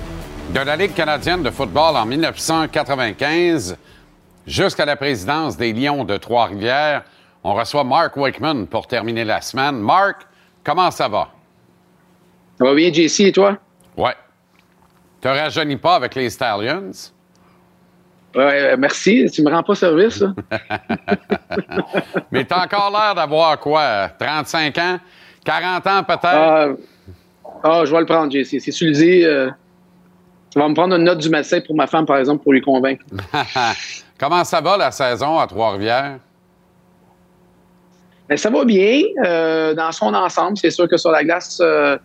de 0.55 0.61
la 0.61 0.77
Ligue 0.77 0.95
canadienne 0.95 1.43
de 1.43 1.51
football 1.51 1.95
en 1.95 2.07
1995 2.07 3.77
jusqu'à 4.47 4.87
la 4.87 4.97
présidence 4.97 5.59
des 5.59 5.75
Lions 5.75 6.05
de 6.05 6.17
Trois-Rivières, 6.17 7.03
on 7.45 7.53
reçoit 7.53 7.85
Mark 7.85 8.17
Wakeman 8.17 8.67
pour 8.67 8.87
terminer 8.87 9.25
la 9.25 9.43
semaine. 9.43 9.79
Mark, 9.79 10.27
comment 10.65 10.91
ça 10.91 11.07
va? 11.07 11.29
Ça 12.59 12.65
va 12.65 12.75
bien, 12.75 12.91
JC, 12.91 13.21
et 13.21 13.33
toi? 13.33 13.59
Ouais. 13.95 14.15
Te 15.21 15.29
rajeunis 15.29 15.77
pas 15.77 15.97
avec 15.97 16.15
les 16.15 16.31
Stallions? 16.31 16.93
Ouais, 18.35 18.73
euh, 18.73 18.77
merci. 18.79 19.29
Tu 19.31 19.43
me 19.43 19.51
rends 19.51 19.63
pas 19.63 19.75
service? 19.75 20.25
Mais 22.33 22.47
t'as 22.47 22.65
encore 22.65 22.91
l'air 22.91 23.15
d'avoir 23.15 23.59
quoi? 23.59 24.09
35 24.19 24.79
ans? 24.79 24.99
40 25.45 25.87
ans 25.87 26.05
peut-être? 26.05 26.25
Ah, 26.25 26.69
ah, 27.63 27.83
je 27.85 27.93
vais 27.93 28.01
le 28.01 28.07
prendre, 28.07 28.33
JC. 28.33 28.61
Si 28.61 28.71
tu 28.71 28.87
le 28.87 28.93
dis, 28.93 29.25
euh, 29.25 29.51
tu 30.51 30.59
vas 30.59 30.69
me 30.69 30.75
prendre 30.75 30.95
une 30.95 31.05
note 31.05 31.19
du 31.19 31.31
médecin 31.31 31.61
pour 31.61 31.75
ma 31.75 31.87
femme, 31.87 32.07
par 32.07 32.19
exemple, 32.19 32.43
pour 32.43 32.53
lui 32.53 32.61
convaincre. 32.61 33.05
Comment 34.19 34.45
ça 34.45 34.61
va 34.61 34.77
la 34.77 34.91
saison 34.91 35.39
à 35.39 35.47
Trois-Rivières? 35.47 36.19
Mais 38.29 38.37
ça 38.37 38.51
va 38.51 38.65
bien 38.65 39.03
euh, 39.25 39.75
dans 39.75 39.93
son 39.93 40.15
ensemble. 40.15 40.57
C'est 40.57 40.71
sûr 40.71 40.89
que 40.89 40.97
sur 40.97 41.11
la 41.11 41.25
glace, 41.25 41.59
euh, 41.61 41.97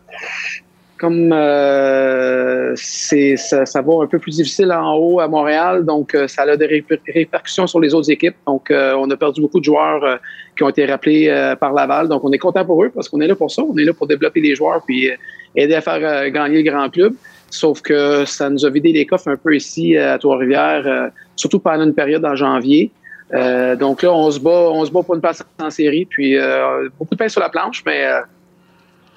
comme 0.97 1.31
euh, 1.31 2.73
c'est, 2.75 3.37
ça, 3.37 3.65
ça 3.65 3.81
va 3.81 4.03
un 4.03 4.07
peu 4.07 4.17
plus 4.17 4.37
difficile 4.37 4.71
en 4.71 4.95
haut 4.95 5.19
à 5.19 5.27
Montréal, 5.27 5.85
donc 5.85 6.15
euh, 6.15 6.27
ça 6.27 6.41
a 6.41 6.57
des 6.57 6.67
réper- 6.67 6.99
répercussions 7.13 7.67
sur 7.67 7.79
les 7.79 7.93
autres 7.93 8.09
équipes. 8.09 8.35
Donc, 8.47 8.71
on 8.71 9.09
a 9.09 9.17
perdu 9.17 9.41
beaucoup 9.41 9.59
de 9.59 9.65
joueurs 9.65 10.19
qui 10.55 10.63
ont 10.63 10.69
été 10.69 10.85
rappelés 10.85 11.55
par 11.59 11.73
Laval. 11.73 12.07
Donc, 12.07 12.23
on 12.23 12.31
est 12.31 12.39
content 12.39 12.65
pour 12.65 12.83
eux 12.83 12.91
parce 12.93 13.09
qu'on 13.09 13.21
est 13.21 13.27
là 13.27 13.35
pour 13.35 13.51
ça. 13.51 13.61
On 13.61 13.77
est 13.77 13.85
là 13.85 13.93
pour 13.93 14.07
développer 14.07 14.41
les 14.41 14.55
joueurs 14.55 14.81
puis 14.85 15.11
aider 15.55 15.75
à 15.75 15.81
faire 15.81 15.99
euh, 16.01 16.29
gagner 16.29 16.61
le 16.63 16.69
grand 16.71 16.89
club. 16.89 17.13
Sauf 17.49 17.81
que 17.81 18.25
ça 18.25 18.49
nous 18.49 18.65
a 18.65 18.69
vidé 18.69 18.91
les 18.91 19.05
coffres 19.05 19.29
un 19.29 19.37
peu 19.37 19.55
ici 19.55 19.95
euh, 19.95 20.15
à 20.15 20.17
Trois-Rivières, 20.19 20.83
euh, 20.85 21.07
surtout 21.35 21.59
pendant 21.59 21.83
une 21.85 21.93
période 21.93 22.25
en 22.25 22.35
janvier. 22.35 22.91
Euh, 23.33 23.75
donc 23.75 24.03
là, 24.03 24.11
on 24.13 24.29
se 24.31 24.39
bat, 24.39 24.69
on 24.71 24.83
se 24.85 24.91
bat 24.91 25.01
pour 25.03 25.15
une 25.15 25.21
place 25.21 25.43
en 25.61 25.69
série, 25.69 26.05
puis 26.05 26.37
euh, 26.37 26.89
beaucoup 26.97 27.13
de 27.15 27.19
pain 27.19 27.27
sur 27.27 27.41
la 27.41 27.49
planche, 27.49 27.83
mais 27.85 28.05
euh, 28.05 28.19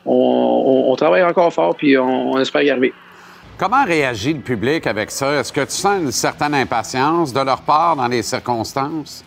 on, 0.07 0.13
on- 0.15 0.93
on 0.93 0.97
travaille 0.97 1.23
encore 1.25 1.53
fort, 1.53 1.77
puis 1.77 1.97
on, 1.99 2.33
on 2.33 2.39
espère 2.41 2.63
y 2.63 2.71
arriver. 2.71 2.93
Comment 3.59 3.85
réagit 3.85 4.33
le 4.33 4.41
public 4.41 4.87
avec 4.87 5.11
ça? 5.11 5.35
Est-ce 5.39 5.53
que 5.53 5.61
tu 5.61 5.73
sens 5.73 6.01
une 6.01 6.11
certaine 6.13 6.55
impatience 6.55 7.33
de 7.33 7.41
leur 7.41 7.61
part 7.63 7.95
dans 7.95 8.09
les 8.09 8.23
circonstances? 8.23 9.25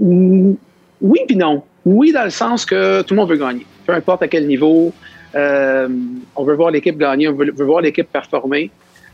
Mm, 0.00 0.52
oui 1.00 1.20
puis 1.26 1.36
non. 1.36 1.62
Oui, 1.84 2.12
dans 2.12 2.24
le 2.24 2.30
sens 2.30 2.64
que 2.64 3.02
tout 3.02 3.14
le 3.14 3.20
monde 3.20 3.30
veut 3.30 3.36
gagner. 3.36 3.66
Peu 3.86 3.92
importe 3.92 4.22
à 4.22 4.28
quel 4.28 4.46
niveau. 4.46 4.92
Euh, 5.34 5.88
on 6.36 6.44
veut 6.44 6.54
voir 6.54 6.70
l'équipe 6.70 6.98
gagner, 6.98 7.28
on 7.28 7.32
veut, 7.32 7.52
veut 7.52 7.64
voir 7.64 7.80
l'équipe 7.80 8.10
performer. 8.10 8.70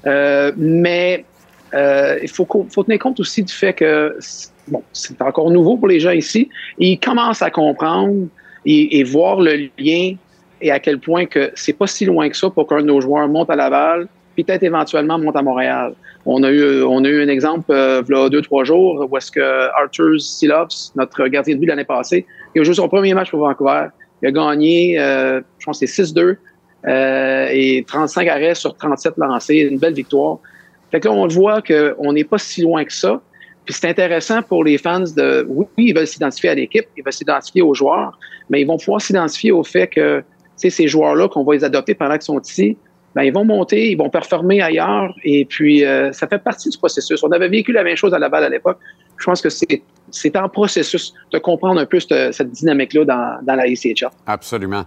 Euh, 0.07 0.53
mais 0.57 1.25
euh, 1.75 2.19
il 2.23 2.29
faut, 2.29 2.47
faut 2.71 2.85
tenir 2.85 2.99
compte 2.99 3.21
aussi 3.21 3.43
du 3.43 3.53
fait 3.53 3.73
que 3.73 4.17
bon, 4.69 4.83
c'est 4.93 5.21
encore 5.23 5.51
nouveau 5.51 5.77
pour 5.77 5.89
les 5.89 6.01
gens 6.01 6.13
ici. 6.13 6.49
Ils 6.79 6.99
commencent 6.99 7.43
à 7.43 7.51
comprendre 7.51 8.27
et, 8.65 8.99
et 8.99 9.05
voir 9.05 9.41
le 9.41 9.69
lien 9.79 10.15
et 10.61 10.71
à 10.71 10.79
quel 10.81 10.99
point 10.99 11.27
que 11.27 11.51
c'est 11.55 11.73
pas 11.73 11.87
si 11.87 12.05
loin 12.05 12.29
que 12.29 12.37
ça 12.37 12.51
pour 12.51 12.67
qu'un 12.67 12.81
de 12.81 12.87
nos 12.87 13.01
joueurs 13.01 13.29
monte 13.29 13.51
à 13.51 13.57
Laval, 13.57 14.09
puis 14.35 14.45
peut-être 14.45 14.65
éventuellement 14.65 15.19
monte 15.19 15.37
à 15.37 15.43
Montréal. 15.43 15.95
On 16.27 16.43
a 16.43 16.51
eu, 16.51 16.83
on 16.83 17.05
a 17.05 17.09
eu 17.09 17.23
un 17.23 17.29
exemple 17.29 17.71
euh, 17.71 18.29
deux, 18.29 18.43
trois 18.43 18.65
jours 18.65 19.07
où 19.09 19.17
est-ce 19.17 19.31
que 19.31 19.69
Arthur 19.81 20.21
Silops, 20.21 20.93
notre 20.97 21.27
gardien 21.29 21.55
de 21.55 21.61
but 21.61 21.67
l'année 21.67 21.85
passée, 21.85 22.27
il 22.55 22.61
a 22.61 22.65
joué 22.65 22.75
son 22.75 22.89
premier 22.89 23.15
match 23.15 23.31
pour 23.31 23.41
Vancouver. 23.41 23.87
Il 24.23 24.29
a 24.29 24.33
gagné, 24.33 24.99
euh, 24.99 25.41
je 25.59 25.65
pense 25.65 25.81
que 25.81 25.87
c'est 25.87 26.03
6-2 26.03 26.37
euh, 26.87 27.49
et 27.51 27.85
35 27.87 28.29
arrêts 28.29 28.55
sur 28.55 28.77
37 28.77 29.15
lancés. 29.17 29.57
Une 29.57 29.79
belle 29.79 29.95
victoire. 29.95 30.39
Fait 30.91 31.01
que 31.01 31.09
là, 31.09 31.15
on 31.15 31.27
voit 31.27 31.63
qu'on 31.63 32.13
n'est 32.13 32.25
pas 32.25 32.39
si 32.39 32.63
loin 32.63 32.85
que 32.85 32.93
ça. 32.93 33.21
Puis 33.65 33.75
c'est 33.75 33.89
intéressant 33.89 34.43
pour 34.43 34.65
les 34.65 34.79
fans 34.79 35.01
de. 35.01 35.47
Oui, 35.49 35.67
ils 35.77 35.95
veulent 35.95 36.07
s'identifier 36.07 36.51
à 36.51 36.55
l'équipe, 36.55 36.87
ils 36.97 37.05
veulent 37.05 37.13
s'identifier 37.13 37.61
aux 37.61 37.75
joueurs, 37.75 38.19
mais 38.49 38.63
ils 38.63 38.67
vont 38.67 38.79
pouvoir 38.79 39.01
s'identifier 39.01 39.53
au 39.53 39.63
fait 39.63 39.89
que 39.89 40.23
ces 40.57 40.89
joueurs-là, 40.89 41.29
qu'on 41.29 41.45
va 41.45 41.55
les 41.55 41.65
adopter 41.65 41.95
pendant 41.95 42.15
qu'ils 42.15 42.23
sont 42.23 42.41
ici, 42.41 42.79
ben, 43.15 43.23
ils 43.23 43.33
vont 43.33 43.45
monter, 43.45 43.91
ils 43.91 43.97
vont 43.97 44.11
performer 44.11 44.61
ailleurs. 44.63 45.15
Et 45.25 45.45
puis, 45.45 45.85
euh, 45.85 46.13
ça 46.13 46.27
fait 46.27 46.39
partie 46.39 46.69
du 46.69 46.79
processus. 46.79 47.23
On 47.23 47.31
avait 47.31 47.49
vécu 47.49 47.73
la 47.73 47.83
même 47.83 47.97
chose 47.97 48.15
à 48.15 48.19
Laval 48.19 48.45
à 48.45 48.49
l'époque. 48.49 48.79
Je 49.19 49.25
pense 49.25 49.41
que 49.41 49.51
c'est 49.51 49.83
c'est 50.11 50.37
en 50.37 50.49
processus 50.49 51.13
de 51.33 51.39
comprendre 51.39 51.81
un 51.81 51.87
peu 51.87 52.01
cette, 52.01 52.33
cette 52.33 52.51
dynamique-là 52.51 53.05
dans, 53.05 53.39
dans 53.43 53.55
la 53.55 53.67
ICHL. 53.67 54.09
Absolument. 54.27 54.85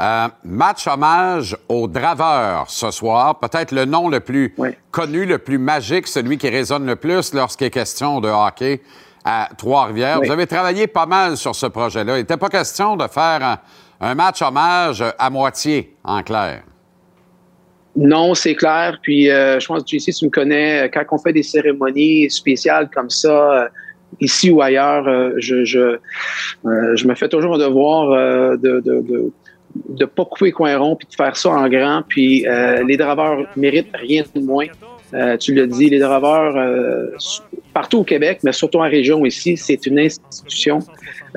Euh, 0.00 0.28
match 0.44 0.86
hommage 0.86 1.56
aux 1.68 1.86
draveurs 1.86 2.70
ce 2.70 2.90
soir. 2.90 3.38
Peut-être 3.38 3.72
le 3.72 3.84
nom 3.84 4.08
le 4.08 4.20
plus 4.20 4.54
connu, 4.90 5.26
le 5.26 5.38
plus 5.38 5.58
magique, 5.58 6.06
celui 6.06 6.38
qui 6.38 6.48
résonne 6.48 6.86
le 6.86 6.96
plus 6.96 7.34
lorsqu'il 7.34 7.66
est 7.66 7.70
question 7.70 8.20
de 8.20 8.28
hockey 8.28 8.80
à 9.24 9.48
Trois-Rivières. 9.56 10.18
Oui. 10.20 10.26
Vous 10.26 10.32
avez 10.32 10.46
travaillé 10.46 10.86
pas 10.86 11.06
mal 11.06 11.36
sur 11.36 11.54
ce 11.54 11.66
projet-là. 11.66 12.16
Il 12.16 12.20
n'était 12.20 12.36
pas 12.36 12.48
question 12.48 12.96
de 12.96 13.06
faire 13.06 13.42
un, 13.44 13.58
un 14.00 14.14
match 14.14 14.40
hommage 14.42 15.04
à 15.18 15.30
moitié, 15.30 15.96
en 16.04 16.22
clair. 16.22 16.62
Non, 17.94 18.34
c'est 18.34 18.54
clair. 18.54 18.98
Puis 19.02 19.30
euh, 19.30 19.60
je 19.60 19.66
pense 19.66 19.82
que 19.82 19.88
JC, 19.88 20.12
tu 20.12 20.24
me 20.26 20.30
connais, 20.30 20.90
quand 20.92 21.04
on 21.12 21.18
fait 21.18 21.32
des 21.32 21.42
cérémonies 21.42 22.30
spéciales 22.30 22.88
comme 22.92 23.10
ça, 23.10 23.64
euh, 23.64 23.68
ici 24.20 24.50
ou 24.50 24.62
ailleurs, 24.62 25.06
euh, 25.06 25.32
je, 25.38 25.78
euh, 25.78 25.98
me 26.64 27.14
fais 27.14 27.28
toujours 27.28 27.54
un 27.54 27.58
devoir 27.58 28.10
euh, 28.10 28.56
de, 28.56 28.80
de, 28.80 30.04
pas 30.04 30.24
couper 30.24 30.52
coin 30.52 30.76
rond 30.76 30.96
puis 30.96 31.08
de 31.08 31.14
faire 31.14 31.36
ça 31.36 31.50
en 31.50 31.68
grand. 31.68 32.02
Puis 32.08 32.46
euh, 32.46 32.82
les 32.84 32.96
draveurs 32.96 33.46
méritent 33.56 33.94
rien 33.94 34.22
de 34.34 34.40
moins. 34.40 34.66
Euh, 35.14 35.36
tu 35.36 35.54
l'as 35.54 35.66
dit, 35.66 35.90
les 35.90 35.98
draveurs 35.98 36.56
euh, 36.56 37.08
partout 37.74 37.98
au 37.98 38.04
Québec, 38.04 38.40
mais 38.44 38.52
surtout 38.52 38.78
en 38.78 38.88
région 38.88 39.24
ici, 39.26 39.58
c'est 39.58 39.84
une 39.86 39.98
institution. 39.98 40.78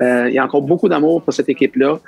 Euh, 0.01 0.29
il 0.29 0.33
y 0.33 0.39
a 0.39 0.45
encore 0.45 0.61
beaucoup 0.61 0.87
d'amour 0.87 1.21
pour 1.21 1.33
cette 1.33 1.49
équipe-là. 1.49 1.99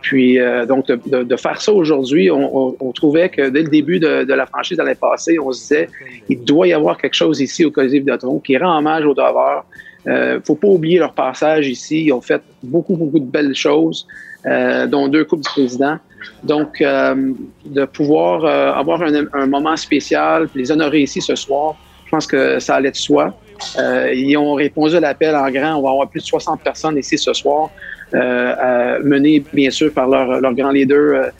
Puis 0.00 0.38
euh, 0.38 0.64
donc 0.64 0.86
de, 0.86 1.00
de- 1.06 1.22
de 1.24 1.36
faire 1.36 1.60
ça 1.60 1.72
aujourd'hui, 1.72 2.30
on, 2.30 2.56
on- 2.68 2.76
on 2.80 2.92
trouvait 2.92 3.28
que 3.28 3.48
dès 3.50 3.62
le 3.62 3.68
début 3.68 3.98
de, 3.98 4.24
de 4.24 4.34
la 4.34 4.46
franchise 4.46 4.78
l'année 4.78 4.94
passée, 4.94 5.38
on 5.38 5.50
se 5.52 5.60
disait 5.60 5.88
il 6.28 6.44
doit 6.44 6.68
y 6.68 6.72
avoir 6.72 6.96
quelque 6.98 7.14
chose 7.14 7.40
ici 7.40 7.64
au 7.64 7.70
Colisée 7.70 7.98
Vidéotron 7.98 8.38
qui 8.38 8.56
rend 8.56 8.78
hommage 8.78 9.04
aux 9.04 9.14
draveurs. 9.14 9.64
Euh, 10.06 10.40
faut 10.46 10.54
pas 10.54 10.68
oublier 10.68 10.98
leur 10.98 11.12
passage 11.12 11.68
ici. 11.68 12.04
Ils 12.04 12.12
ont 12.12 12.20
fait 12.20 12.40
beaucoup, 12.62 12.96
beaucoup 12.96 13.18
de 13.18 13.26
belles 13.30 13.54
choses, 13.54 14.06
euh, 14.46 14.86
dont 14.86 15.08
deux 15.08 15.24
Coupes 15.24 15.42
du 15.42 15.48
Président. 15.50 15.96
Donc, 16.44 16.80
euh, 16.80 17.32
de 17.66 17.84
pouvoir 17.84 18.44
euh, 18.44 18.72
avoir 18.72 19.02
un, 19.02 19.24
un 19.32 19.46
moment 19.46 19.76
spécial, 19.76 20.48
les 20.54 20.70
honorer 20.70 21.00
ici 21.00 21.20
ce 21.20 21.34
soir, 21.34 21.74
je 22.04 22.10
pense 22.10 22.26
que 22.26 22.58
ça 22.60 22.76
allait 22.76 22.92
de 22.92 22.96
soi. 22.96 23.34
Euh, 23.78 24.12
ils 24.14 24.36
ont 24.36 24.54
répondu 24.54 24.96
à 24.96 25.00
l'appel 25.00 25.34
en 25.34 25.50
grand. 25.50 25.76
On 25.76 25.82
va 25.82 25.90
avoir 25.90 26.08
plus 26.08 26.20
de 26.20 26.26
60 26.26 26.60
personnes 26.62 26.96
ici 26.96 27.18
ce 27.18 27.32
soir, 27.32 27.70
euh, 28.14 29.00
menées 29.02 29.42
bien 29.52 29.70
sûr 29.70 29.92
par 29.92 30.08
leur, 30.08 30.54
grand 30.54 30.70
leader, 30.70 31.30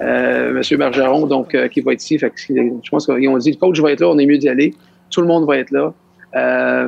euh, 0.00 0.60
M. 0.60 0.78
Bergeron, 0.78 1.26
donc, 1.26 1.56
qui 1.70 1.80
va 1.80 1.92
être 1.92 2.02
ici. 2.02 2.18
Je 2.18 2.90
pense 2.90 3.06
qu'ils 3.06 3.28
ont 3.28 3.38
dit, 3.38 3.52
le 3.52 3.56
coach 3.56 3.80
va 3.80 3.92
être 3.92 4.00
là, 4.00 4.08
on 4.08 4.18
est 4.18 4.26
mieux 4.26 4.38
d'y 4.38 4.48
aller. 4.48 4.74
Tout 5.10 5.20
le 5.20 5.26
monde 5.26 5.46
va 5.46 5.58
être 5.58 5.70
là. 5.70 5.92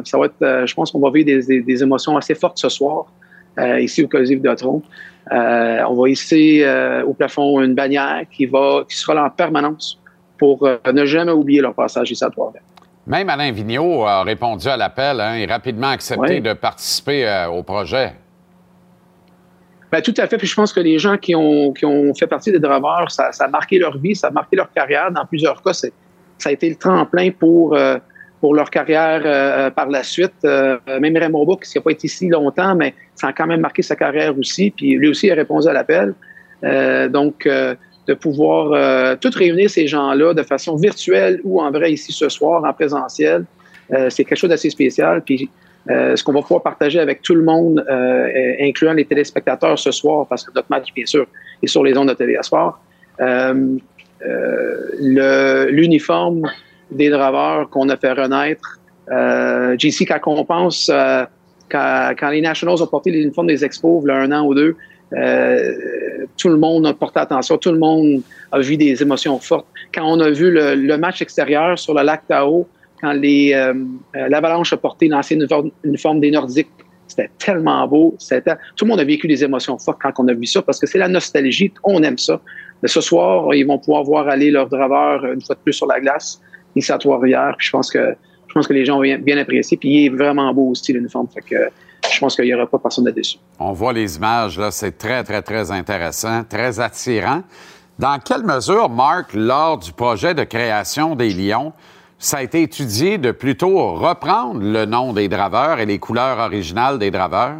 Ça 0.04 0.18
va 0.18 0.26
être, 0.26 0.66
je 0.66 0.74
pense 0.74 0.90
qu'on 0.90 1.00
va 1.00 1.10
vivre 1.10 1.26
des, 1.26 1.82
émotions 1.82 2.16
assez 2.16 2.34
fortes 2.34 2.58
ce 2.58 2.68
soir, 2.68 3.06
ici 3.78 4.02
au 4.02 4.18
Vidéotron. 4.18 4.82
Euh, 5.32 5.82
on 5.88 5.94
va 5.94 6.08
hisser 6.08 6.66
au 7.06 7.14
plafond 7.14 7.60
une 7.60 7.74
bannière 7.74 8.22
qui, 8.30 8.46
va, 8.46 8.84
sera 8.88 9.14
là 9.14 9.24
en 9.24 9.30
permanence 9.30 9.98
pour 10.38 10.68
ne 10.92 11.04
jamais 11.04 11.32
oublier 11.32 11.60
leur 11.60 11.74
passage 11.74 12.10
ici 12.10 12.24
à 12.24 12.30
Trois-Rivières. 12.30 12.62
Même 13.06 13.28
Alain 13.28 13.50
Vigneault 13.50 14.04
a 14.06 14.22
répondu 14.22 14.68
à 14.68 14.76
l'appel 14.76 15.20
hein, 15.20 15.34
et 15.34 15.46
rapidement 15.46 15.88
accepté 15.88 16.34
Oui. 16.34 16.40
de 16.40 16.52
participer 16.52 17.26
euh, 17.26 17.48
au 17.48 17.62
projet. 17.62 18.12
Ben, 19.90 20.00
tout 20.02 20.14
à 20.18 20.26
fait. 20.26 20.36
Puis 20.36 20.46
je 20.46 20.54
pense 20.54 20.72
que 20.72 20.80
les 20.80 20.98
gens 20.98 21.16
qui 21.16 21.34
ont, 21.34 21.72
qui 21.72 21.84
ont 21.84 22.14
fait 22.14 22.26
partie 22.26 22.52
des 22.52 22.60
draveurs, 22.60 23.10
ça, 23.10 23.32
ça 23.32 23.44
a 23.44 23.48
marqué 23.48 23.78
leur 23.78 23.98
vie, 23.98 24.14
ça 24.14 24.28
a 24.28 24.30
marqué 24.30 24.54
leur 24.54 24.70
carrière. 24.72 25.10
Dans 25.10 25.26
plusieurs 25.26 25.60
cas, 25.62 25.72
ça 25.72 25.88
a 26.44 26.52
été 26.52 26.68
le 26.68 26.76
tremplin 26.76 27.30
pour, 27.30 27.74
euh, 27.74 27.98
pour 28.40 28.54
leur 28.54 28.70
carrière 28.70 29.22
euh, 29.24 29.70
par 29.70 29.88
la 29.88 30.04
suite. 30.04 30.44
Même 30.44 31.16
Raymond 31.16 31.56
qui 31.56 31.76
n'a 31.76 31.82
pas 31.82 31.90
été 31.90 32.06
ici 32.06 32.28
longtemps, 32.28 32.76
mais 32.76 32.94
ça 33.16 33.28
a 33.28 33.32
quand 33.32 33.46
même 33.48 33.60
marqué 33.60 33.82
sa 33.82 33.96
carrière 33.96 34.38
aussi. 34.38 34.70
Puis 34.70 34.94
lui 34.94 35.08
aussi 35.08 35.28
a 35.30 35.34
répondu 35.34 35.66
à 35.66 35.72
l'appel. 35.72 36.14
Donc, 37.10 37.48
de 38.06 38.14
pouvoir 38.14 38.72
euh, 38.72 39.16
tout 39.20 39.30
réunir 39.34 39.70
ces 39.70 39.86
gens-là 39.86 40.34
de 40.34 40.42
façon 40.42 40.76
virtuelle 40.76 41.40
ou 41.44 41.60
en 41.60 41.70
vrai 41.70 41.92
ici 41.92 42.12
ce 42.12 42.28
soir, 42.28 42.64
en 42.64 42.72
présentiel, 42.72 43.44
euh, 43.92 44.08
c'est 44.10 44.24
quelque 44.24 44.38
chose 44.38 44.50
d'assez 44.50 44.70
spécial. 44.70 45.22
Puis 45.22 45.50
euh, 45.88 46.14
ce 46.14 46.22
qu'on 46.22 46.32
va 46.32 46.42
pouvoir 46.42 46.62
partager 46.62 47.00
avec 47.00 47.22
tout 47.22 47.34
le 47.34 47.42
monde, 47.42 47.84
euh, 47.88 47.92
euh, 47.92 48.54
incluant 48.60 48.92
les 48.92 49.06
téléspectateurs 49.06 49.78
ce 49.78 49.90
soir, 49.90 50.26
parce 50.28 50.44
que 50.44 50.52
notre 50.54 50.68
match, 50.70 50.92
bien 50.94 51.06
sûr, 51.06 51.26
est 51.62 51.66
sur 51.66 51.82
les 51.82 51.96
ondes 51.96 52.08
de 52.08 52.14
TVA 52.14 52.42
Sport. 52.42 52.78
Euh, 53.20 53.76
L'uniforme 55.70 56.42
des 56.90 57.08
draveurs 57.08 57.70
qu'on 57.70 57.88
a 57.88 57.96
fait 57.96 58.12
renaître. 58.12 58.78
JC, 59.78 60.06
quand 60.06 60.20
on 60.26 60.44
pense, 60.44 60.90
quand, 61.70 62.12
quand 62.18 62.28
les 62.28 62.42
Nationals 62.42 62.82
ont 62.82 62.86
porté 62.86 63.10
l'uniforme 63.10 63.46
des 63.46 63.64
Expos, 63.64 64.02
il 64.04 64.08
y 64.08 64.10
a 64.10 64.16
un 64.16 64.30
an 64.30 64.44
ou 64.44 64.54
deux, 64.54 64.76
euh, 65.12 66.26
tout 66.36 66.48
le 66.48 66.56
monde 66.56 66.86
a 66.86 66.94
porté 66.94 67.20
attention, 67.20 67.58
tout 67.58 67.72
le 67.72 67.78
monde 67.78 68.22
a 68.52 68.60
vu 68.60 68.76
des 68.76 69.02
émotions 69.02 69.38
fortes. 69.38 69.66
Quand 69.94 70.04
on 70.04 70.20
a 70.20 70.30
vu 70.30 70.50
le, 70.50 70.74
le 70.74 70.98
match 70.98 71.20
extérieur 71.20 71.78
sur 71.78 71.94
le 71.94 72.02
lac 72.02 72.26
Tao, 72.28 72.66
quand 73.00 73.14
euh, 73.14 73.74
euh, 74.16 74.28
l'Avalanche 74.28 74.72
a 74.72 74.76
porté 74.76 75.08
l'ancienne 75.08 75.46
uniforme, 75.84 76.20
des 76.20 76.30
Nordiques, 76.30 76.68
c'était 77.08 77.30
tellement 77.38 77.86
beau. 77.88 78.16
Tout 78.76 78.84
le 78.84 78.88
monde 78.88 79.00
a 79.00 79.04
vécu 79.04 79.26
des 79.26 79.42
émotions 79.42 79.78
fortes 79.78 79.98
quand 80.00 80.12
on 80.18 80.28
a 80.28 80.34
vu 80.34 80.46
ça, 80.46 80.62
parce 80.62 80.78
que 80.78 80.86
c'est 80.86 80.98
la 80.98 81.08
nostalgie, 81.08 81.72
on 81.82 82.02
aime 82.02 82.18
ça. 82.18 82.40
Ce 82.84 83.00
soir, 83.00 83.52
ils 83.54 83.66
vont 83.66 83.78
pouvoir 83.78 84.04
voir 84.04 84.28
aller 84.28 84.50
leurs 84.50 84.68
draveurs 84.68 85.24
une 85.26 85.40
fois 85.40 85.54
de 85.56 85.60
plus 85.60 85.72
sur 85.72 85.86
la 85.86 86.00
glace, 86.00 86.40
ici 86.76 86.92
à 86.92 86.98
Trois-Rivières. 86.98 87.56
Je 87.58 87.70
pense 87.70 87.90
que 87.90 88.14
je 88.48 88.54
pense 88.54 88.66
que 88.66 88.72
les 88.72 88.84
gens 88.84 88.98
ont 88.98 89.02
bien, 89.02 89.18
bien 89.18 89.38
apprécié. 89.38 89.76
Puis 89.76 89.88
il 89.88 90.06
est 90.06 90.08
vraiment 90.08 90.52
beau 90.52 90.70
aussi, 90.70 90.92
l'uniforme. 90.92 91.28
Fait 91.28 91.40
que 91.40 91.70
je 92.10 92.18
pense 92.18 92.36
qu'il 92.36 92.44
n'y 92.44 92.54
aura 92.54 92.66
pas 92.66 92.78
personne 92.78 93.06
à 93.08 93.12
déçu. 93.12 93.38
On 93.58 93.72
voit 93.72 93.92
les 93.92 94.16
images, 94.16 94.58
là, 94.58 94.70
c'est 94.70 94.96
très, 94.98 95.24
très, 95.24 95.42
très 95.42 95.70
intéressant, 95.70 96.44
très 96.44 96.80
attirant. 96.80 97.42
Dans 97.98 98.18
quelle 98.18 98.44
mesure, 98.44 98.88
Marc, 98.88 99.34
lors 99.34 99.78
du 99.78 99.92
projet 99.92 100.34
de 100.34 100.44
création 100.44 101.16
des 101.16 101.30
Lions, 101.30 101.72
ça 102.18 102.38
a 102.38 102.42
été 102.42 102.62
étudié 102.62 103.18
de 103.18 103.30
plutôt 103.30 103.94
reprendre 103.94 104.60
le 104.62 104.84
nom 104.84 105.12
des 105.12 105.28
draveurs 105.28 105.80
et 105.80 105.86
les 105.86 105.98
couleurs 105.98 106.38
originales 106.38 106.98
des 106.98 107.10
draveurs? 107.10 107.56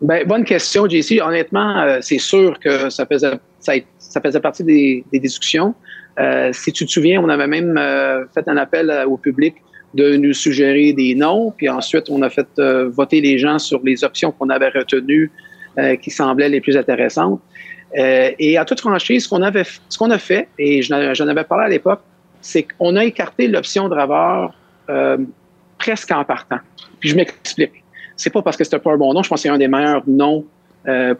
Ben, 0.00 0.26
bonne 0.26 0.44
question, 0.44 0.88
JC. 0.88 1.20
Honnêtement, 1.20 1.78
euh, 1.78 1.98
c'est 2.00 2.18
sûr 2.18 2.58
que 2.60 2.90
ça 2.90 3.06
faisait, 3.06 3.38
ça, 3.58 3.72
ça 3.98 4.20
faisait 4.20 4.40
partie 4.40 4.62
des, 4.62 5.04
des 5.12 5.18
discussions. 5.18 5.74
Euh, 6.18 6.50
si 6.52 6.72
tu 6.72 6.86
te 6.86 6.90
souviens, 6.90 7.20
on 7.22 7.28
avait 7.28 7.46
même 7.46 7.76
euh, 7.76 8.24
fait 8.34 8.46
un 8.48 8.56
appel 8.56 9.04
au 9.06 9.16
public 9.16 9.56
de 9.96 10.16
nous 10.16 10.34
suggérer 10.34 10.92
des 10.92 11.14
noms, 11.14 11.52
puis 11.56 11.68
ensuite 11.68 12.10
on 12.10 12.20
a 12.22 12.30
fait 12.30 12.46
euh, 12.58 12.88
voter 12.88 13.20
les 13.20 13.38
gens 13.38 13.58
sur 13.58 13.80
les 13.82 14.04
options 14.04 14.30
qu'on 14.30 14.50
avait 14.50 14.68
retenues 14.68 15.30
euh, 15.78 15.94
qui 15.96 16.10
semblaient 16.10 16.48
les 16.48 16.62
plus 16.62 16.74
intéressantes. 16.74 17.38
Euh, 17.98 18.30
et 18.38 18.56
à 18.56 18.64
toute 18.64 18.80
franchise, 18.80 19.24
ce 19.24 19.28
qu'on 19.28 19.42
avait, 19.42 19.64
ce 19.90 19.98
qu'on 19.98 20.10
a 20.10 20.18
fait, 20.18 20.48
et 20.58 20.80
j'en 20.80 21.28
avais 21.28 21.44
parlé 21.44 21.64
à 21.66 21.68
l'époque, 21.68 22.00
c'est 22.40 22.62
qu'on 22.62 22.96
a 22.96 23.04
écarté 23.04 23.46
l'option 23.46 23.86
draveur 23.90 24.54
euh, 24.88 25.18
presque 25.78 26.10
en 26.12 26.24
partant. 26.24 26.60
Puis 26.98 27.10
je 27.10 27.16
m'explique. 27.16 27.84
C'est 28.16 28.30
pas 28.30 28.40
parce 28.40 28.56
que 28.56 28.64
c'était 28.64 28.78
pas 28.78 28.92
un 28.92 28.96
bon 28.96 29.12
nom. 29.12 29.22
Je 29.22 29.28
pense 29.28 29.40
que 29.40 29.42
c'est 29.42 29.48
un 29.50 29.58
des 29.58 29.68
meilleurs 29.68 30.02
noms 30.06 30.46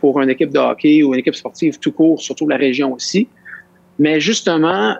pour 0.00 0.20
une 0.20 0.30
équipe 0.30 0.50
de 0.50 0.58
hockey 0.60 1.02
ou 1.02 1.12
une 1.12 1.18
équipe 1.18 1.34
sportive 1.34 1.78
tout 1.80 1.90
court, 1.90 2.22
surtout 2.22 2.48
la 2.48 2.56
région 2.56 2.92
aussi. 2.94 3.28
Mais 3.98 4.20
justement, 4.20 4.96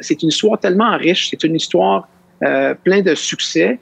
c'est 0.00 0.22
une 0.22 0.30
histoire 0.30 0.58
tellement 0.58 0.96
riche. 0.96 1.28
C'est 1.28 1.44
une 1.44 1.54
histoire 1.54 2.08
euh, 2.44 2.74
pleine 2.74 3.02
de 3.02 3.14
succès 3.14 3.78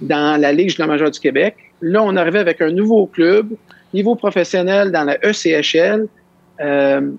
dans 0.00 0.40
la 0.40 0.52
Ligue 0.52 0.74
de 0.76 0.82
la 0.82 0.86
majeure 0.86 1.10
du 1.10 1.20
Québec. 1.20 1.56
Là, 1.82 2.02
on 2.02 2.16
arrivait 2.16 2.38
avec 2.38 2.60
un 2.60 2.70
nouveau 2.70 3.06
club 3.06 3.48
niveau 3.92 4.14
professionnel 4.14 4.92
dans 4.92 5.04
la 5.04 5.18
ECHL, 5.24 6.06
euh, 6.60 7.10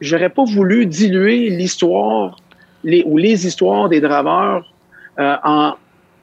j'aurais 0.00 0.28
pas 0.28 0.44
voulu 0.44 0.86
diluer 0.86 1.50
l'histoire 1.50 2.36
les, 2.84 3.02
ou 3.06 3.16
les 3.18 3.46
histoires 3.46 3.88
des 3.88 4.00
draveurs 4.00 4.72
euh, 5.18 5.34
en, 5.42 5.72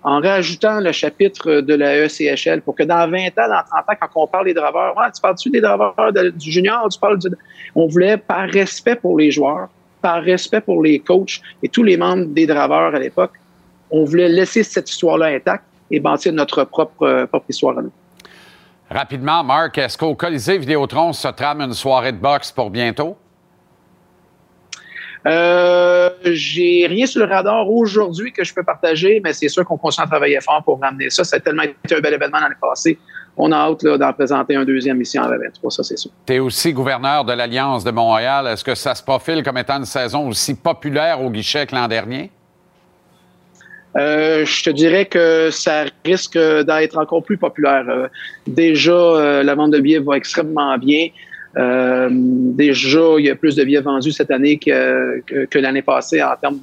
en 0.04 0.20
rajoutant 0.22 0.80
le 0.80 0.92
chapitre 0.92 1.62
de 1.62 1.74
la 1.74 2.06
ECHL 2.06 2.62
pour 2.62 2.76
que 2.76 2.84
dans 2.84 3.10
20 3.10 3.28
ans, 3.40 3.50
dans 3.50 3.64
30 3.84 3.90
ans, 3.90 3.94
quand 4.00 4.24
on 4.24 4.28
parle 4.28 4.46
des 4.46 4.54
draveurs, 4.54 4.96
tu 5.14 5.22
parles-tu 5.22 5.50
des 5.50 5.62
draveurs 5.62 6.14
de- 6.14 6.30
du 6.30 6.52
junior, 6.52 6.88
tu 6.90 7.00
parles 7.00 7.20
du... 7.20 7.28
On 7.76 7.88
voulait, 7.88 8.18
par 8.18 8.48
respect 8.50 8.96
pour 8.96 9.18
les 9.18 9.32
joueurs, 9.32 9.70
par 10.02 10.22
respect 10.22 10.62
pour 10.62 10.84
les 10.84 11.00
coachs 11.00 11.42
et 11.64 11.70
tous 11.70 11.84
les 11.84 11.98
membres 11.98 12.26
des 12.28 12.46
draveurs 12.46 12.94
à 12.94 13.00
l'époque, 13.00 13.32
on 13.94 14.04
voulait 14.04 14.28
laisser 14.28 14.64
cette 14.64 14.90
histoire-là 14.90 15.28
intacte 15.28 15.64
et 15.92 16.00
bâtir 16.00 16.34
notre 16.34 16.64
propre, 16.64 17.04
euh, 17.04 17.26
propre 17.28 17.46
histoire 17.48 17.78
à 17.78 17.84
nous. 17.84 17.92
Rapidement, 18.90 19.44
Marc, 19.44 19.78
est-ce 19.78 19.98
qu'au 19.98 20.16
Colisée 20.16 20.58
Vidéotron 20.58 21.14
se 21.14 21.28
trame 21.30 21.62
une 21.62 21.74
soirée 21.74 22.12
de 22.12 22.18
boxe 22.18 22.52
pour 22.52 22.70
bientôt? 22.70 23.16
Euh, 25.26 26.10
j'ai 26.26 26.86
rien 26.88 27.06
sur 27.06 27.26
le 27.26 27.32
radar 27.32 27.70
aujourd'hui 27.70 28.34
que 28.34 28.44
je 28.44 28.54
peux 28.54 28.64
partager, 28.64 29.22
mais 29.24 29.32
c'est 29.32 29.48
sûr 29.48 29.64
qu'on 29.64 29.78
continue 29.78 30.04
à 30.04 30.08
travailler 30.08 30.42
fort 30.42 30.62
pour 30.66 30.82
ramener 30.82 31.10
ça. 31.10 31.24
Ça 31.24 31.38
a 31.38 31.40
tellement 31.40 31.64
été 31.64 31.96
un 31.96 32.02
bel 32.02 32.14
événement 32.14 32.40
l'année 32.40 32.56
passée. 32.60 33.00
On 33.38 33.52
a 33.52 33.58
hâte 33.58 33.86
d'en 33.86 34.14
présenter 34.14 34.56
un 34.56 34.66
deuxième 34.66 35.02
ici 35.02 35.18
en 35.18 35.28
2023, 35.28 35.72
ça 35.72 35.84
c'est 35.84 35.98
sûr. 35.98 36.12
Tu 36.26 36.34
es 36.34 36.40
aussi 36.40 36.74
gouverneur 36.74 37.24
de 37.24 37.34
l'Alliance 37.34 37.84
de 37.84 37.92
Montréal. 37.92 38.48
Est-ce 38.48 38.64
que 38.64 38.76
ça 38.76 38.94
se 38.96 39.02
profile 39.02 39.44
comme 39.44 39.58
étant 39.58 39.78
une 39.78 39.86
saison 39.86 40.28
aussi 40.28 40.56
populaire 40.56 41.22
au 41.22 41.30
guichet 41.30 41.66
que 41.66 41.76
l'an 41.76 41.88
dernier? 41.88 42.32
Euh, 43.96 44.46
je 44.46 44.64
te 44.64 44.70
dirais 44.70 45.06
que 45.06 45.50
ça 45.52 45.86
risque 46.06 46.38
d'être 46.38 46.98
encore 46.98 47.24
plus 47.24 47.38
populaire. 47.38 47.86
Euh, 47.88 48.08
déjà, 48.48 48.92
euh, 48.92 49.44
la 49.44 49.56
vente 49.56 49.72
de 49.72 49.80
billets 49.80 50.00
va 50.00 50.18
extrêmement 50.18 50.78
bien. 50.78 51.08
Euh, 51.56 52.10
déjà, 52.12 53.00
il 53.20 53.26
y 53.26 53.30
a 53.30 53.36
plus 53.36 53.56
de 53.56 53.64
billets 53.64 53.82
vendus 53.82 54.12
cette 54.12 54.32
année 54.32 54.58
que, 54.58 55.60
l'année 55.60 55.84
passée 55.84 56.24
en 56.24 56.36
termes 56.36 56.60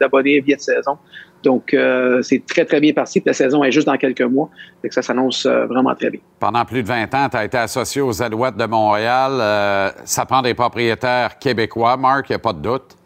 d'abonnés 0.00 0.36
et 0.36 0.40
billets 0.40 0.56
de 0.56 0.60
saison. 0.60 0.98
Donc, 1.42 1.74
euh, 1.74 2.22
c'est 2.22 2.44
très, 2.46 2.64
très 2.64 2.80
bien 2.80 2.92
parti. 2.92 3.22
La 3.24 3.34
saison 3.34 3.62
est 3.64 3.70
juste 3.70 3.86
dans 3.86 3.96
quelques 3.96 4.22
mois. 4.22 4.50
Que 4.82 4.92
ça 4.92 5.02
s'annonce 5.02 5.46
vraiment 5.46 5.94
très 5.94 6.10
bien. 6.10 6.20
Pendant 6.40 6.64
plus 6.64 6.82
de 6.82 6.88
20 6.88 7.14
ans, 7.14 7.28
tu 7.30 7.36
as 7.36 7.44
été 7.44 7.58
associé 7.58 8.00
aux 8.02 8.22
Alouettes 8.22 8.56
de 8.56 8.66
Montréal. 8.66 9.32
Euh, 9.40 9.90
ça 10.04 10.26
prend 10.26 10.42
des 10.42 10.54
propriétaires 10.54 11.38
québécois, 11.38 11.96
Marc, 11.96 12.28
il 12.28 12.32
n'y 12.32 12.36
a 12.36 12.38
pas 12.38 12.52
de 12.52 12.60
doute. 12.60 12.96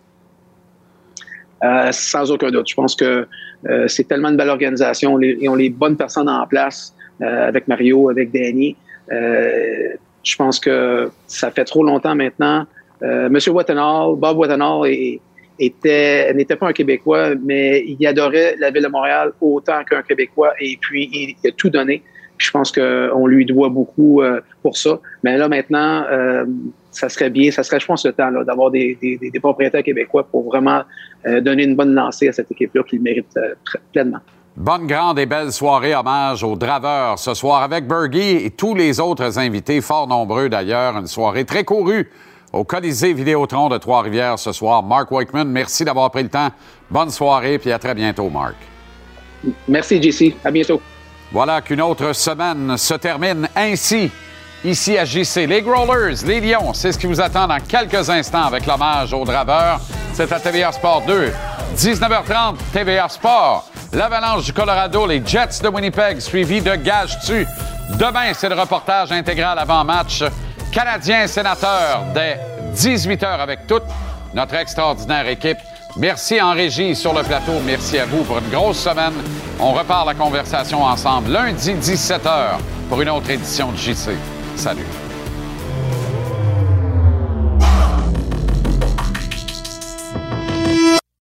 Euh, 1.64 1.88
sans 1.90 2.30
aucun 2.30 2.50
doute. 2.50 2.68
Je 2.68 2.74
pense 2.74 2.94
que 2.94 3.26
euh, 3.68 3.88
c'est 3.88 4.06
tellement 4.06 4.28
une 4.28 4.36
belle 4.36 4.48
organisation. 4.48 5.18
Ils 5.20 5.48
ont 5.48 5.56
les 5.56 5.70
bonnes 5.70 5.96
personnes 5.96 6.28
en 6.28 6.46
place 6.46 6.94
euh, 7.20 7.48
avec 7.48 7.66
Mario, 7.66 8.10
avec 8.10 8.30
Danny. 8.30 8.76
Euh, 9.10 9.94
je 10.22 10.36
pense 10.36 10.60
que 10.60 11.10
ça 11.26 11.50
fait 11.50 11.64
trop 11.64 11.82
longtemps 11.82 12.14
maintenant. 12.14 12.64
Euh, 13.02 13.28
Monsieur 13.28 13.50
Wattenhall, 13.52 14.16
Bob 14.16 14.36
Wattenhall 14.38 14.88
est- 14.88 15.20
était 15.58 16.32
n'était 16.34 16.54
pas 16.54 16.68
un 16.68 16.72
Québécois, 16.72 17.30
mais 17.44 17.84
il 17.86 18.06
adorait 18.06 18.54
la 18.60 18.70
ville 18.70 18.84
de 18.84 18.88
Montréal 18.88 19.32
autant 19.40 19.82
qu'un 19.82 20.02
Québécois 20.02 20.52
et 20.60 20.78
puis 20.80 21.10
il, 21.12 21.48
a 21.48 21.52
tout 21.52 21.70
donné. 21.70 22.02
Je 22.36 22.52
pense 22.52 22.70
qu'on 22.70 23.26
lui 23.26 23.44
doit 23.44 23.68
beaucoup 23.68 24.22
pour 24.62 24.76
ça. 24.76 25.00
Mais 25.24 25.36
là 25.36 25.48
maintenant, 25.48 26.04
ça 26.98 27.08
serait 27.08 27.30
bien, 27.30 27.50
ça 27.50 27.62
serait 27.62 27.78
je 27.80 27.86
pense 27.86 28.04
le 28.04 28.12
temps 28.12 28.30
d'avoir 28.44 28.70
des, 28.70 28.98
des, 29.00 29.40
propriétaires 29.40 29.82
québécois 29.82 30.26
pour 30.28 30.44
vraiment 30.44 30.82
euh, 31.26 31.40
donner 31.40 31.64
une 31.64 31.76
bonne 31.76 31.94
lancée 31.94 32.28
à 32.28 32.32
cette 32.32 32.50
équipe-là 32.50 32.82
qui 32.82 32.96
le 32.96 33.02
mérite 33.02 33.36
euh, 33.36 33.54
pleinement. 33.92 34.18
Bonne, 34.56 34.88
grande 34.88 35.20
et 35.20 35.26
belle 35.26 35.52
soirée 35.52 35.94
hommage 35.94 36.42
aux 36.42 36.56
Draveurs 36.56 37.18
ce 37.18 37.34
soir 37.34 37.62
avec 37.62 37.86
Bergie 37.86 38.44
et 38.44 38.50
tous 38.50 38.74
les 38.74 38.98
autres 38.98 39.38
invités, 39.38 39.80
fort 39.80 40.08
nombreux 40.08 40.48
d'ailleurs. 40.48 40.96
Une 40.96 41.06
soirée 41.06 41.44
très 41.44 41.62
courue 41.62 42.10
au 42.52 42.64
Colisée 42.64 43.12
Vidéotron 43.12 43.68
de 43.68 43.78
Trois-Rivières 43.78 44.38
ce 44.38 44.50
soir. 44.50 44.82
Mark 44.82 45.12
Wakeman, 45.12 45.48
merci 45.48 45.84
d'avoir 45.84 46.10
pris 46.10 46.24
le 46.24 46.28
temps. 46.28 46.48
Bonne 46.90 47.10
soirée 47.10 47.58
puis 47.58 47.70
à 47.70 47.78
très 47.78 47.94
bientôt, 47.94 48.28
Mark. 48.28 48.56
Merci, 49.68 50.02
JC. 50.02 50.34
À 50.44 50.50
bientôt. 50.50 50.80
Voilà 51.30 51.60
qu'une 51.60 51.82
autre 51.82 52.12
semaine 52.12 52.76
se 52.76 52.94
termine 52.94 53.48
ainsi. 53.54 54.10
Ici 54.64 54.98
à 54.98 55.04
JC, 55.04 55.46
les 55.46 55.62
Growlers, 55.62 56.16
les 56.26 56.40
Lions, 56.40 56.72
c'est 56.74 56.90
ce 56.90 56.98
qui 56.98 57.06
vous 57.06 57.20
attend 57.20 57.46
dans 57.46 57.60
quelques 57.60 58.10
instants 58.10 58.46
avec 58.46 58.66
l'hommage 58.66 59.12
aux 59.12 59.24
Draveurs. 59.24 59.80
C'est 60.12 60.32
à 60.32 60.40
TVA 60.40 60.72
Sport 60.72 61.02
2. 61.06 61.32
19h30, 61.76 62.56
TVA 62.72 63.08
Sport. 63.08 63.68
L'Avalanche 63.92 64.46
du 64.46 64.52
Colorado, 64.52 65.06
les 65.06 65.22
Jets 65.24 65.62
de 65.62 65.68
Winnipeg, 65.68 66.18
suivi 66.18 66.60
de 66.60 66.74
Gage-Tu. 66.74 67.46
Demain, 67.90 68.34
c'est 68.34 68.48
le 68.48 68.56
reportage 68.56 69.12
intégral 69.12 69.60
avant-match. 69.60 70.24
Canadiens 70.72 71.28
sénateurs 71.28 72.02
dès 72.12 72.40
18h 72.74 73.26
avec 73.26 73.66
toute 73.68 73.84
notre 74.34 74.56
extraordinaire 74.56 75.28
équipe. 75.28 75.58
Merci 75.96 76.42
en 76.42 76.52
régie 76.52 76.96
sur 76.96 77.14
le 77.14 77.22
plateau. 77.22 77.60
Merci 77.64 77.98
à 78.00 78.06
vous 78.06 78.24
pour 78.24 78.38
une 78.38 78.50
grosse 78.50 78.78
semaine. 78.78 79.14
On 79.60 79.72
repart 79.72 80.04
la 80.04 80.14
conversation 80.14 80.82
ensemble 80.82 81.30
lundi 81.30 81.74
17h 81.74 82.58
pour 82.88 83.00
une 83.00 83.10
autre 83.10 83.30
édition 83.30 83.70
de 83.70 83.76
JC. 83.76 84.10
Salut. 84.58 85.07